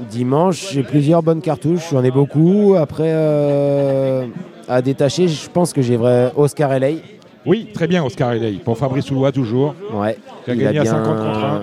Dimanche, 0.00 0.70
j'ai 0.72 0.82
plusieurs 0.82 1.22
bonnes 1.22 1.40
cartouches, 1.40 1.90
j'en 1.90 2.04
ai 2.04 2.10
beaucoup. 2.10 2.74
Après, 2.78 3.08
euh, 3.12 4.26
à 4.68 4.80
détacher, 4.80 5.26
je 5.28 5.50
pense 5.50 5.72
que 5.72 5.82
j'ai 5.82 5.96
vrai 5.96 6.32
Oscar 6.36 6.70
LA. 6.78 6.88
Oui, 7.46 7.68
très 7.72 7.86
bien, 7.86 8.04
Oscar 8.04 8.32
Eley. 8.32 8.58
Pour 8.64 8.76
Fabrice 8.76 9.06
Soulois, 9.06 9.32
toujours. 9.32 9.74
Ouais. 9.92 10.16
Qui 10.44 10.50
a 10.52 10.54
gagné 10.56 10.78
à 10.80 10.84
50 10.84 11.16
contre 11.16 11.44
1. 11.44 11.60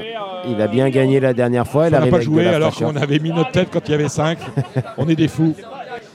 Il 0.49 0.61
a 0.61 0.67
bien 0.67 0.89
gagné 0.89 1.19
la 1.19 1.33
dernière 1.33 1.67
fois. 1.67 1.85
On 1.87 1.89
n'a 1.91 2.07
pas 2.07 2.19
joué 2.21 2.47
alors 2.47 2.73
qu'on 2.75 2.95
avait 2.95 3.19
mis 3.19 3.31
notre 3.31 3.51
tête 3.51 3.69
quand 3.71 3.87
il 3.87 3.91
y 3.91 3.93
avait 3.93 4.09
5. 4.09 4.37
On 4.97 5.07
est 5.07 5.15
des 5.15 5.27
fous. 5.27 5.53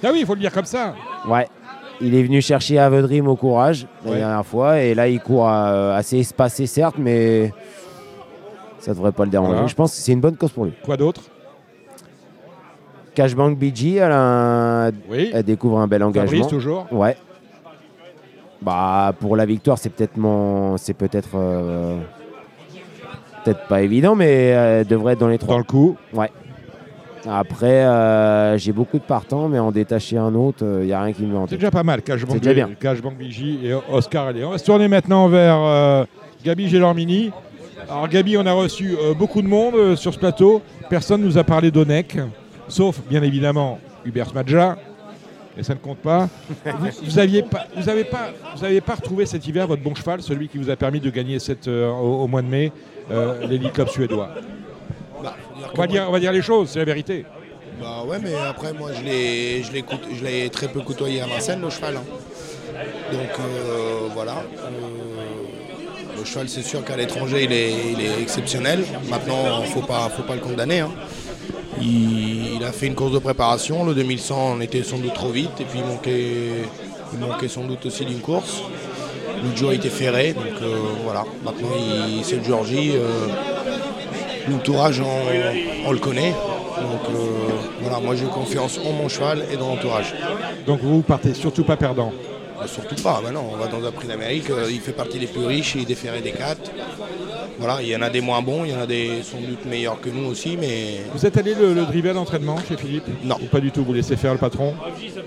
Ah 0.05 0.09
oui, 0.13 0.19
il 0.21 0.27
faut 0.27 0.35
le 0.35 0.41
dire 0.41 0.53
comme 0.53 0.65
ça. 0.65 0.95
Ouais. 1.29 1.47
Il 2.01 2.15
est 2.15 2.23
venu 2.23 2.41
chercher 2.41 2.79
Avedrim 2.79 3.29
au 3.29 3.37
courage 3.37 3.87
la 4.05 4.11
Ouais. 4.11 4.17
dernière 4.19 4.47
fois. 4.47 4.81
Et 4.81 4.95
là, 4.95 5.09
il 5.09 5.21
court 5.21 5.49
assez 5.49 6.19
espacé, 6.19 6.67
certes, 6.67 6.97
mais 6.99 7.53
ça 8.79 8.93
devrait 8.95 9.13
pas 9.13 9.25
le 9.25 9.31
déranger. 9.31 9.53
Voilà. 9.53 9.67
Je 9.67 9.75
pense 9.75 9.93
que 9.93 9.99
c'est 9.99 10.13
une 10.13 10.21
bonne 10.21 10.37
cause 10.37 10.51
pour 10.53 10.65
lui. 10.65 10.73
Quoi 10.85 10.97
d'autre? 10.97 11.21
Cashbank 13.15 13.59
BG, 13.59 13.97
elle, 13.97 14.13
a 14.13 14.87
un- 14.87 14.91
Oui. 15.11 15.31
elle 15.33 15.43
découvre 15.43 15.79
un 15.81 15.87
bel 15.89 16.03
engagement. 16.03 16.31
Fabrice, 16.31 16.47
toujours 16.49 16.87
Ouais. 16.93 17.17
Bah, 18.63 19.13
pour 19.19 19.37
la 19.37 19.47
victoire, 19.47 19.79
c'est 19.79 19.89
peut-être 19.91 20.17
mon. 20.17 20.77
C'est 20.77 20.95
peut-être. 20.95 21.31
euh, 21.35 21.97
Peut-être 23.43 23.67
pas 23.69 23.81
évident, 23.81 24.15
mais 24.15 24.31
elle 24.49 24.87
devrait 24.87 25.15
être 25.15 25.21
dans 25.21 25.29
les 25.29 25.39
trois. 25.39 25.55
Dans 25.55 25.59
le 25.59 25.65
coup. 25.65 25.97
Ouais. 26.13 26.31
Après, 27.27 27.85
euh, 27.87 28.59
j'ai 28.59 28.73
beaucoup 28.73 28.99
de 28.99 29.03
partants, 29.03 29.49
mais 29.49 29.59
en 29.59 29.73
détacher 29.73 30.19
un 30.19 30.35
autre, 30.35 30.63
il 30.83 30.87
n'y 30.87 30.93
a 30.93 31.01
rien 31.03 31.13
qui 31.15 31.23
me 31.23 31.35
en 31.39 31.47
C'est 31.47 31.55
déjà 31.57 31.71
pas 31.71 31.83
mal, 31.83 32.03
Cashbank. 32.03 32.39
Cashbank 32.79 33.17
Vigie 33.19 33.61
et 33.65 33.73
Oscar 33.91 34.27
Allais. 34.27 34.45
On 34.45 34.51
va 34.51 34.59
se 34.59 34.65
tourner 34.65 34.89
maintenant 34.89 35.27
vers 35.29 35.57
euh, 35.59 36.05
Gabi 36.45 36.69
Gélormini. 36.69 37.31
Alors 37.89 38.09
Gabi, 38.09 38.37
on 38.37 38.45
a 38.45 38.53
reçu 38.53 38.95
euh, 39.03 39.15
beaucoup 39.15 39.41
de 39.41 39.49
monde 39.49 39.75
euh, 39.75 39.97
sur 39.97 40.13
ce 40.13 40.19
plateau. 40.19 40.61
Personne 40.91 41.23
nous 41.23 41.39
a 41.39 41.45
parlé 41.45 41.71
d'Onec, 41.71 42.19
sauf 42.71 43.01
bien 43.09 43.23
évidemment 43.23 43.79
Hubert 44.05 44.29
Smadja. 44.31 44.77
Et 45.59 45.63
ça 45.65 45.75
ne 45.75 45.81
compte 45.81 45.99
pas. 45.99 46.29
vous, 46.65 46.89
vous 47.03 47.19
aviez 47.19 47.43
pas, 47.43 47.67
vous 47.77 47.89
avez 47.89 48.05
pas, 48.05 48.31
vous 48.57 48.65
avez 48.65 48.81
pas 48.81 48.95
retrouvé 48.95 49.27
cet 49.27 49.47
hiver 49.47 49.67
votre 49.67 49.83
bon 49.83 49.95
cheval, 49.95 50.23
celui 50.23 50.49
qui 50.49 50.59
vous 50.59 50.71
a 50.71 50.77
permis 50.77 51.01
de 51.01 51.11
gagner 51.11 51.39
cette, 51.41 51.67
euh, 51.69 51.91
au, 51.91 52.23
au 52.23 52.27
mois 52.29 52.41
de 52.41 52.47
mai 52.47 52.73
euh, 53.11 53.69
Club 53.75 53.89
suédois. 53.89 54.31
Bah, 55.23 55.37
On 55.75 55.77
va 55.81 55.87
dire, 55.89 56.05
on 56.09 56.13
va 56.13 56.21
dire 56.21 56.33
les 56.33 56.41
choses, 56.41 56.71
c'est 56.71 56.79
la 56.79 56.85
vérité. 56.85 57.27
Bah 57.81 58.05
ouais, 58.07 58.19
mais 58.23 58.35
après, 58.49 58.73
moi, 58.73 58.91
je 58.97 59.03
l'ai, 59.03 59.63
je 59.65 59.73
l'ai, 59.73 59.83
coûte- 59.83 60.07
je 60.15 60.25
l'ai 60.25 60.49
très 60.51 60.69
peu 60.69 60.81
côtoyé 60.83 61.21
à 61.21 61.27
Vincennes, 61.27 61.61
le 61.63 61.69
cheval. 61.71 61.97
hein. 61.97 62.03
Donc 63.13 63.21
euh, 63.41 64.09
voilà. 64.15 64.45
Euh, 64.57 66.19
le 66.19 66.25
cheval, 66.25 66.49
c'est 66.49 66.63
sûr 66.63 66.85
qu'à 66.85 66.97
l'étranger, 66.97 67.45
il 67.45 67.53
est, 67.53 67.73
il 67.93 68.01
est 68.01 68.23
exceptionnel. 68.23 68.85
Maintenant, 69.11 69.63
faut 69.63 69.81
pas, 69.81 70.09
faut 70.11 70.23
pas 70.23 70.35
le 70.35 70.41
condamner. 70.41 70.81
hein. 70.81 70.91
Il, 71.81 72.65
a 72.65 72.73
fait 72.73 72.87
une 72.87 72.95
course 72.95 73.13
de 73.13 73.19
préparation. 73.19 73.85
Le 73.85 73.95
2100, 73.95 74.57
on 74.57 74.61
était 74.61 74.83
sans 74.83 74.99
doute 74.99 75.15
trop 75.15 75.31
vite. 75.31 75.61
Et 75.61 75.65
puis, 75.65 75.81
il 77.13 77.19
manquait, 77.19 77.49
sans 77.49 77.65
doute 77.65 77.87
aussi 77.87 78.05
d'une 78.05 78.21
course. 78.21 78.63
L'autre 79.43 79.57
jour, 79.57 79.73
il 79.73 79.77
était 79.77 79.89
ferré. 79.89 80.33
Donc 80.33 80.45
euh, 80.63 80.77
voilà. 81.05 81.25
Maintenant, 81.45 81.69
c'est 82.23 82.37
le 82.37 82.45
Georgie. 82.45 82.93
L'entourage, 84.49 85.01
on, 85.01 85.89
on 85.89 85.93
le 85.93 85.99
connaît. 85.99 86.35
Donc 86.81 87.03
euh, 87.11 87.51
voilà, 87.81 88.01
moi 88.01 88.15
j'ai 88.15 88.27
confiance 88.27 88.79
en 88.79 88.93
mon 88.93 89.09
cheval 89.09 89.45
et 89.53 89.57
dans 89.57 89.69
l'entourage. 89.69 90.15
Donc 90.67 90.81
vous 90.83 91.03
partez 91.03 91.35
surtout 91.35 91.65
pas 91.65 91.77
perdant. 91.77 92.13
Bah, 92.61 92.67
surtout 92.67 92.95
pas, 93.03 93.21
bah 93.23 93.31
non, 93.31 93.45
on 93.53 93.57
va 93.57 93.69
dans 93.69 93.83
un 93.87 93.91
prix 93.91 94.07
d'Amérique, 94.07 94.51
euh, 94.51 94.69
il 94.71 94.81
fait 94.81 94.93
partie 94.93 95.19
des 95.19 95.27
plus 95.27 95.45
riches, 95.47 95.75
il 95.77 95.83
est 95.83 95.87
déféré 95.87 96.21
des 96.21 96.33
quatre. 96.33 96.71
Voilà, 97.59 97.81
il 97.83 97.89
y 97.89 97.97
en 97.97 98.03
a 98.03 98.11
des 98.11 98.21
moins 98.21 98.43
bons, 98.43 98.65
il 98.65 98.73
y 98.73 98.75
en 98.75 98.81
a 98.81 98.87
des 98.87 99.23
sans 99.23 99.39
doute 99.41 99.65
meilleurs 99.65 100.01
que 100.01 100.11
nous 100.11 100.27
aussi, 100.29 100.57
mais. 100.59 101.01
Vous 101.15 101.25
êtes 101.25 101.37
allé 101.39 101.55
le, 101.55 101.73
le 101.73 101.85
driver 101.87 102.15
d'entraînement 102.15 102.57
chez 102.69 102.77
Philippe 102.77 103.05
Non. 103.25 103.37
Ou 103.43 103.47
pas 103.47 103.61
du 103.61 103.71
tout, 103.71 103.83
vous 103.85 103.93
laissez 103.95 104.17
faire 104.17 104.33
le 104.33 104.39
patron 104.39 104.75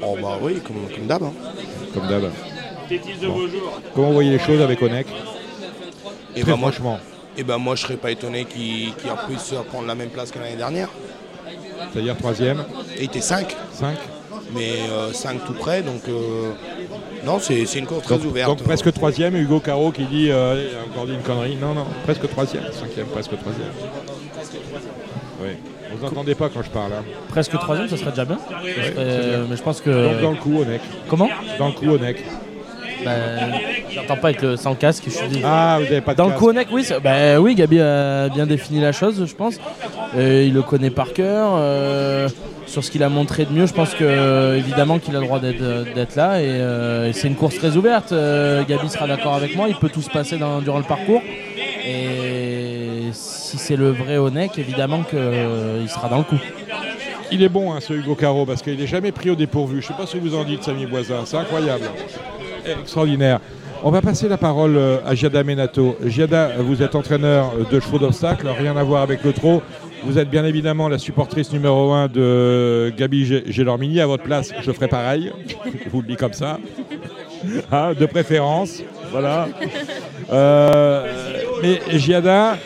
Oh 0.01 0.15
bah 0.21 0.37
oui, 0.41 0.59
comme, 0.65 0.87
comme 0.95 1.07
d'hab. 1.07 1.23
hein. 1.23 1.33
Comme 1.93 2.07
d'hab. 2.07 2.23
Bon. 3.21 3.47
Comment 3.95 4.07
vous 4.07 4.13
voyez 4.13 4.31
les 4.31 4.39
choses 4.39 4.61
avec 4.61 4.81
Onek 4.81 5.07
Et 6.35 6.41
Très 6.41 6.51
bah, 6.51 6.57
moi, 6.57 6.71
franchement. 6.71 6.99
Et 7.35 7.43
ben 7.43 7.57
moi 7.57 7.75
je 7.75 7.81
serais 7.81 7.95
pas 7.97 8.11
étonné 8.11 8.45
qu'il 8.45 8.93
qu'il 8.93 9.11
puisse 9.27 9.53
prendre 9.69 9.87
la 9.87 9.95
même 9.95 10.09
place 10.09 10.29
que 10.29 10.37
l'année 10.37 10.55
dernière. 10.55 10.89
C'est-à-dire 11.91 12.15
troisième 12.15 12.63
Il 12.97 13.05
était 13.05 13.21
5. 13.21 13.55
5 13.73 13.95
Mais 14.55 14.73
5 15.13 15.45
tout 15.45 15.53
près, 15.53 15.81
donc 15.81 16.01
euh, 16.09 16.51
non, 17.25 17.39
c'est 17.39 17.63
une 17.75 17.85
course 17.85 18.03
très 18.03 18.17
donc, 18.17 18.25
ouverte. 18.27 18.49
donc 18.49 18.63
presque 18.63 18.91
troisième, 18.93 19.35
Hugo 19.35 19.59
Caro 19.59 19.91
qui 19.91 20.03
dit 20.05 20.29
euh, 20.31 20.67
il 20.71 20.77
a 20.77 20.81
encore 20.91 21.05
dit 21.07 21.13
une 21.13 21.21
connerie. 21.21 21.55
Non, 21.59 21.73
non, 21.73 21.85
presque 22.03 22.29
troisième. 22.29 22.63
Cinquième, 22.71 23.07
presque 23.07 23.31
troisième. 23.39 23.71
Oui. 25.41 25.49
Vous 25.95 26.03
n'entendez 26.05 26.35
pas 26.35 26.49
quand 26.49 26.61
je 26.63 26.69
parle. 26.69 26.91
hein. 26.93 27.03
Presque 27.29 27.51
troisième, 27.53 27.87
ça 27.87 27.97
serait 27.97 28.09
déjà 28.11 28.25
bien. 28.25 28.37
Ça 28.37 28.55
Ouais, 28.63 28.71
serait- 28.73 28.93
c'est 29.21 29.29
bien. 29.29 29.45
mais 29.49 29.55
je 29.57 29.61
pense 29.63 29.81
que. 29.81 29.89
Donc 30.13 30.21
dans 30.21 30.31
le 30.31 30.37
coup, 30.37 30.59
Onek. 30.61 30.81
Comment? 31.09 31.29
Dans 31.59 31.67
le 31.67 31.73
coup, 31.73 31.89
Onek. 31.89 32.23
Ben, 33.05 33.51
J'entends 33.91 34.15
pas 34.15 34.29
avec 34.29 34.41
le 34.41 34.55
sans 34.55 34.75
casque. 34.75 35.03
Je 35.05 35.11
suis 35.11 35.27
dit- 35.27 35.41
Ah, 35.43 35.75
vous 35.79 35.83
n'avez 35.85 36.01
pas 36.01 36.13
de 36.13 36.17
Dans 36.17 36.29
le 36.29 36.33
coup, 36.35 36.49
Onek, 36.49 36.67
oui, 36.71 36.83
c'est- 36.83 36.99
ben 36.99 37.37
oui, 37.39 37.53
Gabi 37.53 37.79
a 37.79 38.29
bien 38.29 38.45
défini 38.47 38.79
la 38.81 38.91
chose, 38.91 39.23
je 39.27 39.35
pense. 39.35 39.55
Euh, 40.17 40.43
il 40.47 40.53
le 40.53 40.61
connaît 40.61 40.89
par 40.89 41.11
cœur. 41.13 41.51
euh, 41.55 42.27
sur 42.73 42.83
ce 42.83 42.89
qu'il 42.89 43.03
a 43.03 43.09
montré 43.09 43.45
de 43.45 43.51
mieux, 43.51 43.67
je 43.67 43.73
pense 43.73 43.93
que 43.93 44.03
euh, 44.03 44.57
évidemment 44.57 44.97
qu'il 44.97 45.15
a 45.15 45.19
le 45.19 45.25
droit 45.25 45.39
d'être 45.39 45.93
d'être 45.93 46.15
là. 46.15 46.41
Et, 46.41 46.45
euh, 46.47 47.07
et 47.07 47.13
c'est 47.13 47.27
une 47.27 47.35
course 47.35 47.55
très 47.55 47.77
ouverte. 47.77 48.11
Euh, 48.11 48.63
Gabi 48.67 48.89
sera 48.89 49.05
d'accord 49.07 49.35
avec 49.35 49.55
moi. 49.55 49.67
Il 49.69 49.75
peut 49.75 49.89
tout 49.89 50.01
se 50.01 50.09
passer 50.09 50.37
durant 50.37 50.79
le 50.79 50.83
parcours. 50.83 51.21
Et 51.85 53.09
si 53.11 53.59
c'est 53.59 53.75
le 53.75 53.91
vrai 53.91 54.17
Onek, 54.17 54.57
évidemment 54.57 55.03
qu'il 55.03 55.87
sera 55.87 56.09
dans 56.09 56.17
le 56.17 56.23
coup. 56.23 56.39
Il 57.31 57.43
est 57.43 57.49
bon, 57.49 57.73
hein, 57.73 57.79
ce 57.79 57.93
Hugo 57.93 58.15
Caro, 58.15 58.45
parce 58.45 58.61
qu'il 58.63 58.77
n'est 58.77 58.87
jamais 58.87 59.11
pris 59.11 59.29
au 59.29 59.35
dépourvu. 59.35 59.81
Je 59.81 59.87
ne 59.87 59.91
sais 59.93 59.97
pas 59.97 60.07
ce 60.07 60.17
que 60.17 60.21
vous 60.21 60.35
en 60.35 60.43
dites, 60.43 60.63
Samy 60.63 60.87
Boisin. 60.87 61.21
C'est 61.25 61.37
incroyable. 61.37 61.85
Extraordinaire. 62.65 63.39
On 63.85 63.91
va 63.91 64.01
passer 64.01 64.29
la 64.29 64.37
parole 64.37 64.77
euh, 64.77 64.99
à 65.05 65.13
Giada 65.13 65.43
Menato. 65.43 65.97
Giada, 66.05 66.51
vous 66.59 66.81
êtes 66.81 66.95
entraîneur 66.95 67.51
euh, 67.59 67.65
de 67.69 67.81
chevaux 67.81 67.99
d'obstacles, 67.99 68.47
rien 68.47 68.77
à 68.77 68.83
voir 68.83 69.01
avec 69.01 69.25
le 69.25 69.33
trot. 69.33 69.61
Vous 70.05 70.17
êtes 70.19 70.29
bien 70.29 70.45
évidemment 70.45 70.89
la 70.89 70.97
supportrice 70.97 71.51
numéro 71.53 71.91
1 71.93 72.07
de 72.07 72.93
Gabi 72.97 73.25
Gé- 73.25 73.43
Gélormini. 73.49 74.01
À 74.01 74.07
votre 74.07 74.23
place, 74.23 74.51
je 74.61 74.71
ferai 74.71 74.87
pareil. 74.87 75.31
je 75.85 75.89
vous 75.91 76.01
le 76.01 76.07
dis 76.07 76.15
comme 76.15 76.33
ça. 76.33 76.59
Hein, 77.71 77.93
de 77.97 78.05
préférence. 78.05 78.81
Voilà. 79.11 79.47
Euh, 80.31 81.05
mais 81.61 81.79
Giada, 81.99 82.57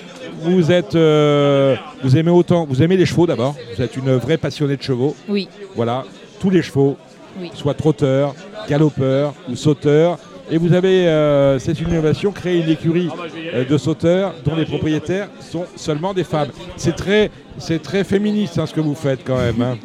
vous 0.42 0.72
êtes, 0.72 0.96
euh, 0.96 1.76
vous 2.04 2.18
aimez 2.18 2.32
autant, 2.32 2.66
vous 2.68 2.82
aimez 2.82 2.98
les 2.98 3.06
chevaux 3.06 3.28
d'abord. 3.28 3.56
Vous 3.76 3.82
êtes 3.84 3.96
une 3.98 4.16
vraie 4.16 4.38
passionnée 4.38 4.78
de 4.78 4.82
chevaux. 4.84 5.16
Oui. 5.30 5.48
Voilà, 5.76 6.06
tous 6.40 6.50
les 6.50 6.62
chevaux, 6.64 6.98
Oui. 7.40 7.52
soit 7.54 7.74
trotteurs, 7.76 8.34
galopeurs 8.68 9.34
ou 9.50 9.56
sauteurs. 9.56 10.18
Et 10.50 10.58
vous 10.58 10.74
avez, 10.74 11.08
euh, 11.08 11.60
c'est 11.60 11.80
une 11.82 11.90
innovation, 11.90 12.32
créé 12.32 12.62
une 12.62 12.70
écurie 12.70 13.10
euh, 13.54 13.66
de 13.66 13.78
sauteurs 13.78 14.34
dont 14.46 14.56
les 14.56 14.66
propriétaires 14.66 15.28
sont 15.42 15.66
seulement 15.76 16.14
des 16.14 16.24
femmes. 16.24 16.50
C'est 16.78 16.96
très, 16.96 17.30
c'est 17.58 17.82
très 17.82 18.04
féministe 18.04 18.58
hein, 18.58 18.66
ce 18.66 18.74
que 18.74 18.80
vous 18.80 18.96
faites 18.96 19.22
quand 19.26 19.38
même. 19.38 19.62
hein. 19.62 19.78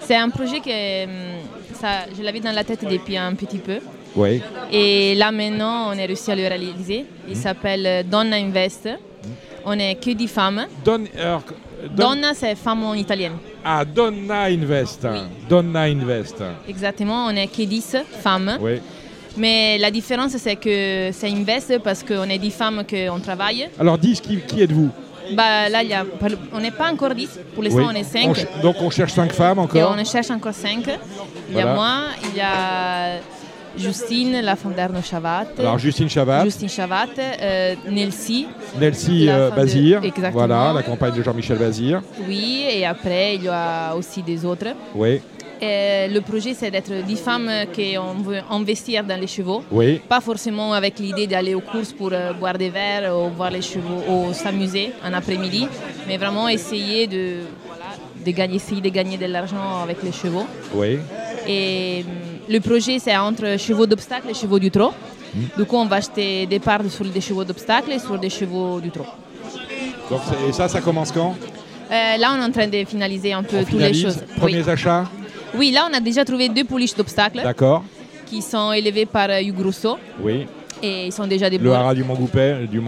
C'est 0.00 0.16
un 0.16 0.28
projet 0.28 0.60
que 0.60 1.04
hum, 1.04 1.10
ça, 1.74 2.06
je 2.16 2.22
l'avais 2.22 2.40
dans 2.40 2.52
la 2.52 2.64
tête 2.64 2.84
depuis 2.90 3.16
un 3.16 3.34
petit 3.34 3.58
peu. 3.58 3.78
Oui. 4.16 4.42
Et 4.72 5.14
là 5.14 5.30
maintenant, 5.32 5.88
on 5.88 5.98
a 5.98 6.06
réussi 6.06 6.30
à 6.30 6.36
le 6.36 6.42
réaliser. 6.46 7.06
Il 7.28 7.36
s'appelle 7.36 7.86
euh, 7.86 8.02
Donna 8.02 8.36
Invest. 8.36 8.88
On 9.64 9.78
est 9.78 9.94
que 9.96 10.10
10 10.10 10.28
femmes. 10.28 10.66
Don- 10.84 11.04
alors, 11.18 11.42
Don- 11.94 12.10
Donna, 12.14 12.32
c'est 12.34 12.54
femme 12.54 12.82
en 12.84 12.94
italien. 12.94 13.32
Ah, 13.64 13.84
Donna 13.84 14.44
Invest. 14.44 15.06
Donna 15.48 15.82
Invest. 15.82 16.42
Exactement, 16.68 17.26
on 17.26 17.30
est 17.30 17.46
que 17.48 17.62
10 17.62 17.96
femmes. 18.22 18.56
Oui. 18.60 18.80
Mais 19.36 19.78
la 19.78 19.90
différence, 19.90 20.36
c'est 20.36 20.56
que 20.56 21.10
c'est 21.12 21.28
Invest 21.30 21.78
parce 21.78 22.02
qu'on 22.02 22.24
est 22.24 22.38
10 22.38 22.50
femmes 22.50 22.82
qu'on 22.88 23.20
travaille. 23.20 23.68
Alors, 23.78 23.98
10, 23.98 24.20
qui, 24.20 24.38
qui 24.38 24.62
êtes-vous 24.62 24.90
Bah, 25.34 25.68
là, 25.68 25.82
y 25.82 25.92
a, 25.92 26.04
on 26.52 26.60
n'est 26.60 26.70
pas 26.70 26.90
encore 26.90 27.14
10. 27.14 27.28
Pour 27.54 27.62
l'instant, 27.62 27.80
Oui. 27.80 27.86
on 27.90 27.94
est 27.94 28.04
5. 28.04 28.34
ch- 28.34 28.48
donc, 28.62 28.76
on 28.80 28.90
cherche 28.90 29.12
5 29.12 29.32
femmes 29.32 29.58
Et 29.58 29.60
encore. 29.60 29.96
on 29.98 30.04
cherche 30.04 30.30
encore 30.30 30.54
5. 30.54 30.84
Il 31.50 31.56
y 31.56 31.60
a 31.60 31.74
moi, 31.74 31.94
il 32.24 32.36
y 32.36 32.40
a 32.40 33.20
Justine, 33.76 34.40
la 34.40 34.56
femme 34.56 34.72
d'Arnaud 34.74 35.02
Chavat. 35.02 35.44
Alors, 35.58 35.78
Justine 35.78 36.08
Chavat. 36.08 36.42
Justine 36.44 36.68
Chavat, 36.68 37.06
euh, 37.18 37.74
Nelsie. 37.88 38.48
Nelsie 38.80 39.26
la 39.26 39.36
euh, 39.36 39.50
de- 39.50 39.56
Bazir. 39.56 40.00
Exactement. 40.02 40.32
Voilà, 40.46 40.72
la 40.72 40.82
compagne 40.82 41.14
de 41.14 41.22
Jean-Michel 41.22 41.58
Bazir. 41.58 42.02
Oui, 42.26 42.64
et 42.72 42.84
après, 42.86 43.36
il 43.36 43.44
y 43.44 43.48
a 43.48 43.94
aussi 43.94 44.22
des 44.22 44.44
autres. 44.44 44.74
Oui. 44.94 45.20
Et 45.60 46.08
le 46.08 46.20
projet, 46.20 46.54
c'est 46.54 46.70
d'être 46.70 46.92
10 47.04 47.16
femmes 47.16 47.50
qu'on 47.74 48.22
veut 48.22 48.40
investir 48.50 49.04
dans 49.04 49.18
les 49.20 49.26
chevaux. 49.26 49.62
Oui. 49.70 50.00
Pas 50.08 50.20
forcément 50.20 50.72
avec 50.72 50.98
l'idée 50.98 51.26
d'aller 51.26 51.54
aux 51.54 51.60
courses 51.60 51.92
pour 51.92 52.10
euh, 52.12 52.32
boire 52.32 52.56
des 52.56 52.70
verres 52.70 53.12
ou 53.16 53.28
voir 53.30 53.50
les 53.50 53.62
chevaux 53.62 54.02
ou 54.08 54.32
s'amuser 54.32 54.92
un 55.02 55.12
après-midi, 55.14 55.66
mais 56.06 56.16
vraiment 56.16 56.48
essayer 56.48 57.06
de, 57.06 57.38
voilà, 57.66 57.84
de 58.24 58.30
gagner, 58.30 58.56
essayer 58.56 58.80
de 58.80 58.88
gagner 58.88 59.16
de 59.16 59.26
l'argent 59.26 59.82
avec 59.82 60.02
les 60.02 60.12
chevaux. 60.12 60.46
Oui. 60.74 60.98
Et 61.46 62.04
hum, 62.06 62.54
le 62.54 62.60
projet, 62.60 62.98
c'est 62.98 63.16
entre 63.16 63.58
chevaux 63.58 63.86
d'obstacle 63.86 64.28
et 64.30 64.34
chevaux 64.34 64.58
du 64.58 64.70
trot. 64.70 64.92
Hmm. 65.34 65.44
Du 65.58 65.64
coup, 65.64 65.76
on 65.76 65.86
va 65.86 65.96
acheter 65.96 66.46
des 66.46 66.60
parts 66.60 66.88
sur 66.88 67.04
des 67.04 67.20
chevaux 67.20 67.44
d'obstacle 67.44 67.92
et 67.92 67.98
sur 67.98 68.18
des 68.18 68.30
chevaux 68.30 68.80
du 68.80 68.90
trot. 68.90 69.06
Donc, 70.08 70.20
et 70.48 70.52
ça, 70.52 70.68
ça 70.68 70.80
commence 70.80 71.12
quand? 71.12 71.34
Euh, 71.90 72.16
là, 72.18 72.34
on 72.34 72.40
est 72.42 72.44
en 72.44 72.52
train 72.52 72.66
de 72.66 72.84
finaliser 72.84 73.32
un 73.32 73.42
peu 73.42 73.64
toutes 73.64 73.80
les 73.80 73.94
choses. 73.94 74.22
Premiers 74.36 74.62
Oui. 74.62 74.70
achats 74.70 75.04
Oui, 75.54 75.70
là, 75.70 75.88
on 75.90 75.94
a 75.94 76.00
déjà 76.00 76.24
trouvé 76.24 76.48
deux 76.48 76.64
pouliches 76.64 76.94
d'obstacles 76.94 77.42
D'accord. 77.42 77.84
qui 78.26 78.42
sont 78.42 78.72
élevées 78.72 79.06
par 79.06 79.30
euh, 79.30 79.40
Hugues 79.40 79.60
Rousseau. 79.60 79.98
Oui. 80.20 80.46
Et 80.82 81.06
ils 81.06 81.12
sont 81.12 81.26
déjà 81.26 81.50
des 81.50 81.58
Le 81.58 81.72
haras 81.72 81.94
du 81.94 82.04
Mont-Goubert 82.04 82.60
du 82.68 82.80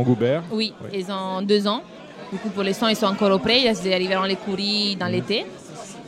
oui, 0.53 0.73
ils 0.95 1.07
ont 1.11 1.43
deux 1.43 1.67
ans. 1.67 1.83
Du 2.33 2.39
coup, 2.39 2.49
pour 2.51 2.63
l'instant, 2.63 2.87
ils 2.87 2.97
sont 2.97 3.07
encore 3.07 3.33
au 3.33 3.39
prêt. 3.39 3.63
Ils 3.63 3.93
arriveront 3.93 4.23
les 4.23 4.37
courir 4.37 4.97
dans 4.97 5.09
l'été. 5.09 5.45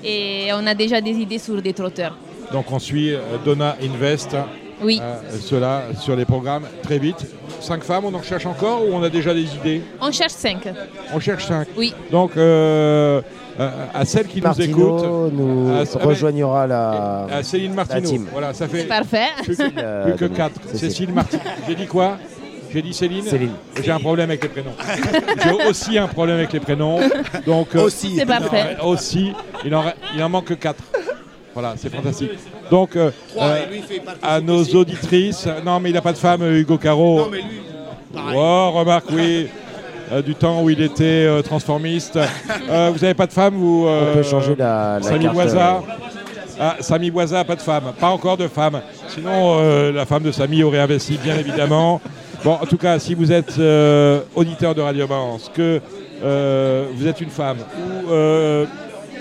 Et 0.04 0.48
on 0.52 0.64
a 0.66 0.74
déjà 0.74 1.00
des 1.00 1.12
idées 1.12 1.38
sur 1.38 1.60
des 1.60 1.72
trotteurs. 1.72 2.16
Donc 2.52 2.70
on 2.70 2.78
suit 2.78 3.14
euh, 3.14 3.20
Donna 3.44 3.76
Invest. 3.82 4.36
Oui. 4.82 5.00
Euh, 5.00 5.14
cela 5.40 5.84
sur 6.00 6.16
les 6.16 6.24
programmes 6.24 6.66
très 6.82 6.98
vite. 6.98 7.26
Cinq 7.60 7.82
femmes, 7.84 8.04
on 8.04 8.14
en 8.14 8.22
cherche 8.22 8.46
encore 8.46 8.84
ou 8.84 8.92
on 8.92 9.02
a 9.02 9.08
déjà 9.08 9.32
des 9.32 9.54
idées? 9.54 9.82
On 10.00 10.10
cherche 10.10 10.32
cinq. 10.32 10.68
On 11.14 11.20
cherche 11.20 11.46
cinq. 11.46 11.68
Oui. 11.76 11.94
Donc 12.10 12.36
euh, 12.36 13.22
à 13.58 14.04
celle 14.04 14.26
qui 14.26 14.40
nous 14.40 14.60
écoute, 14.60 15.04
nous 15.32 15.72
rejoignera 16.00 16.66
la, 16.66 17.26
à 17.30 17.42
Céline 17.42 17.74
Martineau. 17.74 18.08
team. 18.08 18.26
Voilà, 18.32 18.54
ça 18.54 18.68
fait 18.68 18.84
parfait. 18.84 19.28
plus 19.42 19.56
que, 19.56 20.04
plus 20.04 20.16
que 20.16 20.24
quatre. 20.34 20.60
Cécile 20.74 21.12
Martineau. 21.12 21.42
J'ai 21.68 21.74
dit 21.74 21.86
quoi? 21.86 22.18
J'ai 22.72 22.80
dit 22.82 22.94
Céline? 22.94 23.22
Céline. 23.24 23.52
J'ai 23.82 23.90
un 23.90 23.98
problème 23.98 24.30
avec 24.30 24.42
les 24.42 24.48
prénoms. 24.48 24.72
J'ai 25.44 25.68
aussi 25.68 25.98
un 25.98 26.08
problème 26.08 26.36
avec 26.38 26.52
les 26.52 26.60
prénoms. 26.60 26.98
Donc 27.46 27.74
aussi. 27.74 28.16
C'est 28.16 28.26
parfait. 28.26 28.76
aussi, 28.82 29.32
il 29.64 29.74
en, 29.74 29.84
il 30.14 30.22
en 30.22 30.28
manque 30.30 30.46
que 30.46 30.54
4. 30.54 30.82
Voilà, 31.54 31.74
c'est 31.76 31.94
fantastique. 31.94 32.30
Donc, 32.70 32.96
euh, 32.96 33.10
euh, 33.38 33.64
à 34.22 34.40
nos 34.40 34.64
auditrices, 34.64 35.46
non, 35.62 35.80
mais 35.80 35.90
il 35.90 35.92
n'a 35.92 36.00
pas 36.00 36.14
de 36.14 36.18
femme, 36.18 36.42
Hugo 36.50 36.78
Caro. 36.78 37.18
Non, 37.18 37.28
mais 37.30 37.38
lui, 37.42 37.60
pareil. 38.14 38.34
Oh, 38.38 38.70
remarque, 38.70 39.10
oui. 39.12 39.48
Euh, 40.12 40.22
du 40.22 40.34
temps 40.34 40.62
où 40.62 40.70
il 40.70 40.80
était 40.80 41.04
euh, 41.26 41.42
transformiste. 41.42 42.18
Euh, 42.70 42.90
vous 42.92 43.00
n'avez 43.00 43.14
pas 43.14 43.26
de 43.26 43.32
femme 43.32 43.54
vous, 43.54 43.86
On 43.88 44.14
peut 44.14 44.22
changer 44.22 44.54
la, 44.56 44.98
la 44.98 45.02
Samy 45.02 45.24
carte, 45.24 45.34
Boisa 45.34 45.82
ah, 46.60 46.76
Samy 46.80 47.10
Boisa, 47.10 47.44
pas 47.44 47.56
de 47.56 47.60
femme. 47.60 47.92
Pas 47.98 48.08
encore 48.08 48.36
de 48.36 48.46
femme. 48.46 48.80
Sinon, 49.08 49.90
la 49.90 50.06
femme 50.06 50.22
de 50.22 50.30
Samy 50.30 50.62
aurait 50.62 50.78
investi, 50.78 51.18
bien 51.22 51.36
évidemment. 51.36 52.00
Bon, 52.44 52.52
en 52.52 52.66
tout 52.66 52.76
cas, 52.76 52.98
si 52.98 53.14
vous 53.14 53.32
êtes 53.32 53.58
auditeur 54.36 54.74
de 54.74 54.80
Radio 54.80 55.06
Balance, 55.08 55.50
que 55.52 55.80
vous 56.94 57.06
êtes 57.06 57.20
une 57.20 57.30
femme 57.30 57.58
ou 58.06 58.10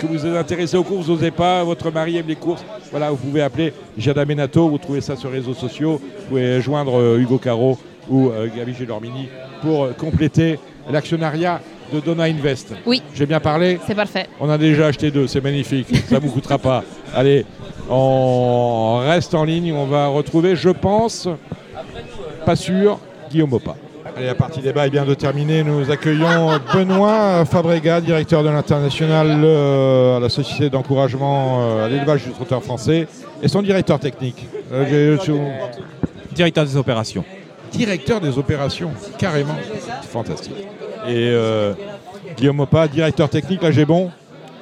que 0.02 0.06
vous 0.06 0.26
êtes 0.26 0.36
intéressé 0.36 0.76
aux 0.76 0.84
courses, 0.84 1.06
vous 1.06 1.14
n'osez 1.14 1.30
pas, 1.30 1.64
votre 1.64 1.90
mari 1.90 2.16
aime 2.16 2.26
les 2.26 2.36
courses, 2.36 2.64
voilà, 2.90 3.10
vous 3.10 3.16
pouvez 3.16 3.42
appeler 3.42 3.72
Jada 3.96 4.24
Menato, 4.24 4.68
vous 4.68 4.78
trouvez 4.78 5.00
ça 5.00 5.16
sur 5.16 5.30
les 5.30 5.38
réseaux 5.38 5.54
sociaux, 5.54 6.00
vous 6.02 6.28
pouvez 6.28 6.60
joindre 6.60 6.98
euh, 6.98 7.18
Hugo 7.18 7.38
Caro 7.38 7.78
ou 8.08 8.28
euh, 8.28 8.48
Gabi 8.54 8.74
Gélormini 8.74 9.28
pour 9.62 9.84
euh, 9.84 9.92
compléter 9.92 10.58
l'actionnariat 10.90 11.60
de 11.92 12.00
Donna 12.00 12.24
Invest. 12.24 12.74
Oui. 12.86 13.02
J'ai 13.14 13.26
bien 13.26 13.40
parlé 13.40 13.78
C'est 13.86 13.94
parfait. 13.94 14.26
on 14.40 14.48
a 14.48 14.58
déjà 14.58 14.86
acheté 14.86 15.10
deux, 15.10 15.26
c'est 15.26 15.42
magnifique, 15.42 15.88
ça 16.08 16.16
ne 16.16 16.20
vous 16.20 16.30
coûtera 16.30 16.58
pas. 16.58 16.82
Allez, 17.14 17.44
on 17.90 19.02
reste 19.06 19.34
en 19.34 19.44
ligne, 19.44 19.72
on 19.72 19.86
va 19.86 20.06
retrouver, 20.08 20.56
je 20.56 20.70
pense, 20.70 21.28
pas 22.46 22.56
sûr, 22.56 22.98
Guillaume 23.30 23.52
Opa. 23.52 23.76
Allez, 24.16 24.26
la 24.26 24.34
partie 24.34 24.60
débat 24.60 24.86
est 24.86 24.90
bien 24.90 25.04
de 25.06 25.14
terminer. 25.14 25.62
Nous 25.64 25.90
accueillons 25.90 26.50
Benoît 26.74 27.44
Fabrega, 27.46 28.00
directeur 28.00 28.42
de 28.42 28.50
l'international 28.50 29.40
euh, 29.42 30.18
à 30.18 30.20
la 30.20 30.28
Société 30.28 30.68
d'encouragement 30.68 31.60
euh, 31.62 31.86
à 31.86 31.88
l'élevage 31.88 32.24
du 32.24 32.30
trotteur 32.30 32.62
français, 32.62 33.06
et 33.42 33.48
son 33.48 33.62
directeur 33.62 33.98
technique. 33.98 34.46
Euh, 34.72 35.16
Directeur 36.34 36.64
des 36.64 36.76
opérations. 36.76 37.24
Directeur 37.72 38.20
des 38.20 38.38
opérations, 38.38 38.90
carrément. 39.18 39.56
Fantastique. 40.10 40.54
Et 41.08 41.30
euh, 41.32 41.72
Guillaume 42.36 42.60
Opa, 42.60 42.86
directeur 42.86 43.28
technique, 43.28 43.62
là 43.62 43.70
j'ai 43.70 43.84
bon? 43.84 44.10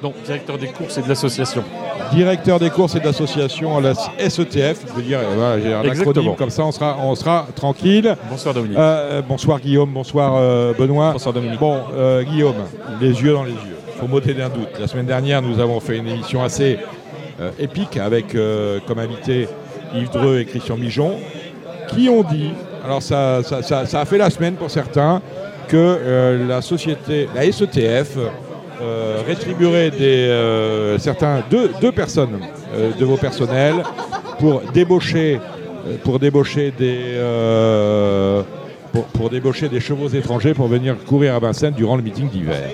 Donc, 0.01 0.15
directeur 0.25 0.57
des 0.57 0.67
courses 0.67 0.97
et 0.97 1.01
de 1.01 1.09
l'association. 1.09 1.63
Directeur 2.11 2.57
des 2.59 2.71
courses 2.71 2.95
et 2.95 2.99
de 2.99 3.05
l'association 3.05 3.77
à 3.77 3.81
la 3.81 3.93
SETF. 3.93 4.81
Je 4.87 4.93
veux 4.93 5.01
dire, 5.03 5.19
voilà, 5.35 5.59
j'ai 5.61 5.73
un 5.73 5.83
Exactement. 5.83 6.09
acronyme 6.11 6.35
comme 6.35 6.49
ça, 6.49 6.65
on 6.65 6.71
sera, 6.71 6.97
on 7.03 7.13
sera 7.13 7.47
tranquille. 7.55 8.15
Bonsoir 8.29 8.55
Dominique. 8.55 8.79
Euh, 8.79 9.21
bonsoir 9.21 9.59
Guillaume, 9.59 9.91
bonsoir 9.91 10.33
euh, 10.35 10.73
Benoît. 10.73 11.11
Bonsoir 11.11 11.33
Dominique. 11.33 11.59
Bon, 11.59 11.77
Guillaume, 12.23 12.55
les 12.99 13.09
yeux 13.21 13.33
dans 13.33 13.43
les 13.43 13.51
yeux. 13.51 13.77
Faut 13.99 14.07
m'ôter 14.07 14.33
d'un 14.33 14.49
doute. 14.49 14.79
La 14.79 14.87
semaine 14.87 15.05
dernière, 15.05 15.41
nous 15.43 15.59
avons 15.59 15.79
fait 15.79 15.97
une 15.97 16.07
émission 16.07 16.43
assez 16.43 16.79
épique 17.59 17.97
avec 17.97 18.35
comme 18.87 18.97
invité 18.99 19.47
Yves 19.93 20.09
Dreux 20.11 20.39
et 20.39 20.45
Christian 20.45 20.77
Mijon, 20.77 21.13
qui 21.89 22.09
ont 22.09 22.23
dit, 22.23 22.51
alors 22.83 23.01
ça, 23.01 23.37
a 23.37 24.05
fait 24.05 24.17
la 24.17 24.29
semaine 24.29 24.55
pour 24.55 24.71
certains, 24.71 25.21
que 25.67 25.77
euh, 25.77 26.47
la 26.47 26.61
société, 26.61 27.29
la 27.33 27.49
SETF, 27.51 28.17
euh, 28.81 29.21
rétribuerait 29.25 29.91
des, 29.91 30.27
euh, 30.27 30.97
certains, 30.97 31.43
deux, 31.49 31.91
personnes 31.91 32.39
de 32.99 33.05
vos 33.05 33.17
personnels 33.17 33.83
pour 34.39 34.61
débaucher, 34.73 35.39
pour 36.03 36.19
débaucher 36.19 36.73
des, 36.77 37.17
pour 39.13 39.29
débaucher 39.29 39.69
des 39.69 39.79
chevaux 39.79 40.09
étrangers 40.09 40.53
pour 40.53 40.67
venir 40.67 40.95
courir 41.05 41.35
à 41.35 41.39
Vincennes 41.39 41.73
durant 41.73 41.95
le 41.95 42.01
meeting 42.01 42.27
d'hiver. 42.29 42.69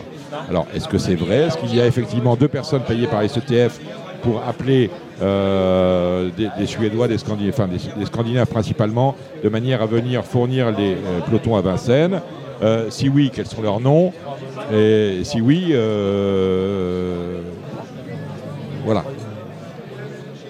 Alors, 0.50 0.66
est-ce 0.74 0.88
que 0.88 0.98
c'est 0.98 1.16
vrai? 1.16 1.48
Est-ce 1.48 1.58
qu'il 1.58 1.76
y 1.76 1.82
a 1.82 1.86
effectivement 1.86 2.36
deux 2.36 2.48
personnes 2.48 2.84
payées 2.84 3.08
par 3.08 3.22
SETF 3.30 3.80
pour 4.22 4.42
appeler 4.48 4.90
euh, 5.22 6.30
des, 6.38 6.50
des 6.58 6.66
Suédois, 6.68 7.08
des 7.08 7.18
enfin 7.50 7.68
des, 7.68 7.78
des 7.98 8.06
Scandinaves 8.06 8.48
principalement, 8.48 9.16
de 9.44 9.50
manière 9.50 9.82
à 9.82 9.86
venir 9.86 10.24
fournir 10.24 10.72
les 10.72 10.94
euh, 10.94 11.20
pelotons 11.26 11.56
à 11.56 11.62
Vincennes. 11.62 12.22
Euh, 12.64 12.90
Si 12.90 13.10
oui, 13.10 13.32
quels 13.34 13.48
sont 13.48 13.62
leurs 13.62 13.80
noms? 13.80 14.14
Et 14.74 15.22
si 15.24 15.42
oui, 15.42 15.74
voilà. 18.86 19.04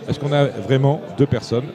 Est-ce 0.10 0.20
qu'on 0.20 0.32
a 0.32 0.46
vraiment 0.46 1.02
deux 1.18 1.26
personnes 1.26 1.66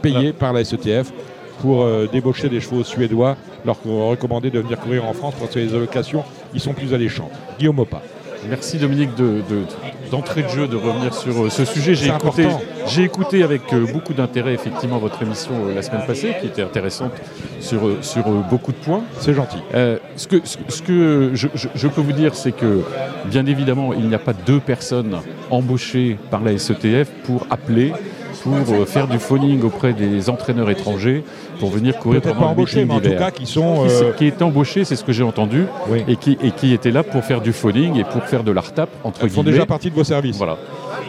payées 0.00 0.32
par 0.32 0.52
la 0.52 0.64
SETF 0.64 1.12
pour 1.60 1.86
débaucher 2.12 2.48
des 2.48 2.60
chevaux 2.60 2.82
suédois, 2.82 3.36
leur 3.64 3.76
recommander 3.82 4.50
de 4.50 4.60
venir 4.60 4.78
courir 4.78 5.04
en 5.06 5.12
France 5.12 5.34
parce 5.38 5.52
que 5.52 5.58
les 5.58 5.74
allocations, 5.74 6.24
ils 6.54 6.60
sont 6.60 6.72
plus 6.72 6.94
alléchantes 6.94 7.30
Guillaume 7.58 7.78
Opa. 7.80 8.02
Merci 8.48 8.78
Dominique 8.78 9.14
de- 9.14 9.42
de- 9.48 9.62
d'entrée 10.10 10.42
de, 10.42 10.48
jeu 10.48 10.66
de 10.66 10.76
revenir 10.76 11.14
sur 11.14 11.44
euh, 11.44 11.48
ce 11.50 11.64
sujet. 11.64 11.94
J'ai 11.94 12.08
écouté, 12.08 12.44
important. 12.44 12.60
j'ai 12.88 13.02
écouté 13.04 13.42
avec 13.42 13.72
euh, 13.72 13.86
beaucoup 13.92 14.12
d'intérêt 14.14 14.52
effectivement 14.52 14.98
votre 14.98 15.22
émission 15.22 15.52
euh, 15.68 15.74
la 15.74 15.82
semaine 15.82 16.04
passée, 16.06 16.34
qui 16.40 16.46
était 16.48 16.62
intéressante 16.62 17.12
sur, 17.60 17.80
sur 18.02 18.24
beaucoup 18.24 18.72
de 18.72 18.76
points. 18.78 19.02
C'est 19.20 19.32
gentil. 19.34 19.58
Euh, 19.74 19.98
ce 20.16 20.26
que, 20.26 20.40
ce, 20.44 20.58
ce 20.68 20.82
que 20.82 21.30
je, 21.34 21.48
je- 21.54 21.68
je 21.74 21.88
peux 21.88 22.00
vous 22.00 22.12
dire, 22.12 22.34
c'est 22.34 22.52
que 22.52 22.82
bien 23.26 23.46
évidemment, 23.46 23.92
il 23.94 24.06
n'y 24.08 24.14
a 24.14 24.18
pas 24.18 24.32
deux 24.34 24.60
personnes 24.60 25.16
embauchées 25.50 26.18
par 26.30 26.42
la 26.42 26.58
SETF 26.58 27.08
pour 27.24 27.46
appeler, 27.50 27.92
pour 28.42 28.54
euh, 28.74 28.84
faire 28.86 29.06
du 29.08 29.18
phoning 29.18 29.62
auprès 29.62 29.92
des 29.92 30.28
entraîneurs 30.30 30.70
étrangers 30.70 31.24
pour 31.60 31.70
venir 31.70 31.98
courir 31.98 32.20
pendant 32.22 32.40
pas 32.40 32.54
le 32.54 32.56
meeting 32.60 32.86
mais 32.88 32.94
en 32.94 33.00
tout 33.00 33.10
cas 33.18 33.30
qui 33.30 33.46
sont, 33.46 33.84
Qui, 33.86 33.92
euh, 34.04 34.12
qui 34.12 34.26
est 34.26 34.42
embauché, 34.42 34.84
c'est 34.84 34.96
ce 34.96 35.04
que 35.04 35.12
j'ai 35.12 35.22
entendu, 35.22 35.66
Oui. 35.88 36.02
et, 36.08 36.16
qui, 36.16 36.36
et 36.42 36.50
qui 36.50 36.72
était 36.72 36.90
là 36.90 37.02
pour 37.02 37.24
faire 37.24 37.40
du 37.40 37.52
phoning 37.52 37.96
et 37.98 38.04
pour 38.04 38.22
faire 38.24 38.42
de 38.44 38.52
la 38.52 38.60
retape 38.60 38.90
entre 39.04 39.20
Elles 39.22 39.30
font 39.30 39.42
guillemets. 39.42 39.52
déjà 39.52 39.66
partie 39.66 39.90
de 39.90 39.94
vos 39.94 40.04
services. 40.04 40.36
Voilà. 40.36 40.56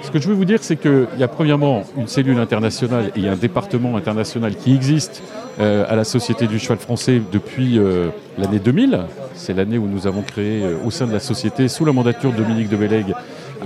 Ce 0.01 0.11
que 0.11 0.19
je 0.19 0.28
veux 0.28 0.34
vous 0.36 0.45
dire, 0.45 0.59
c'est 0.61 0.76
qu'il 0.76 1.07
y 1.17 1.24
a 1.24 1.28
premièrement 1.28 1.84
une 1.97 2.07
cellule 2.07 2.38
internationale 2.38 3.11
et 3.15 3.28
un 3.28 3.36
département 3.36 3.95
international 3.95 4.55
qui 4.55 4.76
existe 4.76 5.24
euh, 5.59 5.86
à 5.88 5.95
la 5.95 6.03
Société 6.03 6.45
du 6.47 6.59
cheval 6.59 6.78
français 6.78 7.21
depuis 7.32 7.78
euh, 7.80 8.09
l'année 8.38 8.59
2000. 8.59 8.99
C'est 9.34 9.53
l'année 9.53 9.78
où 9.78 9.88
nous 9.88 10.05
avons 10.07 10.21
créé 10.21 10.61
au 10.86 10.91
sein 10.91 11.07
de 11.07 11.13
la 11.13 11.19
société, 11.19 11.67
sous 11.67 11.86
la 11.86 11.93
mandature 11.93 12.32
de 12.32 12.38
Dominique 12.38 12.69
de 12.69 12.76
Bellègue, 12.76 13.13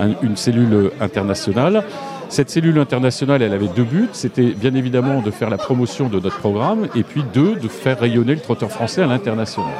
un- 0.00 0.14
une 0.22 0.36
cellule 0.36 0.90
internationale. 1.00 1.82
Cette 2.28 2.50
cellule 2.50 2.78
internationale, 2.78 3.40
elle 3.40 3.54
avait 3.54 3.68
deux 3.68 3.84
buts. 3.84 4.08
C'était 4.12 4.50
bien 4.50 4.74
évidemment 4.74 5.22
de 5.22 5.30
faire 5.30 5.48
la 5.48 5.56
promotion 5.56 6.08
de 6.08 6.20
notre 6.20 6.38
programme 6.38 6.86
et 6.94 7.02
puis 7.02 7.24
deux, 7.32 7.54
de 7.56 7.68
faire 7.68 7.98
rayonner 7.98 8.34
le 8.34 8.40
trotteur 8.40 8.70
français 8.70 9.02
à 9.02 9.06
l'international. 9.06 9.72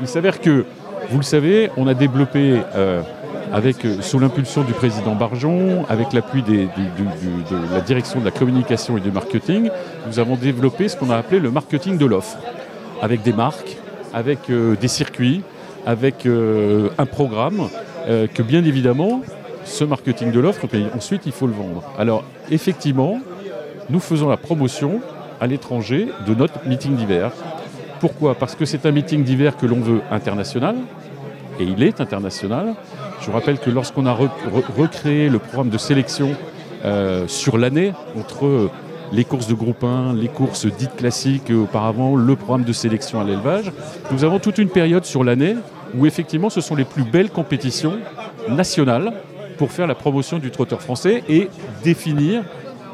Il 0.00 0.06
s'avère 0.06 0.40
que, 0.40 0.66
vous 1.08 1.16
le 1.16 1.24
savez, 1.24 1.70
on 1.78 1.86
a 1.86 1.94
développé, 1.94 2.60
euh, 2.74 3.00
avec, 3.50 3.84
euh, 3.86 4.02
sous 4.02 4.18
l'impulsion 4.18 4.62
du 4.62 4.74
président 4.74 5.14
Barjon, 5.14 5.86
avec 5.88 6.12
l'appui 6.12 6.42
de 6.42 6.68
la 7.72 7.80
direction 7.80 8.20
de 8.20 8.26
la 8.26 8.30
communication 8.30 8.98
et 8.98 9.00
du 9.00 9.10
marketing, 9.10 9.70
nous 10.06 10.18
avons 10.18 10.36
développé 10.36 10.88
ce 10.88 10.96
qu'on 10.96 11.10
a 11.10 11.16
appelé 11.16 11.40
le 11.40 11.50
marketing 11.50 11.96
de 11.96 12.04
l'offre, 12.04 12.36
avec 13.00 13.22
des 13.22 13.32
marques, 13.32 13.78
avec 14.12 14.50
euh, 14.50 14.76
des 14.76 14.88
circuits, 14.88 15.42
avec 15.86 16.26
un 16.26 17.06
programme 17.06 17.70
que 18.06 18.42
bien 18.42 18.62
évidemment, 18.66 19.22
ce 19.64 19.84
marketing 19.84 20.32
de 20.32 20.40
l'offre, 20.40 20.66
puis 20.66 20.86
ensuite 20.96 21.22
il 21.26 21.32
faut 21.32 21.46
le 21.46 21.52
vendre. 21.52 21.82
Alors 21.98 22.24
effectivement, 22.50 23.18
nous 23.88 24.00
faisons 24.00 24.28
la 24.28 24.36
promotion 24.36 25.00
à 25.40 25.46
l'étranger 25.46 26.08
de 26.26 26.34
notre 26.34 26.66
meeting 26.66 26.96
d'hiver. 26.96 27.32
Pourquoi? 28.00 28.34
Parce 28.34 28.54
que 28.54 28.64
c'est 28.64 28.86
un 28.86 28.92
meeting 28.92 29.24
d'hiver 29.24 29.56
que 29.56 29.66
l'on 29.66 29.80
veut 29.80 30.00
international, 30.10 30.76
et 31.58 31.64
il 31.64 31.82
est 31.82 32.00
international. 32.00 32.74
Je 33.20 33.26
vous 33.26 33.32
rappelle 33.32 33.58
que 33.58 33.68
lorsqu'on 33.70 34.06
a 34.06 34.14
re- 34.14 34.28
re- 34.52 34.80
recréé 34.80 35.28
le 35.28 35.38
programme 35.38 35.68
de 35.68 35.76
sélection 35.78 36.30
euh, 36.84 37.26
sur 37.28 37.58
l'année, 37.58 37.92
entre 38.18 38.70
les 39.12 39.24
courses 39.24 39.46
de 39.48 39.54
groupe 39.54 39.84
1, 39.84 40.14
les 40.14 40.28
courses 40.28 40.66
dites 40.66 40.96
classiques 40.96 41.50
et 41.50 41.54
auparavant, 41.54 42.16
le 42.16 42.36
programme 42.36 42.64
de 42.64 42.72
sélection 42.72 43.20
à 43.20 43.24
l'élevage, 43.24 43.72
nous 44.12 44.24
avons 44.24 44.38
toute 44.38 44.56
une 44.58 44.68
période 44.70 45.04
sur 45.04 45.24
l'année 45.24 45.56
où 45.94 46.06
effectivement 46.06 46.48
ce 46.48 46.60
sont 46.60 46.76
les 46.76 46.84
plus 46.84 47.02
belles 47.02 47.30
compétitions 47.30 47.94
nationales 48.48 49.12
pour 49.60 49.72
faire 49.72 49.86
la 49.86 49.94
promotion 49.94 50.38
du 50.38 50.50
trotteur 50.50 50.80
français 50.80 51.22
et 51.28 51.50
définir 51.84 52.44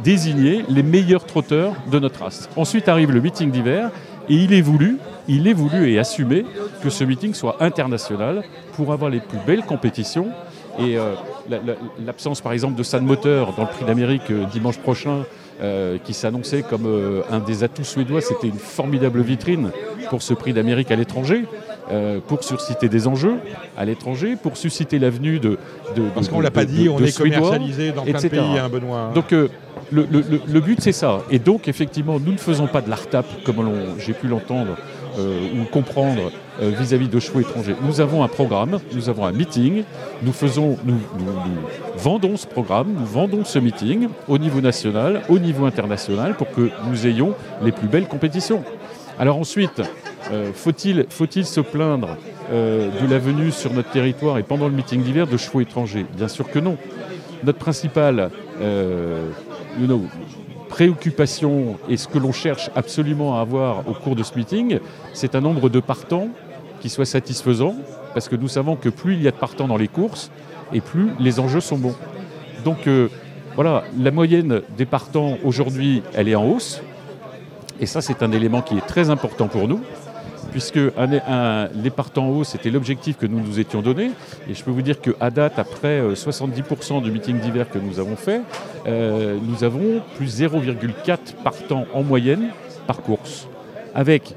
désigner 0.03 0.64
les 0.69 0.83
meilleurs 0.83 1.25
trotteurs 1.25 1.75
de 1.93 2.01
notre 2.01 2.25
race. 2.25 2.51
Ensuite 2.57 2.89
arrive 2.89 3.12
le 3.12 3.21
meeting 3.21 3.53
d'hiver 3.53 3.93
et 4.29 4.35
il 4.35 4.53
est 4.53 4.62
voulu, 4.62 4.99
il 5.29 5.47
est 5.47 5.53
voulu 5.53 5.93
et 5.93 6.01
assumé 6.01 6.45
que 6.83 6.91
ce 6.91 7.05
meeting 7.05 7.35
soit 7.35 7.62
international 7.62 8.43
pour 8.73 8.93
avoir 8.93 9.12
les 9.12 9.21
plus 9.21 9.39
belles 9.47 9.62
compétitions. 9.62 10.27
Et 10.81 10.99
euh, 10.99 11.12
l'absence 12.05 12.41
par 12.41 12.51
exemple 12.51 12.75
de 12.75 12.83
San 12.83 13.05
Moteur 13.05 13.53
dans 13.53 13.62
le 13.62 13.69
prix 13.69 13.85
d'Amérique 13.85 14.29
euh, 14.33 14.45
dimanche 14.47 14.79
prochain, 14.79 15.25
euh, 15.63 15.99
qui 15.99 16.15
s'annonçait 16.15 16.63
comme 16.63 16.87
un 17.31 17.39
des 17.39 17.65
atouts 17.65 17.85
suédois, 17.85 18.21
c'était 18.21 18.49
une 18.49 18.59
formidable 18.59 19.23
vitrine 19.23 19.71
pour 20.11 20.23
ce 20.23 20.35
prix 20.35 20.53
d'Amérique 20.53 20.91
à 20.91 20.97
l'étranger. 20.97 21.45
pour 22.27 22.43
susciter 22.43 22.89
des 22.89 23.07
enjeux 23.07 23.37
à 23.77 23.85
l'étranger, 23.85 24.37
pour 24.37 24.57
susciter 24.57 24.99
l'avenue 24.99 25.39
de, 25.39 25.59
de, 25.95 26.03
Parce 26.15 26.29
qu'on 26.29 26.39
ne 26.39 26.43
l'a 26.43 26.51
pas 26.51 26.65
dit, 26.65 26.89
on 26.89 26.99
est 26.99 27.17
commercialisé 27.17 27.93
dans 27.93 28.03
plein 28.03 28.21
de 28.21 28.29
pays, 28.29 28.59
hein, 28.59 28.69
Benoît. 28.69 29.13
Donc 29.15 29.33
le, 29.93 30.61
but, 30.61 30.81
c'est 30.81 30.93
ça. 30.93 31.23
Et 31.31 31.39
donc, 31.39 31.69
effectivement, 31.69 32.19
nous 32.19 32.33
ne 32.33 32.39
faisons 32.39 32.67
pas 32.67 32.81
de 32.81 32.91
l'ARTAP, 32.91 33.27
comme 33.45 33.71
j'ai 33.99 34.13
pu 34.13 34.29
l'entendre 34.29 34.73
euh, 34.73 35.06
ou 35.19 35.64
comprendre 35.64 36.31
euh, 36.62 36.71
vis-à-vis 36.71 37.09
de 37.09 37.21
chevaux 37.21 37.41
étrangers. 37.41 37.77
Nous 37.83 38.01
avons 38.01 38.23
un 38.23 38.29
programme, 38.29 38.79
nous 38.93 39.09
avons 39.09 39.27
un 39.27 39.33
meeting, 39.33 39.85
nous, 40.23 40.33
faisons, 40.33 40.79
nous, 40.85 40.99
vendons 41.97 42.37
ce 42.37 42.47
programme, 42.47 42.95
nous 42.99 43.05
vendons 43.05 43.45
ce 43.45 43.59
meeting 43.59 44.09
au 44.27 44.39
niveau 44.39 44.62
national, 44.62 45.23
au 45.29 45.39
niveau 45.39 45.67
international, 45.67 46.35
pour 46.35 46.51
que 46.51 46.71
nous 46.89 47.07
ayons 47.07 47.35
les 47.62 47.73
plus 47.73 47.89
belles 47.89 48.09
compétitions. 48.09 48.62
Alors 49.19 49.39
ensuite, 49.39 49.83
euh, 50.33 50.51
faut-il 50.55 51.07
faut 51.11 51.27
se 51.31 51.61
plaindre 51.61 52.17
de 52.51 53.11
la 53.11 53.19
venue 53.19 53.51
sur 53.51 53.73
notre 53.73 53.91
territoire 53.91 54.39
et 54.39 54.45
pendant 54.45 54.69
le 54.69 54.75
meeting 54.75 55.03
d'hiver 55.03 55.27
de 55.27 55.37
chevaux 55.37 55.61
étrangers? 55.61 56.07
Bien 56.17 56.29
sûr 56.29 56.49
que 56.49 56.61
non. 56.61 56.77
Notre 57.43 57.59
principal 57.59 58.31
préoccupations 60.77 61.79
et 61.89 61.97
ce 61.97 62.07
que 62.07 62.18
l'on 62.18 62.33
cherche 62.33 62.68
absolument 62.77 63.39
à 63.39 63.41
avoir 63.41 63.89
au 63.89 63.95
cours 63.95 64.14
de 64.14 64.22
ce 64.22 64.37
meeting, 64.37 64.79
c'est 65.14 65.35
un 65.35 65.41
nombre 65.41 65.70
de 65.70 65.81
partants 65.81 66.29
qui 66.81 66.91
soit 66.91 67.07
satisfaisant, 67.07 67.74
parce 68.12 68.29
que 68.29 68.37
nous 68.37 68.49
savons 68.49 68.77
que 68.77 68.91
plus 68.91 69.14
il 69.14 69.22
y 69.22 69.27
a 69.27 69.31
de 69.31 69.37
partants 69.37 69.68
dans 69.68 69.79
les 69.79 69.89
courses, 69.89 70.31
et 70.74 70.83
plus 70.83 71.12
les 71.18 71.41
enjeux 71.41 71.62
sont 71.62 71.79
bons. 71.79 71.95
Donc 72.62 72.89
euh, 72.89 73.09
voilà, 73.55 73.85
la 73.99 74.11
moyenne 74.11 74.61
des 74.77 74.85
partants 74.85 75.39
aujourd'hui, 75.45 76.03
elle 76.12 76.29
est 76.29 76.35
en 76.35 76.45
hausse, 76.45 76.83
et 77.81 77.87
ça 77.87 78.03
c'est 78.03 78.22
un 78.22 78.33
élément 78.33 78.61
qui 78.61 78.77
est 78.77 78.87
très 78.87 79.09
important 79.09 79.49
pour 79.49 79.68
nous 79.68 79.81
puisque 80.57 80.81
les 81.75 81.91
partants 81.91 82.29
haut, 82.29 82.43
c'était 82.43 82.71
l'objectif 82.71 83.19
que 83.19 83.27
nous 83.27 83.41
nous 83.41 83.61
étions 83.61 83.83
donné. 83.83 84.13
Et 84.49 84.55
je 84.55 84.65
peux 84.65 84.71
vous 84.71 84.81
dire 84.81 85.03
qu'à 85.03 85.29
date, 85.29 85.59
après 85.59 86.01
70% 86.15 86.97
euh, 86.97 87.01
du 87.03 87.11
meeting 87.11 87.39
d'hiver 87.41 87.69
que 87.69 87.79
nous 87.79 88.01
avons 88.01 88.17
fait, 88.17 88.41
euh, 88.87 89.37
nous 89.43 89.65
avons 89.65 90.01
plus 90.17 90.41
0,4 90.41 91.19
partants 91.45 91.85
en 91.93 92.03
moyenne 92.03 92.49
par 92.87 93.03
course. 93.03 93.49
Avec 93.95 94.35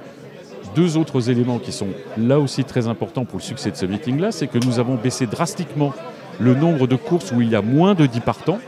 deux 0.76 0.98
autres 0.98 1.30
éléments 1.30 1.58
qui 1.58 1.72
sont 1.72 1.88
là 2.18 2.38
aussi 2.38 2.66
très 2.66 2.90
importants 2.90 3.24
pour 3.24 3.40
le 3.40 3.44
succès 3.44 3.72
de 3.72 3.78
ce 3.78 3.86
meeting-là, 3.86 4.34
c'est 4.34 4.48
que 4.48 4.58
nous 4.58 4.78
avons 4.78 4.96
baissé 4.96 5.26
drastiquement 5.26 5.94
le 6.38 6.54
nombre 6.54 6.86
de 6.86 6.98
courses 6.98 7.32
où 7.32 7.40
il 7.40 7.48
y 7.48 7.56
a 7.56 7.62
moins 7.62 7.96
de 7.96 8.06
10 8.06 8.20
partants. 8.20 8.60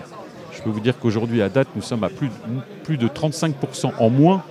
Je 0.54 0.62
peux 0.62 0.70
vous 0.70 0.80
dire 0.80 0.98
qu'aujourd'hui, 0.98 1.42
à 1.42 1.50
date, 1.50 1.68
nous 1.76 1.82
sommes 1.82 2.06
à 2.06 2.10
plus 2.10 2.98
de 2.98 3.08
35% 3.10 3.92
en 4.00 4.10
moins 4.10 4.42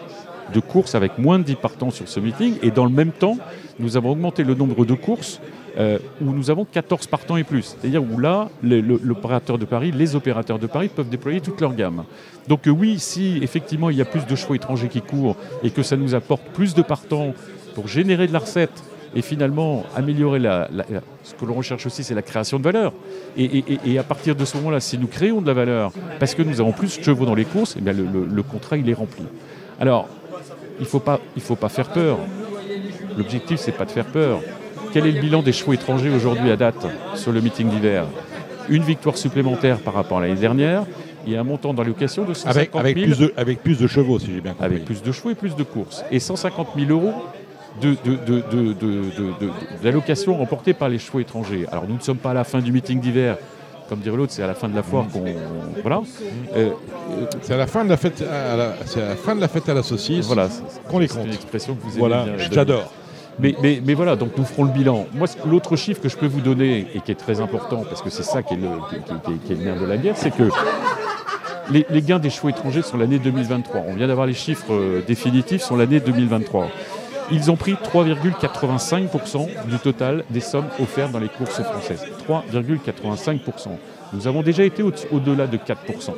de 0.52 0.60
courses 0.60 0.94
avec 0.94 1.18
moins 1.18 1.38
de 1.38 1.44
10 1.44 1.56
partants 1.56 1.90
sur 1.90 2.08
ce 2.08 2.20
meeting. 2.20 2.54
Et 2.62 2.70
dans 2.70 2.84
le 2.84 2.90
même 2.90 3.12
temps, 3.12 3.38
nous 3.78 3.96
avons 3.96 4.10
augmenté 4.10 4.44
le 4.44 4.54
nombre 4.54 4.84
de 4.84 4.94
courses 4.94 5.40
euh, 5.78 5.98
où 6.20 6.32
nous 6.32 6.50
avons 6.50 6.64
14 6.64 7.06
partants 7.06 7.36
et 7.36 7.44
plus. 7.44 7.76
C'est-à-dire 7.80 8.02
où 8.02 8.18
là, 8.18 8.48
l'opérateur 8.62 9.56
de 9.56 9.64
Paris, 9.64 9.92
les 9.92 10.16
opérateurs 10.16 10.58
de 10.58 10.66
Paris 10.66 10.88
peuvent 10.88 11.08
déployer 11.08 11.40
toute 11.40 11.60
leur 11.60 11.74
gamme. 11.74 12.04
Donc 12.48 12.66
euh, 12.66 12.70
oui, 12.70 12.98
si 12.98 13.38
effectivement 13.42 13.90
il 13.90 13.96
y 13.96 14.02
a 14.02 14.04
plus 14.04 14.26
de 14.26 14.34
chevaux 14.34 14.54
étrangers 14.54 14.88
qui 14.88 15.00
courent 15.00 15.36
et 15.62 15.70
que 15.70 15.82
ça 15.82 15.96
nous 15.96 16.14
apporte 16.14 16.42
plus 16.52 16.74
de 16.74 16.82
partants 16.82 17.34
pour 17.74 17.86
générer 17.86 18.26
de 18.26 18.32
la 18.32 18.40
recette 18.40 18.82
et 19.14 19.22
finalement 19.22 19.84
améliorer 19.94 20.38
la, 20.38 20.68
ce 21.24 21.34
que 21.34 21.44
l'on 21.44 21.54
recherche 21.54 21.86
aussi, 21.86 22.04
c'est 22.04 22.14
la 22.14 22.22
création 22.22 22.58
de 22.58 22.64
valeur. 22.64 22.92
Et, 23.36 23.98
à 23.98 24.02
partir 24.02 24.36
de 24.36 24.44
ce 24.44 24.56
moment-là, 24.58 24.80
si 24.80 24.98
nous 24.98 25.08
créons 25.08 25.40
de 25.40 25.46
la 25.46 25.54
valeur 25.54 25.92
parce 26.18 26.34
que 26.34 26.42
nous 26.42 26.60
avons 26.60 26.72
plus 26.72 26.98
de 26.98 27.04
chevaux 27.04 27.26
dans 27.26 27.34
les 27.34 27.44
courses, 27.44 27.74
eh 27.78 27.80
bien 27.80 27.92
le, 27.92 28.04
le 28.04 28.42
contrat 28.42 28.76
il 28.76 28.88
est 28.88 28.94
rempli. 28.94 29.24
Alors, 29.80 30.08
il 30.80 30.84
ne 30.84 30.88
faut, 30.88 30.98
pas, 30.98 31.20
faut 31.38 31.56
pas 31.56 31.68
faire 31.68 31.88
peur. 31.90 32.18
L'objectif, 33.16 33.60
c'est 33.60 33.72
pas 33.72 33.84
de 33.84 33.90
faire 33.90 34.06
peur. 34.06 34.40
Quel 34.92 35.06
est 35.06 35.12
le 35.12 35.20
bilan 35.20 35.42
des 35.42 35.52
chevaux 35.52 35.72
étrangers 35.72 36.10
aujourd'hui 36.10 36.50
à 36.50 36.56
date 36.56 36.86
sur 37.14 37.32
le 37.32 37.40
meeting 37.40 37.68
d'hiver? 37.68 38.06
Une 38.68 38.82
victoire 38.82 39.16
supplémentaire 39.16 39.78
par 39.78 39.94
rapport 39.94 40.18
à 40.18 40.22
l'année 40.22 40.40
dernière 40.40 40.84
et 41.26 41.36
un 41.36 41.44
montant 41.44 41.74
d'allocation 41.74 42.24
de 42.24 42.34
150 42.34 42.50
avec, 42.50 42.74
avec 42.74 43.04
Plus 43.04 43.18
de, 43.18 43.34
avec 43.36 43.62
plus 43.62 43.78
de 43.78 43.86
chevaux, 43.86 44.18
si 44.18 44.32
j'ai 44.32 44.40
bien 44.40 44.52
compris. 44.52 44.64
Avec 44.64 44.84
plus 44.84 45.02
de 45.02 45.12
chevaux 45.12 45.30
et 45.30 45.34
plus 45.34 45.54
de 45.54 45.62
courses. 45.62 46.02
Et 46.10 46.18
150 46.18 46.68
000 46.76 46.90
euros 46.90 47.12
d'allocation 49.82 50.36
remportée 50.36 50.72
par 50.72 50.88
les 50.88 50.98
chevaux 50.98 51.20
étrangers. 51.20 51.66
Alors 51.70 51.84
nous 51.86 51.96
ne 51.96 52.00
sommes 52.00 52.18
pas 52.18 52.30
à 52.30 52.34
la 52.34 52.44
fin 52.44 52.60
du 52.60 52.72
meeting 52.72 53.00
d'hiver, 53.00 53.36
comme 53.90 53.98
dirait 53.98 54.16
l'autre, 54.16 54.32
c'est 54.32 54.44
à 54.44 54.46
la 54.46 54.54
fin 54.54 54.68
de 54.68 54.76
la 54.76 54.84
foire 54.84 55.04
qu'on. 55.12 55.24
Voilà. 55.82 56.00
Euh, 56.54 56.70
c'est 57.42 57.54
à 57.54 57.56
la 57.56 57.66
fin 57.66 57.84
de 57.84 57.90
la 57.90 57.96
fête 57.96 58.22
à 58.22 58.56
la, 58.56 58.74
c'est 58.86 59.02
à 59.02 59.08
la 59.08 59.16
fin 59.16 59.34
de 59.34 59.40
la 59.40 59.48
fête 59.48 59.68
à 59.68 59.74
la 59.74 59.82
saucisse 59.82 60.26
voilà, 60.26 60.48
qu'on 60.88 61.00
les 61.00 61.08
compte. 61.08 61.18
C'est 61.22 61.26
une 61.26 61.34
expression 61.34 61.74
que 61.74 61.82
vous 61.82 61.90
aimez 61.90 61.98
voilà, 61.98 62.26
J'adore. 62.52 62.92
Mais, 63.40 63.56
mais, 63.62 63.82
mais, 63.84 63.94
voilà, 63.94 64.14
donc 64.14 64.36
nous 64.36 64.44
ferons 64.44 64.64
le 64.64 64.70
bilan. 64.70 65.06
Moi, 65.12 65.26
l'autre 65.46 65.74
chiffre 65.74 66.00
que 66.00 66.08
je 66.08 66.16
peux 66.16 66.26
vous 66.26 66.40
donner, 66.40 66.86
et 66.94 67.00
qui 67.00 67.10
est 67.10 67.16
très 67.16 67.40
important, 67.40 67.84
parce 67.88 68.02
que 68.02 68.10
c'est 68.10 68.22
ça 68.22 68.42
qui 68.42 68.54
est, 68.54 68.58
le, 68.58 68.68
qui, 69.46 69.52
est 69.52 69.56
le 69.56 69.64
nerf 69.64 69.80
de 69.80 69.86
la 69.86 69.96
guerre, 69.96 70.16
c'est 70.16 70.30
que 70.30 70.44
les, 71.70 71.86
les, 71.90 72.02
gains 72.02 72.18
des 72.18 72.30
chevaux 72.30 72.50
étrangers 72.50 72.82
sont 72.82 72.96
l'année 72.96 73.18
2023. 73.18 73.82
On 73.88 73.94
vient 73.94 74.08
d'avoir 74.08 74.26
les 74.26 74.34
chiffres 74.34 74.72
euh, 74.72 75.02
définitifs 75.06 75.62
sur 75.62 75.76
l'année 75.76 76.00
2023. 76.00 76.68
Ils 77.32 77.50
ont 77.50 77.56
pris 77.56 77.74
3,85% 77.74 79.66
du 79.66 79.78
total 79.78 80.24
des 80.30 80.40
sommes 80.40 80.68
offertes 80.80 81.12
dans 81.12 81.18
les 81.18 81.28
courses 81.28 81.62
françaises. 81.62 82.04
3,85%. 82.28 83.68
Nous 84.12 84.26
avons 84.26 84.42
déjà 84.42 84.64
été 84.64 84.82
au-delà 84.82 85.46
de 85.46 85.56
4%. 85.56 86.12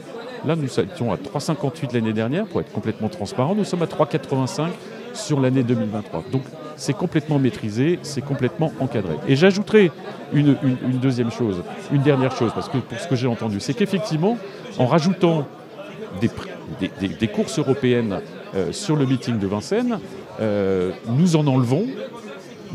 Là, 0.45 0.57
nous 0.57 0.81
étions 0.81 1.13
à 1.13 1.17
3,58 1.17 1.95
l'année 1.95 2.13
dernière, 2.13 2.47
pour 2.47 2.61
être 2.61 2.73
complètement 2.73 3.09
transparent. 3.09 3.55
Nous 3.55 3.65
sommes 3.65 3.83
à 3.83 3.87
3,85% 3.87 4.69
sur 5.15 5.41
l'année 5.41 5.63
2023. 5.63 6.25
Donc, 6.33 6.43
c'est 6.77 6.95
complètement 6.95 7.39
maîtrisé, 7.39 7.99
c'est 8.03 8.23
complètement 8.23 8.73
encadré. 8.81 9.15
Et 9.29 9.37
j'ajouterai 9.37 9.91
une, 10.33 10.57
deuxième 11.01 11.31
chose, 11.31 11.63
une 11.93 12.03
dernière 12.03 12.35
chose, 12.35 12.53
parce 12.55 12.69
que 12.69 12.79
pour 12.79 12.99
ce 12.99 13.07
que 13.07 13.15
j'ai 13.15 13.27
entendu, 13.27 13.61
c'est 13.61 13.75
qu'effectivement, 13.75 14.39
en 14.79 14.87
rajoutant 14.87 15.47
des, 16.21 17.29
courses 17.29 17.59
européennes 17.59 18.21
euh, 18.55 18.73
sur 18.73 18.97
le 18.97 19.07
meeting 19.07 19.39
de 19.39 19.47
Vincennes, 19.47 19.99
nous 20.41 21.37
en 21.37 21.47
enlevons 21.47 21.87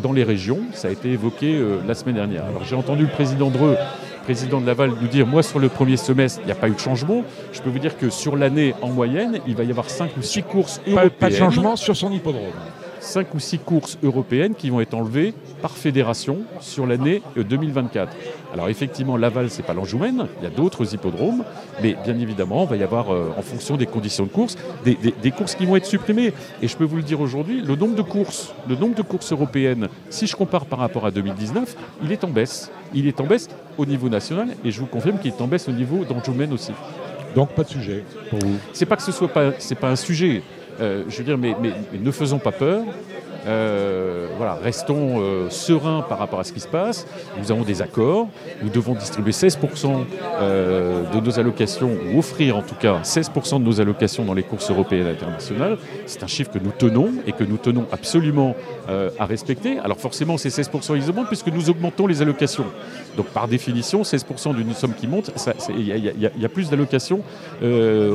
dans 0.02 0.14
les 0.14 0.24
régions. 0.24 0.60
Ça 0.74 0.88
a 0.88 0.92
été 0.92 1.12
évoqué 1.12 1.56
euh, 1.56 1.80
la 1.88 1.96
semaine 1.96 2.16
dernière. 2.16 2.46
Alors 2.46 2.64
j'ai 2.64 2.76
entendu 2.76 3.04
le 3.04 3.10
président 3.10 3.50
Dreux, 3.50 3.78
président 4.24 4.62
de 4.62 4.68
Laval, 4.68 4.92
nous 5.02 5.08
dire 5.08 5.26
moi 5.26 5.44
sur 5.44 5.60
le 5.60 5.70
premier 5.70 5.98
semestre, 5.98 6.40
il 6.44 6.46
n'y 6.46 6.52
a 6.52 6.56
pas 6.56 6.70
eu 6.70 6.74
de 6.74 6.80
changement. 6.80 7.24
Je 7.54 7.62
peux 7.62 7.70
vous 7.70 7.80
dire 7.80 7.98
que 7.98 8.10
sur 8.10 8.36
l'année 8.36 8.74
en 8.82 8.90
moyenne, 8.90 9.40
il 9.48 9.56
va 9.56 9.64
y 9.64 9.72
avoir 9.72 9.90
5 9.90 10.12
ou 10.18 10.22
6 10.22 10.44
courses 10.44 10.82
européennes. 10.88 11.10
Pas 11.20 11.30
de 11.30 11.36
changement 11.36 11.76
sur 11.76 11.96
son 11.96 12.12
hippodrome. 12.12 12.54
5 13.08 13.34
ou 13.34 13.40
6 13.40 13.60
courses 13.60 13.98
européennes 14.04 14.54
qui 14.54 14.70
vont 14.70 14.82
être 14.82 14.94
enlevées 14.94 15.34
par 15.62 15.72
fédération 15.72 16.40
sur 16.60 16.86
l'année 16.86 17.22
2024. 17.36 18.12
Euh, 18.12 18.54
Alors 18.54 18.70
effectivement, 18.70 19.18
Laval, 19.18 19.50
c'est 19.50 19.64
pas 19.64 19.74
l'Anjoumen, 19.74 20.28
il 20.40 20.44
y 20.44 20.48
a 20.48 20.50
d'autres 20.50 20.94
hippodromes, 20.94 21.44
mais 21.82 21.96
bien 22.04 22.18
évidemment, 22.20 22.64
il 22.64 22.70
va 22.70 22.76
y 22.76 22.84
avoir, 22.84 23.12
euh, 23.12 23.32
en 23.38 23.42
fonction 23.42 23.78
des 23.78 23.86
conditions 23.86 24.26
de 24.26 24.30
course, 24.30 24.58
des, 24.84 25.32
courses 25.32 25.56
qui 25.56 25.66
vont 25.66 25.76
être 25.76 25.86
supprimées. 25.86 26.34
Et 26.62 26.68
je 26.68 26.76
peux 26.76 26.84
vous 26.84 26.98
le 26.98 27.04
dire 27.04 27.22
aujourd'hui, 27.22 27.62
le 27.62 27.76
nombre 27.76 27.96
de 27.96 28.02
courses, 28.02 28.54
le 28.68 28.76
nombre 28.76 28.96
de 28.96 29.02
courses 29.02 29.32
européennes, 29.32 29.88
si 30.10 30.28
je 30.28 30.36
compare 30.36 30.66
par 30.66 30.80
rapport 30.80 31.06
à 31.06 31.12
2019, 31.12 31.76
il 32.04 32.12
est 32.12 32.24
en 32.24 32.30
baisse. 32.30 32.72
Il 32.94 33.08
est 33.08 33.20
en 33.22 33.26
baisse 33.26 33.48
au 33.78 33.86
niveau 33.86 34.10
national, 34.10 34.50
et 34.64 34.72
je 34.72 34.80
vous 34.80 34.86
confirme 34.86 35.18
qu'il 35.20 35.32
est 35.32 35.42
en 35.42 35.48
baisse 35.48 35.68
au 35.70 35.74
niveau 35.74 36.04
d'Anjoumen 36.04 36.52
aussi. 36.54 36.74
Donc 37.36 37.50
pas 37.50 37.64
de 37.64 37.70
sujet 37.70 38.04
pour 38.30 38.40
vous? 38.40 38.56
C'est 38.74 38.86
pas 38.86 38.96
que 38.96 39.04
ce 39.04 39.12
soit 39.12 39.28
pas, 39.28 39.52
c'est 39.60 39.76
pas 39.76 39.90
un 39.90 39.96
sujet. 39.96 40.42
Euh, 40.80 41.04
je 41.08 41.18
veux 41.18 41.24
dire, 41.24 41.38
mais, 41.38 41.56
ne 41.94 42.12
faisons 42.12 42.40
pas 42.40 42.52
peur. 42.52 42.84
Euh, 43.46 44.28
voilà, 44.36 44.56
restons 44.56 45.22
euh, 45.22 45.50
sereins 45.50 46.02
par 46.02 46.20
rapport 46.20 46.40
à 46.40 46.44
ce 46.44 46.52
qui 46.52 46.60
se 46.60 46.68
passe. 46.68 47.08
Nous 47.40 47.52
avons 47.52 47.62
des 47.62 47.82
accords. 47.82 48.28
Nous 48.62 48.70
devons 48.70 48.94
distribuer 48.94 49.32
16% 49.32 50.06
de 50.42 51.20
nos 51.20 51.40
allocations, 51.40 51.92
ou 52.14 52.20
offrir 52.20 52.58
en 52.58 52.62
tout 52.62 52.76
cas 52.76 53.00
16% 53.04 53.60
de 53.60 53.64
nos 53.64 53.80
allocations 53.80 54.26
dans 54.26 54.34
les 54.34 54.44
courses 54.44 54.70
européennes 54.70 55.08
et 55.08 55.12
internationales. 55.12 55.78
C'est 56.06 56.24
un 56.24 56.28
chiffre 56.28 56.52
que 56.52 56.60
nous 56.60 56.72
tenons 56.78 57.12
et 57.26 57.32
que 57.32 57.44
nous 57.44 57.58
tenons 57.58 57.86
absolument 57.92 58.56
à 58.88 59.26
respecter. 59.26 59.80
Alors 59.80 59.98
forcément, 59.98 60.38
ces 60.38 60.50
16% 60.50 60.98
ils 60.98 61.10
augmentent 61.10 61.28
puisque 61.28 61.48
nous 61.48 61.70
augmentons 61.70 62.08
les 62.08 62.22
allocations. 62.22 62.66
Donc 63.16 63.28
par 63.28 63.48
définition, 63.48 64.02
16% 64.02 64.56
d'une 64.56 64.74
somme 64.74 64.94
qui 64.94 65.08
monte, 65.08 65.32
il 65.70 65.88
y, 65.88 66.46
a 66.46 66.50
plus 66.50 66.70
d'allocations 66.70 67.22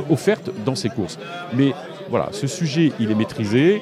offertes 0.09 0.51
dans 0.65 0.75
ces 0.75 0.89
courses. 0.89 1.17
Mais 1.53 1.73
voilà, 2.09 2.29
ce 2.31 2.47
sujet, 2.47 2.91
il 2.99 3.11
est 3.11 3.15
maîtrisé. 3.15 3.81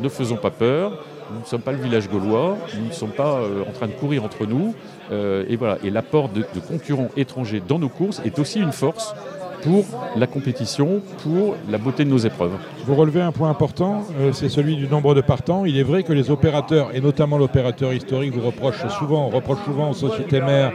Ne 0.00 0.08
faisons 0.08 0.36
pas 0.36 0.50
peur. 0.50 1.04
Nous 1.32 1.40
ne 1.40 1.44
sommes 1.44 1.60
pas 1.60 1.72
le 1.72 1.78
village 1.78 2.08
gaulois. 2.08 2.56
Nous 2.78 2.88
ne 2.88 2.92
sommes 2.92 3.10
pas 3.10 3.38
euh, 3.38 3.62
en 3.68 3.72
train 3.72 3.86
de 3.86 3.92
courir 3.92 4.24
entre 4.24 4.46
nous. 4.46 4.74
Euh, 5.12 5.44
et 5.48 5.56
voilà. 5.56 5.78
L'apport 5.84 6.28
de, 6.28 6.44
concurrents 6.60 7.10
étrangers 7.16 7.62
dans 7.66 7.78
nos 7.78 7.88
courses 7.88 8.20
est 8.24 8.38
aussi 8.38 8.60
une 8.60 8.72
force 8.72 9.14
pour 9.62 9.84
la 10.16 10.26
compétition, 10.26 11.02
pour 11.22 11.54
la 11.68 11.76
beauté 11.76 12.04
de 12.04 12.10
nos 12.10 12.18
épreuves. 12.18 12.52
Vous 12.86 12.94
relevez 12.94 13.20
un 13.20 13.30
point 13.30 13.50
important, 13.50 14.04
euh, 14.18 14.32
c'est 14.32 14.48
celui 14.48 14.76
du 14.76 14.88
nombre 14.88 15.14
de 15.14 15.20
partants. 15.20 15.66
Il 15.66 15.76
est 15.76 15.82
vrai 15.82 16.02
que 16.02 16.14
les 16.14 16.30
opérateurs, 16.30 16.90
et 16.94 17.00
notamment 17.00 17.36
l'opérateur 17.36 17.92
historique, 17.92 18.32
vous 18.32 18.46
reprochent 18.46 18.88
souvent, 18.98 19.28
reproche 19.28 19.62
souvent 19.66 19.90
aux 19.90 19.94
sociétés 19.94 20.40
mères 20.40 20.72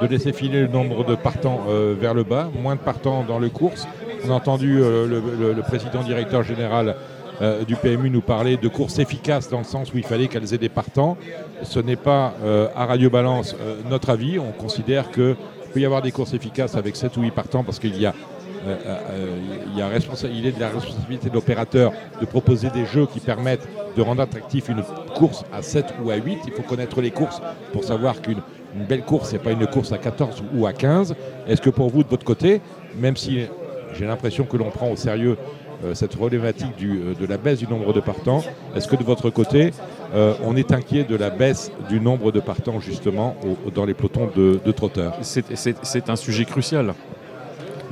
de 0.00 0.06
laisser 0.06 0.32
filer 0.32 0.62
le 0.62 0.68
nombre 0.68 1.04
de 1.04 1.14
partants 1.14 1.60
vers 2.00 2.14
le 2.14 2.24
bas, 2.24 2.48
moins 2.62 2.74
de 2.74 2.80
partants 2.80 3.22
dans 3.28 3.38
le 3.38 3.50
course. 3.50 3.86
On 4.24 4.30
a 4.30 4.34
entendu 4.34 4.80
euh, 4.80 5.06
le, 5.06 5.62
président 5.62 6.02
directeur 6.02 6.42
général 6.42 6.96
du 7.66 7.74
PMU 7.74 8.08
nous 8.08 8.20
parler 8.20 8.56
de 8.56 8.68
courses 8.68 9.00
efficaces 9.00 9.48
dans 9.48 9.58
le 9.58 9.64
sens 9.64 9.92
où 9.92 9.98
il 9.98 10.04
fallait 10.04 10.28
qu'elles 10.28 10.54
aient 10.54 10.58
des 10.58 10.68
partants. 10.68 11.16
Ce 11.64 11.80
n'est 11.80 11.96
pas 11.96 12.34
à 12.76 12.86
Radio 12.86 13.10
Balance 13.10 13.56
notre 13.90 14.10
avis. 14.10 14.38
On 14.38 14.52
considère 14.52 15.10
que 15.10 15.34
peut 15.72 15.80
y 15.80 15.86
avoir 15.86 16.02
des 16.02 16.12
courses 16.12 16.34
efficaces 16.34 16.76
avec 16.76 16.94
7 16.94 17.16
ou 17.16 17.22
8 17.22 17.30
partants 17.32 17.64
parce 17.64 17.80
qu'il 17.80 17.98
y 17.98 18.06
a 18.06 18.14
euh, 18.64 18.76
euh, 18.86 19.38
il, 19.72 19.76
y 19.76 19.82
a 19.82 19.88
est 19.92 20.52
de 20.52 20.60
la 20.60 20.68
responsabilité 20.68 21.28
de 21.28 21.34
l'opérateur 21.34 21.92
de 22.20 22.26
proposer 22.26 22.70
des 22.70 22.86
jeux 22.86 23.06
qui 23.06 23.18
permettent 23.18 23.66
de 23.96 24.02
rendre 24.02 24.22
attractif 24.22 24.68
une 24.68 24.84
course 25.16 25.44
à 25.52 25.62
7 25.62 25.86
ou 26.04 26.10
à 26.10 26.16
8. 26.16 26.38
Il 26.46 26.52
faut 26.52 26.62
connaître 26.62 27.00
les 27.00 27.10
courses 27.10 27.42
pour 27.72 27.82
savoir 27.82 28.22
qu'une 28.22 28.40
belle 28.88 29.02
course, 29.02 29.30
ce 29.30 29.32
n'est 29.32 29.42
pas 29.42 29.50
une 29.50 29.66
course 29.66 29.90
à 29.90 29.98
14 29.98 30.44
ou 30.54 30.66
à 30.66 30.72
15. 30.72 31.16
Est-ce 31.48 31.60
que 31.60 31.70
pour 31.70 31.90
vous, 31.90 32.04
de 32.04 32.08
votre 32.08 32.24
côté, 32.24 32.60
même 32.96 33.16
si 33.16 33.46
j'ai 33.94 34.06
l'impression 34.06 34.44
que 34.44 34.56
l'on 34.56 34.70
prend 34.70 34.90
au 34.90 34.96
sérieux 34.96 35.36
euh, 35.84 35.94
cette 35.94 36.16
problématique 36.16 36.76
de 36.78 37.26
la 37.26 37.36
baisse 37.38 37.58
du 37.58 37.66
nombre 37.66 37.92
de 37.92 38.00
partants, 38.00 38.42
est-ce 38.76 38.88
que 38.88 38.96
de 38.96 39.04
votre 39.04 39.30
côté, 39.30 39.72
on 40.44 40.56
est 40.56 40.72
inquiet 40.72 41.04
de 41.04 41.16
la 41.16 41.30
baisse 41.30 41.72
du 41.88 41.98
nombre 41.98 42.32
de 42.32 42.40
partants 42.40 42.80
justement 42.80 43.34
dans 43.74 43.86
les 43.86 43.94
pelotons 43.94 44.30
de, 44.36 44.60
de 44.64 44.72
trotteurs? 44.72 45.16
C'est 45.22 46.10
un 46.10 46.16
sujet 46.16 46.44
crucial. 46.44 46.94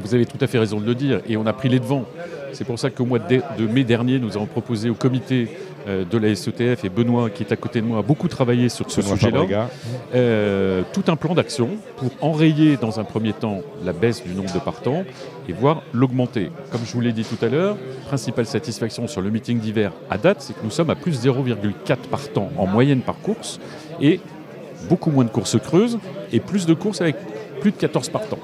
Vous 0.02 0.14
avez 0.14 0.26
tout 0.26 0.38
à 0.40 0.46
fait 0.46 0.58
raison 0.58 0.80
de 0.80 0.86
le 0.86 0.94
dire, 0.94 1.20
et 1.28 1.36
on 1.36 1.46
a 1.46 1.52
pris 1.52 1.68
les 1.68 1.78
devants. 1.78 2.04
C'est 2.52 2.64
pour 2.64 2.78
ça 2.78 2.90
qu'au 2.90 3.04
mois 3.04 3.18
de, 3.18 3.66
mai 3.66 3.84
dernier, 3.84 4.18
nous 4.18 4.36
avons 4.36 4.46
proposé 4.46 4.90
au 4.90 4.94
comité 4.94 5.48
euh, 5.88 6.04
de 6.04 6.18
la 6.18 6.34
SETF, 6.34 6.84
et 6.84 6.88
Benoît, 6.88 7.30
qui 7.30 7.42
est 7.42 7.52
à 7.52 7.56
côté 7.56 7.80
de 7.80 7.86
moi, 7.86 8.00
a 8.00 8.02
beaucoup 8.02 8.28
travaillé 8.28 8.68
sur 8.68 8.90
ce 8.90 9.00
sujet-là, 9.00 9.68
euh, 10.14 10.82
tout 10.92 11.04
un 11.08 11.16
plan 11.16 11.34
d'action 11.34 11.70
pour 11.96 12.10
enrayer 12.20 12.76
dans 12.76 13.00
un 13.00 13.04
premier 13.04 13.32
temps 13.32 13.60
la 13.84 13.92
baisse 13.92 14.22
du 14.22 14.34
nombre 14.34 14.52
de 14.52 14.58
partants 14.58 15.04
et 15.48 15.52
voir 15.52 15.82
l'augmenter. 15.92 16.50
Comme 16.70 16.82
je 16.84 16.92
vous 16.92 17.00
l'ai 17.00 17.12
dit 17.12 17.24
tout 17.24 17.42
à 17.44 17.48
l'heure, 17.48 17.76
principale 18.06 18.46
satisfaction 18.46 19.06
sur 19.08 19.20
le 19.22 19.30
meeting 19.30 19.58
d'hiver 19.58 19.92
à 20.10 20.18
date, 20.18 20.42
c'est 20.42 20.52
que 20.52 20.62
nous 20.62 20.70
sommes 20.70 20.90
à 20.90 20.96
plus 20.96 21.24
0,4 21.24 21.96
partants 22.10 22.50
en 22.56 22.66
moyenne 22.66 23.00
par 23.00 23.18
course, 23.18 23.58
et 24.00 24.20
beaucoup 24.88 25.10
moins 25.10 25.24
de 25.24 25.30
courses 25.30 25.58
creuses, 25.58 25.98
et 26.32 26.40
plus 26.40 26.66
de 26.66 26.74
courses 26.74 27.00
avec 27.00 27.16
plus 27.60 27.70
de 27.70 27.76
14 27.76 28.08
partants 28.08 28.38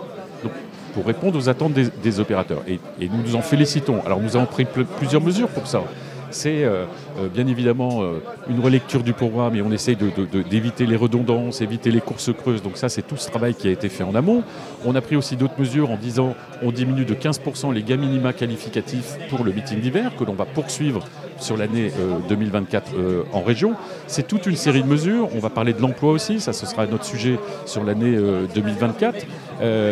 pour 0.97 1.05
répondre 1.05 1.39
aux 1.39 1.51
attentes 1.51 1.75
des, 1.75 2.21
opérateurs. 2.21 2.63
Et, 2.67 2.81
nous 2.99 3.23
nous 3.23 3.37
en 3.37 3.43
félicitons. 3.43 4.01
Alors 4.07 4.19
nous 4.19 4.35
avons 4.35 4.47
pris 4.47 4.65
plusieurs 4.97 5.21
mesures 5.21 5.49
pour 5.49 5.67
ça 5.67 5.83
c'est 6.31 6.65
euh, 6.65 6.85
euh, 7.19 7.29
bien 7.29 7.47
évidemment 7.47 8.03
euh, 8.03 8.23
une 8.49 8.61
relecture 8.61 9.03
du 9.03 9.13
programme 9.13 9.55
et 9.55 9.63
on 9.63 9.71
essaye 9.71 9.97
d'éviter 9.97 10.87
les 10.87 10.97
redondances, 10.97 11.61
éviter 11.61 11.91
les 11.91 12.01
courses 12.01 12.31
creuses. 12.33 12.63
Donc 12.63 12.77
ça, 12.77 12.89
c'est 12.89 13.03
tout 13.03 13.17
ce 13.17 13.29
travail 13.29 13.55
qui 13.55 13.69
a 13.69 13.71
été 13.71 13.89
fait 13.89 14.05
en 14.05 14.15
amont. 14.15 14.43
On 14.85 14.95
a 14.95 15.01
pris 15.01 15.17
aussi 15.17 15.37
d'autres 15.37 15.59
mesures 15.59 15.91
en 15.91 15.97
disant 15.97 16.35
on 16.63 16.73
diminue 16.73 17.05
de 17.05 17.15
15% 17.15 17.73
les 17.73 17.83
gains 17.83 17.97
minima 17.97 18.33
qualificatifs 18.33 19.19
pour 19.29 19.45
le 19.45 19.53
meeting 19.53 19.81
d'hiver 19.81 20.13
que 20.19 20.25
l'on 20.25 20.35
va 20.35 20.45
poursuivre 20.45 21.05
sur 21.39 21.57
l'année 21.57 21.91
2024 22.29 22.93
en 23.33 23.43
région. 23.43 23.75
C'est 24.07 24.27
toute 24.27 24.47
une 24.47 24.57
série 24.57 24.83
de 24.83 24.89
mesures. 24.89 25.29
On 25.35 25.39
va 25.39 25.51
parler 25.51 25.75
de 25.75 25.81
l'emploi 25.83 26.13
aussi, 26.13 26.41
ça 26.41 26.53
ce 26.53 26.67
sera 26.67 26.87
notre 26.87 27.05
sujet 27.05 27.39
sur 27.67 27.85
l'année 27.85 28.17
2024, 28.55 29.27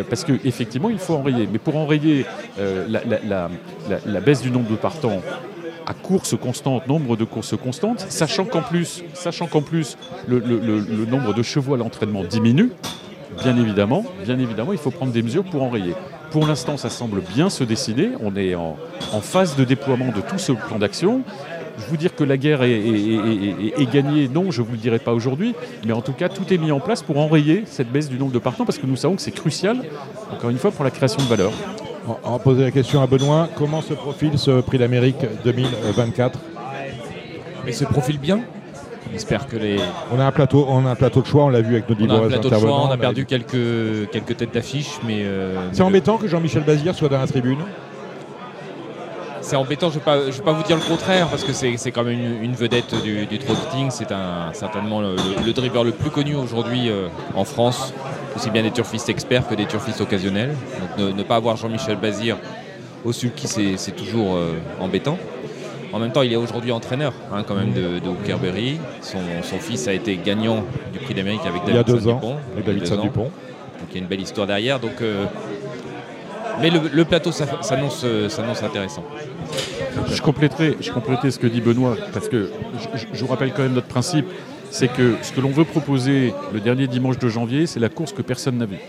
parce 0.08 0.24
qu'effectivement 0.24 0.88
il 0.88 0.98
faut 0.98 1.14
enrayer. 1.14 1.48
Mais 1.50 1.58
pour 1.58 1.76
enrayer 1.76 2.24
la, 2.56 4.20
baisse 4.20 4.40
du 4.40 4.50
nombre 4.50 4.70
de 4.70 4.76
partants, 4.76 5.20
à 5.86 5.94
course 5.94 6.36
constante, 6.36 6.86
nombre 6.86 7.16
de 7.16 7.24
courses 7.24 7.56
constantes, 7.56 8.04
sachant 8.08 8.44
qu'en 8.44 8.62
plus, 8.62 9.04
sachant 9.14 9.46
qu'en 9.46 9.62
plus 9.62 9.96
le, 10.26 10.40
nombre 11.06 11.34
de 11.34 11.42
chevaux 11.42 11.74
à 11.74 11.76
l'entraînement 11.76 12.24
diminue, 12.24 12.70
bien 13.42 13.56
évidemment, 13.56 14.04
bien 14.24 14.38
évidemment, 14.38 14.72
il 14.72 14.78
faut 14.78 14.90
prendre 14.90 15.12
des 15.12 15.22
mesures 15.22 15.44
pour 15.44 15.62
enrayer. 15.62 15.94
Pour 16.30 16.46
l'instant, 16.46 16.76
ça 16.76 16.90
semble 16.90 17.20
bien 17.20 17.50
se 17.50 17.62
décider. 17.64 18.10
On 18.20 18.34
est 18.36 18.54
en, 18.54 18.76
phase 19.20 19.56
de 19.56 19.64
déploiement 19.64 20.08
de 20.08 20.20
tout 20.20 20.38
ce 20.38 20.52
plan 20.52 20.78
d'action. 20.78 21.22
Je 21.78 21.86
vous 21.86 21.96
dire 21.96 22.14
que 22.14 22.24
la 22.24 22.36
guerre 22.36 22.62
est, 22.62 22.78
est, 22.78 23.92
gagnée, 23.92 24.28
non, 24.28 24.50
je 24.50 24.62
ne 24.62 24.66
vous 24.66 24.72
le 24.72 24.78
dirai 24.78 25.00
pas 25.00 25.12
aujourd'hui, 25.12 25.54
mais 25.84 25.92
en 25.92 26.02
tout 26.02 26.12
cas, 26.12 26.28
tout 26.28 26.52
est 26.52 26.58
mis 26.58 26.70
en 26.70 26.78
place 26.80 27.02
pour 27.02 27.18
enrayer 27.18 27.64
cette 27.66 27.90
baisse 27.90 28.08
du 28.08 28.16
nombre 28.16 28.32
de 28.32 28.38
partants 28.38 28.64
parce 28.64 28.78
que 28.78 28.86
nous 28.86 28.96
savons 28.96 29.16
que 29.16 29.22
c'est 29.22 29.32
crucial, 29.32 29.78
encore 30.32 30.50
une 30.50 30.58
fois, 30.58 30.70
pour 30.70 30.84
la 30.84 30.90
création 30.90 31.22
de 31.22 31.28
valeur. 31.28 31.52
On 32.24 32.32
va 32.32 32.38
poser 32.38 32.64
la 32.64 32.70
question 32.70 33.02
à 33.02 33.06
Benoît. 33.06 33.48
Comment 33.56 33.80
se 33.80 33.94
profile 33.94 34.38
ce 34.38 34.60
prix 34.60 34.78
d'Amérique 34.78 35.24
2024 35.44 36.38
Il 37.66 37.74
se 37.74 37.84
profile 37.84 38.18
bien. 38.18 38.40
J'espère 39.12 39.46
que 39.46 39.56
les. 39.56 39.78
On 40.12 40.18
a 40.18 40.24
un 40.24 40.32
plateau, 40.32 40.66
on 40.68 40.84
a 40.86 40.90
un 40.90 40.94
plateau 40.96 41.22
de 41.22 41.26
choix, 41.26 41.44
on 41.44 41.48
l'a 41.48 41.60
vu 41.60 41.74
avec 41.74 41.88
nos 41.88 41.94
différents 41.94 42.24
intervenants. 42.24 42.88
On 42.88 42.90
a 42.90 42.96
perdu 42.96 43.26
quelques, 43.26 44.10
quelques 44.10 44.36
têtes 44.36 44.52
d'affiche, 44.52 44.98
mais. 45.06 45.22
Euh, 45.22 45.68
c'est 45.72 45.82
embêtant 45.82 46.16
que 46.16 46.26
Jean-Michel 46.26 46.64
Bazir 46.64 46.94
soit 46.94 47.08
dans 47.08 47.20
la 47.20 47.26
tribune. 47.26 47.58
C'est 49.44 49.56
embêtant, 49.56 49.90
je 49.90 49.98
ne 49.98 50.30
vais, 50.30 50.42
pas 50.42 50.52
vous 50.52 50.62
dire 50.62 50.76
le 50.76 50.82
contraire, 50.82 51.28
parce 51.28 51.44
que 51.44 51.52
c'est 51.52 51.90
quand 51.90 52.02
même 52.02 52.42
une, 52.42 52.54
vedette 52.54 52.94
du, 53.02 53.26
du 53.26 53.38
trotting. 53.38 53.90
C'est 53.90 54.08
certainement 54.54 55.02
le, 55.02 55.52
driver 55.52 55.84
le 55.84 55.92
plus 55.92 56.08
connu 56.08 56.34
aujourd'hui 56.34 56.88
euh, 56.88 57.08
en 57.34 57.44
France 57.44 57.92
aussi 58.34 58.50
bien 58.50 58.62
des 58.62 58.70
turfistes 58.70 59.10
experts 59.10 59.46
que 59.46 59.54
des 59.54 59.66
turfistes 59.66 60.00
occasionnels. 60.00 60.54
Donc 60.98 61.14
ne, 61.14 61.22
pas 61.22 61.36
avoir 61.36 61.56
Jean-Michel 61.58 61.96
Bazir 61.96 62.38
au 63.04 63.12
sulky, 63.12 63.46
c'est 63.46 63.92
toujours 63.92 64.36
euh, 64.36 64.54
embêtant. 64.80 65.18
En 65.92 65.98
même 65.98 66.10
temps, 66.10 66.22
il 66.22 66.32
est 66.32 66.36
aujourd'hui 66.36 66.72
entraîneur 66.72 67.12
hein, 67.30 67.44
quand 67.46 67.54
même 67.54 67.72
de, 67.72 68.00
de 68.00 68.08
Hookerberry. 68.08 68.78
Son, 69.02 69.18
fils 69.60 69.86
a 69.86 69.92
été 69.92 70.16
gagnant 70.16 70.64
du 70.90 71.00
prix 71.00 71.12
d'Amérique 71.12 71.46
avec 71.46 71.64
David 71.66 71.84
Dupont. 71.84 72.36
Dupont. 73.02 73.30
Donc 73.84 73.88
il 73.90 73.94
y 73.94 73.98
a 73.98 74.00
une 74.00 74.06
belle 74.06 74.22
histoire 74.22 74.46
derrière. 74.46 74.80
Donc, 74.80 75.02
euh, 75.02 75.26
mais 76.60 76.70
le, 76.70 77.04
plateau 77.04 77.32
s'annonce 77.32 78.04
intéressant. 78.62 79.04
Je 80.10 80.22
compléterai, 80.22 80.76
ce 80.80 81.38
que 81.38 81.46
dit 81.46 81.60
Benoît, 81.60 81.96
parce 82.12 82.28
que 82.28 82.50
je 83.12 83.20
vous 83.20 83.30
rappelle 83.30 83.52
quand 83.52 83.62
même 83.62 83.74
notre 83.74 83.88
principe 83.88 84.26
c'est 84.74 84.88
que 84.88 85.14
ce 85.22 85.30
que 85.30 85.40
l'on 85.40 85.50
veut 85.50 85.64
proposer 85.64 86.34
le 86.52 86.58
dernier 86.58 86.88
dimanche 86.88 87.16
de 87.20 87.28
janvier, 87.28 87.68
c'est 87.68 87.78
la 87.78 87.88
course 87.88 88.12
que 88.12 88.22
personne 88.22 88.58
n'a 88.58 88.66
vue. 88.66 88.80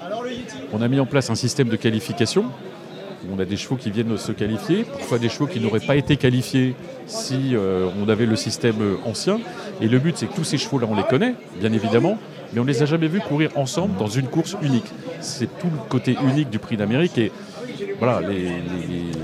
On 0.74 0.82
a 0.82 0.88
mis 0.88 1.00
en 1.00 1.06
place 1.06 1.30
un 1.30 1.36
système 1.36 1.70
de 1.70 1.76
qualification. 1.76 2.46
On 3.32 3.38
a 3.38 3.46
des 3.46 3.56
chevaux 3.56 3.76
qui 3.76 3.92
viennent 3.92 4.18
se 4.18 4.32
qualifier, 4.32 4.84
parfois 4.84 5.20
des 5.20 5.30
chevaux 5.30 5.46
qui 5.46 5.60
n'auraient 5.60 5.80
pas 5.80 5.96
été 5.96 6.18
qualifiés 6.18 6.74
si 7.06 7.56
euh, 7.56 7.88
on 8.04 8.10
avait 8.10 8.26
le 8.26 8.36
système 8.36 8.82
euh, 8.82 8.96
ancien. 9.06 9.40
Et 9.80 9.88
le 9.88 10.00
but, 10.00 10.18
c'est 10.18 10.26
que 10.26 10.34
tous 10.34 10.44
ces 10.44 10.58
chevaux-là, 10.58 10.88
on 10.90 10.96
les 10.96 11.04
connaît, 11.04 11.36
bien 11.60 11.72
évidemment, 11.72 12.18
mais 12.52 12.60
on 12.60 12.64
ne 12.64 12.70
les 12.70 12.82
a 12.82 12.88
jamais 12.88 13.08
vus 13.08 13.20
courir 13.20 13.52
ensemble 13.56 13.96
dans 13.96 14.08
une 14.08 14.28
course 14.28 14.58
unique. 14.64 14.92
C'est 15.22 15.60
tout 15.60 15.68
le 15.72 15.88
côté 15.88 16.18
unique 16.24 16.50
du 16.50 16.58
Prix 16.58 16.78
d'Amérique. 16.78 17.20
Voilà, 18.00 18.28
les, 18.28 18.48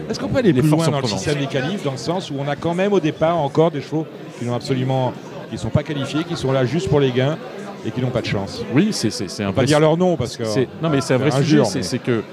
Est-ce 0.10 0.20
qu'on 0.20 0.28
peut 0.28 0.40
aller 0.40 0.54
plus 0.54 0.70
loin 0.70 0.88
dans 0.88 1.02
le 1.02 1.08
système 1.08 1.40
des 1.40 1.48
qualifs, 1.48 1.84
dans 1.84 1.92
le 1.92 1.98
sens 1.98 2.32
où 2.32 2.36
on 2.40 2.48
a 2.48 2.56
quand 2.56 2.74
même 2.74 2.94
au 2.94 3.00
départ 3.00 3.38
encore 3.38 3.72
des 3.72 3.82
chevaux 3.82 4.06
qui 4.40 4.46
n'ont 4.46 4.56
absolument 4.56 5.14
qui 5.52 5.56
ne 5.56 5.60
sont 5.60 5.70
pas 5.70 5.84
qualifiés, 5.84 6.24
qui 6.24 6.38
sont 6.38 6.54
là 6.54 6.64
juste 6.66 6.88
pour 6.88 7.02
les 7.02 7.12
gains 7.12 7.38
et 7.86 7.92
qui 7.92 8.00
n'ont 8.00 8.10
pas 8.10 8.22
de 8.22 8.28
chance. 8.28 8.64
Oui, 8.74 8.92
c'est 8.94 9.44
un 9.44 9.52
pas 9.52 9.66
dire 9.66 9.82
leur 9.82 9.98
nom 9.98 10.16
parce 10.16 10.38
que. 10.38 10.44
Non, 10.82 10.90
mais 10.90 11.02
c'est 11.02 11.14
un 11.14 11.18
vrai 11.18 11.32
sujet. 11.32 11.64
C'est 11.66 12.00
que, 12.00 12.24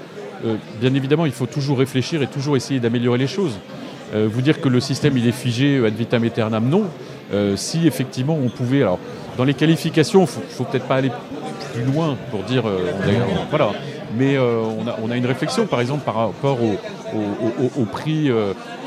euh, 0.45 0.55
bien 0.79 0.93
évidemment, 0.93 1.25
il 1.25 1.33
faut 1.33 1.45
toujours 1.45 1.79
réfléchir 1.79 2.21
et 2.21 2.27
toujours 2.27 2.55
essayer 2.55 2.79
d'améliorer 2.79 3.17
les 3.17 3.27
choses. 3.27 3.59
Euh, 4.15 4.27
vous 4.31 4.41
dire 4.41 4.59
que 4.59 4.69
le 4.69 4.79
système 4.79 5.17
il 5.17 5.27
est 5.27 5.33
figé 5.33 5.85
ad 5.85 5.93
vitam 5.93 6.23
aeternam, 6.23 6.67
non. 6.67 6.85
Euh, 7.31 7.55
si 7.57 7.85
effectivement 7.85 8.39
on 8.41 8.49
pouvait. 8.49 8.81
Alors, 8.81 8.99
dans 9.37 9.43
les 9.43 9.53
qualifications, 9.53 10.21
il 10.21 10.27
faut, 10.27 10.41
faut 10.49 10.63
peut-être 10.63 10.87
pas 10.87 10.95
aller 10.95 11.11
plus 11.73 11.83
loin 11.83 12.17
pour 12.31 12.43
dire. 12.43 12.63
voilà. 13.49 13.71
Mais 14.17 14.37
on, 14.39 14.87
a, 14.87 14.97
on, 15.03 15.11
a, 15.11 15.17
une 15.17 15.25
réflexion, 15.25 15.65
par 15.65 15.81
exemple, 15.81 16.03
par 16.03 16.15
rapport 16.15 16.57
au, 16.61 17.85
prix 17.85 18.31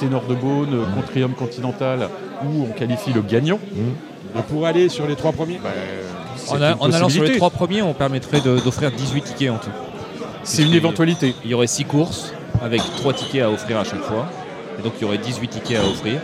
Ténor 0.01 0.25
de 0.27 0.35
Beaune, 0.35 0.87
Contrium 0.95 1.33
Continental, 1.33 2.09
où 2.45 2.65
on 2.65 2.73
qualifie 2.73 3.13
le 3.13 3.23
gagnant. 3.23 3.59
Mmh 3.73 4.13
pour 4.41 4.67
aller 4.67 4.89
sur 4.89 5.07
les 5.07 5.17
trois 5.17 5.33
premiers 5.33 5.61
bah, 5.63 5.71
En, 6.49 6.91
allant 6.91 7.09
sur 7.09 7.23
les 7.23 7.37
trois 7.37 7.51
premiers, 7.51 7.83
on 7.83 7.93
permettrait 7.93 8.41
d'offrir 8.41 8.91
18 8.91 9.23
tickets 9.23 9.51
en 9.51 9.59
tout. 9.59 9.71
C'est 10.43 10.63
une 10.63 10.75
éventualité. 10.75 11.35
Il 11.45 11.51
y 11.51 11.55
aurait 11.55 11.67
6 11.67 11.85
courses 11.85 12.33
avec 12.63 12.81
3 12.97 13.13
tickets 13.13 13.43
à 13.43 13.51
offrir 13.51 13.79
à 13.79 13.85
chaque 13.85 14.03
fois. 14.03 14.27
Et 14.79 14.83
donc 14.83 14.95
il 14.99 15.03
y 15.03 15.05
aurait 15.05 15.19
18 15.19 15.49
tickets 15.49 15.79
à 15.79 15.87
offrir. 15.87 16.21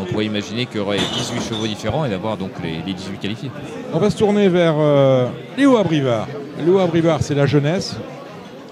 On 0.00 0.04
pourrait 0.06 0.24
imaginer 0.24 0.66
qu'il 0.66 0.78
y 0.78 0.80
aurait 0.80 0.96
18 0.96 1.42
chevaux 1.42 1.66
différents 1.66 2.04
et 2.04 2.08
d'avoir 2.08 2.36
donc 2.36 2.50
les, 2.62 2.92
18 2.92 3.18
qualifiés. 3.18 3.50
On 3.92 3.98
va 3.98 4.10
se 4.10 4.16
tourner 4.16 4.48
vers 4.48 4.74
euh, 4.78 5.28
Léo 5.56 5.76
Abrivard. 5.76 6.26
Léo 6.58 6.78
Abrivard, 6.78 7.22
c'est 7.22 7.34
la 7.34 7.46
jeunesse. 7.46 7.96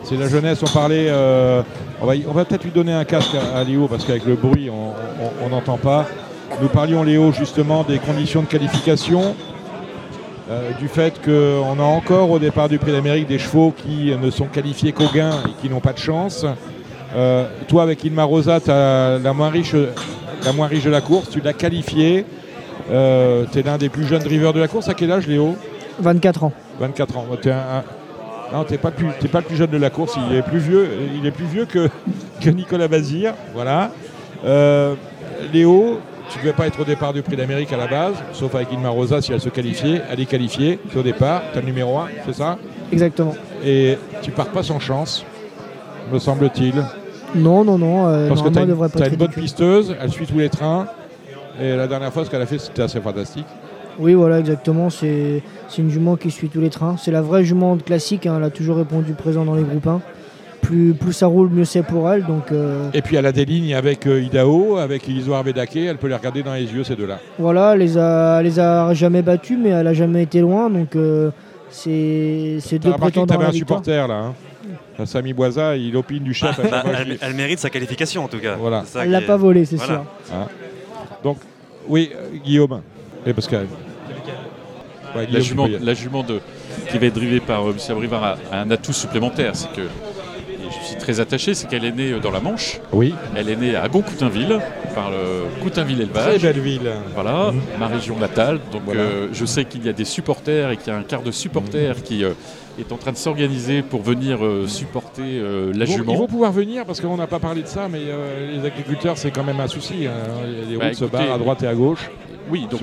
C'est 0.03 0.16
la 0.16 0.28
jeunesse, 0.28 0.62
on 0.62 0.72
parlait. 0.72 1.07
Euh, 1.09 1.62
on 2.01 2.07
va, 2.07 2.45
peut-être 2.45 2.64
lui 2.64 2.70
donner 2.70 2.93
un 2.93 3.05
casque 3.05 3.37
à, 3.55 3.62
Léo 3.64 3.87
parce 3.89 4.05
qu'avec 4.05 4.24
le 4.24 4.35
bruit, 4.35 4.70
on 4.70 5.49
n'entend 5.49 5.76
pas. 5.76 6.07
Nous 6.61 6.68
parlions, 6.68 7.03
Léo, 7.03 7.33
justement 7.33 7.85
des 7.85 7.99
conditions 7.99 8.43
de 8.43 8.47
qualification. 8.47 9.35
euh, 10.51 10.72
du 10.81 10.89
fait 10.89 11.20
qu'on 11.24 11.78
a 11.78 11.83
encore 11.83 12.31
au 12.31 12.39
départ 12.39 12.68
du 12.68 12.78
Prix 12.78 12.93
d'Amérique 12.93 13.28
des 13.28 13.39
chevaux 13.39 13.72
qui 13.76 14.12
ne 14.20 14.31
sont 14.31 14.47
qualifiés 14.47 14.93
qu'au 14.93 15.07
gain 15.14 15.31
et 15.47 15.53
qui 15.61 15.68
n'ont 15.68 15.81
pas 15.81 15.93
de 15.93 15.99
chance. 15.99 16.45
Euh, 17.14 17.47
toi, 17.68 17.83
avec 17.83 18.03
Ilma 18.05 18.24
Rosa, 18.24 18.61
tu 18.61 18.68
la 18.68 19.33
moins, 19.33 19.51
riche, 19.51 19.76
la 20.45 20.53
moins 20.53 20.66
riche 20.66 20.85
de 20.85 20.91
la 20.91 21.01
course, 21.01 21.31
tu 21.31 21.41
l'as 21.41 21.53
qualifié. 21.53 22.24
tu 22.89 22.93
es 22.93 23.62
l'un 23.64 23.78
des 23.78 23.89
plus 23.89 24.07
jeunes 24.07 24.22
drivers 24.22 24.53
de 24.53 24.61
la 24.61 24.68
course. 24.68 24.89
À 24.89 24.95
quel 24.95 25.12
âge, 25.12 25.26
Léo? 25.26 25.55
24 26.01 26.45
ans. 26.45 26.53
24 26.81 27.16
ans. 27.18 27.26
Tu 27.41 27.49
Non, 27.49 28.64
pas, 28.64 28.91
pas, 28.91 29.41
le 29.41 29.43
plus 29.43 29.57
jeune 29.57 29.70
de 29.70 29.76
la 29.76 29.91
course. 29.91 30.16
Il 30.28 30.37
est 30.37 30.43
plus 30.43 30.59
vieux, 30.59 30.89
il 31.16 31.26
est 31.26 31.31
plus 31.31 31.45
vieux 31.45 31.66
que, 31.66 31.89
que 32.41 32.51
Nicolas 32.51 32.89
Bazir. 32.89 33.35
Voilà. 33.55 33.91
Léo, 35.53 36.01
tu 36.31 36.39
ne 36.39 36.43
devais 36.45 36.55
pas 36.55 36.66
être 36.66 36.81
au 36.81 36.85
départ 36.85 37.12
du 37.12 37.22
Prix 37.22 37.37
d'Amérique 37.37 37.72
à 37.72 37.76
la 37.76 37.87
base, 37.87 38.14
sauf 38.33 38.55
avec 38.55 38.72
Ilma 38.72 38.89
Rosa 38.89 39.20
si 39.20 39.33
elle 39.33 39.41
se 39.41 39.49
qualifiait. 39.49 40.03
Elle 40.11 40.20
est 40.20 40.26
qualifiée, 40.26 40.78
tu 40.91 40.99
au 40.99 41.03
départ, 41.03 41.43
tu 41.53 41.59
as 41.59 41.61
le 41.61 41.66
numéro 41.66 41.99
1, 41.99 42.09
c'est 42.26 42.35
ça? 42.35 42.57
Exactement. 42.93 43.35
Et 43.64 43.99
tu 44.22 44.31
pars 44.31 44.49
pas 44.49 44.62
sans 44.62 44.78
chance, 44.78 45.24
me 46.12 46.18
semble-t-il. 46.18 46.74
Non, 47.35 47.64
non, 47.64 47.78
non. 47.78 48.07
Euh, 48.07 48.28
Parce 48.28 48.43
que 48.43 48.49
tu 48.49 48.59
as, 48.59 49.09
une 49.09 49.16
bonne 49.16 49.31
pisteuse, 49.31 49.97
elle 50.01 50.11
suit 50.11 50.26
tous 50.26 50.39
les 50.39 50.49
trains. 50.49 50.87
Et 51.61 51.76
la 51.76 51.87
dernière 51.87 52.12
fois, 52.12 52.24
ce 52.24 52.31
qu'elle 52.31 52.43
a 52.43 52.47
fait, 52.47 52.59
c'était 52.59 52.83
assez 52.83 53.01
fantastique. 53.01 53.47
Oui, 54.01 54.14
voilà, 54.14 54.40
exactement. 54.40 54.90
C'est 54.90 55.42
une 55.78 55.90
jument 55.90 56.16
qui 56.16 56.30
suit 56.30 56.48
tous 56.48 56.61
les 56.61 56.70
trains. 56.70 56.96
C'est 56.96 57.11
la 57.11 57.22
vraie 57.22 57.44
jument 57.44 57.76
classique. 57.76 58.26
Hein. 58.26 58.36
Elle 58.38 58.44
a 58.44 58.51
toujours 58.51 58.76
répondu 58.76 59.12
présent 59.12 59.44
dans 59.44 59.55
les 59.55 59.62
groupes 59.62 59.86
1 59.86 60.01
plus, 60.61 61.12
ça 61.12 61.26
roule, 61.26 61.51
mieux 61.51 61.64
c'est 61.64 61.82
pour 61.82 62.11
elle. 62.11 62.24
Donc, 62.24 62.53
euh, 62.53 62.90
Et 62.94 63.03
puis 63.03 63.16
elle 63.16 63.26
a 63.26 63.32
des 63.32 63.44
lignes 63.44 63.74
avec 63.74 64.07
euh, 64.07 64.22
Idao, 64.22 64.76
avec 64.76 65.09
Isoar 65.09 65.42
Vedake, 65.42 65.76
elle 65.76 65.96
peut 65.96 66.09
les 66.09 66.14
regarder 66.14 66.42
dans 66.42 66.55
les 66.55 66.72
yeux 66.72 66.84
ces 66.84 66.96
deux-là. 66.96 67.18
Voilà, 67.38 67.72
elle 67.74 67.80
les 67.80 67.98
a, 67.98 68.42
les 68.42 68.59
a 68.59 68.92
jamais 68.94 69.22
battues, 69.22 69.57
mais 69.57 69.70
elle 69.70 69.86
a 69.86 69.94
jamais 69.94 70.22
été 70.22 70.40
loin. 70.40 70.70
Donc 70.70 70.96
euh, 70.96 71.30
c'est 71.70 72.59
deux 72.78 72.92
prétendants. 72.92 73.26
Tu 73.26 73.40
avais 73.40 73.46
un 73.46 73.53
supporter 73.53 74.07
là. 74.07 74.32
Hein. 74.98 75.07
Samy 75.07 75.32
Boisa, 75.32 75.76
il 75.76 75.96
opine 75.96 76.22
du 76.22 76.34
chef. 76.34 76.61
Bah, 76.70 76.84
elle, 77.20 77.34
mérite 77.34 77.59
sa 77.59 77.70
qualification 77.70 78.24
en 78.24 78.28
tout 78.28 78.38
cas. 78.38 78.57
Voilà. 78.57 78.84
Elle 79.01 79.11
l'a 79.11 79.22
pas 79.22 79.36
volé, 79.36 79.64
c'est 79.64 79.78
sûr. 79.78 80.05
Hein. 80.32 80.46
Donc, 81.24 81.38
oui, 81.88 82.11
Guillaume. 82.44 82.82
Et 83.26 83.32
Pascal. 83.32 83.66
La, 85.15 85.41
jument, 85.41 85.69
la 85.81 85.95
jument 85.95 86.23
de, 86.23 86.41
qui 86.91 86.99
va 86.99 87.07
être 87.07 87.15
drivée 87.15 87.41
par 87.41 87.63
M. 87.63 87.75
Abrivard 87.89 88.25
a 88.25 88.61
un 88.61 88.71
atout 88.71 88.93
supplémentaire, 88.93 89.57
c'est 89.57 89.73
que 89.73 89.89
très 91.01 91.21
attachée, 91.21 91.55
c'est 91.55 91.69
qu'elle 91.69 91.85
est 91.85 91.93
née 91.93 92.21
dans 92.21 92.31
la 92.31 92.41
Manche. 92.41 92.81
Oui. 92.93 93.15
Elle 93.35 93.49
est 93.49 93.57
née 93.57 93.75
à 93.75 93.89
Gon-Coutainville, 93.89 94.61
par 94.95 95.11
le 95.11 95.63
Coutainville 95.63 96.01
élevage. 96.03 96.39
Très 96.39 96.53
belle 96.53 96.63
ville. 96.63 96.91
Voilà, 97.15 97.53
mhm. 97.53 97.61
ma 97.79 97.87
région 97.89 98.17
natale. 98.19 98.61
Donc 98.71 98.83
euh, 98.89 99.29
je 99.33 99.45
sais 99.45 99.65
qu'il 99.65 99.85
y 99.85 99.89
a 99.89 99.93
des 99.93 100.05
supporters 100.05 100.71
et 100.71 100.77
qu'il 100.77 100.93
y 100.93 100.97
a 100.97 100.99
un 100.99 101.03
quart 101.03 101.23
de 101.23 101.31
supporters 101.31 101.97
mhm. 101.97 102.03
qui 102.03 102.25
euh, 102.25 102.33
est 102.79 102.93
en 102.93 102.97
train 102.97 103.13
de 103.13 103.17
s'organiser 103.17 103.83
pour 103.83 104.03
venir 104.03 104.45
euh, 104.45 104.67
supporter 104.67 105.43
la 105.75 105.85
jument. 105.85 106.13
Ils 106.13 106.19
vont 106.19 106.27
pouvoir 106.27 106.53
venir 106.53 106.85
parce 106.85 107.01
qu'on 107.01 107.17
n'a 107.17 107.27
pas 107.27 107.41
parlé 107.41 107.63
de 107.63 107.67
ça, 107.67 107.89
mais 107.91 108.01
les 108.51 108.65
agriculteurs 108.65 109.19
c'est 109.19 109.31
quand 109.31 109.45
même 109.45 109.61
un 109.61 109.69
souci. 109.69 110.07
Hein. 110.07 110.13
Les 110.69 110.77
bah, 110.77 110.87
routes 110.87 110.95
se 110.95 111.05
barrent 111.05 111.33
à 111.33 111.39
droite 111.39 111.63
et 111.63 111.67
à 111.67 111.75
gauche. 111.75 112.11
Oui, 112.51 112.66
donc 112.70 112.82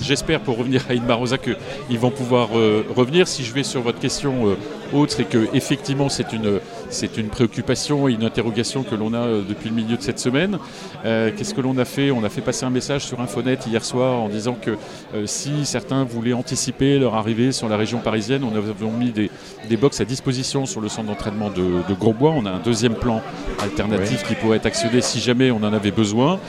j'espère 0.00 0.40
pour 0.40 0.58
revenir 0.58 0.84
à 0.88 0.94
Inma 0.94 1.14
Rosa 1.14 1.38
qu'ils 1.38 1.98
vont 1.98 2.10
pouvoir 2.10 2.48
revenir. 2.50 3.28
Si 3.28 3.44
je 3.44 3.52
vais 3.52 3.62
sur 3.62 3.82
votre 3.82 3.98
question 3.98 4.56
autre, 4.92 5.12
c'est 5.12 5.24
que 5.24 5.46
effectivement 5.54 6.08
c'est 6.08 6.32
une 6.32 6.60
c'est 6.88 7.16
une 7.16 7.28
préoccupation 7.28 8.08
et 8.08 8.12
une 8.12 8.24
interrogation 8.24 8.82
que 8.82 8.94
l'on 8.94 9.14
a 9.14 9.18
euh, 9.18 9.42
depuis 9.48 9.68
le 9.68 9.76
milieu 9.76 9.96
de 9.96 10.02
cette 10.02 10.18
semaine. 10.18 10.58
Euh, 11.04 11.30
qu'est-ce 11.36 11.54
que 11.54 11.60
l'on 11.60 11.78
a 11.78 11.84
fait? 11.84 12.10
On 12.10 12.24
a 12.24 12.28
fait 12.28 12.40
passer 12.40 12.66
un 12.66 12.70
message 12.70 13.04
sur 13.04 13.20
Infonet 13.20 13.58
hier 13.66 13.84
soir 13.84 14.20
en 14.20 14.28
disant 14.28 14.56
que 14.60 14.72
euh, 15.14 15.26
si 15.26 15.64
certains 15.64 16.02
voulaient 16.02 16.32
anticiper 16.32 16.98
leur 16.98 17.14
arrivée 17.14 17.52
sur 17.52 17.68
la 17.68 17.76
région 17.76 17.98
parisienne, 18.00 18.42
on 18.42 18.56
avait 18.56 18.72
mis 18.98 19.12
des, 19.12 19.30
des 19.68 19.76
box 19.76 20.00
à 20.00 20.04
disposition 20.04 20.66
sur 20.66 20.80
le 20.80 20.88
centre 20.88 21.06
d'entraînement 21.08 21.50
de, 21.50 21.88
de 21.88 21.94
Grosbois. 21.94 22.32
On 22.36 22.44
a 22.44 22.50
un 22.50 22.58
deuxième 22.58 22.94
plan 22.94 23.22
alternatif 23.62 24.24
qui 24.26 24.34
pourrait 24.34 24.56
être 24.56 24.66
actionné 24.66 25.00
si 25.00 25.20
jamais 25.20 25.50
on 25.52 25.62
en 25.62 25.72
avait 25.72 25.92
besoin. 25.92 26.40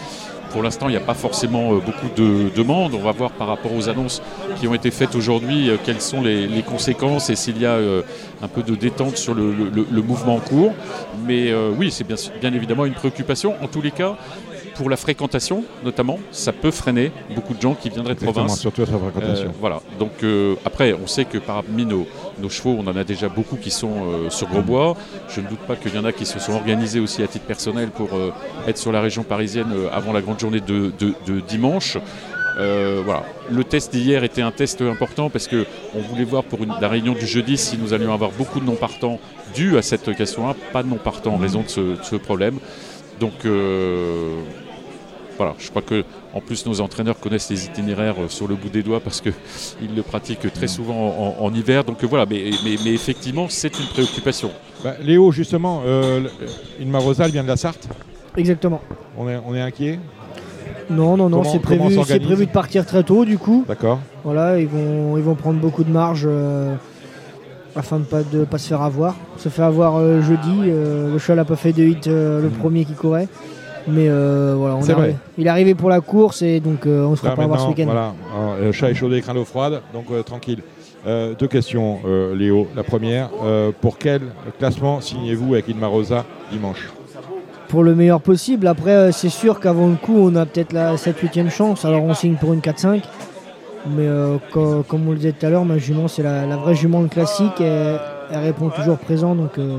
Pour 0.51 0.63
l'instant, 0.63 0.89
il 0.89 0.91
n'y 0.91 0.97
a 0.97 1.01
pas 1.01 1.13
forcément 1.13 1.73
euh, 1.73 1.79
beaucoup 1.79 2.07
de 2.15 2.49
demandes. 2.55 2.93
On 2.93 3.01
va 3.01 3.11
voir 3.11 3.31
par 3.31 3.47
rapport 3.47 3.73
aux 3.73 3.87
annonces 3.87 4.21
qui 4.59 4.67
ont 4.67 4.73
été 4.73 4.91
faites 4.91 5.15
aujourd'hui 5.15 5.69
euh, 5.69 5.77
quelles 5.81 6.01
sont 6.01 6.21
les, 6.21 6.61
conséquences 6.63 7.29
et 7.29 7.35
s'il 7.35 7.59
y 7.59 7.65
a 7.65 7.71
euh, 7.71 8.01
un 8.41 8.47
peu 8.47 8.61
de 8.61 8.75
détente 8.75 9.17
sur 9.17 9.33
le, 9.33 10.01
mouvement 10.01 10.35
en 10.35 10.39
cours. 10.39 10.73
Mais 11.25 11.53
oui, 11.77 11.91
c'est 11.91 12.05
bien, 12.05 12.15
bien 12.39 12.53
évidemment 12.53 12.85
une 12.85 12.93
préoccupation. 12.93 13.55
En 13.61 13.67
tous 13.67 13.81
les 13.81 13.91
cas, 13.91 14.15
pour 14.81 14.89
la 14.89 14.97
fréquentation, 14.97 15.63
notamment, 15.83 16.17
ça 16.31 16.53
peut 16.53 16.71
freiner 16.71 17.11
beaucoup 17.35 17.53
de 17.53 17.61
gens 17.61 17.75
qui 17.75 17.91
viendraient 17.91 18.15
de 18.15 18.19
province. 18.19 18.59
Surtout 18.59 18.81
la 18.81 18.87
fréquentation. 18.87 19.53
voilà. 19.59 19.79
Donc 19.99 20.11
après, 20.65 20.93
on 20.93 21.05
sait 21.05 21.25
que 21.25 21.37
parmi 21.37 21.85
nos, 21.85 22.07
nos, 22.39 22.49
chevaux, 22.49 22.75
on 22.79 22.87
en 22.87 22.95
a 22.95 23.03
déjà 23.03 23.29
beaucoup 23.29 23.57
qui 23.57 23.69
sont 23.69 24.29
sur 24.29 24.47
Grosbois. 24.47 24.97
Je 25.29 25.39
ne 25.41 25.47
doute 25.47 25.59
pas 25.59 25.75
qu'il 25.75 25.93
y 25.93 25.99
en 25.99 26.05
a 26.05 26.11
qui 26.11 26.25
se 26.25 26.39
sont 26.39 26.53
organisés 26.53 26.99
aussi 26.99 27.21
à 27.21 27.27
titre 27.27 27.45
personnel 27.45 27.89
pour 27.89 28.09
être 28.67 28.79
sur 28.79 28.91
la 28.91 29.01
région 29.01 29.21
parisienne 29.21 29.71
avant 29.91 30.13
la 30.13 30.21
grande 30.21 30.39
journée 30.39 30.61
de, 30.61 30.91
dimanche. 31.47 31.99
Euh, 32.57 33.01
voilà. 33.03 33.23
Le 33.49 33.63
test 33.63 33.93
d'hier 33.93 34.23
était 34.23 34.41
un 34.41 34.51
test 34.51 34.81
important 34.81 35.29
parce 35.29 35.47
qu'on 35.47 35.99
voulait 36.09 36.23
voir 36.23 36.43
pour 36.43 36.59
la 36.65 36.87
réunion 36.87 37.13
du 37.13 37.25
jeudi 37.25 37.57
si 37.57 37.77
nous 37.77 37.93
allions 37.93 38.13
avoir 38.13 38.31
beaucoup 38.31 38.59
de 38.59 38.65
non-partants 38.65 39.19
dus 39.55 39.77
à 39.77 39.81
cette 39.81 40.15
question 40.15 40.49
1, 40.49 40.55
pas 40.71 40.83
de 40.83 40.87
non-partants 40.89 41.33
en 41.33 41.37
raison 41.37 41.63
de 41.63 41.97
ce, 42.01 42.15
problème. 42.15 42.59
Donc 43.19 43.45
euh, 43.45 44.35
voilà, 45.41 45.55
je 45.57 45.69
crois 45.69 45.81
que 45.81 46.03
en 46.33 46.39
plus 46.39 46.65
nos 46.67 46.81
entraîneurs 46.81 47.19
connaissent 47.19 47.49
les 47.49 47.65
itinéraires 47.65 48.15
euh, 48.19 48.27
sur 48.27 48.47
le 48.47 48.55
bout 48.55 48.69
des 48.69 48.83
doigts 48.83 48.99
parce 48.99 49.21
qu'ils 49.21 49.33
le 49.95 50.03
pratiquent 50.03 50.53
très 50.53 50.67
souvent 50.67 51.35
en, 51.39 51.53
hiver. 51.53 51.83
Donc 51.83 52.03
voilà, 52.03 52.25
mais, 52.29 52.51
mais, 52.63 52.93
effectivement 52.93 53.47
c'est 53.49 53.79
une 53.79 53.87
préoccupation. 53.87 54.51
Bah, 54.83 54.93
Léo, 55.01 55.31
justement, 55.31 55.81
euh, 55.85 56.27
Ilma 56.79 56.99
Rosal 56.99 57.31
vient 57.31 57.43
de 57.43 57.47
la 57.47 57.57
Sarthe 57.57 57.87
Exactement. 58.37 58.81
On 59.17 59.27
est, 59.27 59.39
on 59.45 59.55
est 59.55 59.61
inquiet? 59.61 59.99
Non, 60.91 61.17
non, 61.17 61.29
non, 61.29 61.43
c'est 61.43 61.59
prévu, 61.59 61.95
prévu 61.95 62.45
de 62.45 62.51
partir 62.51 62.85
très 62.85 63.03
tôt 63.03 63.25
du 63.25 63.37
coup. 63.37 63.65
D'accord. 63.67 63.99
Voilà, 64.23 64.59
ils 64.59 64.67
vont, 64.67 65.17
ils 65.17 65.23
vont 65.23 65.35
prendre 65.35 65.59
beaucoup 65.59 65.83
de 65.83 65.91
marge 65.91 66.25
euh, 66.29 66.75
afin 67.75 67.97
de 67.97 68.03
ne 68.03 68.43
pas, 68.43 68.51
pas 68.51 68.57
se 68.57 68.67
faire 68.67 68.81
avoir. 68.81 69.15
Se 69.37 69.49
fait 69.49 69.63
avoir 69.63 69.95
euh, 69.95 70.21
jeudi, 70.21 70.51
euh, 70.67 71.13
le 71.13 71.17
cheval 71.17 71.37
n'a 71.37 71.45
pas 71.45 71.55
fait 71.55 71.73
de 71.73 71.83
hit 71.83 72.07
le 72.07 72.49
hmm. 72.49 72.59
premier 72.59 72.85
qui 72.85 72.93
courait. 72.93 73.27
Mais 73.87 74.07
voilà, 74.07 74.75
on 74.75 74.81
il 75.37 75.47
est 75.47 75.49
arrivé 75.49 75.75
pour 75.75 75.89
la 75.89 76.01
course 76.01 76.41
et 76.41 76.59
donc 76.59 76.85
on 76.85 77.15
se 77.15 77.21
fera 77.21 77.35
pas 77.35 77.43
avoir 77.43 77.61
ce 77.61 77.67
week-end. 77.67 77.85
Voilà, 77.85 78.13
le 78.61 78.71
chat 78.71 78.89
est 78.89 78.95
chaud 78.95 79.09
des 79.09 79.21
l'eau 79.33 79.45
froide, 79.45 79.81
donc 79.93 80.05
tranquille. 80.25 80.61
deux 81.05 81.47
questions, 81.47 81.99
Léo. 82.35 82.67
La 82.75 82.83
première, 82.83 83.29
pour 83.81 83.97
quel 83.97 84.21
classement 84.59 85.01
signez-vous 85.01 85.53
avec 85.53 85.67
Ilma 85.67 85.87
Rosa 85.87 86.25
dimanche? 86.51 86.89
Pour 87.71 87.85
le 87.85 87.95
meilleur 87.95 88.19
possible. 88.19 88.67
Après, 88.67 88.91
euh, 88.91 89.11
c'est 89.13 89.29
sûr 89.29 89.61
qu'avant 89.61 89.87
le 89.87 89.95
coup, 89.95 90.17
on 90.17 90.35
a 90.35 90.45
peut-être 90.45 90.73
la 90.73 90.97
7-8e 90.97 91.49
chance. 91.49 91.85
Alors 91.85 92.03
on 92.03 92.13
signe 92.13 92.35
pour 92.35 92.51
une 92.51 92.59
4-5. 92.59 93.01
Mais 93.95 94.05
euh, 94.05 94.39
comme, 94.51 95.07
on 95.07 95.11
le 95.11 95.15
disait 95.15 95.31
tout 95.31 95.45
à 95.45 95.49
l'heure, 95.49 95.63
ma 95.63 95.77
jument, 95.77 96.09
c'est 96.09 96.21
la, 96.21 96.45
vraie 96.57 96.75
jument 96.75 97.07
classique. 97.07 97.61
Et, 97.61 97.95
elle 98.29 98.43
répond 98.43 98.69
toujours 98.71 98.97
présent. 98.97 99.35
Donc 99.35 99.57
euh, 99.57 99.77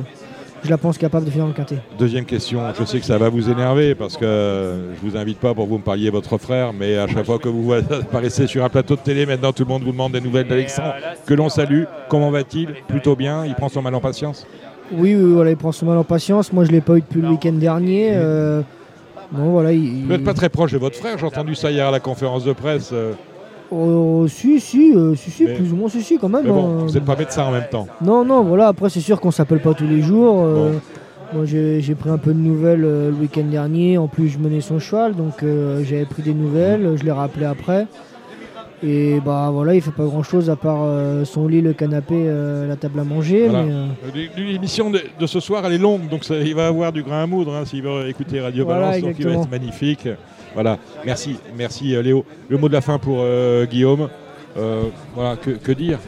je 0.65 0.71
la 0.71 0.79
pense 0.79 0.99
capable 0.99 1.27
de 1.27 1.31
finir 1.31 1.47
le 1.47 1.53
quintet. 1.53 1.79
Deuxième 1.99 2.25
question, 2.25 2.61
je 2.79 2.85
sais 2.85 3.01
que 3.01 3.07
ça 3.07 3.19
va 3.19 3.29
vous 3.29 3.51
énerver 3.51 3.95
parce 3.95 4.17
que 4.17 4.91
je 4.95 5.09
vous 5.09 5.17
invite 5.17 5.39
pas 5.39 5.55
pour 5.55 5.67
vous 5.67 5.79
me 5.79 5.83
parliez 5.83 6.11
votre 6.11 6.39
frère, 6.39 6.73
mais 6.73 6.97
à 6.99 7.07
chaque 7.07 7.27
fois 7.27 7.39
que 7.39 7.49
vous 7.49 7.73
apparaissez 7.73 8.47
sur 8.47 8.65
un 8.65 8.69
plateau 8.69 8.97
de 8.97 9.01
télé, 9.01 9.27
maintenant 9.27 9.53
tout 9.53 9.65
le 9.65 9.69
monde 9.69 9.83
vous 9.83 9.93
demande 9.93 10.13
des 10.13 10.21
nouvelles 10.21 10.49
d'Alexandre, 10.49 10.95
que 11.27 11.35
l'on 11.35 11.49
salue. 11.49 11.85
Comment 12.09 12.31
va-t-il? 12.31 12.75
Plutôt 12.87 13.17
bien, 13.17 13.45
il 13.45 13.55
prend 13.55 13.69
son 13.69 13.83
mal 13.83 13.95
en 13.95 14.01
patience? 14.01 14.47
Oui, 14.93 15.15
voilà, 15.15 15.51
il 15.51 15.57
prend 15.57 15.73
son 15.73 15.87
mal 15.87 15.99
en 15.99 16.05
patience. 16.05 16.53
Moi, 16.53 16.65
je 16.65 16.71
ne 16.71 16.75
l'ai 16.75 16.81
pas 16.81 16.97
eu 16.97 17.01
depuis 17.01 17.23
le 17.23 17.29
week-end 17.31 17.53
dernier. 17.53 18.11
Euh, 18.13 18.63
voilà, 19.33 19.73
il, 19.73 20.03
Vous 20.05 20.09
n'êtes 20.11 20.25
pas 20.25 20.35
très 20.35 20.51
proche 20.51 20.73
de 20.73 20.79
votre 20.79 20.97
frère, 20.97 21.17
j'ai 21.17 21.27
entendu 21.27 21.55
ça 21.55 21.71
hier 21.71 21.87
à 21.87 21.91
la 21.91 22.01
conférence 22.01 22.45
de 22.45 22.53
presse. 22.53 22.93
Euh. 23.73 24.23
Oh, 24.23 24.29
si, 24.29 24.61
si, 24.61 24.93
euh, 24.95 25.15
si, 25.15 25.31
si 25.31 25.45
plus 25.45 25.73
ou 25.73 25.77
moins, 25.77 25.89
si, 25.89 26.03
si, 26.03 26.19
quand 26.19 26.29
même. 26.29 26.47
Bon, 26.47 26.81
hein. 26.81 26.85
Vous 26.87 26.93
n'êtes 26.93 27.05
pas 27.05 27.17
médecin 27.17 27.45
en 27.45 27.53
même 27.53 27.69
temps. 27.71 27.87
Non, 28.01 28.25
non, 28.25 28.43
voilà, 28.43 28.69
après, 28.69 28.91
c'est 28.91 29.01
sûr 29.01 29.21
qu'on 29.21 29.29
ne 29.29 29.33
s'appelle 29.33 29.61
pas 29.61 29.75
tous 29.75 29.87
les 29.87 30.03
jours. 30.03 30.47
Moi, 31.35 31.47
j'ai 31.47 31.95
pris 31.95 32.11
un 32.11 32.19
peu 32.19 32.35
de 32.35 32.39
nouvelles 32.39 32.81
le 32.81 33.15
week-end 33.21 33.45
dernier. 33.45 33.99
En 33.99 34.09
plus, 34.09 34.29
je 34.29 34.39
menais 34.39 34.61
son 34.61 34.79
cheval, 34.79 35.15
donc 35.15 35.45
j'avais 35.83 36.05
pris 36.05 36.23
des 36.23 36.35
nouvelles. 36.35 36.97
Je 36.97 37.05
l'ai 37.05 37.13
rappelé 37.13 37.47
après. 37.47 37.87
Et 38.85 39.21
bah 39.25 39.51
voilà, 39.53 39.77
il 39.77 39.81
fait 39.81 39.93
pas 39.93 40.05
grand 40.05 40.25
chose 40.25 40.51
à 40.51 40.57
part 40.57 40.81
euh, 40.83 41.25
son 41.25 41.47
lit, 41.47 41.61
le 41.61 41.73
canapé, 41.73 42.17
euh, 42.17 42.67
la 42.67 42.75
table 42.75 42.99
à 42.99 43.05
manger. 43.05 43.49
Euh, 43.49 43.87
l'émission 44.37 44.91
de, 44.91 45.27
ce 45.27 45.39
soir, 45.39 45.65
elle 45.65 45.75
est 45.75 45.79
longue, 45.79 46.09
donc 46.09 46.29
il 46.29 46.55
va 46.55 46.67
avoir 46.67 46.93
du 46.93 47.05
grain 47.05 47.23
à 47.23 47.27
moudre 47.27 47.55
hein, 47.55 47.65
s'il 47.65 47.83
veut 47.83 48.09
écouter 48.09 48.41
Radio 48.41 48.67
Balance, 48.67 49.01
donc 49.01 49.15
il 49.19 49.27
va 49.27 49.35
être 49.35 49.51
magnifique. 49.51 50.09
Voilà, 50.55 50.79
merci, 51.05 51.37
merci 51.57 51.95
Léo. 52.03 52.25
Le 52.49 52.59
mot 52.59 52.69
de 52.69 52.73
la 52.75 52.81
fin 52.81 52.99
pour 52.99 53.25
Guillaume. 53.71 54.09
voilà, 55.15 55.37
que, 55.37 55.51
dire? 55.73 55.99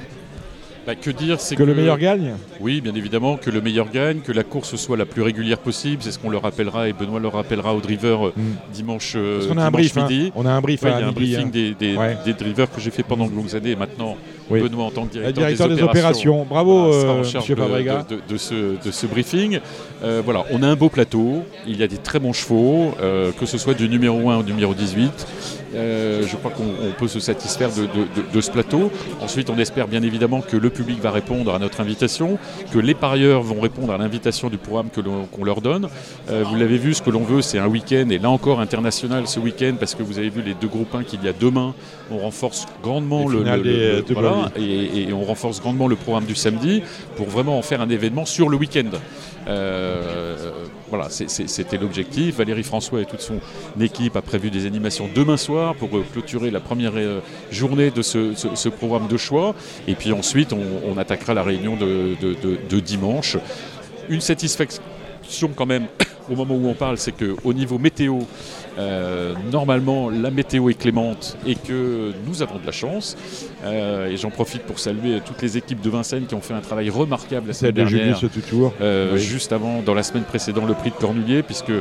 Bah, 0.86 0.94
que 0.94 1.10
dire, 1.10 1.40
c'est 1.40 1.56
que, 1.56 1.62
le 1.62 1.74
meilleur 1.74 1.96
gagne? 1.96 2.34
Oui, 2.60 2.82
bien 2.82 2.94
évidemment, 2.94 3.38
que 3.38 3.48
le 3.48 3.62
meilleur 3.62 3.90
gagne, 3.90 4.18
que 4.20 4.32
la 4.32 4.42
course 4.42 4.76
soit 4.76 4.98
la 4.98 5.06
plus 5.06 5.22
régulière 5.22 5.56
possible. 5.56 6.02
C'est 6.02 6.10
ce 6.12 6.18
qu'on 6.18 6.28
le 6.28 6.36
rappellera 6.36 6.88
et 6.90 6.92
Benoît 6.92 7.20
le 7.20 7.28
rappellera 7.28 7.74
au 7.74 7.80
driver 7.80 8.26
euh, 8.26 8.32
Mm. 8.36 8.42
dimanche, 8.74 9.14
euh, 9.16 9.48
qu'on 9.48 9.56
a 9.56 9.64
un 9.64 9.70
hein. 9.96 10.30
On 10.34 10.44
a 10.44 10.52
un 10.52 10.60
brief 10.60 10.82
Ouais, 10.82 10.90
à 10.90 10.98
Il 10.98 11.00
y 11.00 11.04
a 11.04 11.08
un 11.08 11.12
briefing 11.12 11.46
hein. 11.46 11.50
des, 11.50 11.72
des- 11.74 11.96
Ouais. 11.96 12.18
des 12.26 12.34
drivers 12.34 12.70
que 12.70 12.82
j'ai 12.82 12.90
fait 12.90 13.02
pendant 13.02 13.26
de 13.26 13.34
longues 13.34 13.56
années. 13.56 13.70
Et 13.70 13.76
maintenant, 13.76 14.16
Oui. 14.50 14.60
Benoît, 14.60 14.84
en 14.84 14.90
tant 14.90 15.06
que 15.06 15.12
directeur, 15.12 15.44
directeur 15.44 15.68
des 15.68 15.76
des, 15.76 15.82
opérations. 15.82 16.44
Bravo, 16.48 16.72
en 16.72 16.92
euh, 16.92 17.18
monsieur 17.20 17.54
de- 17.54 17.60
Fabrega. 17.60 18.04
de, 18.08 18.16
de- 18.16 18.20
de 18.28 18.36
ce, 18.36 18.54
de 18.84 18.90
ce 18.90 19.06
briefing. 19.06 19.58
Euh, 20.02 20.20
voilà, 20.24 20.44
on 20.50 20.62
a 20.62 20.66
un 20.68 20.76
beau 20.76 20.88
plateau. 20.90 21.42
Il 21.66 21.78
y 21.78 21.82
a 21.82 21.86
des 21.86 21.96
très 21.96 22.18
bons 22.18 22.32
chevaux, 22.34 22.92
euh, 23.00 23.32
que 23.32 23.46
ce 23.46 23.56
soit 23.58 23.74
du 23.74 23.88
numéro 23.88 24.28
1 24.30 24.36
au 24.38 24.42
numéro 24.42 24.74
18. 24.74 25.26
Euh, 25.74 26.22
je 26.24 26.36
crois 26.36 26.52
qu'on 26.52 26.62
on 26.86 26.92
peut 26.92 27.08
se 27.08 27.18
satisfaire 27.18 27.70
de, 27.70 28.40
ce 28.40 28.50
plateau. 28.50 28.92
Ensuite, 29.20 29.50
on 29.50 29.58
espère 29.58 29.88
bien 29.88 30.02
évidemment 30.02 30.40
que 30.40 30.56
le 30.56 30.70
public 30.70 31.00
va 31.00 31.10
répondre 31.10 31.52
à 31.52 31.58
notre 31.58 31.80
invitation, 31.80 32.38
que 32.72 32.78
les 32.78 32.94
parieurs 32.94 33.42
vont 33.42 33.60
répondre 33.60 33.92
à 33.92 33.98
l'invitation 33.98 34.50
du 34.50 34.56
programme 34.58 34.86
qu'on 35.32 35.44
leur 35.44 35.60
donne. 35.62 35.88
Vous 36.28 36.54
l'avez 36.54 36.78
vu, 36.78 36.94
ce 36.94 37.02
que 37.02 37.10
l'on 37.10 37.24
veut, 37.24 37.42
c'est 37.42 37.58
un 37.58 37.66
week-end, 37.66 38.08
et 38.10 38.18
là 38.18 38.30
encore 38.30 38.60
international 38.60 39.26
ce 39.26 39.40
week-end, 39.40 39.74
parce 39.80 39.96
que 39.96 40.04
vous 40.04 40.18
avez 40.18 40.28
vu 40.28 40.42
les 40.42 40.54
deux 40.54 40.68
groupes 40.68 40.94
1 40.94 41.02
qu'il 41.02 41.24
y 41.24 41.28
a 41.28 41.32
demain. 41.32 41.74
On 42.12 42.18
renforce 42.18 42.66
grandement 42.82 43.28
Les 43.28 43.34
le, 43.38 43.42
le- 43.62 44.02
vie. 44.56 45.08
et, 45.08 45.12
on 45.12 45.24
renforce 45.24 45.60
grandement 45.60 45.88
le 45.88 45.96
programme 45.96 46.24
du 46.24 46.34
samedi 46.34 46.82
pour 47.16 47.26
vraiment 47.26 47.58
en 47.58 47.62
faire 47.62 47.80
un 47.80 47.88
événement 47.88 48.24
sur 48.24 48.48
le 48.48 48.56
week-end. 48.56 48.90
Euh, 49.46 50.36
voilà, 50.88 51.08
c'était 51.10 51.76
l'objectif. 51.76 52.36
Valérie 52.36 52.62
François 52.62 53.00
et 53.00 53.04
toute 53.04 53.20
son 53.20 53.40
équipe 53.80 54.16
a 54.16 54.22
prévu 54.22 54.50
des 54.50 54.66
animations 54.66 55.08
demain 55.14 55.36
soir 55.36 55.74
pour 55.74 55.90
clôturer 56.12 56.50
la 56.50 56.60
première 56.60 56.92
euh, 56.96 57.20
journée 57.50 57.90
de 57.90 58.02
ce, 58.02 58.68
programme 58.68 59.08
de 59.08 59.16
choix. 59.16 59.54
Et 59.86 59.94
puis 59.94 60.12
ensuite, 60.12 60.52
on, 60.52 60.96
attaquera 60.96 61.34
la 61.34 61.42
réunion 61.42 61.76
de 61.76 62.80
dimanche. 62.80 63.36
Une 64.08 64.20
satisfaction 64.20 64.82
quand 65.56 65.66
même 65.66 65.86
au 66.30 66.36
moment 66.36 66.54
où 66.54 66.68
on 66.68 66.74
parle, 66.74 66.96
c'est 66.98 67.12
qu'au 67.12 67.52
niveau 67.52 67.78
météo, 67.78 68.18
euh, 68.78 69.34
normalement 69.52 70.10
la 70.10 70.30
météo 70.30 70.68
est 70.70 70.74
clémente 70.74 71.36
et 71.46 71.54
que 71.54 72.12
nous 72.26 72.42
avons 72.42 72.58
de 72.58 72.66
la 72.66 72.72
chance. 72.72 73.16
Euh, 73.64 74.08
et 74.10 74.16
j'en 74.16 74.30
profite 74.30 74.62
pour 74.62 74.78
saluer 74.78 75.20
toutes 75.24 75.40
les 75.42 75.56
équipes 75.56 75.80
de 75.80 75.90
Vincennes 75.90 76.26
qui 76.26 76.34
ont 76.34 76.40
fait 76.40 76.54
un 76.54 76.60
travail 76.60 76.90
remarquable 76.90 77.48
la 77.48 77.52
semaine 77.54 77.72
de 77.72 77.76
dernière. 77.84 78.16
Julius 78.18 78.32
Tutour. 78.32 78.72
Euh, 78.80 79.12
Oui. 79.14 79.20
Juste 79.20 79.52
avant, 79.52 79.80
dans 79.82 79.94
la 79.94 80.02
semaine 80.02 80.24
précédente, 80.24 80.66
le 80.66 80.74
prix 80.74 80.90
de 80.90 80.96
Cornulier, 80.96 81.42
puisque 81.42 81.72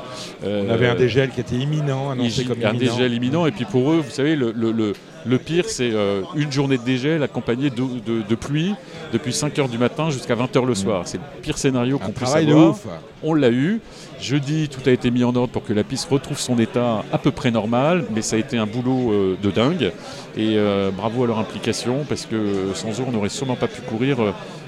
On 0.46 0.70
avait 0.70 0.88
un 0.88 0.96
dégel 0.96 1.30
qui 1.30 1.40
était 1.42 1.56
imminent, 1.56 2.12
annoncé 2.12 2.46
comme 2.46 2.58
un 2.64 2.74
imminent. 2.74 2.96
dégel 2.96 3.14
imminent. 3.14 3.46
Et 3.46 3.52
puis 3.52 3.66
pour 3.66 3.92
eux, 3.92 3.98
vous 4.06 4.12
savez, 4.12 4.36
le, 4.36 4.52
le- 4.52 4.72
le- 4.72 4.94
le 5.26 5.38
pire, 5.38 5.66
c'est 5.68 5.92
euh, 5.94 6.22
une 6.36 6.52
journée 6.52 6.78
de 6.78 6.84
dégel 6.84 7.24
accompagnée 7.24 7.70
de, 7.70 7.76
de- 8.06 8.22
de 8.28 8.36
pluie 8.36 8.76
depuis 9.14 9.32
5h 9.32 9.70
du 9.70 9.78
matin 9.78 10.10
jusqu'à 10.10 10.36
20h 10.36 10.66
le 10.66 10.76
soir. 10.76 11.04
C'est 11.06 11.18
le 11.18 11.42
pire 11.42 11.58
scénario 11.58 11.98
qu'on 11.98 12.12
puisse 12.12 12.30
avoir. 12.52 12.70
ouf. 12.72 12.88
On 13.24 13.34
l'a 13.34 13.50
eu. 13.50 13.80
Jeudi, 14.20 14.68
tout 14.70 14.82
a 14.88 14.92
été 14.92 15.12
mis 15.12 15.24
en 15.24 15.36
ordre 15.36 15.50
pour 15.52 15.64
que 15.64 15.72
la 15.74 15.84
piste 15.84 16.10
retrouve 16.10 16.38
son 16.40 16.60
état 16.60 17.04
à 17.12 17.18
peu 17.18 17.32
près 17.32 17.52
normal, 17.52 18.06
mais 18.14 18.22
ça 18.22 18.36
a 18.36 18.40
été 18.40 18.58
un 18.58 18.66
boulot 18.66 19.12
euh, 19.12 19.38
de 19.42 19.50
dingue. 19.52 19.92
Et 20.36 20.58
euh, 20.58 20.92
bravo 20.92 21.24
à 21.24 21.28
leur 21.28 21.40
implication, 21.40 22.06
parce 22.08 22.26
que 22.26 22.72
sans 22.74 22.90
eux, 23.00 23.04
on 23.08 23.12
n'aurait 23.12 23.30
sûrement 23.30 23.56
pas 23.56 23.68
pu 23.68 23.82
courir 23.82 24.18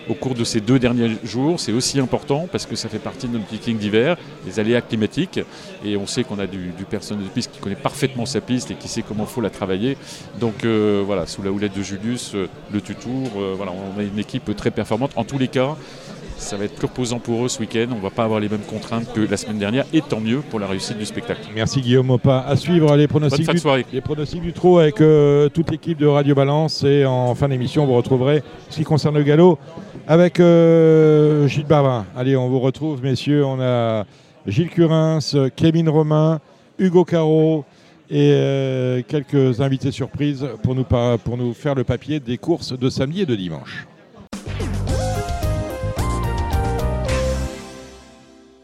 au 0.09 0.13
cours 0.13 0.35
de 0.35 0.43
ces 0.43 0.61
deux 0.61 0.79
derniers 0.79 1.17
jours. 1.23 1.59
C'est 1.59 1.71
aussi 1.71 1.99
important 1.99 2.47
parce 2.51 2.65
que 2.65 2.75
ça 2.75 2.89
fait 2.89 2.99
partie 2.99 3.27
de 3.27 3.33
notre 3.33 3.51
meeting 3.51 3.77
d'hiver, 3.77 4.17
les 4.45 4.59
aléas 4.59 4.81
climatiques. 4.81 5.39
Et 5.83 5.97
on 5.97 6.07
sait 6.07 6.23
qu'on 6.23 6.39
a 6.39 6.47
du, 6.47 6.71
du 6.77 6.85
personnel 6.85 7.25
de 7.25 7.29
piste 7.29 7.51
qui 7.51 7.59
connaît 7.59 7.75
parfaitement 7.75 8.25
sa 8.25 8.41
piste 8.41 8.71
et 8.71 8.75
qui 8.75 8.87
sait 8.87 9.01
comment 9.01 9.23
il 9.23 9.29
faut 9.29 9.41
la 9.41 9.49
travailler. 9.49 9.97
Donc 10.39 10.63
euh, 10.63 11.03
voilà, 11.05 11.25
sous 11.25 11.41
la 11.41 11.51
houlette 11.51 11.75
de 11.75 11.83
Julius, 11.83 12.33
euh, 12.35 12.47
le 12.71 12.81
Tutour, 12.81 13.31
euh, 13.37 13.53
voilà, 13.55 13.71
on 13.71 13.99
a 13.99 14.03
une 14.03 14.19
équipe 14.19 14.55
très 14.55 14.71
performante. 14.71 15.11
En 15.15 15.23
tous 15.23 15.37
les 15.37 15.47
cas, 15.47 15.75
ça 16.45 16.57
va 16.57 16.65
être 16.65 16.75
plus 16.75 16.85
reposant 16.85 17.19
pour 17.19 17.43
eux 17.43 17.49
ce 17.49 17.59
week-end. 17.59 17.87
On 17.91 17.95
ne 17.95 18.01
va 18.01 18.11
pas 18.11 18.23
avoir 18.23 18.39
les 18.39 18.47
mêmes 18.47 18.61
contraintes 18.61 19.11
que 19.13 19.21
la 19.21 19.35
semaine 19.35 19.57
dernière, 19.57 19.85
et 19.91 20.01
tant 20.01 20.19
mieux 20.19 20.41
pour 20.41 20.59
la 20.59 20.67
réussite 20.67 20.97
du 20.97 21.05
spectacle. 21.05 21.41
Merci 21.53 21.81
Guillaume 21.81 22.05
Mopa. 22.05 22.45
À 22.47 22.55
suivre 22.55 22.95
les 22.95 23.07
pronostics, 23.07 23.49
du, 23.49 23.61
les 23.91 24.01
pronostics 24.01 24.41
du 24.41 24.53
trot 24.53 24.79
avec 24.79 25.01
euh, 25.01 25.49
toute 25.49 25.71
l'équipe 25.71 25.97
de 25.97 26.05
Radio 26.05 26.35
Balance. 26.35 26.83
Et 26.83 27.05
en 27.05 27.33
fin 27.35 27.49
d'émission, 27.49 27.85
vous 27.85 27.95
retrouverez 27.95 28.43
ce 28.69 28.77
qui 28.77 28.83
concerne 28.83 29.17
le 29.17 29.23
galop 29.23 29.57
avec 30.07 30.39
euh, 30.39 31.47
Gilles 31.47 31.65
Barvin. 31.65 32.05
Allez, 32.15 32.37
on 32.37 32.47
vous 32.47 32.59
retrouve, 32.59 33.01
messieurs. 33.01 33.43
On 33.43 33.59
a 33.59 34.05
Gilles 34.45 34.69
Curins, 34.69 35.49
Kevin 35.55 35.89
Romain, 35.89 36.39
Hugo 36.77 37.03
Caro 37.03 37.65
et 38.11 38.31
euh, 38.33 39.01
quelques 39.07 39.61
invités 39.61 39.89
surprises 39.89 40.47
pour 40.61 40.75
nous, 40.75 40.83
pour 40.83 41.37
nous 41.37 41.53
faire 41.53 41.73
le 41.73 41.83
papier 41.83 42.19
des 42.19 42.37
courses 42.37 42.77
de 42.77 42.89
samedi 42.89 43.21
et 43.21 43.25
de 43.25 43.35
dimanche. 43.35 43.87